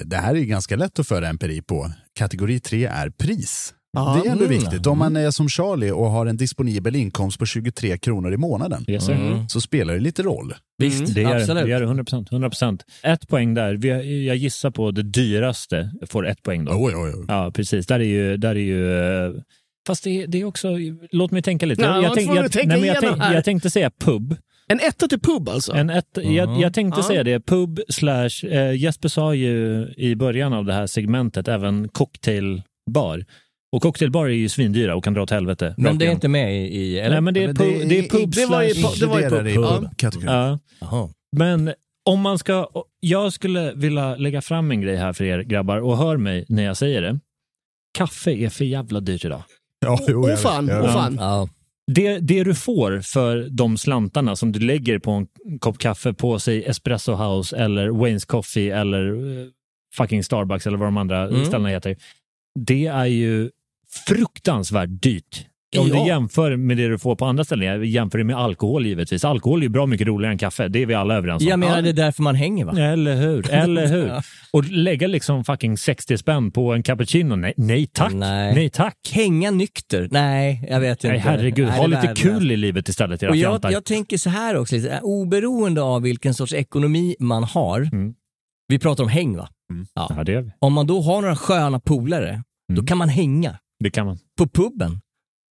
det 0.04 0.16
här 0.16 0.30
är 0.30 0.38
ju 0.38 0.46
ganska 0.46 0.76
lätt 0.76 0.98
att 0.98 1.08
föra 1.08 1.28
empiri 1.28 1.62
på. 1.62 1.90
Kategori 2.18 2.60
3 2.60 2.84
är 2.84 3.10
pris. 3.10 3.74
Ja. 3.92 4.20
Det 4.22 4.28
är 4.28 4.32
ändå 4.32 4.44
Mm. 4.44 4.58
viktigt. 4.58 4.86
Om 4.86 4.98
man 4.98 5.16
är 5.16 5.30
som 5.30 5.48
Charlie 5.48 5.90
och 5.90 6.10
har 6.10 6.26
en 6.26 6.36
disponibel 6.36 6.96
inkomst 6.96 7.38
på 7.38 7.46
23 7.46 7.98
kronor 7.98 8.32
i 8.32 8.36
månaden 8.36 8.84
Yes. 8.88 9.08
Mm. 9.08 9.48
så 9.48 9.60
spelar 9.60 9.94
det 9.94 10.00
lite 10.00 10.22
roll. 10.22 10.54
Visst, 10.78 11.14
Det 11.14 11.20
gör 11.20 11.34
det. 11.34 11.40
absolut. 11.40 11.64
Det 11.64 11.70
gör 11.70 11.80
det 11.80 11.86
100%. 11.86 12.30
100%. 12.30 12.80
Ett 13.02 13.28
poäng 13.28 13.54
där. 13.54 13.74
Vi, 13.74 14.26
jag 14.26 14.36
gissar 14.36 14.70
på 14.70 14.90
det 14.90 15.02
dyraste 15.02 15.90
får 16.08 16.26
ett 16.28 16.42
poäng 16.42 16.64
då. 16.64 16.72
Oj, 16.74 16.94
oj, 16.96 17.12
oj. 17.16 17.24
Ja, 17.28 17.50
precis. 17.54 17.86
Där 17.86 18.00
är 18.00 18.04
ju... 18.04 18.36
Där 18.36 18.50
är 18.50 18.54
ju 18.60 19.00
eh, 19.26 19.32
fast 19.86 20.04
det, 20.04 20.26
det 20.26 20.40
är 20.40 20.44
också... 20.44 20.68
Låt 21.12 21.30
mig 21.30 21.42
tänka 21.42 21.66
lite. 21.66 21.82
Ja, 21.82 22.02
jag, 22.02 22.14
tänka 22.14 22.32
nej, 22.34 22.48
tänk, 23.32 23.44
tänkte 23.44 23.70
säga 23.70 23.90
pub. 24.00 24.36
En 24.68 24.80
etta 24.80 25.08
till 25.08 25.20
pub 25.20 25.48
alltså? 25.48 25.72
En 25.72 25.90
ett, 25.90 26.18
jag, 26.22 26.60
jag 26.60 26.74
tänkte 26.74 27.00
Ja. 27.00 27.06
säga 27.06 27.24
det. 27.24 27.40
Pub 27.40 27.80
slash... 27.88 28.46
Eh, 28.50 28.72
Jesper 28.76 29.08
sa 29.08 29.34
ju 29.34 29.86
i 29.96 30.14
början 30.16 30.52
av 30.52 30.64
det 30.64 30.72
här 30.74 30.86
segmentet 30.86 31.48
även 31.48 31.88
cocktailbar. 31.88 33.24
Och 33.72 33.82
cocktailbar 33.82 34.26
är 34.26 34.30
ju 34.30 34.48
svindyra 34.48 34.96
och 34.96 35.04
kan 35.04 35.14
dra 35.14 35.22
åt 35.22 35.30
helvete. 35.30 35.74
Men 35.78 35.98
det 35.98 36.04
är 36.04 36.06
igen. 36.06 36.16
inte 36.16 36.28
med 36.28 36.66
i, 36.66 36.98
eller? 36.98 37.10
Nej, 37.10 37.20
men 37.20 37.34
det 37.34 37.42
är, 37.44 37.48
pub, 37.48 37.56
det 37.58 37.82
är- 37.82 37.88
det 37.88 37.98
är 37.98 38.08
pub 38.08 38.30
det 38.30 38.46
var 38.46 38.62
ju 38.62 38.72
det 39.00 39.06
var 39.06 39.20
ju 39.20 39.28
det 39.42 39.50
i 39.50 39.54
pub. 39.54 39.88
Ja. 40.80 41.10
Men 41.36 41.72
om 42.04 42.20
man 42.20 42.38
ska... 42.38 42.68
Jag 43.00 43.32
skulle 43.32 43.72
vilja 43.74 44.16
lägga 44.16 44.42
fram 44.42 44.70
en 44.70 44.80
grej 44.80 44.96
här 44.96 45.12
för 45.12 45.24
er 45.24 45.38
grabbar 45.42 45.78
och 45.78 45.96
hör 45.98 46.16
mig 46.16 46.44
när 46.48 46.62
jag 46.62 46.76
säger 46.76 47.02
det. 47.02 47.18
Kaffe 47.98 48.30
är 48.30 48.48
för 48.48 48.64
jävla 48.64 49.00
dyrt 49.00 49.24
idag. 49.24 49.42
Ja, 49.80 49.98
jo, 50.08 50.22
Åh 50.24 50.30
jag 50.30 50.40
fan, 50.40 50.68
Ja. 50.68 50.88
fan. 50.92 51.16
Ja. 51.20 51.48
Det, 51.92 52.18
det 52.18 52.44
du 52.44 52.54
får 52.54 53.00
för 53.00 53.48
de 53.50 53.78
slantarna 53.78 54.36
som 54.36 54.52
du 54.52 54.60
lägger 54.60 54.98
på 54.98 55.10
en 55.10 55.26
kopp 55.58 55.78
kaffe 55.78 56.12
på 56.12 56.38
sig 56.38 56.64
Espresso 56.64 57.12
House 57.14 57.56
eller 57.56 57.88
Waynes 57.88 58.24
Coffee 58.24 58.70
eller 58.70 59.06
eh, 59.40 59.46
fucking 59.96 60.24
Starbucks 60.24 60.66
eller 60.66 60.78
vad 60.78 60.86
de 60.86 60.96
andra 60.96 61.28
Mm. 61.28 61.44
ställena 61.44 61.68
heter. 61.68 61.96
Det 62.60 62.86
är 62.86 63.06
ju 63.06 63.50
fruktansvärt 64.06 64.88
dyrt. 65.02 65.46
Om 65.78 65.88
Ja. 65.88 65.94
du 66.02 66.08
jämför 66.08 66.56
med 66.56 66.76
det 66.76 66.88
du 66.88 66.98
får 66.98 67.16
på 67.16 67.24
andra 67.24 67.44
ställen, 67.44 67.66
jag 67.68 67.84
jämför 67.84 68.18
det 68.18 68.24
med 68.24 68.36
alkohol 68.36 68.86
givetvis. 68.86 69.24
Alkohol 69.24 69.58
är 69.58 69.62
ju 69.62 69.68
bra 69.68 69.86
mycket 69.86 70.06
roligare 70.06 70.32
än 70.32 70.38
kaffe, 70.38 70.68
det 70.68 70.82
är 70.82 70.86
vi 70.86 70.94
alla 70.94 71.14
överens 71.14 71.42
om. 71.42 71.48
Jag 71.48 71.58
menar 71.58 71.82
det 71.82 71.88
är 71.88 71.92
därför 71.92 72.22
man 72.22 72.34
hänger 72.34 72.64
va? 72.64 72.72
Eller 72.80 73.14
hur? 73.16 73.50
Eller 73.52 73.86
hur? 73.86 74.06
Ja. 74.06 74.22
Och 74.52 74.64
lägga 74.64 75.06
liksom 75.06 75.44
fucking 75.44 75.76
60 75.78 76.16
spänn 76.18 76.50
på 76.50 76.72
en 76.74 76.82
cappuccino? 76.82 77.36
Nej, 77.36 77.54
nej 77.56 77.86
tack. 77.86 78.12
Nej. 78.12 78.54
Nej 78.54 78.70
tack. 78.70 78.96
Hänga 79.12 79.50
nykter? 79.50 80.08
Nej, 80.10 80.66
jag 80.70 80.80
vet 80.80 81.02
Nej, 81.02 81.16
inte. 81.16 81.28
herregud. 81.28 81.68
Nej, 81.68 81.78
ha 81.78 81.86
lite 81.86 82.02
där- 82.02 82.14
kul 82.14 82.50
i 82.52 82.56
livet 82.56 82.88
istället, 82.88 83.22
era 83.22 83.30
Och 83.30 83.36
jag, 83.36 83.60
jag 83.70 83.84
tänker 83.84 84.16
så 84.16 84.30
här 84.30 84.56
också, 84.56 84.74
lite, 84.76 85.00
oberoende 85.02 85.82
av 85.82 86.02
vilken 86.02 86.34
sorts 86.34 86.52
ekonomi 86.52 87.16
man 87.20 87.44
har. 87.44 87.80
Mm. 87.80 88.14
Vi 88.68 88.78
pratar 88.78 89.04
om 89.04 89.10
häng 89.10 89.36
va? 89.36 89.48
Ja. 89.94 90.10
Ja, 90.16 90.24
det 90.24 90.32
gör 90.32 90.42
vi. 90.42 90.50
Om 90.58 90.72
man 90.72 90.86
då 90.86 91.00
har 91.00 91.20
några 91.22 91.36
sköna 91.36 91.80
polare, 91.80 92.42
då 92.68 92.74
Mm. 92.74 92.86
kan 92.86 92.98
man 92.98 93.08
hänga 93.08 93.58
Det 93.80 93.90
kan 93.90 94.06
man. 94.06 94.18
på 94.38 94.48
puben 94.48 95.00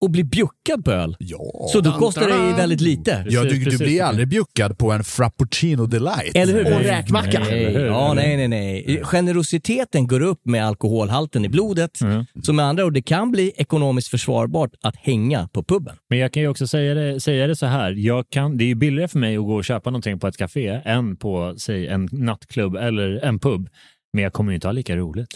och 0.02 0.10
bli 0.10 0.24
bjuckad 0.24 0.86
på 0.86 0.92
öl. 0.92 1.16
Ja. 1.20 1.40
Så 1.72 1.82
då 1.82 1.92
kostar 1.92 2.28
det 2.28 2.58
väldigt 2.58 2.82
lite. 2.82 3.26
Ja, 3.30 3.44
du, 3.44 3.50
Precis, 3.50 3.64
du 3.64 3.70
blir 3.78 3.78
precis. 3.78 4.02
aldrig 4.02 4.28
bjuckad 4.28 4.78
på 4.78 4.92
en 4.92 5.04
frappuccino 5.04 5.86
delight. 5.86 6.36
Eller 6.36 6.54
hur? 6.54 6.76
Och 6.76 6.82
räkmacka. 6.82 7.40
Nej, 7.40 7.74
ja, 7.74 8.14
nej, 8.14 8.38
nej, 8.38 8.48
nej. 8.48 9.02
Generositeten 9.04 10.08
går 10.08 10.22
upp 10.22 10.46
med 10.46 10.66
alkoholhalten 10.66 11.46
i 11.46 11.50
blodet. 11.50 12.02
Mm. 12.02 12.26
Så 12.44 12.54
med 12.54 12.66
andra 12.66 12.86
ord, 12.86 12.94
det 12.94 13.02
kan 13.02 13.32
bli 13.32 13.52
ekonomiskt 13.56 14.08
försvarbart 14.08 14.72
att 14.82 14.96
hänga 14.96 15.48
på 15.48 15.64
puben. 15.64 15.96
Men 16.10 16.20
jag 16.20 16.34
kan 16.34 16.44
ju 16.44 16.50
också 16.50 16.68
säga 16.68 16.94
det, 16.94 17.20
säga 17.20 17.48
det 17.48 17.56
så 17.56 17.66
här. 17.66 17.92
Jag 17.92 18.26
kan, 18.30 18.58
det 18.58 18.64
är 18.64 18.68
ju 18.68 18.76
billigare 18.76 19.08
för 19.08 19.20
mig 19.20 19.38
att 19.38 19.44
gå 19.44 19.56
och 19.56 19.66
köpa 19.66 19.90
någonting 19.90 20.20
på 20.20 20.28
ett 20.28 20.38
café 20.38 20.82
än 20.86 21.18
på 21.18 21.56
säg, 21.58 21.88
en 21.88 22.10
nattklubb 22.12 22.76
eller 22.76 23.26
en 23.26 23.40
pub. 23.40 23.70
Men 24.14 24.24
jag 24.24 24.34
kommer 24.34 24.52
ju 24.52 24.56
inte 24.56 24.68
ha 24.68 24.72
lika 24.72 24.96
roligt. 24.96 25.34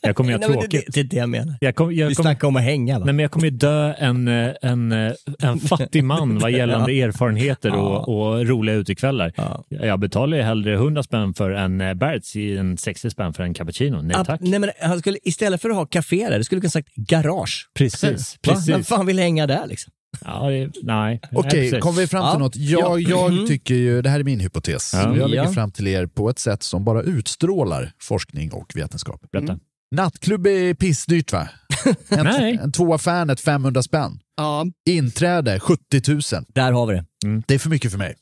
Jag 0.00 0.16
kommer 0.16 0.30
ju 0.30 0.34
ha 0.34 0.40
Nej, 0.48 0.48
men 0.48 0.58
det, 0.58 0.62
tråkigt. 0.62 0.94
det, 0.94 1.00
är 1.00 1.04
det 1.04 1.16
jag 1.16 1.28
menar. 1.28 1.54
Jag 1.60 1.74
kom, 1.74 1.92
jag 1.94 2.08
Vi 2.08 2.14
kom, 2.14 2.22
snackar 2.22 2.48
om 2.48 2.56
att 2.56 2.62
hänga 2.62 2.98
va? 2.98 3.04
nej, 3.04 3.14
men 3.14 3.22
jag 3.22 3.30
kommer 3.30 3.46
ju 3.46 3.50
dö 3.50 3.92
en, 3.98 4.28
eh, 4.28 4.52
en, 4.62 4.92
eh, 4.92 5.12
en 5.38 5.60
fattig 5.60 6.04
man 6.04 6.38
vad 6.38 6.50
gällande 6.50 6.92
erfarenheter 7.02 7.74
och, 7.76 8.08
och 8.08 8.46
roliga 8.46 8.74
utekvällar. 8.74 9.32
Ja. 9.36 9.64
Jag 9.68 10.00
betalar 10.00 10.36
ju 10.36 10.42
hellre 10.42 10.74
100 10.74 11.02
spänn 11.02 11.34
för 11.34 11.50
en 11.50 11.80
eh, 11.80 11.94
Berts 11.94 12.36
än 12.36 12.76
60 12.76 13.10
spänn 13.10 13.32
för 13.32 13.42
en 13.42 13.54
cappuccino. 13.54 14.02
Nej 14.02 14.16
tack. 14.26 14.40
nej, 14.40 14.58
men 14.58 14.70
han 14.80 14.98
skulle, 14.98 15.18
istället 15.22 15.62
för 15.62 15.70
att 15.70 15.76
ha 15.76 15.86
café 15.86 16.28
där, 16.30 16.38
det 16.38 16.44
skulle 16.44 16.60
kunna 16.60 16.70
sagt 16.70 16.94
garage. 16.94 17.68
Precis, 17.74 18.02
Va? 18.02 18.52
precis. 18.52 18.68
Vem 18.68 18.84
fan 18.84 19.06
vill 19.06 19.18
hänga 19.18 19.46
där 19.46 19.66
liksom? 19.66 19.92
Ja, 20.24 20.50
det, 20.50 20.70
nej. 20.82 21.20
Okej, 21.32 21.50
precis. 21.50 21.80
kom 21.82 21.94
vi 21.96 22.06
fram 22.06 22.22
till 22.22 22.32
Ja. 22.32 22.38
något? 22.38 22.56
Jag, 22.56 23.00
jag 23.00 23.32
Mm. 23.32 23.46
tycker 23.46 23.74
ju, 23.74 24.02
det 24.02 24.10
här 24.10 24.20
är 24.20 24.24
min 24.24 24.40
hypotes, 24.40 24.90
Ja. 24.94 25.16
jag 25.16 25.30
lägger 25.30 25.44
Ja. 25.44 25.52
fram 25.52 25.70
till 25.70 25.86
er 25.86 26.06
på 26.06 26.30
ett 26.30 26.38
sätt 26.38 26.62
som 26.62 26.84
bara 26.84 27.02
utstrålar 27.02 27.92
forskning 28.02 28.52
och 28.52 28.72
vetenskap. 28.74 29.20
Berätta. 29.32 29.58
Nattklubb 29.96 30.46
är 30.46 30.74
pissdyrt 30.74 31.32
va? 31.32 31.48
En, 32.08 32.24
Nej. 32.24 32.58
en 32.62 32.72
tvåa 32.72 32.98
fanet 32.98 33.40
500 33.40 33.82
spänn. 33.82 34.20
Ja, 34.36 34.66
Inträde 34.90 35.60
70 35.60 36.12
000. 36.12 36.44
Där 36.54 36.72
har 36.72 36.86
vi 36.86 36.94
det. 36.94 37.04
Det 37.46 37.54
är 37.54 37.58
för 37.58 37.70
mycket 37.70 37.90
för 37.90 37.98
mig. 37.98 38.14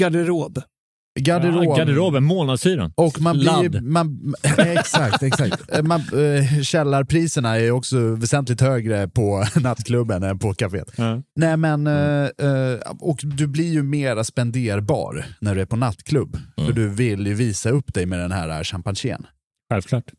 garderob. 0.00 0.58
Garderob. 1.20 1.64
Ja, 1.64 1.76
garderoben, 1.76 2.24
månadshyran. 2.24 2.92
Och 2.96 3.20
man 3.20 3.38
blir 3.38 3.80
man, 3.80 4.34
exakt, 4.58 5.22
exakt. 5.22 5.82
Man, 5.82 6.00
eh, 6.00 6.62
källarpriserna 6.62 7.56
är 7.60 7.70
också 7.70 7.98
väsentligt 7.98 8.60
högre 8.60 9.08
på 9.08 9.44
nattklubben 9.60 10.22
än 10.22 10.38
på 10.38 10.54
kaféet. 10.54 10.92
Ja. 10.96 11.22
Nej 11.36 11.56
men, 11.56 11.86
eh, 11.86 12.24
eh, 12.24 12.78
och 13.00 13.20
du 13.22 13.46
blir 13.46 13.72
ju 13.72 13.82
mera 13.82 14.24
spenderbar 14.24 15.26
när 15.40 15.54
du 15.54 15.60
är 15.60 15.66
på 15.66 15.76
nattklubb. 15.76 16.38
För 16.56 16.72
du 16.72 16.88
vill 16.88 17.26
ju 17.26 17.34
visa 17.34 17.70
upp 17.70 17.94
dig 17.94 18.06
med 18.06 18.18
den 18.18 18.32
här 18.32 18.64
champagnen. 18.64 19.26
Självklart. 19.72 20.12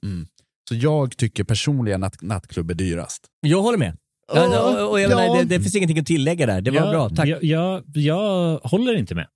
Så 0.70 0.76
jag 0.76 1.18
tycker 1.18 1.44
personligen 1.44 2.04
att 2.04 2.22
nattklubb 2.22 2.72
är 2.72 2.76
dyrast. 2.76 3.26
Jag 3.42 3.62
håller 3.62 3.78
med. 3.78 3.98
Ja, 4.34 4.62
och, 4.62 4.92
och 4.92 5.00
jag 5.00 5.12
ja. 5.12 5.16
menar, 5.16 5.38
det, 5.38 5.44
det 5.44 5.60
finns 5.60 5.76
ingenting 5.76 6.00
att 6.00 6.06
tillägga 6.06 6.46
där. 6.46 6.62
Det 6.62 6.72
var 6.72 6.78
jag, 6.78 6.90
bra, 6.90 7.10
tack. 7.10 7.28
Jag, 7.28 7.44
jag, 7.44 7.84
jag 7.94 8.60
håller 8.64 8.96
inte 8.96 9.16
med. 9.16 9.28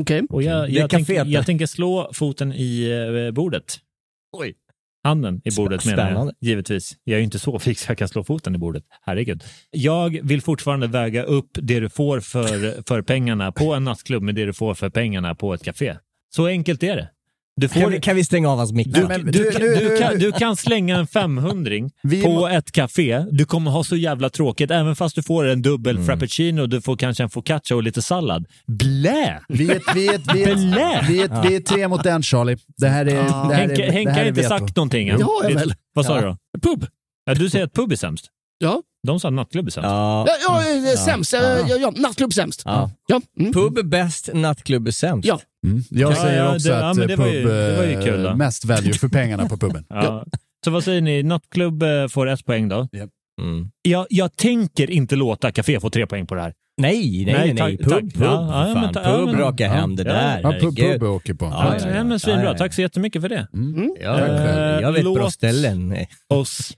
Okej. 0.00 0.22
Och 0.30 0.42
jag, 0.42 0.70
jag, 0.70 1.26
jag 1.26 1.46
tänker 1.46 1.66
slå 1.66 2.10
foten 2.12 2.52
i 2.52 2.90
eh, 3.26 3.34
bordet. 3.34 3.78
Oj. 4.36 4.54
Handen 5.04 5.40
i 5.44 5.50
bordet 5.56 5.86
menar 5.86 6.10
jag, 6.10 6.32
givetvis. 6.40 6.96
Jag 7.04 7.14
är 7.14 7.18
ju 7.18 7.24
inte 7.24 7.38
så 7.38 7.58
fix 7.58 7.88
jag 7.88 7.98
kan 7.98 8.08
slå 8.08 8.24
foten 8.24 8.54
i 8.54 8.58
bordet. 8.58 8.84
Herregud. 9.02 9.44
Jag 9.70 10.20
vill 10.22 10.42
fortfarande 10.42 10.86
väga 10.86 11.22
upp 11.22 11.50
det 11.52 11.80
du 11.80 11.88
får 11.88 12.20
för, 12.20 12.82
för 12.88 13.02
pengarna 13.02 13.52
på 13.52 13.74
en 13.74 13.84
nattklubb 13.84 14.22
med 14.22 14.34
det 14.34 14.44
du 14.44 14.52
får 14.52 14.74
för 14.74 14.90
pengarna 14.90 15.34
på 15.34 15.54
ett 15.54 15.64
café. 15.64 15.96
Så 16.34 16.46
enkelt 16.46 16.82
är 16.82 16.96
det. 16.96 17.10
Du, 17.60 17.68
får, 17.68 17.80
Kan 17.80 17.90
vi, 17.90 18.00
kan 18.00 18.16
vi 18.16 18.24
stänga 18.24 18.48
av 18.50 18.58
hans 18.58 18.72
mick? 18.72 18.86
du, 18.94 19.00
Ja, 19.00 19.18
du, 19.18 19.22
du- 19.30 19.50
kan, 19.50 19.60
du, 19.60 19.96
kan, 19.98 20.18
du 20.18 20.32
kan 20.32 20.56
slänga 20.56 20.96
en 20.96 21.06
500 21.06 21.72
Vi 22.02 22.22
på 22.22 22.28
må- 22.28 22.48
ett 22.48 22.72
café. 22.72 23.24
Du 23.30 23.44
kommer 23.44 23.70
ha 23.70 23.84
så 23.84 23.96
jävla 23.96 24.30
tråkigt 24.30 24.70
även 24.70 24.96
fast 24.96 25.14
du 25.16 25.22
får 25.22 25.44
en 25.46 25.62
dubbel 25.62 25.94
Mm. 25.96 26.06
frappuccino 26.06 26.62
och 26.62 26.68
du 26.68 26.80
får 26.80 26.96
kanske 26.96 27.22
en 27.22 27.30
focaccia 27.30 27.76
och 27.76 27.82
lite 27.82 28.02
sallad. 28.02 28.46
Blä! 28.66 29.40
Vi 29.48 29.70
är, 29.70 29.94
vi 29.94 30.08
är, 30.08 30.34
vi 30.34 30.44
Blä! 30.44 30.80
är, 30.82 31.02
vi 31.08 31.22
är, 31.22 31.48
vi 31.48 31.56
är 31.56 31.60
tre 31.60 31.88
mot 31.88 32.06
en 32.06 32.22
Charlie. 32.22 32.56
Det 32.76 32.88
här 32.88 33.06
är, 33.06 33.14
det 33.14 33.20
här 33.54 33.54
Henke, 33.54 33.86
är, 33.86 33.92
Henke 33.92 34.10
det 34.10 34.14
här 34.14 34.20
har 34.22 34.28
inte 34.28 34.40
veto. 34.40 34.48
sagt 34.58 34.76
någonting 34.76 35.08
än. 35.08 35.20
Jag 35.20 35.54
väl. 35.54 35.74
Vad 35.94 36.06
sa 36.06 36.20
du 36.20 36.26
då? 36.26 36.36
Pub. 36.62 36.86
Ja, 37.26 37.34
du 37.34 37.50
säger 37.50 37.64
att 37.64 37.72
pub 37.72 37.92
är 37.92 37.96
sämst. 37.96 38.24
Ja. 38.58 38.82
De 39.06 39.20
sa 39.20 39.28
att 39.28 39.34
nattklubb 39.34 39.66
är 39.66 39.70
sämst. 39.70 39.84
Ja. 39.88 40.26
Ja, 40.48 40.62
ja, 40.90 40.96
sämst. 40.96 41.32
Ja, 41.32 41.58
ja, 41.80 41.92
nattklubb 41.96 42.32
sämst. 42.32 42.62
Ja. 42.64 42.90
Ja. 43.06 43.20
Mm. 43.40 43.52
Pub 43.52 43.86
bäst, 43.88 44.30
nattklubb 44.34 44.86
är 44.88 44.90
sämst. 44.90 45.28
Ja. 45.28 45.40
Mm. 45.66 45.82
Jag 45.90 46.12
Ja, 46.12 46.16
säger 46.16 46.44
ja, 46.44 46.54
också 46.54 46.68
det- 46.68 46.74
ja, 46.74 46.90
att 46.90 46.98
eh, 46.98 47.06
det 47.06 47.16
var 47.16 47.26
ju- 47.26 47.42
pub 47.42 47.50
det 47.52 47.76
var 47.76 47.84
ju 47.84 47.92
eh, 47.94 48.04
kul 48.04 48.22
då. 48.22 48.34
mest 48.36 48.64
value 48.64 48.92
för 48.92 49.08
pengarna 49.08 49.48
på 49.48 49.56
puben. 49.56 49.84
Ja. 49.88 50.24
Så 50.64 50.70
vad 50.70 50.84
säger 50.84 51.00
ni? 51.00 51.22
Nattklubb 51.22 51.82
eh, 51.82 52.08
får 52.08 52.28
ett 52.28 52.44
poäng 52.44 52.68
då. 52.68 52.88
Mm. 53.40 53.70
Jag, 53.82 54.06
jag 54.10 54.36
tänker 54.36 54.90
inte 54.90 55.16
låta 55.16 55.52
Café 55.52 55.80
få 55.80 55.90
tre 55.90 56.06
poäng 56.06 56.26
på 56.26 56.34
det 56.34 56.40
här. 56.40 56.52
Nej, 56.80 57.24
nej, 57.26 57.34
nej. 57.34 57.54
Nej, 57.54 57.76
Pub, 57.78 57.88
pub. 58.12 58.22
Ja, 58.22 58.68
ja, 58.74 58.90
ta- 58.94 59.02
ja, 59.02 59.16
pub 59.16 59.26
men- 59.26 59.38
raka 59.40 59.64
ja. 59.64 59.70
hem 59.70 59.96
det 59.96 60.02
Ja. 60.02 60.12
där. 60.12 60.40
Ja, 60.42 60.52
pub, 60.60 60.76
pub 60.76 61.02
åker 61.02 61.34
på. 61.34 61.44
Ja, 61.44 61.74
Ja, 61.80 61.88
ja, 61.96 62.04
men 62.04 62.20
svinbra. 62.20 62.44
ja, 62.44 62.50
ja. 62.52 62.58
Tack 62.58 62.74
så 62.74 62.80
jättemycket 62.80 63.22
för 63.22 63.28
det. 63.28 63.48
Mm. 63.54 63.94
Ja, 64.02 64.18
Eh, 64.20 64.80
jag 64.80 64.92
vet 64.92 65.02
bra 65.04 65.14
låt- 65.14 65.32
ställen. 65.32 65.96
Oss 66.28 66.72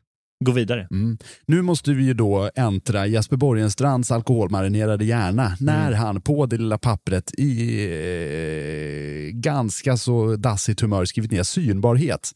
gå 0.44 0.52
vidare. 0.52 0.88
Mm. 0.90 1.18
Nu 1.46 1.62
måste 1.62 1.92
vi 1.92 2.04
ju 2.04 2.14
då 2.14 2.50
äntra 2.54 3.06
Jesper 3.06 3.36
Borgenstrands 3.36 4.10
alkoholmarinerade 4.10 5.04
hjärna 5.04 5.56
när 5.60 5.92
han 5.92 6.20
på 6.20 6.46
det 6.46 6.56
lilla 6.56 6.78
pappret 6.78 7.34
i 7.38 7.84
eh, 7.84 9.32
ganska 9.32 9.96
så 9.96 10.36
dassigt 10.36 10.80
humör 10.80 11.04
skrivit 11.04 11.30
ner 11.30 11.42
synbarhet. 11.42 12.30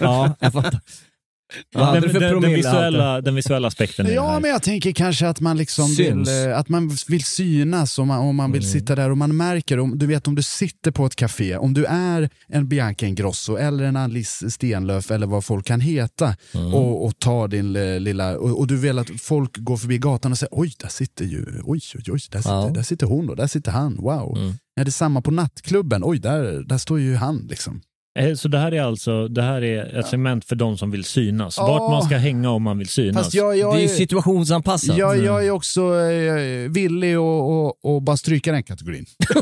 Ja, 0.00 0.36
jag 0.40 0.52
fattar. 0.52 0.80
Hade 1.74 2.00
den, 2.00 2.12
den, 2.20 2.40
den, 2.40 2.54
visuella, 2.54 3.20
den 3.20 3.34
visuella 3.34 3.68
aspekten. 3.68 4.06
Ja, 4.14 4.38
men 4.40 4.50
jag 4.50 4.62
tänker 4.62 4.92
kanske 4.92 5.28
att 5.28 5.40
man 5.40 5.56
liksom 5.56 5.88
vill, 5.94 5.96
Syns. 6.06 6.28
eh, 6.28 6.58
att 6.58 6.68
man 6.68 6.90
vill 7.08 7.24
synas 7.24 7.98
och 7.98 8.06
man, 8.06 8.18
och 8.28 8.34
man 8.34 8.52
vill 8.52 8.70
sitta 8.70 8.94
där 8.94 9.10
och 9.10 9.18
man 9.18 9.36
märker, 9.36 9.78
om, 9.78 9.98
du 9.98 10.06
vet 10.06 10.28
om 10.28 10.34
du 10.34 10.42
sitter 10.42 10.90
på 10.90 11.06
ett 11.06 11.16
café, 11.16 11.56
om 11.56 11.74
du 11.74 11.84
är 11.84 12.30
en 12.48 12.68
Bianca 12.68 13.06
Ingrosso 13.06 13.56
eller 13.56 13.84
en 13.84 13.96
Alice 13.96 14.50
Stenlöf 14.50 15.10
eller 15.10 15.26
vad 15.26 15.44
folk 15.44 15.66
kan 15.66 15.80
heta 15.80 16.36
och, 16.72 17.04
och 17.06 17.18
tar 17.18 17.48
din 17.48 17.72
lilla, 18.04 18.38
och, 18.38 18.58
och 18.58 18.66
du 18.66 18.76
vill 18.76 18.98
att 18.98 19.10
folk 19.20 19.56
går 19.56 19.76
förbi 19.76 19.98
gatan 19.98 20.32
och 20.32 20.38
säger 20.38 20.50
oj, 20.52 20.72
där 20.78 20.88
sitter 20.88 21.24
ju, 21.24 21.44
oj, 21.64 21.80
oj, 21.94 22.02
oj, 22.12 22.20
där 22.30 22.38
sitter, 22.38 22.50
Ja. 22.50 22.70
där 22.74 22.82
sitter 22.82 23.06
hon 23.06 23.30
och 23.30 23.36
där 23.36 23.46
sitter 23.46 23.70
han, 23.72 23.96
wow. 23.96 24.38
Är 24.80 24.84
det 24.84 24.92
samma 24.92 25.22
på 25.22 25.30
nattklubben? 25.30 26.02
Oj, 26.04 26.18
där, 26.18 26.62
där 26.66 26.78
står 26.78 27.00
ju 27.00 27.14
han 27.16 27.46
liksom. 27.50 27.80
Eh, 28.18 28.34
Så 28.34 28.48
det 28.48 28.58
här 28.58 28.74
är 28.74 28.82
alltså 28.82 29.28
det 29.28 29.42
här 29.42 29.62
är 29.64 29.98
ett 29.98 30.06
segment 30.06 30.44
för 30.44 30.56
de 30.56 30.78
som 30.78 30.90
vill 30.90 31.04
synas. 31.04 31.54
Ja. 31.58 31.66
Vart 31.66 31.90
man 31.90 32.02
ska 32.02 32.16
hänga 32.16 32.50
om 32.50 32.62
man 32.62 32.78
vill 32.78 32.88
synas. 32.88 33.16
Fast 33.24 33.34
jag, 33.34 33.58
jag 33.58 33.74
Det 33.74 33.78
är 33.80 33.82
ju 33.82 33.88
situationsanpassat. 33.88 34.96
Jag, 34.96 35.24
jag 35.24 35.46
är 35.46 35.50
också 35.50 35.80
eh, 36.00 36.70
villig 36.70 37.14
att 37.14 38.02
bara 38.02 38.16
stryka 38.16 38.52
den 38.52 38.62
kategorin. 38.62 39.06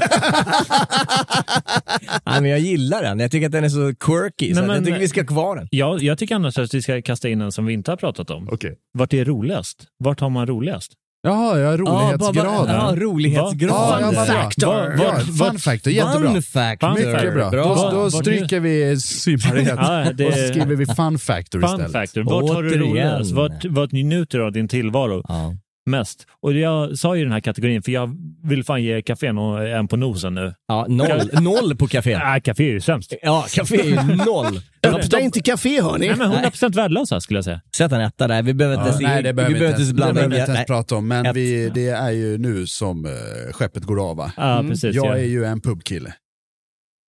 Nej, 2.26 2.40
men 2.40 2.50
jag 2.50 2.58
gillar 2.58 3.02
den. 3.02 3.18
Jag 3.20 3.30
tycker 3.30 3.46
att 3.46 3.52
den 3.52 3.64
är 3.64 3.68
så 3.68 3.94
quirky, 3.94 4.54
så 4.54 4.60
men- 4.60 4.70
jag 4.70 4.84
tycker 4.84 4.98
vi 4.98 5.08
ska 5.08 5.20
ha 5.20 5.26
kvar 5.26 5.56
den. 5.56 5.68
Jag, 5.70 6.02
jag 6.02 6.18
tycker 6.18 6.34
annars 6.34 6.58
att 6.58 6.74
vi 6.74 6.82
ska 6.82 7.02
kasta 7.02 7.28
in 7.28 7.40
en 7.40 7.52
som 7.52 7.66
vi 7.66 7.72
inte 7.72 7.90
har 7.90 7.96
pratat 7.96 8.30
om. 8.30 8.48
Okej. 8.52 8.76
Vart 8.98 9.12
är 9.12 9.24
roligast? 9.24 9.84
Vart 9.98 10.20
har 10.20 10.30
man 10.30 10.46
roligast? 10.46 10.92
Jaha, 11.22 11.58
ja, 11.58 11.76
rolighetsgraden. 11.76 12.74
Ja, 12.74 12.94
rolighetsgrad. 12.96 13.70
Ja, 13.70 14.00
ja, 14.00 14.06
vad 14.06 14.14
bra. 14.14 14.24
factor. 14.24 14.66
Var- 14.98 15.46
Fun 15.50 15.58
factor, 15.58 15.92
jättebra. 15.92 16.32
Fun 16.32 16.42
factor. 16.42 16.90
Mycket 16.94 17.34
bra. 17.34 17.50
bra. 17.50 17.64
Då, 17.64 17.90
då 17.90 18.10
stryker 18.10 18.60
vi 18.60 19.00
synbarhet 19.00 19.68
Ja, 19.76 20.06
det- 20.14 20.26
och 20.26 20.32
skriver 20.32 20.76
vi 20.76 20.86
fun 20.86 21.18
factor 21.18 21.60
Fun 21.60 21.70
istället. 21.70 21.92
factor. 21.92 22.22
Vart 22.22 22.54
har 22.54 22.62
du 22.62 22.78
roligast? 22.78 23.32
Vart, 23.32 23.64
vart 23.64 23.92
njuter 23.92 24.38
du 24.38 24.44
av 24.44 24.52
din 24.52 24.68
tillvaro 24.68 25.22
Ja. 25.28 25.54
Mest? 25.86 26.26
Och 26.42 26.52
jag 26.52 26.98
sa 26.98 27.16
ju 27.16 27.22
den 27.22 27.32
här 27.32 27.40
kategorin 27.40 27.82
för 27.82 27.92
jag 27.92 28.16
vill 28.42 28.64
fan 28.64 28.82
ge 28.82 29.02
och- 29.38 29.68
en 29.68 29.88
på 29.88 29.96
nosen 29.96 30.34
nu. 30.34 30.54
Ja, 30.68 30.86
noll, 30.88 31.30
noll 31.42 31.76
på 31.76 31.86
café. 31.86 32.18
Nej, 32.24 32.40
café 32.40 32.68
är 32.68 32.72
ju 32.72 32.80
sämst. 32.80 33.14
Ja, 33.22 33.46
café 33.54 33.80
är 33.80 33.84
ju 33.84 34.16
noll. 34.16 34.60
Öppna 34.86 35.20
inte 35.20 35.40
café 35.40 35.82
hörni. 35.82 36.06
Nej, 36.08 36.16
men 36.16 36.32
100% 36.32 36.74
värdelösa 36.76 37.20
skulle 37.20 37.38
jag 37.38 37.44
säga. 37.44 37.60
Sätt 37.76 37.92
en 37.92 38.00
etta 38.00 38.28
där. 38.28 38.42
Vi 38.42 38.54
behöver 38.54 38.76
inte 38.76 38.88
Ja, 38.88 38.92
ens, 38.92 39.02
nej, 39.02 39.22
det 39.22 39.32
behöver 39.32 39.54
vi 39.54 39.66
inte 39.66 39.76
ens, 39.76 39.88
det 39.88 39.94
blanda 39.94 40.14
behöver 40.14 40.30
vi 40.30 40.36
in. 40.36 40.42
inte 40.42 40.52
ens 40.52 40.66
prata 40.66 40.96
om, 40.96 41.08
men 41.08 41.34
vi, 41.34 41.70
det 41.74 41.88
är 41.88 42.10
ju 42.10 42.38
nu 42.38 42.66
som 42.66 43.04
uh, 43.04 43.12
skeppet 43.52 43.84
går 43.84 44.10
av. 44.10 44.16
va? 44.16 44.32
Ja, 44.36 44.64
precis. 44.68 44.94
Jag 44.96 45.06
ja. 45.06 45.16
är 45.18 45.24
ju 45.24 45.44
en 45.44 45.60
pubkille. 45.60 46.14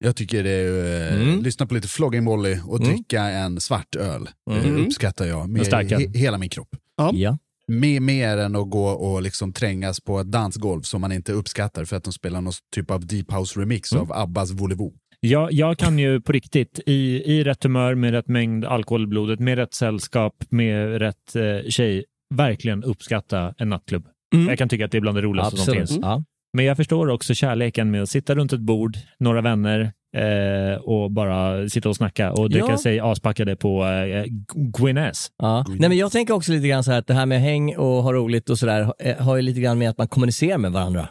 Jag 0.05 0.17
tycker 0.17 0.43
det 0.45 0.51
är, 0.51 0.71
uh, 1.13 1.23
Mm. 1.23 1.43
lyssna 1.43 1.67
på 1.67 1.75
lite 1.75 1.89
flogging 1.89 2.25
molly 2.25 2.59
och 2.67 2.77
Mm. 2.81 2.89
dricka 2.89 3.23
en 3.23 3.61
svart 3.61 3.97
öl. 3.97 4.29
Det 4.51 4.69
Mm. 4.69 4.87
uppskattar 4.87 5.25
jag 5.27 5.49
med 5.49 5.67
he, 5.91 6.19
hela 6.19 6.39
min 6.39 6.49
kropp. 6.51 6.69
Ja. 7.13 7.39
Mer, 7.69 8.01
mer 8.01 8.37
än 8.39 8.57
att 8.57 8.71
gå 8.71 8.85
och 8.87 9.23
liksom 9.23 9.53
trängas 9.53 10.01
på 10.01 10.19
ett 10.21 10.33
dansgolv 10.33 10.83
som 10.83 11.01
man 11.01 11.13
inte 11.13 11.33
uppskattar 11.33 11.85
för 11.85 11.97
att 11.97 12.05
de 12.05 12.13
spelar 12.13 12.41
någon 12.41 12.53
typ 12.75 12.91
av 12.91 13.07
deep 13.07 13.33
house 13.33 13.61
remix 13.61 13.93
Mm. 13.93 14.03
av 14.03 14.13
Abbas 14.23 14.51
Volevo. 14.51 14.93
Jag, 15.21 15.53
jag 15.53 15.79
kan 15.79 15.99
ju 15.99 16.21
på 16.21 16.33
riktigt, 16.33 16.81
i, 16.87 17.23
i 17.33 17.45
rätt 17.45 17.63
humör, 17.65 17.95
med 17.95 18.11
rätt 18.11 18.29
mängd 18.29 18.65
alkohol 18.65 19.03
i 19.03 19.07
blodet, 19.07 19.41
med 19.41 19.59
rätt 19.59 19.75
sällskap, 19.75 20.35
med 20.49 20.99
rätt 20.99 21.37
eh, 21.37 21.69
tjej, 21.69 22.05
verkligen 22.35 22.85
uppskatta 22.85 23.55
en 23.59 23.69
nattklubb. 23.69 24.07
Mm. 24.35 24.49
Jag 24.49 24.59
kan 24.59 24.69
tycka 24.69 24.85
att 24.85 24.91
det 24.93 24.99
är 24.99 25.01
bland 25.01 25.17
det 25.19 25.23
roligaste 25.23 25.57
som 25.57 25.63
Absolut. 25.63 25.89
finns. 25.91 25.99
Ja. 26.03 26.25
Men 26.57 26.65
jag 26.65 26.77
förstår 26.77 27.09
också 27.09 27.35
kärleken 27.35 27.91
med 27.91 28.03
att 28.03 28.09
sitta 28.09 28.35
runt 28.35 28.53
ett 28.53 28.61
bord, 28.61 28.97
några 29.19 29.41
vänner 29.41 29.93
eh, 30.17 30.75
och 30.83 31.11
bara 31.11 31.69
sitta 31.69 31.89
och 31.89 31.97
snacka 31.97 32.33
och 32.33 32.51
dricka 32.51 32.67
Ja. 32.69 32.79
sig 32.79 33.01
aspackade 33.01 33.57
på 33.57 33.85
eh, 33.85 34.25
Guinness. 34.55 35.31
Ja. 35.39 35.65
Nej, 35.69 35.89
men 35.89 35.99
jag 35.99 36.13
tänker 36.13 36.35
också 36.35 36.53
lite 36.53 36.69
grann 36.69 36.85
så 36.85 36.91
här 36.91 36.99
att 36.99 37.07
det 37.07 37.15
här 37.15 37.27
med 37.27 37.41
häng 37.41 37.77
och 37.77 38.03
ha 38.03 38.13
roligt 38.13 38.51
och 38.51 38.59
sådär 38.59 38.93
eh, 38.99 39.17
har 39.17 39.37
ju 39.37 39.43
lite 39.43 39.61
grann 39.61 39.79
med 39.79 39.91
att 39.91 39.99
man 39.99 40.09
kommunicerar 40.09 40.59
med 40.59 40.73
varandra. 40.73 41.09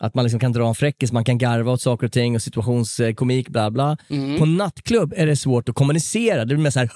Att 0.00 0.14
man 0.14 0.24
liksom 0.24 0.40
kan 0.40 0.52
dra 0.52 0.68
en 0.68 0.74
fräckis, 0.74 1.12
man 1.12 1.24
kan 1.24 1.38
garva 1.38 1.72
åt 1.72 1.80
saker 1.80 2.06
och 2.06 2.12
ting 2.12 2.34
och 2.34 2.42
situationskomik, 2.42 3.48
bla 3.48 3.70
bla. 3.70 3.96
På 4.38 4.46
nattklubb 4.46 5.12
är 5.16 5.26
det 5.26 5.36
svårt 5.36 5.68
att 5.68 5.74
kommunicera. 5.74 6.38
Det 6.40 6.46
blir 6.46 6.58
mer 6.58 6.70
så 6.70 6.78
här 6.78 6.90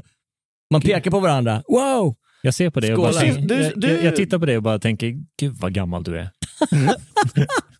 man 0.70 0.80
pekar 0.80 1.10
på 1.10 1.20
varandra. 1.20 1.62
Wow! 1.68 2.14
Jag 2.42 2.54
ser 2.54 2.70
på 2.70 2.80
det 2.80 2.92
och 2.94 2.98
bara 3.02 3.20
Du- 3.20 3.72
du- 3.76 3.88
jag, 3.92 4.04
jag 4.04 4.16
tittar 4.16 4.38
på 4.38 4.46
det 4.46 4.56
och 4.56 4.62
bara 4.62 4.78
tänker, 4.78 5.14
gud 5.40 5.54
vad 5.60 5.72
gammal 5.74 6.04
du 6.04 6.18
är. 6.18 6.28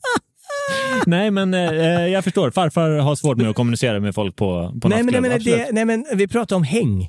Nej 1.07 1.31
men 1.31 1.55
eh, 1.55 2.07
jag 2.07 2.25
förstår, 2.25 2.51
farfar 2.51 2.91
har 2.91 3.17
svårt 3.17 3.39
med 3.39 3.51
att 3.51 3.57
kommunicera 3.57 4.01
med 4.01 4.15
folk 4.15 4.37
på, 4.37 4.79
på 4.83 4.89
nej, 4.89 5.03
men, 5.03 5.13
nej, 5.13 5.21
nattklubb, 5.21 5.23
men, 5.23 5.33
absolut. 5.33 5.59
det, 5.59 5.73
nej 5.73 5.85
men 5.85 6.05
vi 6.15 6.29
pratar 6.29 6.57
om 6.57 6.63
häng. 6.63 7.09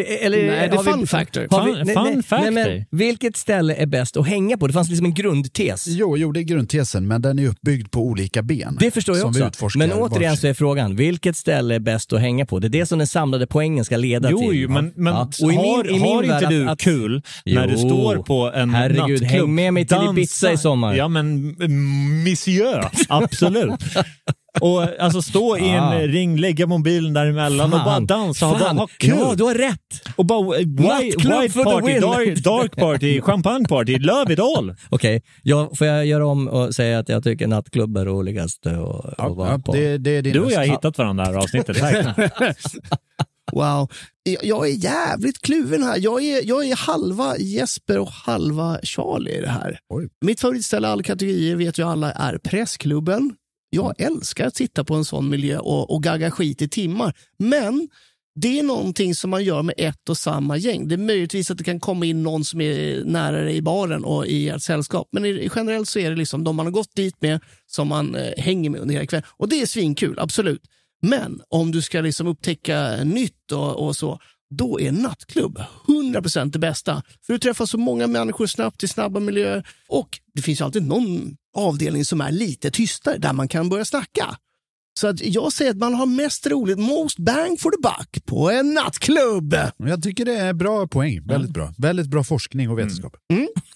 Eh, 0.00 0.26
Eller, 0.26 0.36
Nej, 0.46 0.46
det 0.46 0.74
är 0.74 0.76
har 0.76 0.84
vi- 0.84 0.90
fun 0.92 1.06
factor. 1.06 1.46
har 1.50 1.64
vi- 1.64 1.72
Fun- 1.72 1.84
nej, 1.84 1.94
fun 1.94 2.04
nej, 2.14 2.22
factor. 2.22 2.50
Nej, 2.50 2.86
men, 2.90 2.98
vilket 2.98 3.36
ställe 3.36 3.74
är 3.74 3.86
bäst 3.86 4.16
att 4.16 4.26
hänga 4.28 4.56
på? 4.56 4.66
Det 4.66 4.72
fanns 4.72 4.88
liksom 4.88 5.06
en 5.06 5.14
grundtes. 5.14 5.86
Jo, 5.86 6.16
jo, 6.16 6.32
det 6.32 6.40
är 6.40 6.42
grundtesen, 6.42 7.06
men 7.08 7.22
den 7.22 7.38
är 7.38 7.48
uppbyggd 7.48 7.90
på 7.90 8.00
olika 8.00 8.42
ben. 8.42 8.76
Det 8.80 8.90
förstår 8.90 9.16
jag 9.16 9.26
också. 9.26 9.78
Men 9.78 9.92
återigen 9.92 10.30
varsin. 10.30 10.36
så 10.40 10.46
är 10.46 10.54
frågan, 10.54 10.96
vilket 10.96 11.36
ställe 11.36 11.74
är 11.74 11.78
bäst 11.78 12.12
att 12.12 12.20
hänga 12.20 12.46
på? 12.46 12.58
Det 12.58 12.66
är 12.66 12.68
det 12.68 12.86
som 12.86 12.98
den 12.98 13.06
samlade 13.06 13.46
poängen 13.46 13.84
ska 13.84 13.96
leda 13.96 14.30
Jo, 14.30 14.38
till. 14.38 14.60
jo, 14.60 14.70
men, 14.70 14.92
men 14.96 15.12
Ja. 15.14 15.30
Och 15.42 15.52
i 15.52 15.56
min- 15.56 15.58
har, 15.58 15.88
i 15.90 15.92
min 15.92 16.02
har 16.02 16.22
värld 16.24 16.42
inte 16.42 16.54
du 16.54 16.68
att- 16.68 16.80
kul 16.80 17.22
när 17.44 17.66
du 17.66 17.76
står 17.78 18.16
på 18.16 18.52
en 18.54 18.70
Herregud, 18.70 18.98
nattklubb? 18.98 19.22
häng 19.30 19.54
med 19.54 19.74
mig 19.74 19.86
till 19.86 19.96
dansa? 19.96 20.12
Ibiza 20.12 20.52
i 20.52 20.56
sommar. 20.56 20.94
Ja, 20.94 21.08
men 21.08 21.56
monsieur, 22.24 22.84
absolut. 23.08 23.80
Och 24.60 24.82
alltså 25.00 25.22
stå 25.22 25.58
i 25.58 25.68
en 25.68 25.82
Ah. 25.84 25.98
ring, 26.00 26.36
lägga 26.38 26.66
mobilen 26.66 27.12
däremellan 27.12 27.64
och 27.72 27.78
bara 27.78 27.84
Fan, 27.84 28.06
dansa 28.06 28.46
och 28.46 28.52
bara 28.52 28.64
fan. 28.64 28.78
ha 28.78 28.86
kul. 28.98 29.14
Ja, 29.18 29.34
du 29.36 29.44
har 29.44 29.54
rätt. 29.54 30.02
Och 30.16 30.24
bara 30.26 30.56
eh, 30.56 30.60
white, 30.60 31.16
white 31.40 31.62
party, 31.64 31.98
dark, 32.00 32.38
dark 32.44 32.76
party, 32.76 33.20
champagne 33.20 33.64
party, 33.68 33.98
love 33.98 34.32
it 34.32 34.38
all. 34.40 34.74
Okej, 34.88 35.22
jag, 35.42 35.78
får 35.78 35.86
jag 35.86 36.06
göra 36.06 36.26
om 36.26 36.48
och 36.48 36.74
säga 36.74 36.98
att 36.98 37.08
jag 37.08 37.24
tycker 37.24 37.46
nattklubb 37.46 37.96
är 37.96 38.04
roligast 38.04 38.66
och, 38.66 38.72
och 39.04 39.14
Ja, 39.18 39.28
vara 39.28 39.50
ja, 39.50 39.58
på? 39.58 39.72
det, 39.72 39.98
det 39.98 40.10
är 40.10 40.22
din 40.22 40.32
Du 40.32 40.40
och 40.40 40.52
jag 40.52 40.58
har 40.58 40.64
hittat 40.66 40.98
varandra 40.98 41.24
det 41.24 41.30
här 41.30 41.36
avsnittet. 41.38 41.76
Wow. 43.52 43.88
Jag- 44.22 44.44
Jag 44.44 44.68
är 44.68 44.72
jävligt 44.84 45.42
kluven 45.42 45.82
här. 45.82 45.96
Jag 45.98 46.22
är, 46.24 46.48
jag 46.48 46.68
är 46.68 46.76
halva 46.76 47.36
Jesper 47.38 47.98
och 47.98 48.10
halva 48.10 48.78
Charlie 48.82 49.30
i 49.38 49.40
det 49.40 49.48
här. 49.48 49.78
Oj. 49.94 50.08
Mitt 50.24 50.40
favoritställe 50.40 50.88
i 50.88 50.90
alla 50.90 51.02
kategorier 51.02 51.56
vet 51.56 51.78
ju 51.78 51.82
alla 51.88 52.12
är 52.12 52.38
Pressklubben. 52.38 53.32
Jag 53.76 54.00
älskar 54.00 54.46
att 54.46 54.56
sitta 54.56 54.84
på 54.84 54.94
en 54.94 55.04
sån 55.04 55.28
miljö 55.28 55.58
och, 55.58 55.90
och 55.90 56.02
gagga 56.02 56.30
skit 56.30 56.62
i 56.62 56.68
timmar. 56.68 57.14
Men 57.38 57.88
det 58.34 58.58
är 58.58 58.62
någonting 58.62 59.14
som 59.14 59.30
man 59.30 59.44
gör 59.44 59.62
med 59.62 59.74
ett 59.78 60.08
och 60.08 60.16
samma 60.16 60.56
gäng. 60.56 60.88
Det 60.88 60.94
är 60.94 60.98
möjligtvis 60.98 61.50
att 61.50 61.58
det 61.58 61.64
kan 61.64 61.80
komma 61.80 62.06
in 62.06 62.22
någon 62.22 62.44
som 62.44 62.60
är 62.60 63.04
nära 63.04 63.40
dig 63.40 63.56
i 63.56 63.62
baren 63.62 64.04
och 64.04 64.26
i 64.26 64.48
ert 64.48 64.62
sällskap. 64.62 65.08
Men 65.12 65.24
i, 65.24 65.50
generellt 65.56 65.88
så 65.88 65.98
är 65.98 66.10
det 66.10 66.16
liksom 66.16 66.44
de 66.44 66.56
man 66.56 66.66
har 66.66 66.70
gått 66.70 66.94
dit 66.94 67.22
med 67.22 67.40
som 67.66 67.88
man 67.88 68.14
eh, 68.14 68.32
hänger 68.38 68.70
med 68.70 68.80
under 68.80 68.94
hela 68.94 69.06
kvällen. 69.06 69.26
Och 69.36 69.48
det 69.48 69.60
är 69.60 69.66
svinkul, 69.66 70.18
absolut. 70.18 70.62
Men 71.02 71.40
om 71.48 71.72
du 71.72 71.82
ska 71.82 72.00
liksom 72.00 72.26
upptäcka 72.26 73.04
nytt 73.04 73.52
och, 73.52 73.86
och 73.86 73.96
så, 73.96 74.20
då 74.50 74.80
är 74.80 74.92
nattklubb 74.92 75.58
100% 75.86 76.50
det 76.50 76.58
bästa. 76.58 77.02
För 77.26 77.32
du 77.32 77.38
träffar 77.38 77.66
så 77.66 77.78
många 77.78 78.06
människor 78.06 78.46
snabbt 78.46 78.82
i 78.82 78.88
snabba 78.88 79.20
miljöer 79.20 79.68
och 79.88 80.20
det 80.34 80.42
finns 80.42 80.60
alltid 80.60 80.86
någon 80.86 81.36
avdelning 81.56 82.04
som 82.04 82.20
är 82.20 82.32
lite 82.32 82.70
tystare 82.70 83.18
där 83.18 83.32
man 83.32 83.48
kan 83.48 83.68
börja 83.68 83.84
snacka. 83.84 84.36
Så 85.00 85.08
att 85.08 85.20
jag 85.24 85.52
säger 85.52 85.70
att 85.70 85.76
man 85.76 85.94
har 85.94 86.06
mest 86.06 86.46
roligt, 86.46 86.78
most 86.78 87.18
bang 87.18 87.60
for 87.60 87.70
the 87.70 87.82
buck 87.82 88.26
på 88.26 88.50
en 88.50 88.74
nattklubb. 88.74 89.56
Jag 89.76 90.02
tycker 90.02 90.24
det 90.24 90.36
är 90.36 90.52
bra 90.52 90.86
poäng. 90.86 91.26
Väldigt 91.26 91.50
bra. 91.50 91.72
Väldigt 91.78 92.06
bra 92.06 92.24
forskning 92.24 92.70
och 92.70 92.78
vetenskap. 92.78 93.16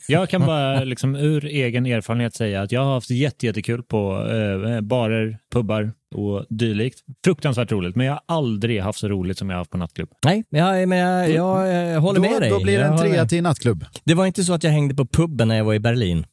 Jag 0.08 0.28
kan 0.28 0.46
bara 0.46 0.84
liksom, 0.84 1.16
ur 1.16 1.44
egen 1.44 1.86
erfarenhet 1.86 2.34
säga 2.34 2.62
att 2.62 2.72
jag 2.72 2.84
har 2.84 2.94
haft 2.94 3.10
jätte, 3.10 3.46
jättekul 3.46 3.82
på 3.82 4.12
eh, 4.12 4.80
barer, 4.80 5.38
pubbar 5.52 5.92
och 6.14 6.46
dylikt. 6.48 6.98
Fruktansvärt 7.24 7.72
roligt, 7.72 7.96
men 7.96 8.06
jag 8.06 8.12
har 8.12 8.22
aldrig 8.26 8.80
haft 8.80 8.98
så 8.98 9.08
roligt 9.08 9.38
som 9.38 9.50
jag 9.50 9.56
har 9.56 9.60
haft 9.60 9.70
på 9.70 9.78
nattklubb. 9.78 10.08
Nej, 10.24 10.44
men 10.50 10.60
jag, 10.60 10.88
men 10.88 10.98
jag, 10.98 11.30
jag, 11.30 11.92
eh, 11.94 12.00
håller 12.00 12.20
Då, 12.20 12.30
med 12.30 12.42
dig. 12.42 12.50
då 12.50 12.60
blir 12.60 12.78
det 12.78 12.84
Jag 12.84 12.92
en 12.92 12.98
trea 12.98 13.26
till 13.26 13.42
nattklubb. 13.42 13.84
Det 14.04 14.14
var 14.14 14.26
inte 14.26 14.44
så 14.44 14.52
att 14.52 14.64
jag 14.64 14.70
hängde 14.70 14.94
på 14.94 15.06
puben 15.06 15.48
när 15.48 15.56
jag 15.56 15.64
var 15.64 15.74
i 15.74 15.80
Berlin. 15.80 16.26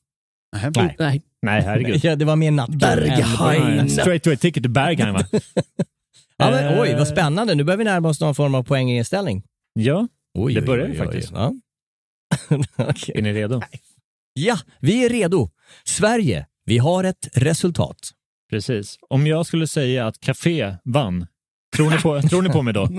Nej, 0.76 0.96
Nej. 1.00 1.22
Nej 1.42 1.62
herregud. 1.62 2.00
Ja, 2.04 2.16
det 2.16 2.26
var 2.26 2.36
mer 2.36 2.52
nattklubb. 2.52 2.80
Berghain. 2.80 3.90
Straight 3.90 4.24
to 4.24 4.32
a 4.32 4.36
ticket 4.40 4.64
to 4.64 4.70
Berghain 4.70 5.14
va? 5.14 5.24
Ja, 6.40 6.52
men, 6.52 6.74
Eh, 6.74 6.82
oj, 6.82 6.96
vad 6.96 7.08
spännande. 7.08 7.56
Nu 7.56 7.64
börjar 7.64 7.78
vi 7.78 7.84
närma 7.84 8.10
oss 8.10 8.20
någon 8.22 8.36
form 8.36 8.56
av 8.56 8.64
poänginställning. 8.64 9.44
Ja, 9.74 10.08
Oj, 10.34 10.54
Det 10.54 10.62
börjar 10.62 10.86
oj, 10.86 10.92
oj, 10.92 10.98
faktiskt. 10.98 11.32
Ja. 11.32 11.54
Okej. 12.78 13.18
är 13.18 13.22
ni 13.22 13.34
redo? 13.34 13.62
ja, 14.34 14.58
vi 14.80 15.06
är 15.06 15.10
redo. 15.10 15.50
Sverige, 15.84 16.46
vi 16.66 16.78
har 16.78 17.04
ett 17.04 17.28
resultat. 17.34 17.98
Precis. 18.50 18.98
Om 19.10 19.28
jag 19.28 19.46
skulle 19.46 19.68
säga 19.68 20.08
att 20.08 20.20
Café 20.20 20.76
vann, 20.84 21.28
tror 21.76 21.90
ni 21.90 21.98
på, 21.98 22.22
tror 22.22 22.42
ni 22.42 22.50
på 22.50 22.62
mig 22.62 22.74
då? 22.74 22.90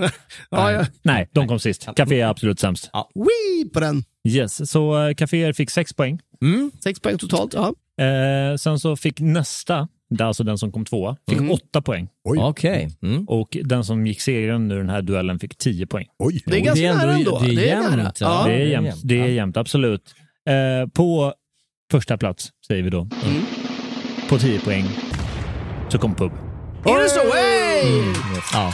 Ja, 0.49 0.71
ja. 0.71 0.85
Nej, 1.01 1.29
de 1.31 1.47
kom 1.47 1.59
sist. 1.59 1.89
Café 1.95 2.21
är 2.21 2.27
absolut 2.27 2.59
sämst. 2.59 2.89
Wee 3.15 3.69
på 3.73 3.79
den. 3.79 4.03
Yes, 4.27 4.69
så 4.71 5.07
eh, 5.07 5.13
Caféer 5.13 5.53
fick 5.53 5.69
sex 5.69 5.93
poäng. 5.93 6.19
Mm. 6.41 6.71
Sex 6.83 6.99
poäng 6.99 7.17
totalt. 7.17 7.53
Ja. 7.53 7.73
Eh, 7.99 8.55
sen 8.55 8.79
så 8.79 8.95
fick 8.95 9.19
nästa 9.19 9.87
det 10.09 10.23
är 10.23 10.27
alltså 10.27 10.43
den 10.43 10.57
som 10.57 10.71
kom 10.71 10.85
tvåa, 10.85 11.15
fick 11.29 11.37
Mm. 11.37 11.51
åtta 11.51 11.81
poäng. 11.81 12.07
Okej. 12.39 12.89
Mm. 13.01 13.25
Och 13.27 13.57
den 13.63 13.83
som 13.83 14.07
gick 14.07 14.21
segraren 14.21 14.71
i 14.71 14.75
den 14.75 14.89
här 14.89 15.01
duellen 15.01 15.39
fick 15.39 15.57
tio 15.57 15.87
poäng. 15.87 16.05
Oj. 16.19 16.41
Det 16.45 16.55
är 16.57 16.61
ganska 16.61 16.85
ändå- 16.87 17.05
nära 17.05 17.13
ändå. 17.13 17.39
Det 17.39 17.45
är 17.51 17.55
Det 17.55 17.69
är 17.69 17.97
jämnt. 17.97 18.21
ja. 18.21 18.43
Det 18.45 18.53
är 18.53 18.57
Det 18.57 18.63
är 18.63 18.67
jämnt, 18.69 18.95
det 19.03 19.19
är 19.21 19.27
jämnt 19.27 19.57
absolut. 19.57 20.15
Eh, 20.49 20.89
på 20.89 21.33
första 21.91 22.17
plats, 22.17 22.49
säger 22.67 22.83
vi 22.83 22.89
då, 22.89 22.99
Mm. 22.99 23.41
på 24.29 24.37
10 24.37 24.59
poäng, 24.59 24.85
så 25.89 25.97
kom 25.97 26.15
pub. 26.15 26.31
Är 26.85 27.03
det 27.03 27.09
så? 27.09 27.19
Hey! 27.19 28.13
Ja. 28.53 28.73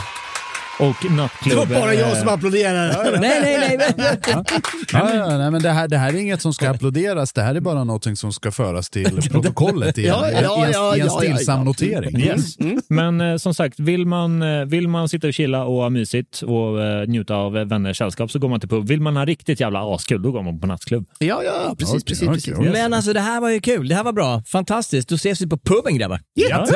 Och 0.78 0.96
Det 1.02 1.10
nattklubb. 1.14 1.58
var 1.58 1.66
bara 1.66 1.94
jag 1.94 2.16
som 2.16 2.28
applåderade. 2.28 3.18
Nej, 3.20 3.40
nej, 3.42 3.76
nej. 3.78 3.94
men- 3.96 4.44
Ja, 4.92 5.14
ja, 5.14 5.38
nej, 5.38 5.50
men 5.50 5.62
det, 5.62 5.70
här, 5.70 5.88
det 5.88 5.96
här 5.98 6.08
är 6.14 6.16
inget 6.20 6.42
som 6.42 6.52
ska 6.54 6.70
applåderas, 6.70 7.32
det 7.32 7.42
här 7.42 7.54
är 7.54 7.60
bara 7.60 7.84
något 7.84 8.18
som 8.18 8.32
ska 8.32 8.50
föras 8.52 8.90
till 8.90 9.28
protokollet 9.30 9.98
i 9.98 10.02
en, 10.02 10.08
Ja, 10.08 10.30
ja, 10.30 10.40
ja, 10.42 10.68
i 10.68 10.72
ja, 10.72 10.92
en 10.94 10.98
ja, 11.00 11.08
stillsam 11.10 11.58
ja. 11.58 11.64
notering. 11.64 12.20
Yes. 12.20 12.56
Men 12.88 13.20
eh, 13.20 13.36
som 13.36 13.54
sagt, 13.54 13.80
vill 13.80 14.06
man, 14.06 14.42
eh, 14.42 14.64
vill 14.64 14.88
man 14.88 15.08
sitta 15.08 15.26
och 15.26 15.34
chilla 15.34 15.64
och 15.64 15.74
ha 15.82 15.90
mysigt 15.90 16.42
och 16.42 16.82
eh, 16.82 17.06
njuta 17.08 17.34
av 17.34 17.56
eh, 17.58 17.64
vänners 17.64 17.98
sällskap 17.98 18.30
så 18.30 18.38
går 18.38 18.48
man 18.48 18.60
till 18.60 18.68
pub. 18.68 18.88
Vill 18.88 19.00
man 19.00 19.16
ha 19.16 19.24
riktigt 19.24 19.60
jävla 19.60 19.94
askul, 19.94 20.22
då 20.22 20.32
går 20.32 20.42
man 20.42 20.60
på 20.60 20.66
nattklubb. 20.66 21.06
Ja, 21.18 21.42
ja, 21.44 21.74
precis, 21.78 21.94
Okej, 21.94 22.04
precis, 22.06 22.22
okej, 22.28 22.34
precis. 22.34 22.54
okej. 22.58 22.72
Men 22.72 22.92
alltså 22.94 23.12
det 23.12 23.20
här 23.20 23.40
var 23.40 23.50
ju 23.50 23.60
kul. 23.60 23.88
Det 23.88 23.94
här 23.94 24.04
var 24.04 24.12
bra. 24.12 24.42
Fantastiskt. 24.46 25.08
Då 25.08 25.14
ses 25.14 25.40
vi 25.40 25.46
på 25.46 25.58
puben 25.58 25.98
grabbar. 25.98 26.20
Ja. 26.34 26.66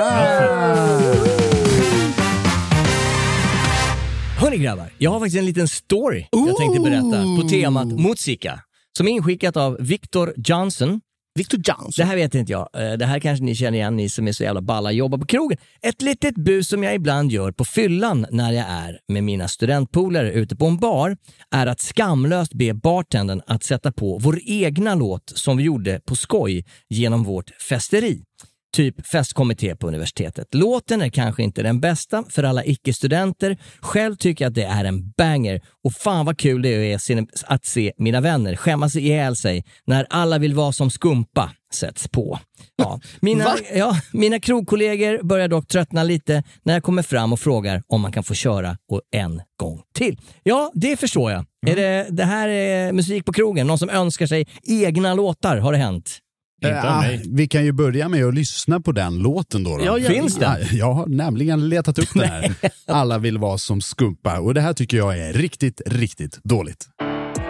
Hörni 4.41 4.59
grabbar, 4.59 4.87
jag 4.99 5.11
har 5.11 5.21
faktiskt 5.21 5.39
en 5.39 5.45
liten 5.47 5.69
story 5.69 6.27
jag 6.31 6.57
tänkte 6.57 6.81
berätta 6.81 7.23
på 7.41 7.49
temat 7.49 7.87
musika. 7.89 8.61
Som 8.99 9.09
är 9.09 9.13
inskickat 9.13 9.57
av 9.57 9.77
Victor 9.81 10.35
Johnson. 10.37 11.01
Victor 11.35 11.61
Johnson. 11.65 11.93
Det 11.97 12.05
här 12.05 12.17
vet 12.17 12.35
inte 12.35 12.53
jag. 12.53 12.69
Eh, 12.75 12.93
Det 12.93 13.07
här 13.07 13.19
kanske 13.21 13.45
ni 13.45 13.55
känner 13.55 13.79
igen, 13.79 13.97
ni 13.97 14.09
som 14.09 14.29
är 14.29 14.33
så 14.33 14.43
jävla 14.43 14.61
balla 14.61 14.93
jobbar 14.93 15.19
på 15.19 15.27
krogen. 15.27 15.59
Ett 15.83 16.03
litet 16.03 16.35
bus 16.35 16.69
som 16.69 16.83
jag 16.83 16.95
ibland 16.95 17.33
gör 17.33 17.53
på 17.53 17.65
fyllan 17.65 18.27
när 18.31 18.53
jag 18.53 18.67
är 18.69 18.99
med 19.09 19.25
mina 19.25 19.49
studentpolare 19.49 20.33
ute 20.33 20.57
på 20.57 20.67
en 20.67 20.77
bar 20.77 21.17
är 21.55 21.67
att 21.67 21.81
skamlöst 21.81 22.55
be 22.55 22.75
bartendern 22.75 23.43
att 23.47 23.65
sätta 23.65 23.93
på 23.93 24.19
vår 24.19 24.39
egna 24.45 24.95
låt 24.95 25.33
som 25.35 25.57
vi 25.57 25.63
gjorde 25.65 26.01
på 26.05 26.17
skoj 26.17 26.65
genom 26.89 27.25
vårt 27.25 27.51
festeri. 27.69 28.23
Typ 28.73 29.07
festkommitté 29.07 29.77
på 29.77 29.89
universitetet. 29.89 30.55
Låten 30.55 31.03
är 31.03 31.09
kanske 31.09 31.43
inte 31.43 31.63
den 31.63 31.81
bästa 31.81 32.25
för 32.31 32.43
alla 32.43 32.65
icke-studenter. 32.65 33.59
Själv 33.81 34.17
tycker 34.17 34.45
jag 34.45 34.51
att 34.51 34.55
det 34.55 34.65
är 34.65 34.85
en 34.85 35.11
banger 35.11 35.61
och 35.85 35.93
fan 35.93 36.27
vad 36.27 36.39
kul 36.39 36.63
det 36.63 36.69
är 36.93 36.99
att 37.47 37.65
se- 37.65 37.93
mina 37.97 38.21
vänner 38.21 38.57
skämmas 38.57 38.97
ihjäl 38.97 39.37
sig 39.37 39.65
när 39.87 40.07
alla 40.11 40.39
vill 40.39 40.55
vara 40.55 40.73
som 40.73 40.91
skumpa 40.91 41.51
sätts 41.73 42.09
på. 42.09 42.39
Ja. 42.77 43.01
Mina, 43.21 43.45
Va? 43.45 43.57
ja, 43.75 44.01
mina 44.13 44.41
krogkollegor 44.41 45.23
börjar 45.23 45.49
dock 45.49 45.69
tröttna 45.69 46.03
lite 46.03 46.43
när 46.63 46.75
jag 46.75 46.83
kommer 46.83 47.03
fram 47.03 47.33
och 47.33 47.41
frågar 47.41 47.83
om 47.89 48.01
man 48.01 48.13
kan 48.13 48.25
få 48.25 48.35
köra 48.35 48.77
och 48.91 49.01
en 49.13 49.43
gång 49.57 49.83
till. 49.95 50.21
Ja, 50.43 50.71
det 50.75 50.97
förstår 50.97 51.33
jag. 51.33 51.45
Är 51.67 51.77
det, 51.77 52.07
det 52.11 52.25
här 52.25 52.49
är 52.49 52.93
musik 52.93 53.25
på 53.25 53.33
krogen, 53.33 53.67
någon 53.67 53.79
som 53.79 53.91
önskar 53.91 54.27
sig 54.27 54.47
egna 54.63 55.15
låtar, 55.15 55.57
har 55.57 55.73
det 55.73 55.79
hänt? 55.79 56.19
Inte 56.65 56.81
av 56.81 56.85
Ja, 56.87 57.01
mig. 57.01 57.23
vi 57.27 57.49
kan 57.49 57.65
ju 57.65 57.73
börja 57.73 58.09
med 58.09 58.25
att 58.25 58.35
lyssna 58.35 58.81
på 58.81 58.93
den 58.93 59.19
låten 59.19 59.65
då. 59.65 59.77
då. 59.79 59.85
Ja, 59.85 59.99
ja. 59.99 60.09
Finns 60.11 60.37
det? 60.37 60.45
Ja, 60.45 60.67
jag 60.73 60.93
har 60.93 61.07
nämligen 61.07 61.69
letat 61.69 61.99
upp 61.99 62.09
den 62.15 62.29
här. 62.29 62.55
Alla 62.87 63.19
vill 63.19 63.39
vara 63.39 63.59
som 63.59 63.81
Skumpa 63.81 64.39
och 64.41 64.55
det 64.55 64.61
här 64.61 64.73
tycker 64.73 64.97
jag 64.97 65.19
är 65.19 65.33
riktigt, 65.33 65.81
riktigt 65.87 66.39
dåligt. 66.45 66.89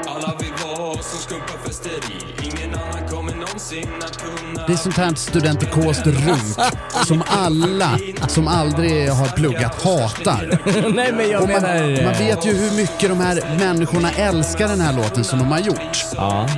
Alla 0.07 0.37
vill 0.41 0.53
vara 0.79 0.95
som 1.03 1.19
skumpa 1.19 1.53
festeri 1.67 1.93
Ingen 2.43 2.75
annan 2.75 3.09
kommer 3.09 3.33
någonsin 3.35 3.89
att 4.05 4.17
kunna 4.23 4.67
Det 4.67 4.73
är 4.73 4.77
sånt 4.77 4.97
här 4.97 5.15
studentikost 5.15 6.07
runk 6.07 6.73
som 7.07 7.23
alla 7.27 7.99
som 8.29 8.49
aldrig 8.49 9.09
har 9.11 9.27
pluggat 9.37 9.83
hatar. 9.83 10.59
Nej, 10.95 11.13
men 11.13 11.31
jag 11.31 11.43
Och 11.43 11.49
man, 11.49 11.63
menar... 11.63 12.05
man 12.05 12.13
vet 12.13 12.47
ju 12.47 12.51
hur 12.57 12.77
mycket 12.77 13.09
de 13.09 13.19
här 13.21 13.59
människorna 13.59 14.11
älskar 14.11 14.69
den 14.69 14.81
här 14.81 14.97
låten 14.97 15.25
som 15.25 15.39
de 15.39 15.45
har 15.53 15.59
gjort. 15.61 16.05
Ja. 16.17 16.49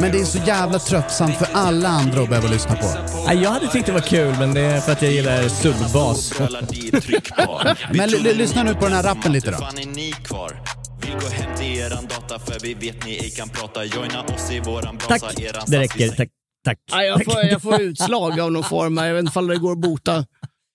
Men 0.00 0.12
det 0.12 0.20
är 0.20 0.24
så 0.24 0.38
jävla 0.46 0.78
tröttsamt 0.78 1.36
för 1.36 1.48
alla 1.52 1.88
andra 1.88 2.22
att 2.22 2.28
behöva 2.28 2.48
lyssna 2.48 2.74
på. 2.76 2.86
Ja, 3.26 3.32
Jag 3.32 3.50
hade 3.50 3.68
tyckt 3.68 3.86
det 3.86 3.92
var 3.92 4.00
kul, 4.00 4.34
men 4.38 4.54
det 4.54 4.60
är 4.60 4.80
för 4.80 4.92
att 4.92 5.02
jag 5.02 5.12
gillar 5.12 5.48
subbas. 5.48 6.32
Men 7.92 8.00
l- 8.00 8.14
l- 8.26 8.34
lyssna 8.36 8.62
nu 8.62 8.74
på 8.74 8.80
den 8.84 8.92
här 8.92 9.02
rappen 9.02 9.32
lite 9.32 9.50
då. 9.50 9.56
fan 9.56 9.78
är 9.78 9.86
ni 9.86 10.12
kvar? 10.12 10.60
Vill 11.02 11.12
gå 11.12 11.28
hem 11.28 11.56
till 11.58 11.78
eran 11.78 12.06
data 12.06 12.38
för 12.38 12.56
vi 12.62 12.74
vet 12.74 13.06
ni 13.06 13.12
ej 13.12 13.30
kan 13.30 13.48
prata. 13.48 13.84
Joina 13.84 14.22
oss 14.22 14.50
i 14.52 14.60
våran 14.60 14.96
brasa. 14.96 15.26
Tack, 15.26 15.40
eran 15.40 15.62
det 15.66 15.78
räcker. 15.78 16.08
Tack. 16.08 16.28
Tack. 16.64 16.78
Ja, 16.90 17.02
jag, 17.02 17.24
får, 17.24 17.42
jag 17.42 17.62
får 17.62 17.80
utslag 17.80 18.40
av 18.40 18.52
någon 18.52 18.64
form. 18.64 18.96
Jag 18.96 19.14
vet 19.14 19.24
inte 19.24 19.38
om 19.38 19.46
det 19.46 19.56
går 19.56 19.72
att 19.72 19.78
bota. 19.80 20.24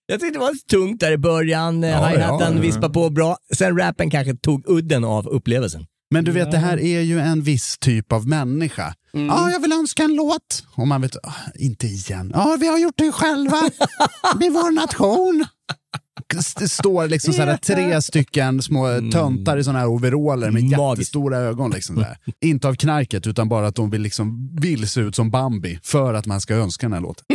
Jag 0.08 0.20
tyckte 0.20 0.40
det 0.40 0.46
var 0.46 0.54
tungt 0.72 1.00
där 1.00 1.12
i 1.12 1.18
början, 1.18 1.84
ja, 1.84 1.90
Ja, 1.90 2.08
hi-haten 2.08 2.56
ja. 2.56 2.62
vispade 2.62 2.90
på 2.94 3.10
bra. 3.10 3.38
Sen 3.56 3.78
rappen 3.78 4.10
kanske 4.10 4.36
tog 4.36 4.64
udden 4.70 5.04
av 5.04 5.28
upplevelsen. 5.28 5.86
Men 6.10 6.26
du 6.26 6.32
vet, 6.32 6.52
det 6.52 6.58
här 6.58 6.80
är 6.80 7.02
ju 7.02 7.20
en 7.20 7.42
viss 7.42 7.78
typ 7.78 8.12
av 8.12 8.28
människa. 8.28 8.94
Ja, 9.12 9.52
jag 9.52 9.60
vill 9.60 9.74
önska 9.74 10.04
en 10.04 10.16
låt. 10.16 10.64
Och 10.76 10.88
man 10.88 11.02
vet, 11.02 11.16
ah, 11.24 11.34
inte 11.56 11.88
igen. 11.88 12.32
Ja, 12.34 12.58
vi 12.60 12.68
har 12.68 12.78
gjort 12.78 12.98
det 12.98 13.12
själva. 13.12 13.58
Med 14.40 14.52
vår 14.54 14.72
nation. 14.72 15.46
Det 16.60 16.70
står 16.70 17.08
liksom 17.08 17.34
så 17.34 17.42
här, 17.42 17.58
tre 17.58 18.02
stycken 18.02 18.62
små 18.62 18.88
töntar 19.12 19.58
i 19.58 19.64
såna 19.64 19.80
här 19.80 19.88
overaller 19.88 20.52
med 20.52 20.64
Magiskt. 20.64 20.80
jättestora 20.80 21.38
ögon. 21.38 21.72
Liksom 21.72 21.96
där. 21.96 22.18
Inte 22.42 22.68
av 22.68 22.74
knarket, 22.76 23.28
utan 23.28 23.50
bara 23.50 23.68
att 23.68 23.76
de 23.76 23.90
vill, 23.90 24.02
liksom, 24.02 24.56
vill 24.62 24.88
se 24.90 25.02
ut 25.02 25.16
som 25.16 25.30
Bambi 25.32 25.80
för 25.84 26.14
att 26.14 26.26
man 26.26 26.42
ska 26.42 26.56
önska 26.56 26.86
den 26.86 26.94
här 26.94 27.02
låten. 27.02 27.26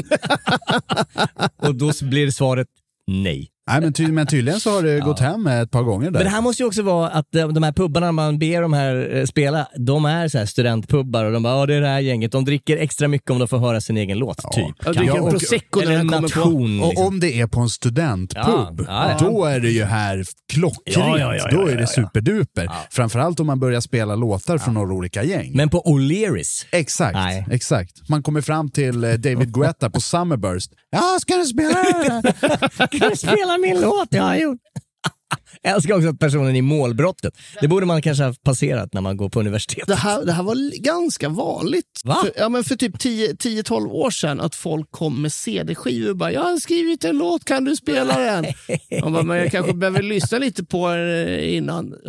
Och 1.69 1.75
då 1.75 1.93
blir 2.03 2.31
svaret 2.31 2.69
nej. 3.07 3.49
Nej, 3.71 3.81
men, 3.81 3.93
ty 3.93 4.09
men 4.09 4.27
tydligen 4.27 4.61
så 4.61 4.71
har 4.71 4.83
det 4.83 5.01
gått 5.05 5.21
hem 5.21 5.47
ett 5.47 5.71
par 5.71 5.83
gånger 5.83 6.05
där. 6.05 6.13
Men 6.13 6.23
det 6.25 6.29
här 6.31 6.41
måste 6.41 6.63
ju 6.63 6.67
också 6.67 6.83
vara 6.83 7.09
att 7.09 7.27
de 7.33 7.55
de 7.55 7.63
här 7.63 7.73
pubbarna 7.73 8.13
man 8.13 8.39
ber 8.39 8.63
de 8.63 8.73
här 8.73 9.17
eh, 9.17 9.25
spela, 9.25 9.67
de 9.79 10.05
är 10.05 10.29
så 10.29 10.39
här 10.39 10.47
studentpubbar 10.47 11.25
och 11.25 11.33
de 11.33 11.43
bara, 11.43 11.55
ja 11.59 11.67
det 11.67 11.75
är 11.75 11.81
det 11.81 11.89
här 11.89 12.01
gänget. 12.01 12.33
De 12.33 12.45
dricker 12.45 12.77
extra 12.77 13.09
mycket 13.09 13.31
om 13.31 13.39
de 13.39 13.49
får 13.49 13.59
höra 13.59 13.81
sin 13.81 13.97
egen 13.97 14.19
låt, 14.19 14.37
typ. 14.53 14.67
Jag 14.85 14.95
dricker 14.95 15.07
Ja, 15.09 15.17
en 15.17 15.23
och- 15.23 15.31
prosecco 15.31 15.81
när 15.81 15.83
Eller 15.87 15.93
en 16.01 16.07
den 16.07 16.09
kommer 16.09 16.29
på. 16.29 16.39
nation. 16.39 16.81
Och 16.81 16.89
Liksom. 16.89 17.07
om 17.07 17.21
det 17.21 17.41
är 17.41 17.47
på 17.47 17.61
en 17.61 17.69
studentpub, 17.69 18.45
Ja, 18.45 18.85
ja, 18.87 19.17
ja. 19.21 19.27
då 19.31 19.45
är 19.45 19.61
det 19.61 19.71
ju 19.71 19.85
här 19.85 20.25
klockrent. 20.53 20.97
Ja, 20.97 21.19
ja, 21.19 21.35
ja, 21.37 21.49
ja, 21.51 21.57
då 21.57 21.67
är 21.67 21.71
ja, 21.71 21.75
det 21.77 21.81
ja. 21.81 21.87
superduper. 21.87 22.71
Framförallt 22.91 23.41
om 23.41 23.47
man 23.47 23.61
börjar 23.61 23.81
spela 23.81 24.15
låtar 24.17 24.59
från 24.59 24.75
några 24.75 24.93
olika 24.93 25.25
gäng. 25.25 25.53
Men 25.57 25.69
på 25.69 25.83
O'Learys, 25.83 26.67
Exakt, 26.73 27.15
Nej. 27.15 27.47
exakt. 27.51 28.09
Man 28.09 28.23
kommer 28.23 28.41
fram 28.41 28.71
till 28.71 29.05
eh, 29.05 29.13
David 29.13 29.53
Guetta 29.55 29.91
på 29.91 30.01
Summerburst. 30.01 30.71
Ja, 30.91 31.19
ska 31.21 31.35
du 31.37 31.45
spela 31.45 31.75
kan 32.91 33.11
du 33.11 33.17
spela 33.17 33.52
spela 33.53 33.59
min 33.59 33.81
låt 33.81 34.09
jag 34.15 34.23
har 34.23 34.37
gjort? 34.37 34.61
Jag 35.63 35.75
älskar 35.75 35.95
också 35.95 36.15
personen 36.15 36.57
i 36.57 36.63
målbrottet. 36.63 37.39
Det 37.61 37.69
borde 37.69 37.87
man 37.87 38.03
kanske 38.03 38.25
ha 38.25 38.35
passerat 38.45 38.95
när 38.95 39.01
man 39.01 39.17
går 39.17 39.29
på 39.29 39.41
universitetet. 39.41 39.89
Det 39.89 39.95
här, 39.95 40.25
det 40.25 40.33
här 40.33 40.43
var 40.43 40.83
ganska 40.83 41.29
vanligt. 41.29 42.01
Va? 42.05 42.17
För, 42.25 42.33
ja, 42.37 42.49
men 42.49 42.65
för 42.65 42.77
typ 42.77 42.99
10 42.99 43.33
10-12 43.33 43.89
år 43.89 44.11
sedan 44.11 44.41
att 44.41 44.55
folk 44.55 44.91
kom 44.91 45.23
med 45.23 45.33
CD-skivor 45.33 46.11
och 46.11 46.17
bara 46.17 46.33
“Jag 46.33 46.43
har 46.43 46.57
skrivit 46.57 47.05
en 47.05 47.19
låt, 47.19 47.45
kan 47.45 47.65
du 47.65 47.77
spela 47.77 48.19
den?” 48.19 48.45
Man 49.03 49.13
bara, 49.13 49.23
men 49.23 49.37
jag 49.37 49.51
kanske 49.51 49.75
behöver 49.75 50.03
lyssna 50.03 50.39
lite 50.39 50.65
på 50.65 50.89
den 50.89 51.29
eh, 51.29 51.57
innan. 51.57 51.95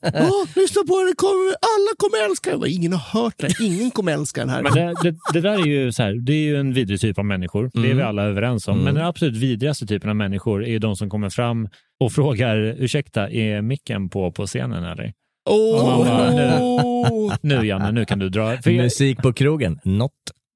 Ja, 0.00 0.46
lyssna 0.56 0.82
på 0.88 0.98
den, 0.98 1.06
det 1.06 1.14
kommer, 1.16 1.48
alla 1.48 1.90
kommer 1.96 2.30
älska 2.30 2.50
den. 2.50 2.60
Bara, 2.60 2.68
Ingen 2.68 2.92
har 2.92 3.22
hört 3.22 3.34
den, 3.38 3.50
ingen 3.60 3.90
kommer 3.90 4.12
älska 4.12 4.40
den 4.40 4.50
här. 4.50 4.62
Men 4.62 4.72
det, 4.72 4.94
det, 5.02 5.16
det 5.32 5.40
där 5.40 5.52
är 5.52 5.66
ju 5.66 5.92
så 5.92 6.02
här, 6.02 6.14
det 6.26 6.32
är 6.32 6.44
ju 6.44 6.56
en 6.56 6.72
vidrig 6.72 7.00
typ 7.00 7.18
av 7.18 7.24
människor. 7.24 7.70
Det 7.74 7.90
är 7.90 7.94
vi 7.94 8.02
alla 8.02 8.22
överens 8.22 8.68
om. 8.68 8.78
Men 8.78 8.94
den 8.94 9.04
absolut 9.04 9.36
vidrigaste 9.36 9.86
typen 9.86 10.10
av 10.10 10.16
människor 10.16 10.64
är 10.64 10.68
ju 10.68 10.78
de 10.78 10.96
som 10.96 11.10
kommer 11.10 11.30
fram 11.30 11.68
och 12.00 12.12
frågar 12.12 12.56
ursäkta, 12.56 13.30
är 13.30 13.62
micken 13.62 14.08
på 14.08 14.32
på 14.32 14.46
scenen 14.46 14.84
eller? 14.84 15.12
Man 15.82 15.98
bara, 15.98 17.38
Nu 17.42 17.66
Janne, 17.66 17.92
nu 17.92 18.04
kan 18.04 18.18
du 18.18 18.28
dra. 18.28 18.56
För 18.62 18.70
jag, 18.70 18.82
Musik 18.84 19.18
på 19.22 19.32
krogen, 19.32 19.80
not. 19.84 20.12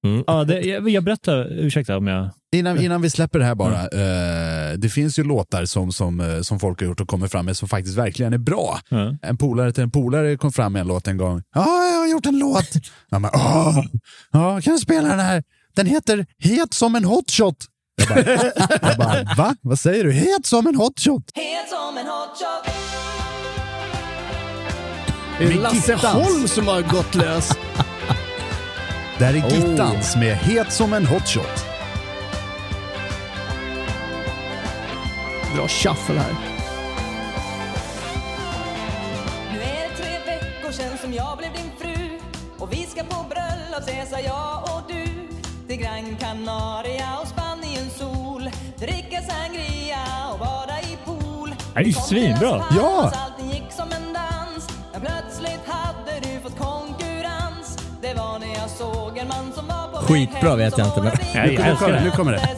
Mm. 0.07 0.25
ja, 0.27 0.45
det, 0.45 0.61
jag, 0.61 0.89
jag 0.89 1.05
berättar, 1.05 1.47
ursäkta 1.53 1.97
om 1.97 2.07
jag... 2.07 2.29
Innan, 2.57 2.81
innan 2.81 3.03
vi 3.03 3.11
släpper 3.11 3.39
det 3.39 3.45
här 3.45 3.55
bara. 3.55 3.81
eh, 3.83 4.73
det 4.79 4.89
finns 4.89 5.19
ju 5.19 5.25
låtar 5.25 5.65
som, 5.65 5.93
som, 5.93 6.21
eh, 6.21 6.41
som 6.41 6.61
folk 6.61 6.81
har 6.81 6.87
gjort 6.87 7.01
och 7.01 7.09
kommer 7.09 7.29
fram 7.29 7.47
med 7.47 7.57
som 7.57 7.69
faktiskt 7.69 7.99
verkligen 7.99 8.33
är 8.33 8.39
bra. 8.39 8.79
Ja. 8.89 9.17
En 9.23 9.37
polare 9.37 9.73
till 9.73 9.83
en 9.83 9.91
polare 9.91 10.37
kom 10.37 10.53
fram 10.53 10.73
med 10.73 10.81
en 10.81 10.87
låt 10.89 11.09
en 11.09 11.17
gång. 11.17 11.43
Ja, 11.55 11.67
jag 11.93 11.99
har 12.01 12.09
gjort 12.09 12.27
en 12.27 12.39
låt. 12.39 12.69
Jag 13.11 13.23
bara, 13.23 13.33
Åh, 13.35 13.85
ja, 14.33 14.61
kan 14.61 14.73
du 14.73 14.79
spela 14.79 15.09
den 15.09 15.21
här? 15.21 15.43
Den 15.77 15.87
heter 15.87 16.27
Het 16.39 16.75
som 16.75 16.95
en 16.95 17.05
hotshot. 17.05 17.57
Jag 17.99 18.09
bara, 18.09 18.39
jag 18.89 18.97
bara, 18.99 19.35
va? 19.37 19.55
Vad 19.61 19.79
säger 19.79 20.05
du? 20.05 20.13
Het 20.13 20.47
som 20.47 20.67
en 20.67 20.77
hotshot. 20.77 21.23
Det 25.39 25.45
är 25.45 25.55
Lasse. 25.55 25.95
Holm 25.95 26.49
som 26.49 26.69
har 26.69 26.83
gått 26.83 27.15
lös. 27.15 27.51
Det 29.19 29.25
här 29.25 29.35
är 29.35 29.51
Gittans 29.51 30.17
med 30.17 30.37
Het 30.37 30.73
som 30.73 30.93
en 30.93 31.07
hotshot. 31.07 31.65
Bra 35.55 35.69
shuffle 35.69 36.19
här. 36.21 36.35
Nu 39.53 39.61
är 39.61 39.89
det 39.89 39.95
tre 39.97 40.19
veckor 40.27 40.73
sedan 40.73 40.99
som 41.03 41.13
jag 41.15 41.39
blev 41.39 41.53
din 41.53 41.71
fru 41.79 42.19
Och 42.59 42.73
vi 42.73 42.87
ska 42.87 43.03
på 43.03 43.25
bröllopsresa 43.29 44.21
jag 44.21 44.63
och 44.63 44.83
du 44.89 45.05
Till 45.69 45.77
Gran 45.77 46.17
Canaria 46.21 47.18
en 59.19 59.29
man 59.29 59.53
som 59.53 59.67
var 59.67 59.89
på 59.89 60.13
Skitbra 60.13 60.57
vet 60.57 60.79
jag 60.79 60.87
inte 60.87 61.03
men... 61.03 61.13
Jag, 61.35 61.53
jag 61.53 61.67
älskar 61.67 61.93
det. 61.93 62.05
Nu 62.05 62.11
kommer 62.11 62.33
det. 62.33 62.49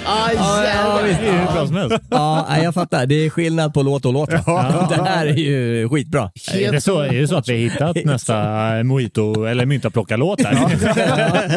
Ja, 0.04 0.30
ja, 0.64 1.00
visst. 1.06 1.20
Det 1.20 1.26
är 1.28 1.38
hur 1.38 1.52
bra 1.54 1.66
som 1.66 1.76
helst. 1.76 1.96
Ja, 2.10 2.46
nej, 2.50 2.64
jag 2.64 2.74
fattar. 2.74 3.06
Det 3.06 3.14
är 3.14 3.30
skillnad 3.30 3.74
på 3.74 3.82
låt 3.82 4.04
och 4.04 4.12
låt. 4.12 4.32
va? 4.46 4.86
Det 4.96 5.02
här 5.02 5.26
är 5.26 5.34
ju 5.36 5.88
skitbra. 5.88 6.30
Är 6.54 6.72
det, 6.72 6.80
så, 6.80 7.00
är 7.00 7.12
det 7.20 7.28
så 7.28 7.36
att 7.36 7.48
vi 7.48 7.52
har 7.52 7.58
hittat 7.58 8.04
nästa 8.04 8.44
mojito 8.84 9.44
eller 9.44 9.66
mynta-plocka-låt 9.66 10.40
här? 10.44 10.54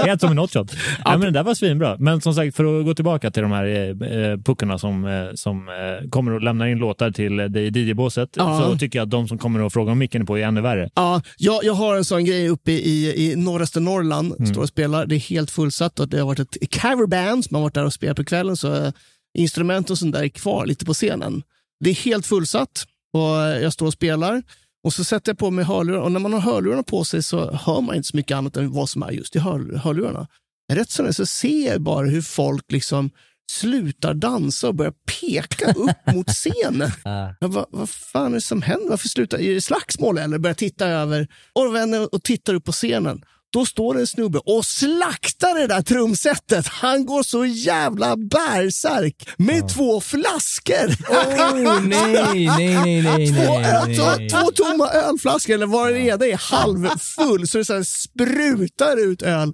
Helt 0.06 0.22
som 0.22 0.32
en 0.32 0.38
hotshot. 0.38 0.72
Ja, 1.06 1.12
men 1.12 1.22
det 1.22 1.32
där 1.32 1.44
var 1.44 1.54
svinbra. 1.54 1.96
Men 2.00 2.22
som 2.22 2.34
sagt, 2.34 2.56
för 2.56 2.80
att 2.80 2.86
gå 2.86 2.94
tillbaka 2.94 3.32
till 3.32 3.42
de 3.44 3.52
här 3.52 3.66
eh, 3.90 4.38
puckarna 4.46 4.78
som, 4.78 5.06
eh, 5.06 5.12
som 5.36 5.68
eh, 5.70 6.10
kommer 6.10 6.36
att 6.36 6.44
lämna 6.44 6.70
in 6.70 6.78
låtar 6.78 7.12
till 7.12 7.38
dig 7.38 7.68
i 7.68 7.80
DJ-båset 7.90 8.30
Ja. 8.36 8.62
så 8.72 8.78
tycker 8.78 9.00
jag 9.00 9.06
att 9.06 9.12
de 9.12 9.28
som 9.28 9.38
kommer 9.38 9.66
att 9.66 9.74
fråga 9.74 9.92
om 9.92 9.98
micken 10.00 10.26
på 10.26 10.38
är 10.38 10.44
ännu 10.44 10.62
värre. 10.62 10.90
Ja, 10.96 11.22
jag, 11.38 11.64
jag 11.64 11.74
har 11.74 11.96
en 11.96 12.06
sån 12.06 12.26
grej 12.26 12.50
uppe 12.50 12.72
i, 12.72 13.14
i 13.32 13.36
norraste 13.36 13.80
Norrland, 13.80 14.34
Mm. 14.40 14.46
står 14.54 14.62
och 14.62 14.68
spelar. 14.68 15.06
Det 15.06 15.16
är 15.16 15.20
helt 15.20 15.52
fullsatt 15.52 16.00
och 16.00 16.08
det 16.10 16.18
har 16.20 16.26
varit 16.26 16.40
ett 16.40 16.82
coverband 16.82 17.46
som 17.46 17.56
har 17.56 17.62
varit 17.62 17.74
där 17.74 17.86
och 17.86 17.94
spelat 17.94 18.18
på 18.18 18.24
kvällen, 18.24 18.37
så 18.56 18.76
eh, 18.76 18.92
instrument 19.38 19.90
och 19.90 19.98
sånt 19.98 20.14
där 20.14 20.24
är 20.24 20.30
kvar 20.30 20.66
lite 20.66 20.86
på 20.86 20.94
scenen. 20.94 21.44
Det 21.80 21.90
är 21.90 21.94
helt 21.94 22.26
fullsatt 22.26 22.88
och 23.14 23.38
jag 23.38 23.74
står 23.74 23.86
och 23.86 23.94
spelar 23.94 24.44
och 24.84 24.94
så 24.94 25.04
sätter 25.04 25.32
jag 25.32 25.38
på 25.38 25.52
mig 25.52 25.66
hörlurar 25.66 26.00
och 26.00 26.12
när 26.12 26.20
man 26.20 26.34
har 26.34 26.40
hörlurarna 26.40 26.84
på 26.84 27.04
sig 27.04 27.24
så 27.24 27.52
hör 27.52 27.82
man 27.82 27.96
inte 27.96 28.08
så 28.08 28.18
mycket 28.18 28.38
annat 28.38 28.58
än 28.58 28.72
vad 28.72 28.90
som 28.90 29.04
är 29.04 29.12
just 29.12 29.36
i 29.36 29.40
hör, 29.40 29.78
hörlurarna. 29.78 30.28
Rätt 30.74 30.90
som 30.90 31.06
det 31.06 31.12
är 31.12 31.14
så 31.14 31.26
ser 31.26 31.68
jag 31.68 31.82
bara 31.82 32.06
hur 32.06 32.22
folk 32.22 32.72
liksom 32.72 33.10
slutar 33.52 34.14
dansa 34.14 34.68
och 34.68 34.76
börjar 34.76 34.94
peka 35.22 35.72
upp 35.72 35.98
mot 36.14 36.30
scenen. 36.30 36.92
Ja, 37.04 37.48
vad, 37.48 37.66
vad 37.70 37.90
fan 37.90 38.32
är 38.32 38.36
det 38.36 38.42
som 38.42 38.62
händer? 38.62 38.90
Varför 38.90 39.08
slutar 39.08 39.38
Är 39.38 39.54
det 39.54 39.62
slagsmål 39.62 40.18
eller? 40.18 40.38
Börjar 40.38 40.56
titta 40.56 40.88
över 40.88 41.28
och 41.54 41.76
vänder 41.76 42.14
och 42.14 42.24
tittar 42.24 42.54
upp 42.54 42.64
på 42.66 42.72
scenen. 42.72 43.22
Då 43.54 43.66
står 43.66 43.94
det 43.94 44.00
en 44.00 44.08
snubbe 44.08 44.40
och 44.40 44.66
slaktar 44.66 45.60
det 45.60 45.68
där 45.68 45.82
trumsetet. 45.82 46.68
Han 46.68 47.06
går 47.06 47.24
så 47.24 47.46
jävla 47.46 48.16
bärsärk 48.18 49.30
med 49.38 49.70
två 49.70 50.02
flaskor. 50.02 50.88
Oh, 51.10 51.82
nej, 51.82 52.48
nej, 52.48 52.48
nej, 52.58 53.02
nej, 53.02 53.34
Två, 53.34 53.60
öl, 53.60 53.88
nej. 54.18 54.30
två 54.30 54.52
tomma 54.52 54.90
ölflaskor, 54.90 55.54
eller 55.54 55.66
vad 55.66 55.94
det 55.94 56.10
är, 56.10 56.18
det 56.18 56.32
är 56.32 56.38
halvfull, 56.38 57.48
så 57.48 57.58
det 57.58 57.66
så 57.66 57.84
sprutar 57.84 58.98
ut 58.98 59.22
öl. 59.22 59.54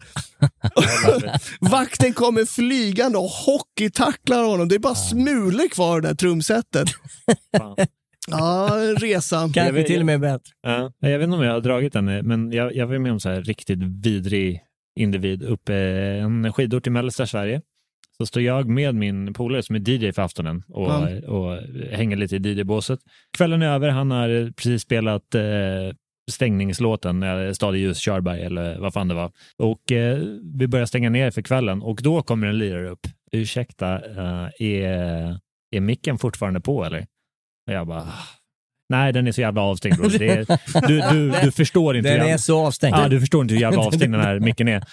Vakten 1.59 2.13
kommer 2.13 2.45
flygande 2.45 3.17
och 3.17 3.29
hockeytacklar 3.29 4.43
honom. 4.43 4.67
Det 4.67 4.75
är 4.75 4.79
bara 4.79 4.95
smulor 4.95 5.69
kvar 5.69 5.97
i 5.97 6.01
det 6.01 6.07
där 6.07 6.15
trumsetet. 6.15 6.89
Ja, 8.27 8.79
en 8.81 8.95
resa. 8.95 9.49
Kanske 9.53 9.83
till 9.83 9.99
och 9.99 10.05
med 10.05 10.19
bättre. 10.19 10.51
Ja. 10.61 10.91
Jag 10.99 11.19
vet 11.19 11.25
inte 11.25 11.37
om 11.37 11.43
jag 11.43 11.53
har 11.53 11.61
dragit 11.61 11.93
den, 11.93 12.05
men 12.05 12.51
jag, 12.51 12.75
jag 12.75 12.87
var 12.87 12.97
med 12.99 13.11
om 13.11 13.19
så 13.19 13.29
här 13.29 13.41
riktigt 13.41 13.79
vidrig 13.83 14.61
individ 14.99 15.43
uppe 15.43 15.75
en 16.21 16.53
skidort 16.53 16.87
i 16.87 16.89
mellersta 16.89 17.25
Sverige. 17.27 17.61
Så 18.17 18.25
står 18.25 18.43
jag 18.43 18.67
med 18.69 18.95
min 18.95 19.33
polare 19.33 19.63
som 19.63 19.75
är 19.75 19.89
DJ 19.89 20.11
för 20.11 20.21
aftonen 20.21 20.63
och, 20.67 20.87
Ja. 20.89 21.07
och 21.27 21.57
hänger 21.91 22.17
lite 22.17 22.35
i 22.35 22.39
DJ-båset. 22.39 22.99
Kvällen 23.37 23.61
är 23.61 23.67
över, 23.67 23.89
han 23.89 24.11
har 24.11 24.51
precis 24.51 24.81
spelat 24.81 25.35
eh, 25.35 25.41
stängningslåten, 26.31 27.23
eh, 27.23 27.51
Stad 27.51 27.75
i 27.75 27.79
ljus, 27.79 27.97
Körberg 27.99 28.41
eller 28.41 28.79
vad 28.79 28.93
fan 28.93 29.07
det 29.07 29.13
var. 29.13 29.31
Och 29.57 29.91
eh, 29.91 30.19
vi 30.57 30.67
börjar 30.67 30.85
stänga 30.85 31.09
ner 31.09 31.31
för 31.31 31.41
kvällen 31.41 31.81
och 31.81 31.99
då 32.03 32.21
kommer 32.21 32.47
en 32.47 32.57
lirare 32.57 32.89
upp. 32.89 33.07
Ursäkta, 33.31 33.93
eh, 33.95 34.49
är, 34.59 35.39
är 35.71 35.79
micken 35.79 36.17
fortfarande 36.17 36.61
på 36.61 36.85
eller? 36.85 37.05
Och 37.67 37.73
jag 37.73 37.87
bara, 37.87 37.99
"Ah, 38.01 38.27
nej 38.89 39.13
den 39.13 39.27
är 39.27 39.31
så 39.31 39.41
jävla 39.41 39.61
avstängd 39.61 39.97
bror. 39.97 40.09
Det 40.19 40.29
är, 40.29 40.45
du, 40.87 41.01
du, 41.11 41.39
du 41.43 41.51
förstår 41.51 41.97
inte. 41.97 42.09
Den 42.09 42.17
jävla- 42.17 42.33
är 42.33 42.37
så 42.37 42.65
avstängd. 42.67 42.95
Ja, 42.97 43.07
du 43.09 43.19
förstår 43.19 43.41
inte 43.41 43.53
hur 43.53 43.61
jävla 43.61 43.79
avstängd 43.87 44.13
den 44.13 44.21
här 44.21 44.39
micken 44.39 44.67
är. 44.67 44.83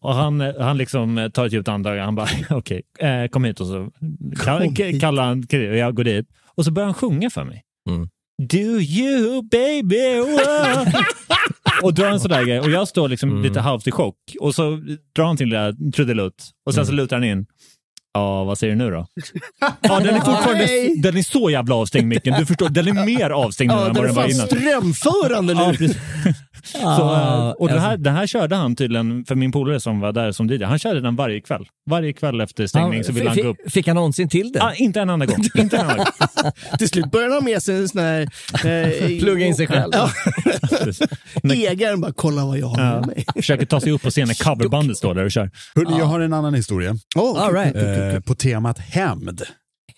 Och 0.00 0.14
han, 0.14 0.40
han 0.40 0.78
liksom 0.78 1.30
tar 1.34 1.46
ett 1.46 1.52
djupt 1.52 1.68
andetag 1.68 1.98
och 1.98 2.04
han 2.04 2.14
bara, 2.14 2.28
okej, 2.50 2.82
eh, 2.98 3.26
kom 3.28 3.44
hit 3.44 3.60
och 3.60 3.66
så 3.66 3.90
kallar 5.00 5.22
han 5.24 5.38
och 5.70 5.76
jag 5.76 5.94
går 5.94 6.04
dit. 6.04 6.26
Och 6.54 6.64
så 6.64 6.70
börjar 6.70 6.86
han 6.86 6.94
sjunga 6.94 7.30
för 7.30 7.44
mig. 7.44 7.62
Mm. 7.88 8.08
Do 8.48 8.80
you 8.80 9.42
baby 9.50 10.16
wow. 10.20 10.92
Och 11.82 11.94
drar 11.94 12.06
en 12.10 12.20
sån 12.20 12.30
där 12.30 12.44
grej 12.44 12.60
och 12.60 12.70
jag 12.70 12.88
står 12.88 13.08
liksom 13.08 13.30
Mm. 13.30 13.42
lite 13.42 13.60
halvt 13.60 13.86
i 13.86 13.90
chock 13.90 14.16
och 14.40 14.54
så 14.54 14.70
drar 15.16 15.24
han 15.24 15.36
till 15.36 15.48
lilla 15.48 15.72
trudelutt 15.94 16.50
och 16.66 16.74
sen 16.74 16.86
så 16.86 16.92
Mm. 16.92 17.02
lutar 17.02 17.16
han 17.16 17.24
in. 17.24 17.46
Ja, 18.14 18.44
vad 18.44 18.58
säger 18.58 18.72
du 18.76 18.78
nu 18.84 18.90
då? 18.90 19.06
Ja, 19.80 20.00
den 20.00 20.14
är 20.14 20.20
fortfarande, 20.20 20.66
den 20.96 21.16
är 21.16 21.22
så 21.22 21.50
jävla 21.50 21.74
avstängd 21.74 22.08
micken. 22.08 22.34
Du 22.38 22.46
förstår, 22.46 22.68
den 22.68 22.88
är 22.88 23.06
mer 23.06 23.30
avstängd 23.30 23.72
nu 23.72 23.76
Ja, 23.78 23.86
än 23.88 23.94
den 23.94 24.02
vad 24.02 24.04
är 24.04 24.06
den 24.06 24.14
var 24.14 24.30
innan. 24.30 24.46
strömförande 24.46 25.52
Ja, 25.52 25.70
nu. 25.70 25.76
precis. 25.76 25.96
Så, 26.72 26.78
eh, 26.78 26.92
Ah, 26.92 27.52
och 27.52 27.68
det 27.68 27.80
här, 27.80 27.96
det 27.96 28.10
här 28.10 28.26
körde 28.26 28.56
han 28.56 28.76
tydligen 28.76 29.24
för 29.24 29.34
min 29.34 29.52
polare 29.52 29.80
som 29.80 30.00
var 30.00 30.12
där 30.12 30.32
som 30.32 30.46
DJ. 30.48 30.62
Han 30.64 30.78
körde 30.78 31.00
den 31.00 31.16
varje 31.16 31.40
kväll. 31.40 31.66
Varje 31.90 32.12
kväll 32.12 32.40
efter 32.40 32.66
stängning 32.66 33.04
så 33.04 33.12
ville 33.12 33.28
han 33.28 33.38
gå 33.38 33.48
upp. 33.48 33.56
Fick, 33.70 33.86
han 33.86 33.96
någonsin 33.96 34.28
till 34.28 34.52
det? 34.52 34.62
Ah, 34.62 34.72
inte 34.74 35.00
en 35.00 35.10
enda 35.10 35.26
gång. 35.26 35.36
Inte 35.58 35.76
en 35.76 35.82
enda 35.90 35.96
gång. 35.96 36.06
Till 36.78 36.88
slut 36.88 37.10
börjar 37.10 37.28
han 37.28 37.36
ha 37.36 37.40
med 37.44 37.62
sig 37.62 37.76
en 37.76 37.88
sån 37.88 38.00
här... 38.00 38.20
Eh, 38.64 39.18
Plugga 39.20 39.46
in 39.46 39.54
sig 39.54 39.66
själv. 39.66 39.92
Ja. 39.92 40.10
Ägaren 41.54 42.00
bara, 42.00 42.12
kolla 42.12 42.44
vad 42.46 42.58
jag 42.58 42.66
har 42.66 42.76
med 42.76 42.92
Ja. 43.02 43.06
mig. 43.06 43.24
Försöker 43.34 43.66
ta 43.66 43.80
sig 43.80 43.92
upp 43.92 44.02
på 44.02 44.10
scenen. 44.10 44.34
Coverbandet 44.34 44.96
står 44.96 45.14
där 45.14 45.24
och 45.24 45.30
kör. 45.30 45.50
Hörrni, 45.74 45.98
jag 45.98 46.04
har 46.06 46.20
en 46.20 46.32
annan 46.32 46.54
historia. 46.54 46.94
Oh, 47.16 47.42
All 47.42 47.52
right. 47.54 47.74
Eh, 48.02 48.20
på 48.20 48.34
temat 48.34 48.78
hämnd. 48.78 49.42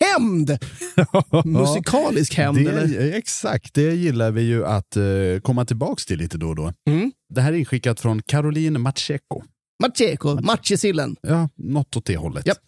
Hämnd! 0.01 0.59
Musikalisk 1.44 2.35
hämnd, 2.35 2.64
det, 2.64 2.70
eller? 2.70 3.14
Exakt, 3.14 3.74
det 3.74 3.94
gillar 3.94 4.31
vi 4.31 4.43
ju 4.43 4.66
att 4.66 4.97
eh, 4.97 5.05
komma 5.43 5.64
tillbaks 5.64 6.06
till 6.06 6.18
lite 6.18 6.39
då 6.39 6.48
och 6.48 6.56
då. 6.56 6.72
Mm. 6.90 7.12
Det 7.35 7.40
här 7.40 7.52
är 7.52 7.56
inskickat 7.56 8.01
från 8.01 8.22
Caroline 8.22 8.81
Macheko. 8.81 9.43
Macheko, 9.82 10.40
matjesillen. 10.40 11.16
Ja, 11.22 11.48
något 11.56 11.97
åt 11.97 12.05
det 12.05 12.16
hållet. 12.16 12.47
Japp. 12.47 12.59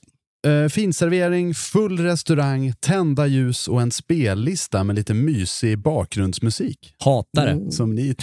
Eh, 0.47 0.69
finservering, 0.69 1.55
full 1.55 1.99
restaurang, 1.99 2.73
tända 2.81 3.27
ljus 3.27 3.69
och 3.69 3.83
en 3.83 3.91
spellista 3.91 4.85
med 4.85 4.97
lite 4.97 5.15
mysig 5.15 5.79
bakgrundsmusik. 5.79 6.95
Hatar 6.99 7.47
det. 7.47 7.73
Som 7.73 7.95
ni 7.95 8.15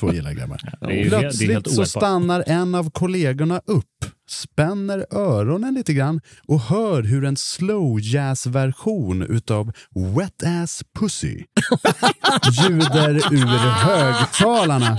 två 0.00 0.12
gillar 0.12 0.32
grabbar. 0.32 0.60
Plötsligt 1.08 1.70
så 1.70 1.84
stannar 1.84 2.44
en 2.46 2.74
av 2.74 2.90
kollegorna 2.90 3.60
upp, 3.66 4.04
spänner 4.30 5.06
öronen 5.10 5.74
lite 5.74 5.92
grann 5.92 6.20
och 6.48 6.60
hör 6.60 7.02
hur 7.02 7.24
en 7.24 7.36
slow 7.36 8.00
jazz 8.00 8.46
version 8.46 9.22
utav 9.22 9.72
Wet 9.94 10.42
Ass 10.62 10.82
Pussy 10.98 11.36
ljuder 12.62 13.14
ur 13.34 13.68
högtalarna. 13.68 14.98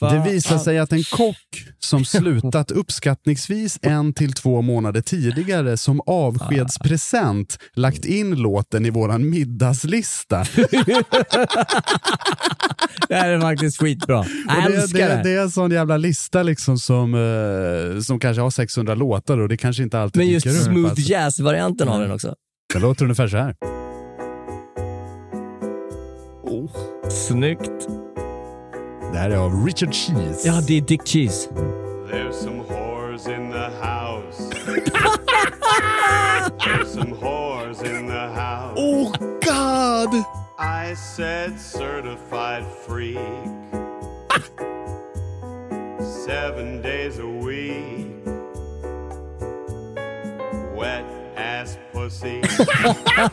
Det 0.00 0.30
visar 0.30 0.58
sig 0.58 0.78
att 0.78 0.92
en 0.92 1.02
kock 1.02 1.64
som 1.78 2.04
slutat 2.04 2.70
uppskattningsvis 2.70 3.78
en 3.82 4.14
till 4.14 4.32
två 4.32 4.62
månader 4.62 5.00
tidigare 5.00 5.76
som 5.76 6.00
avskedspresent 6.06 7.58
lagt 7.74 8.04
in 8.04 8.34
låten 8.34 8.86
i 8.86 8.90
våran 8.90 9.30
middagslista. 9.30 10.44
Det 13.08 13.16
här 13.16 13.30
är 13.30 13.40
faktiskt 13.40 13.80
skitbra. 13.80 14.24
Jag 14.48 14.72
det, 14.72 14.76
älskar 14.76 15.08
det, 15.08 15.16
det. 15.16 15.22
det 15.22 15.30
är 15.30 15.42
en 15.42 15.50
sån 15.50 15.70
jävla 15.70 15.96
lista 15.96 16.42
liksom 16.42 16.78
som, 16.78 17.14
eh, 17.14 17.20
som 18.00 18.20
kanske 18.20 18.42
har 18.42 18.50
600 18.50 18.94
låtar 18.94 19.38
och 19.38 19.48
det 19.48 19.56
kanske 19.56 19.82
inte 19.82 20.00
alltid 20.00 20.20
Men 20.20 20.28
just 20.28 20.46
dyker 20.46 20.58
smooth 20.58 20.90
alltså. 20.90 21.02
jazz-varianten 21.12 21.88
av 21.88 22.00
den 22.00 22.10
också. 22.12 22.34
Det 22.72 22.78
låter 22.78 23.04
ungefär 23.04 23.28
så 23.28 23.36
här. 23.36 23.54
Snyggt. 27.10 27.88
Det 29.12 29.18
här 29.18 29.30
är 29.30 29.36
av 29.36 29.66
Richard 29.66 29.94
Cheese. 29.94 30.48
Ja, 30.48 30.60
det 30.66 30.76
är 30.76 30.80
Dick 30.80 31.06
Cheese. 31.08 31.48
There's 32.12 32.32
some 32.32 32.62
whores 32.68 33.26
in 33.26 33.50
the 33.52 33.70
house. 33.86 34.42
There's 36.58 36.86
some 36.94 37.14
whores 37.20 37.82
in 37.82 38.06
the 38.06 38.28
house. 38.28 38.76
Oh 38.76 39.12
God! 39.42 40.24
I 40.58 40.94
said 41.16 41.60
certified 41.60 42.64
freak. 42.86 43.18
Seven 46.00 46.80
days 46.80 47.18
a 47.18 47.26
week. 47.26 48.06
Wet 50.74 51.04
ass 51.62 51.78
pussy. 51.94 52.40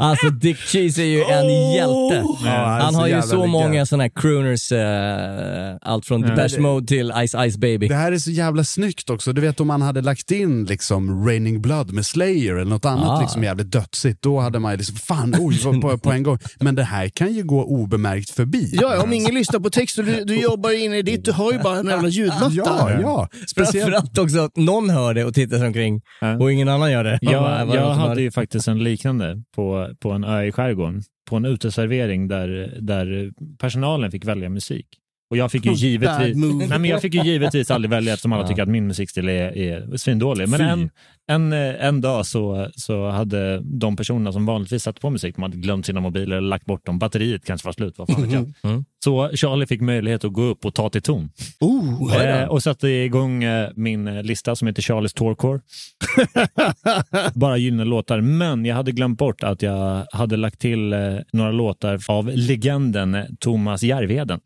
Alltså 0.00 0.30
Dick 0.30 0.56
Cheese 0.58 1.02
är 1.02 1.06
ju 1.06 1.22
en 1.22 1.72
hjälte. 1.72 2.24
Ja, 2.44 2.78
han 2.82 2.94
har 2.94 3.06
ju 3.06 3.22
så 3.22 3.36
legend. 3.36 3.52
många 3.52 3.86
sådana 3.86 4.02
här 4.04 4.10
crooners, 4.14 4.72
eh, 4.72 5.76
allt 5.82 6.06
från 6.06 6.20
Ja. 6.20 6.28
Depeche 6.28 6.60
Mode 6.60 6.86
till 6.86 7.12
Ice 7.26 7.34
Ice 7.52 7.56
Baby. 7.56 7.88
Det 7.88 7.94
här 7.94 8.12
är 8.12 8.18
så 8.18 8.30
jävla 8.30 8.64
snyggt 8.64 9.10
också. 9.10 9.32
Du 9.32 9.40
vet 9.40 9.60
om 9.60 9.66
man 9.66 9.82
hade 9.82 10.00
lagt 10.02 10.30
in 10.30 10.64
liksom 10.64 11.26
Raining 11.28 11.62
Blood 11.62 11.92
med 11.92 12.06
Slayer 12.06 12.54
eller 12.54 12.64
något 12.70 12.84
annat 12.84 13.08
Ah. 13.08 13.20
liksom 13.20 13.44
jävligt 13.44 13.70
dödsigt, 13.72 14.22
då 14.22 14.40
hade 14.40 14.58
man 14.58 14.72
ju 14.72 14.76
liksom, 14.78 14.96
fan, 14.96 15.34
oj, 15.38 15.80
på, 15.80 15.98
på 15.98 16.10
en 16.12 16.22
gång. 16.22 16.38
Men 16.60 16.74
det 16.74 16.82
här 16.84 17.08
kan 17.08 17.32
ju 17.34 17.42
gå 17.42 17.64
obemärkt 17.64 18.30
förbi. 18.30 18.70
Ja, 18.80 19.02
om 19.02 19.12
ingen 19.12 19.34
lyssnar 19.34 19.60
på 19.60 19.70
text 19.70 19.98
och 19.98 20.04
du, 20.04 20.24
du 20.24 20.40
jobbar 20.40 20.84
in 20.84 20.94
i 20.94 21.02
ditt, 21.02 21.24
du 21.24 21.32
hör 21.32 21.52
ju 21.52 21.58
bara 21.58 21.76
en 21.78 21.86
jävla 21.86 22.08
ljudmatta. 22.08 22.50
Ja, 22.52 22.90
ja. 23.00 23.28
Speciellt. 23.50 23.72
Framförallt 23.90 24.18
också 24.18 24.38
att 24.40 24.56
någon 24.56 24.90
hör 24.90 25.14
det 25.14 25.24
och 25.24 25.34
tittar 25.34 25.58
sig 25.58 25.66
omkring 25.66 26.00
och 26.40 26.52
ingen 26.52 26.68
annan 26.68 26.92
gör 26.92 26.97
det. 27.04 27.18
Jag, 27.22 27.40
Vad 27.42 27.52
är 27.52 27.66
det 27.66 27.74
jag 27.74 27.90
hade 27.90 28.14
det? 28.14 28.22
ju 28.22 28.30
faktiskt 28.30 28.68
en 28.68 28.84
liknande 28.84 29.42
på, 29.54 29.94
på 30.00 30.10
en 30.10 30.24
ö 30.24 30.42
i 30.44 30.52
skärgården. 30.52 31.02
På 31.30 31.36
en 31.36 31.44
uteservering 31.44 32.28
där, 32.28 32.76
där 32.80 33.32
personalen 33.58 34.10
fick 34.10 34.24
välja 34.24 34.48
musik. 34.48 34.86
Och 35.30 35.36
jag 35.36 35.52
fick 35.52 35.64
ju 35.66 35.72
givetvis, 35.72 36.36
nej, 36.36 36.68
men 36.68 36.84
jag 36.84 37.02
fick 37.02 37.14
ju 37.14 37.22
givetvis 37.22 37.70
aldrig 37.70 37.90
välja 37.90 38.12
eftersom 38.12 38.32
alla 38.32 38.42
Ja. 38.42 38.48
tycker 38.48 38.62
att 38.62 38.68
min 38.68 38.86
musikstil 38.86 39.28
är, 39.28 39.56
är 39.58 39.96
svindålig. 39.96 40.48
Men 40.48 40.60
en, 40.60 40.90
en, 41.30 41.52
eh, 41.52 41.84
en 41.86 42.00
dag 42.00 42.26
så, 42.26 42.68
så 42.76 43.08
hade 43.08 43.60
de 43.64 43.96
personerna 43.96 44.32
som 44.32 44.46
vanligtvis 44.46 44.82
satte 44.82 45.00
på 45.00 45.10
musik, 45.10 45.34
de 45.36 45.42
hade 45.42 45.56
glömt 45.56 45.86
sina 45.86 46.00
mobiler 46.00 46.36
eller 46.36 46.48
lagt 46.48 46.64
bort 46.66 46.86
dem. 46.86 46.98
Batteriet 46.98 47.44
kanske 47.44 47.66
var 47.68 47.72
slut, 47.72 47.94
vad 47.98 48.08
fan 48.08 48.22
vet 48.22 48.32
jag. 48.32 48.52
Mm. 48.62 48.84
Så 49.04 49.30
Charlie 49.34 49.66
fick 49.66 49.80
möjlighet 49.80 50.24
att 50.24 50.32
gå 50.32 50.42
upp 50.42 50.64
och 50.64 50.74
ta 50.74 50.90
till 50.90 51.02
ton. 51.02 51.30
Oh, 51.60 52.14
Eh, 52.16 52.44
och 52.48 52.62
satte 52.62 52.88
igång 52.88 53.44
eh, 53.44 53.70
min 53.76 54.08
eh, 54.08 54.22
lista 54.22 54.56
som 54.56 54.68
heter 54.68 54.82
Charlies 54.82 55.12
Tourcore. 55.14 55.60
Bara 57.34 57.56
gyllene 57.56 57.84
låtar. 57.84 58.20
Men 58.20 58.64
jag 58.64 58.76
hade 58.76 58.92
glömt 58.92 59.18
bort 59.18 59.42
att 59.42 59.62
jag 59.62 60.06
hade 60.12 60.36
lagt 60.36 60.58
till 60.60 60.92
eh, 60.92 60.98
några 61.32 61.50
låtar 61.52 61.98
av 62.08 62.30
legenden 62.34 63.14
eh, 63.14 63.24
Thomas 63.40 63.82
Järvheden. 63.82 64.40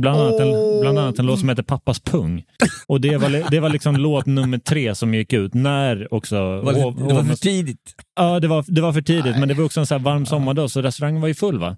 Bland 0.00 0.20
annat, 0.20 0.40
en, 0.40 0.80
bland 0.80 0.98
annat 0.98 1.18
en 1.18 1.26
låt 1.26 1.40
som 1.40 1.48
heter 1.48 1.62
Pappas 1.62 2.00
pung. 2.00 2.44
Och 2.86 3.00
det 3.00 3.16
var, 3.16 3.50
det 3.50 3.60
var 3.60 3.68
liksom 3.68 3.96
låt 3.96 4.26
nummer 4.26 4.58
tre 4.58 4.94
som 4.94 5.14
gick 5.14 5.32
ut 5.32 5.54
när 5.54 6.14
också... 6.14 6.36
Var 6.60 6.72
det, 6.72 6.80
hov- 6.82 7.08
det 7.08 7.14
var 7.14 7.24
för 7.24 7.34
tidigt. 7.36 7.94
Ja, 8.16 8.40
det 8.40 8.48
var, 8.48 8.64
det 8.68 8.80
var 8.80 8.92
för 8.92 9.02
tidigt, 9.02 9.38
men 9.38 9.48
det 9.48 9.54
var 9.54 9.64
också 9.64 9.80
en 9.80 9.86
så 9.86 9.94
här 9.94 9.98
varm 10.02 10.26
sommardag 10.26 10.70
så 10.70 10.82
restaurangen 10.82 11.20
var 11.20 11.28
ju 11.28 11.34
full 11.34 11.58
va. 11.58 11.76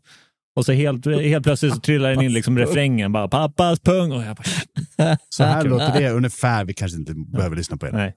Och 0.57 0.65
så 0.65 0.73
helt, 0.73 1.07
helt 1.07 1.45
plötsligt 1.45 1.75
så 1.75 1.81
trillade 1.81 2.15
den 2.15 2.25
in 2.25 2.33
liksom 2.33 2.59
refrängen 2.59 3.13
bara 3.13 3.29
pappas 3.29 3.81
pung 3.81 4.13
och 4.13 4.23
jag 4.23 4.37
bara 4.37 5.17
Så 5.29 5.45
här 5.45 5.65
låter 5.65 6.01
det 6.01 6.11
ungefär, 6.11 6.65
vi 6.65 6.75
kanske 6.75 6.99
inte 6.99 7.15
behöver 7.15 7.57
lyssna 7.57 7.77
på 7.77 7.87
det. 7.87 7.93
nej. 7.93 8.15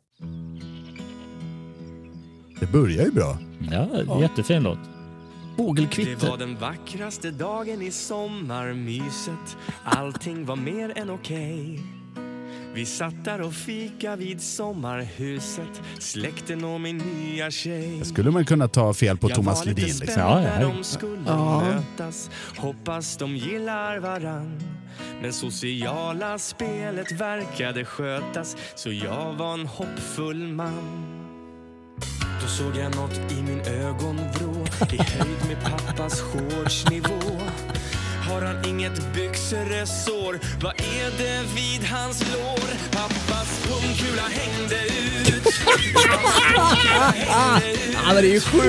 Det 2.60 2.72
börjar 2.72 3.06
ju 3.06 3.12
bra. 3.12 3.38
Ja, 3.72 4.22
jättefin 4.22 4.64
låt. 4.64 4.80
Det 5.62 5.66
Fågelkvitter. 5.68 6.30
var 6.30 6.38
den 6.38 6.58
vackraste 6.58 7.32
dagen 7.32 7.82
i 7.82 7.92
sommarmyset 7.92 9.58
Allting 9.84 10.46
var 10.46 10.56
mer 10.56 10.98
än 10.98 11.10
okej 11.10 11.80
Vi 12.74 12.86
satt 12.86 13.26
där 13.26 13.42
och 13.42 13.54
fika 13.54 14.16
vid 14.16 14.42
sommarhuset 14.42 15.82
Släkten 16.00 16.64
och 16.64 16.82
min 16.82 16.98
nya 16.98 17.52
tjej 17.52 18.06
Skulle 18.06 18.32
man 18.32 18.46
kunna 18.46 18.68
ta 18.68 18.94
fel 18.94 19.18
på 19.18 19.30
Jag 19.30 19.36
Thomas 19.36 19.60
var 19.60 19.66
lite 19.66 19.82
Ledin? 19.82 19.94
spänd 19.96 20.08
Liksom. 20.10 20.42
när 20.44 20.62
de 20.64 20.84
skulle 20.84 21.22
Ja. 21.26 21.60
mötas 21.62 22.30
Hoppas 22.58 23.18
de 23.18 23.36
gillar 23.38 23.98
varann 24.00 24.60
Men 25.22 25.34
sociala 25.34 26.40
spelet 26.40 27.12
verkade 27.12 27.86
skötas 27.86 28.58
Så 28.76 28.92
jag 28.92 29.34
var 29.34 29.54
en 29.54 29.66
hoppfull 29.68 30.48
man 30.48 31.21
då 32.42 32.48
såg 32.48 32.76
jag 32.78 32.96
något 32.96 33.32
i 33.32 33.42
min 33.42 33.62
ögonvrå 33.62 34.66
i 34.92 34.98
höjd 34.98 35.46
med 35.48 35.64
pappas 35.64 36.22
shortsnivå. 36.22 37.42
Har 38.30 38.42
han 38.42 38.66
inget 38.66 39.14
byxresår? 39.14 40.40
Vad 40.62 40.74
är 40.80 41.18
det 41.18 41.44
vid 41.56 41.88
hans 41.88 42.20
lår? 42.34 42.92
Pappas 42.92 43.68
pungkula 43.68 44.22
hängde 44.22 44.84
ut. 44.86 45.41
Ja, 47.94 48.14
men 48.14 48.24
det 48.24 48.30
är 48.30 48.34
ju 48.34 48.40
sjukt. 48.40 48.66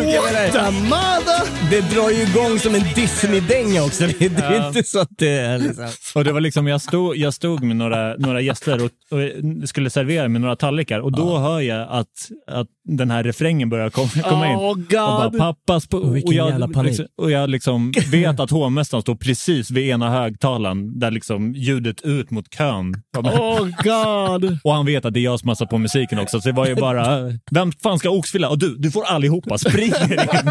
jag 0.54 0.72
menar! 0.74 1.70
Det 1.70 1.80
drar 1.80 2.10
ju 2.10 2.22
igång 2.22 2.58
som 2.58 2.74
en 2.74 2.82
Disney-dänga 2.94 3.82
också. 3.84 4.06
Det, 4.06 4.28
det 4.28 4.42
är 4.42 4.52
Ja. 4.54 4.68
inte 4.68 4.82
så 4.84 4.98
att 5.00 5.08
det 5.18 5.28
är 5.38 5.58
liksom... 5.58 5.88
Och 6.14 6.24
det 6.24 6.32
var 6.32 6.40
liksom, 6.40 6.66
jag 6.66 6.80
stod, 6.82 7.16
jag 7.16 7.34
stod 7.34 7.62
med 7.62 7.76
några, 7.76 8.14
några 8.16 8.40
gäster 8.40 8.84
och, 8.84 8.90
och 9.62 9.68
skulle 9.68 9.90
servera 9.90 10.28
med 10.28 10.40
några 10.40 10.56
tallrikar 10.56 11.00
och 11.00 11.12
då 11.12 11.38
hör 11.38 11.60
jag 11.60 11.88
att, 11.90 12.08
att 12.50 12.66
den 12.84 13.10
här 13.10 13.22
refrängen 13.24 13.68
börjar 13.70 13.90
komma, 13.90 14.08
komma 14.24 14.48
in. 14.50 14.56
Oh 14.56 14.70
Och 14.70 14.76
bara 14.78 15.28
god! 15.28 15.38
pappas 15.38 15.86
på, 15.86 15.96
Och 15.96 16.16
vilken 16.16 16.28
och, 16.28 16.34
jävla 16.50 16.66
jag, 16.66 16.72
panik. 16.74 16.88
liksom, 16.90 17.06
och 17.18 17.30
jag 17.30 17.50
liksom 17.50 17.92
vet 18.10 18.40
att 18.40 18.50
hovmästaren 18.50 19.02
står 19.02 19.14
precis 19.14 19.70
vid 19.70 19.88
ena 19.88 20.10
högtalaren 20.10 20.98
där 20.98 21.10
liksom 21.10 21.52
ljudet 21.54 22.00
ut 22.02 22.30
mot 22.30 22.50
kön. 22.54 22.94
Oh 23.16 23.68
god! 23.82 24.58
Och 24.64 24.72
han 24.74 24.86
vet 24.86 25.04
att 25.04 25.14
det 25.14 25.20
är 25.20 25.24
jag 25.24 25.40
som 25.40 25.48
har 25.48 25.56
satt 25.56 25.70
på 25.70 25.78
musiken 25.78 26.18
också, 26.18 26.40
så 26.40 26.48
det 26.48 26.52
var 26.54 26.66
ju 26.66 26.71
bara, 26.74 27.18
vem 27.50 27.72
fan 27.72 27.98
ska 27.98 28.08
ha 28.08 28.16
oxfila? 28.16 28.48
Och 28.48 28.58
du, 28.58 28.76
du 28.78 28.90
får 28.90 29.04
allihopa, 29.04 29.58
springer 29.58 30.12
in. 30.12 30.18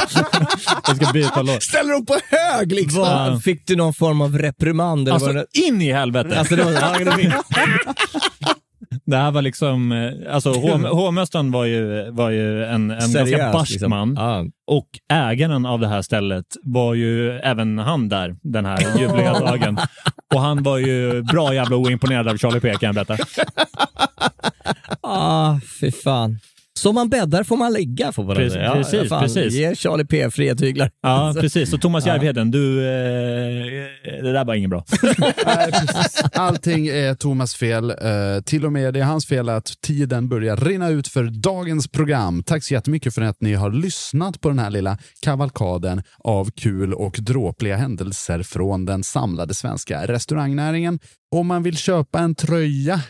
Jag 0.87 0.95
ska 0.95 1.11
byta 1.13 1.41
låt. 1.41 1.63
Ställer 1.63 1.93
dem 1.93 2.05
på 2.05 2.17
hög 2.29 2.71
liksom. 2.71 3.01
Vad, 3.01 3.43
fick 3.43 3.67
du 3.67 3.75
någon 3.75 3.93
form 3.93 4.21
av 4.21 4.37
reprimand? 4.37 5.07
Eller 5.07 5.19
var 5.19 5.27
Alltså, 5.27 5.45
det... 5.53 5.67
in 5.67 5.81
i 5.81 5.91
helvete! 5.91 6.39
Alltså, 6.39 6.55
det 6.55 6.63
var, 6.63 6.71
ja, 6.71 6.95
det 9.05 9.17
här 9.17 9.31
var 9.31 9.41
liksom, 9.41 10.11
alltså 10.31 10.51
hovmästaren 10.91 11.51
var 11.51 11.65
ju, 11.65 12.11
var 12.11 12.29
ju 12.29 12.63
en, 12.65 12.91
en 12.91 12.99
ganska 12.99 13.25
Seriös, 13.25 13.53
barsk 13.53 13.71
liksom. 13.71 13.89
man. 13.89 14.15
Ja. 14.17 14.45
Och 14.67 14.87
ägaren 15.13 15.65
av 15.65 15.79
det 15.79 15.87
här 15.87 16.01
stället 16.01 16.45
var 16.63 16.93
ju 16.93 17.31
även 17.39 17.77
han 17.77 18.09
där 18.09 18.35
den 18.41 18.65
här 18.65 18.99
ljuvliga 18.99 19.39
dagen. 19.39 19.77
Och 20.33 20.41
han 20.41 20.63
var 20.63 20.77
ju 20.77 21.21
bra 21.21 21.53
jävla 21.53 21.75
oimponerad 21.75 22.27
av 22.27 22.37
Charlie 22.37 22.59
P 22.59 22.75
kan 22.79 22.95
jag 22.95 22.95
berätta. 22.95 23.17
Ah, 25.03 25.59
fy 25.79 25.91
fan. 25.91 26.39
Som 26.79 26.95
man 26.95 27.09
bäddar 27.09 27.43
får 27.43 27.57
man 27.57 27.73
lägga 27.73 28.11
får 28.11 28.23
man 28.23 28.35
Precis, 28.35 28.53
säga. 28.53 28.73
precis, 28.73 29.09
fan, 29.09 29.21
precis. 29.23 29.53
Ge 29.53 29.75
Charlie 29.75 30.05
P 30.05 30.31
fria 30.31 30.55
tyglar. 30.55 30.91
Ja, 31.01 31.33
precis. 31.41 31.69
Så 31.69 31.77
Thomas 31.77 32.05
Ja. 32.05 32.13
Järvheden, 32.13 32.51
du, 32.51 32.79
eh, 32.79 34.23
det 34.23 34.31
där 34.31 34.45
var 34.45 34.53
inget 34.55 34.69
bra. 34.69 34.85
Nej. 35.45 35.71
Allting 36.33 36.87
är 36.87 37.13
Thomas 37.15 37.55
fel. 37.55 37.89
Eh, 37.89 38.41
till 38.45 38.65
och 38.65 38.71
med 38.71 38.93
det 38.93 38.99
är 38.99 39.03
hans 39.03 39.25
fel 39.25 39.49
att 39.49 39.73
tiden 39.81 40.29
börjar 40.29 40.57
rinna 40.57 40.89
ut 40.89 41.07
för 41.07 41.23
dagens 41.23 41.87
program. 41.87 42.43
Tack 42.43 42.63
så 42.63 42.73
jättemycket 42.73 43.15
för 43.15 43.21
att 43.21 43.41
ni 43.41 43.53
har 43.53 43.71
lyssnat 43.71 44.41
på 44.41 44.49
den 44.49 44.59
här 44.59 44.69
lilla 44.69 44.97
kavalkaden 45.21 46.03
av 46.19 46.51
kul 46.51 46.93
och 46.93 47.17
dråpliga 47.19 47.75
händelser 47.75 48.43
från 48.43 48.85
den 48.85 49.03
samlade 49.03 49.53
svenska 49.53 50.07
restaurangnäringen. 50.07 50.99
Om 51.35 51.47
man 51.47 51.63
vill 51.63 51.77
köpa 51.77 52.19
en 52.19 52.35
tröja 52.35 53.01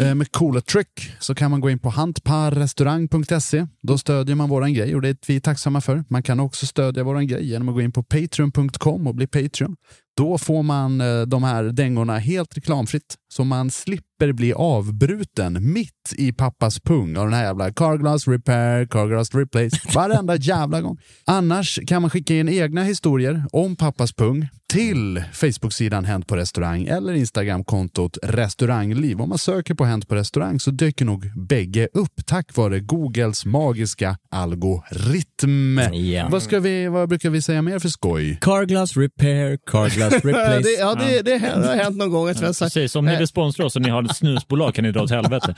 Eh, 0.00 0.14
med 0.14 0.32
coola 0.32 0.60
trick 0.60 1.12
så 1.18 1.34
kan 1.34 1.50
man 1.50 1.60
gå 1.60 1.70
in 1.70 1.78
på 1.78 1.90
hantparrestaurang.se. 1.90 3.66
Då 3.82 3.98
stödjer 3.98 4.36
man 4.36 4.48
våran 4.48 4.74
grej 4.74 4.94
och 4.94 5.02
det 5.02 5.08
är 5.08 5.16
vi 5.26 5.40
tacksamma 5.40 5.80
för. 5.80 6.04
Man 6.08 6.22
kan 6.22 6.40
också 6.40 6.66
stödja 6.66 7.04
våran 7.04 7.26
grej 7.26 7.46
genom 7.46 7.68
att 7.68 7.74
gå 7.74 7.80
in 7.80 7.92
på 7.92 8.02
patreon.com 8.02 9.06
och 9.06 9.14
bli 9.14 9.26
Patreon. 9.26 9.76
Då 10.16 10.38
får 10.38 10.62
man 10.62 11.00
eh, 11.00 11.22
de 11.22 11.42
här 11.42 11.64
dängorna 11.64 12.18
helt 12.18 12.56
reklamfritt 12.56 13.14
så 13.36 13.44
man 13.44 13.70
slipper 13.70 14.32
bli 14.32 14.52
avbruten 14.52 15.72
mitt 15.72 16.14
i 16.16 16.32
pappas 16.32 16.80
pung 16.80 17.16
av 17.16 17.24
den 17.24 17.34
här 17.34 17.44
jävla 17.44 17.72
Carglass 17.72 18.28
repair, 18.28 18.86
Carglass 18.86 19.34
replace 19.34 19.76
varenda 19.94 20.36
jävla 20.36 20.80
gång. 20.80 20.98
Annars 21.24 21.78
kan 21.86 22.02
man 22.02 22.10
skicka 22.10 22.34
in 22.34 22.48
egna 22.48 22.82
historier 22.82 23.44
om 23.52 23.76
pappas 23.76 24.12
pung 24.12 24.48
till 24.68 25.22
Facebook-sidan 25.32 26.04
Hänt 26.04 26.26
på 26.26 26.36
restaurang 26.36 26.86
eller 26.86 27.12
Instagram-kontot 27.12 28.18
restaurangliv. 28.22 29.20
Om 29.20 29.28
man 29.28 29.38
söker 29.38 29.74
på 29.74 29.84
Hänt 29.84 30.08
på 30.08 30.14
restaurang 30.14 30.60
så 30.60 30.70
dyker 30.70 31.04
nog 31.04 31.30
bägge 31.36 31.88
upp 31.92 32.26
tack 32.26 32.56
vare 32.56 32.80
Googles 32.80 33.44
magiska 33.44 34.16
algoritm. 34.30 35.78
Ja. 35.92 36.28
Vad, 36.30 36.42
ska 36.42 36.60
vi, 36.60 36.88
vad 36.88 37.08
brukar 37.08 37.30
vi 37.30 37.42
säga 37.42 37.62
mer 37.62 37.78
för 37.78 37.88
skoj? 37.88 38.38
Carglass 38.40 38.96
repair, 38.96 39.58
Carglass 39.66 40.12
replace. 40.24 40.60
det, 40.60 40.72
ja, 40.78 40.94
det, 40.94 41.22
det, 41.22 41.38
det 41.38 41.66
har 41.66 41.76
hänt 41.76 41.96
någon 41.96 42.10
gång 42.10 42.28
att 42.28 42.40
vi 42.40 42.46
har 42.46 42.52
sagt. 42.52 42.74
Precis, 42.74 42.96
om 42.96 43.04
ni 43.04 43.16
vill 43.16 43.25
sponsra 43.26 43.66
oss 43.66 43.76
och 43.76 43.82
ni 43.82 43.88
har 43.88 44.02
ett 44.02 44.16
snusbolag 44.16 44.74
kan 44.74 44.84
ni 44.84 44.92
dra 44.92 45.02
åt 45.02 45.10
helvete. 45.10 45.54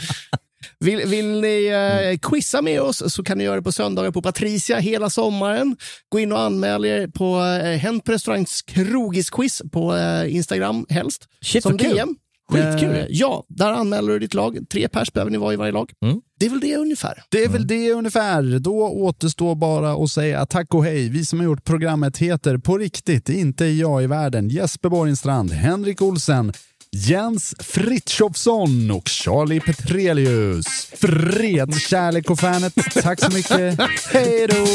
Vill, 0.80 1.06
vill 1.06 1.40
ni 1.40 1.66
eh, 1.66 2.18
quizza 2.30 2.62
med 2.62 2.80
oss 2.80 3.14
så 3.14 3.24
kan 3.24 3.38
ni 3.38 3.44
göra 3.44 3.56
det 3.56 3.62
på 3.62 3.72
söndagar 3.72 4.10
på 4.10 4.22
Patricia 4.22 4.78
hela 4.78 5.10
sommaren. 5.10 5.76
Gå 6.08 6.18
in 6.18 6.32
och 6.32 6.40
anmäl 6.40 6.84
er 6.84 7.08
på 7.08 7.40
eh, 7.40 7.78
Hänt 7.78 8.04
på 8.04 8.12
restaurangs 8.12 8.62
krogisquiz 8.62 9.62
på 9.72 9.96
eh, 9.96 10.34
Instagram 10.34 10.86
helst. 10.88 11.28
Shit, 11.40 11.62
som 11.62 11.78
kul. 11.78 11.96
DM. 11.96 12.16
Skitkul. 12.52 12.96
Eh, 12.96 13.06
ja, 13.08 13.44
där 13.48 13.72
anmäler 13.72 14.12
du 14.12 14.18
ditt 14.18 14.34
lag. 14.34 14.58
Tre 14.72 14.88
pers 14.88 15.12
behöver 15.12 15.30
ni 15.30 15.38
vara 15.38 15.52
i 15.52 15.56
varje 15.56 15.72
lag. 15.72 15.92
Mm. 16.04 16.20
Det 16.40 16.46
är 16.46 16.50
väl 16.50 16.60
det 16.60 16.76
ungefär. 16.76 17.22
Det 17.28 17.44
är 17.44 17.48
väl 17.48 17.66
det 17.66 17.92
ungefär. 17.92 18.58
Då 18.58 18.88
återstår 18.88 19.54
bara 19.54 20.04
att 20.04 20.10
säga 20.10 20.46
tack 20.46 20.74
och 20.74 20.84
hej. 20.84 21.08
Vi 21.08 21.24
som 21.24 21.38
har 21.38 21.46
gjort 21.46 21.64
programmet 21.64 22.18
heter 22.18 22.58
på 22.58 22.78
riktigt, 22.78 23.28
inte 23.28 23.64
jag 23.64 24.02
i 24.02 24.06
världen, 24.06 24.48
Jesper 24.48 24.88
Borgenstrand, 24.88 25.52
Henrik 25.52 26.02
Olsen, 26.02 26.52
Jens 26.90 27.54
Fritjofsson 27.58 28.90
och 28.90 29.08
Charlie 29.08 29.60
Petrelius. 29.60 30.66
Fred, 30.84 31.74
kärlek 31.80 32.30
och 32.30 32.38
fanet. 32.38 32.74
Tack 33.02 33.20
så 33.20 33.32
mycket. 33.32 33.80
Hej 34.12 34.46
då! 34.48 34.66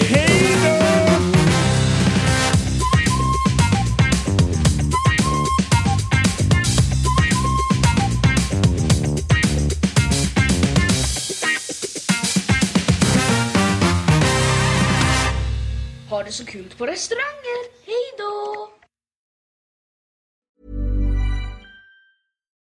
Hej 0.00 0.56
då! 0.64 0.82
Ha 16.10 16.22
det 16.22 16.32
så 16.32 16.44
kul 16.44 16.72
på 16.78 16.86
restauranger. 16.86 17.86
Hej 17.86 18.14
då! 18.18 18.71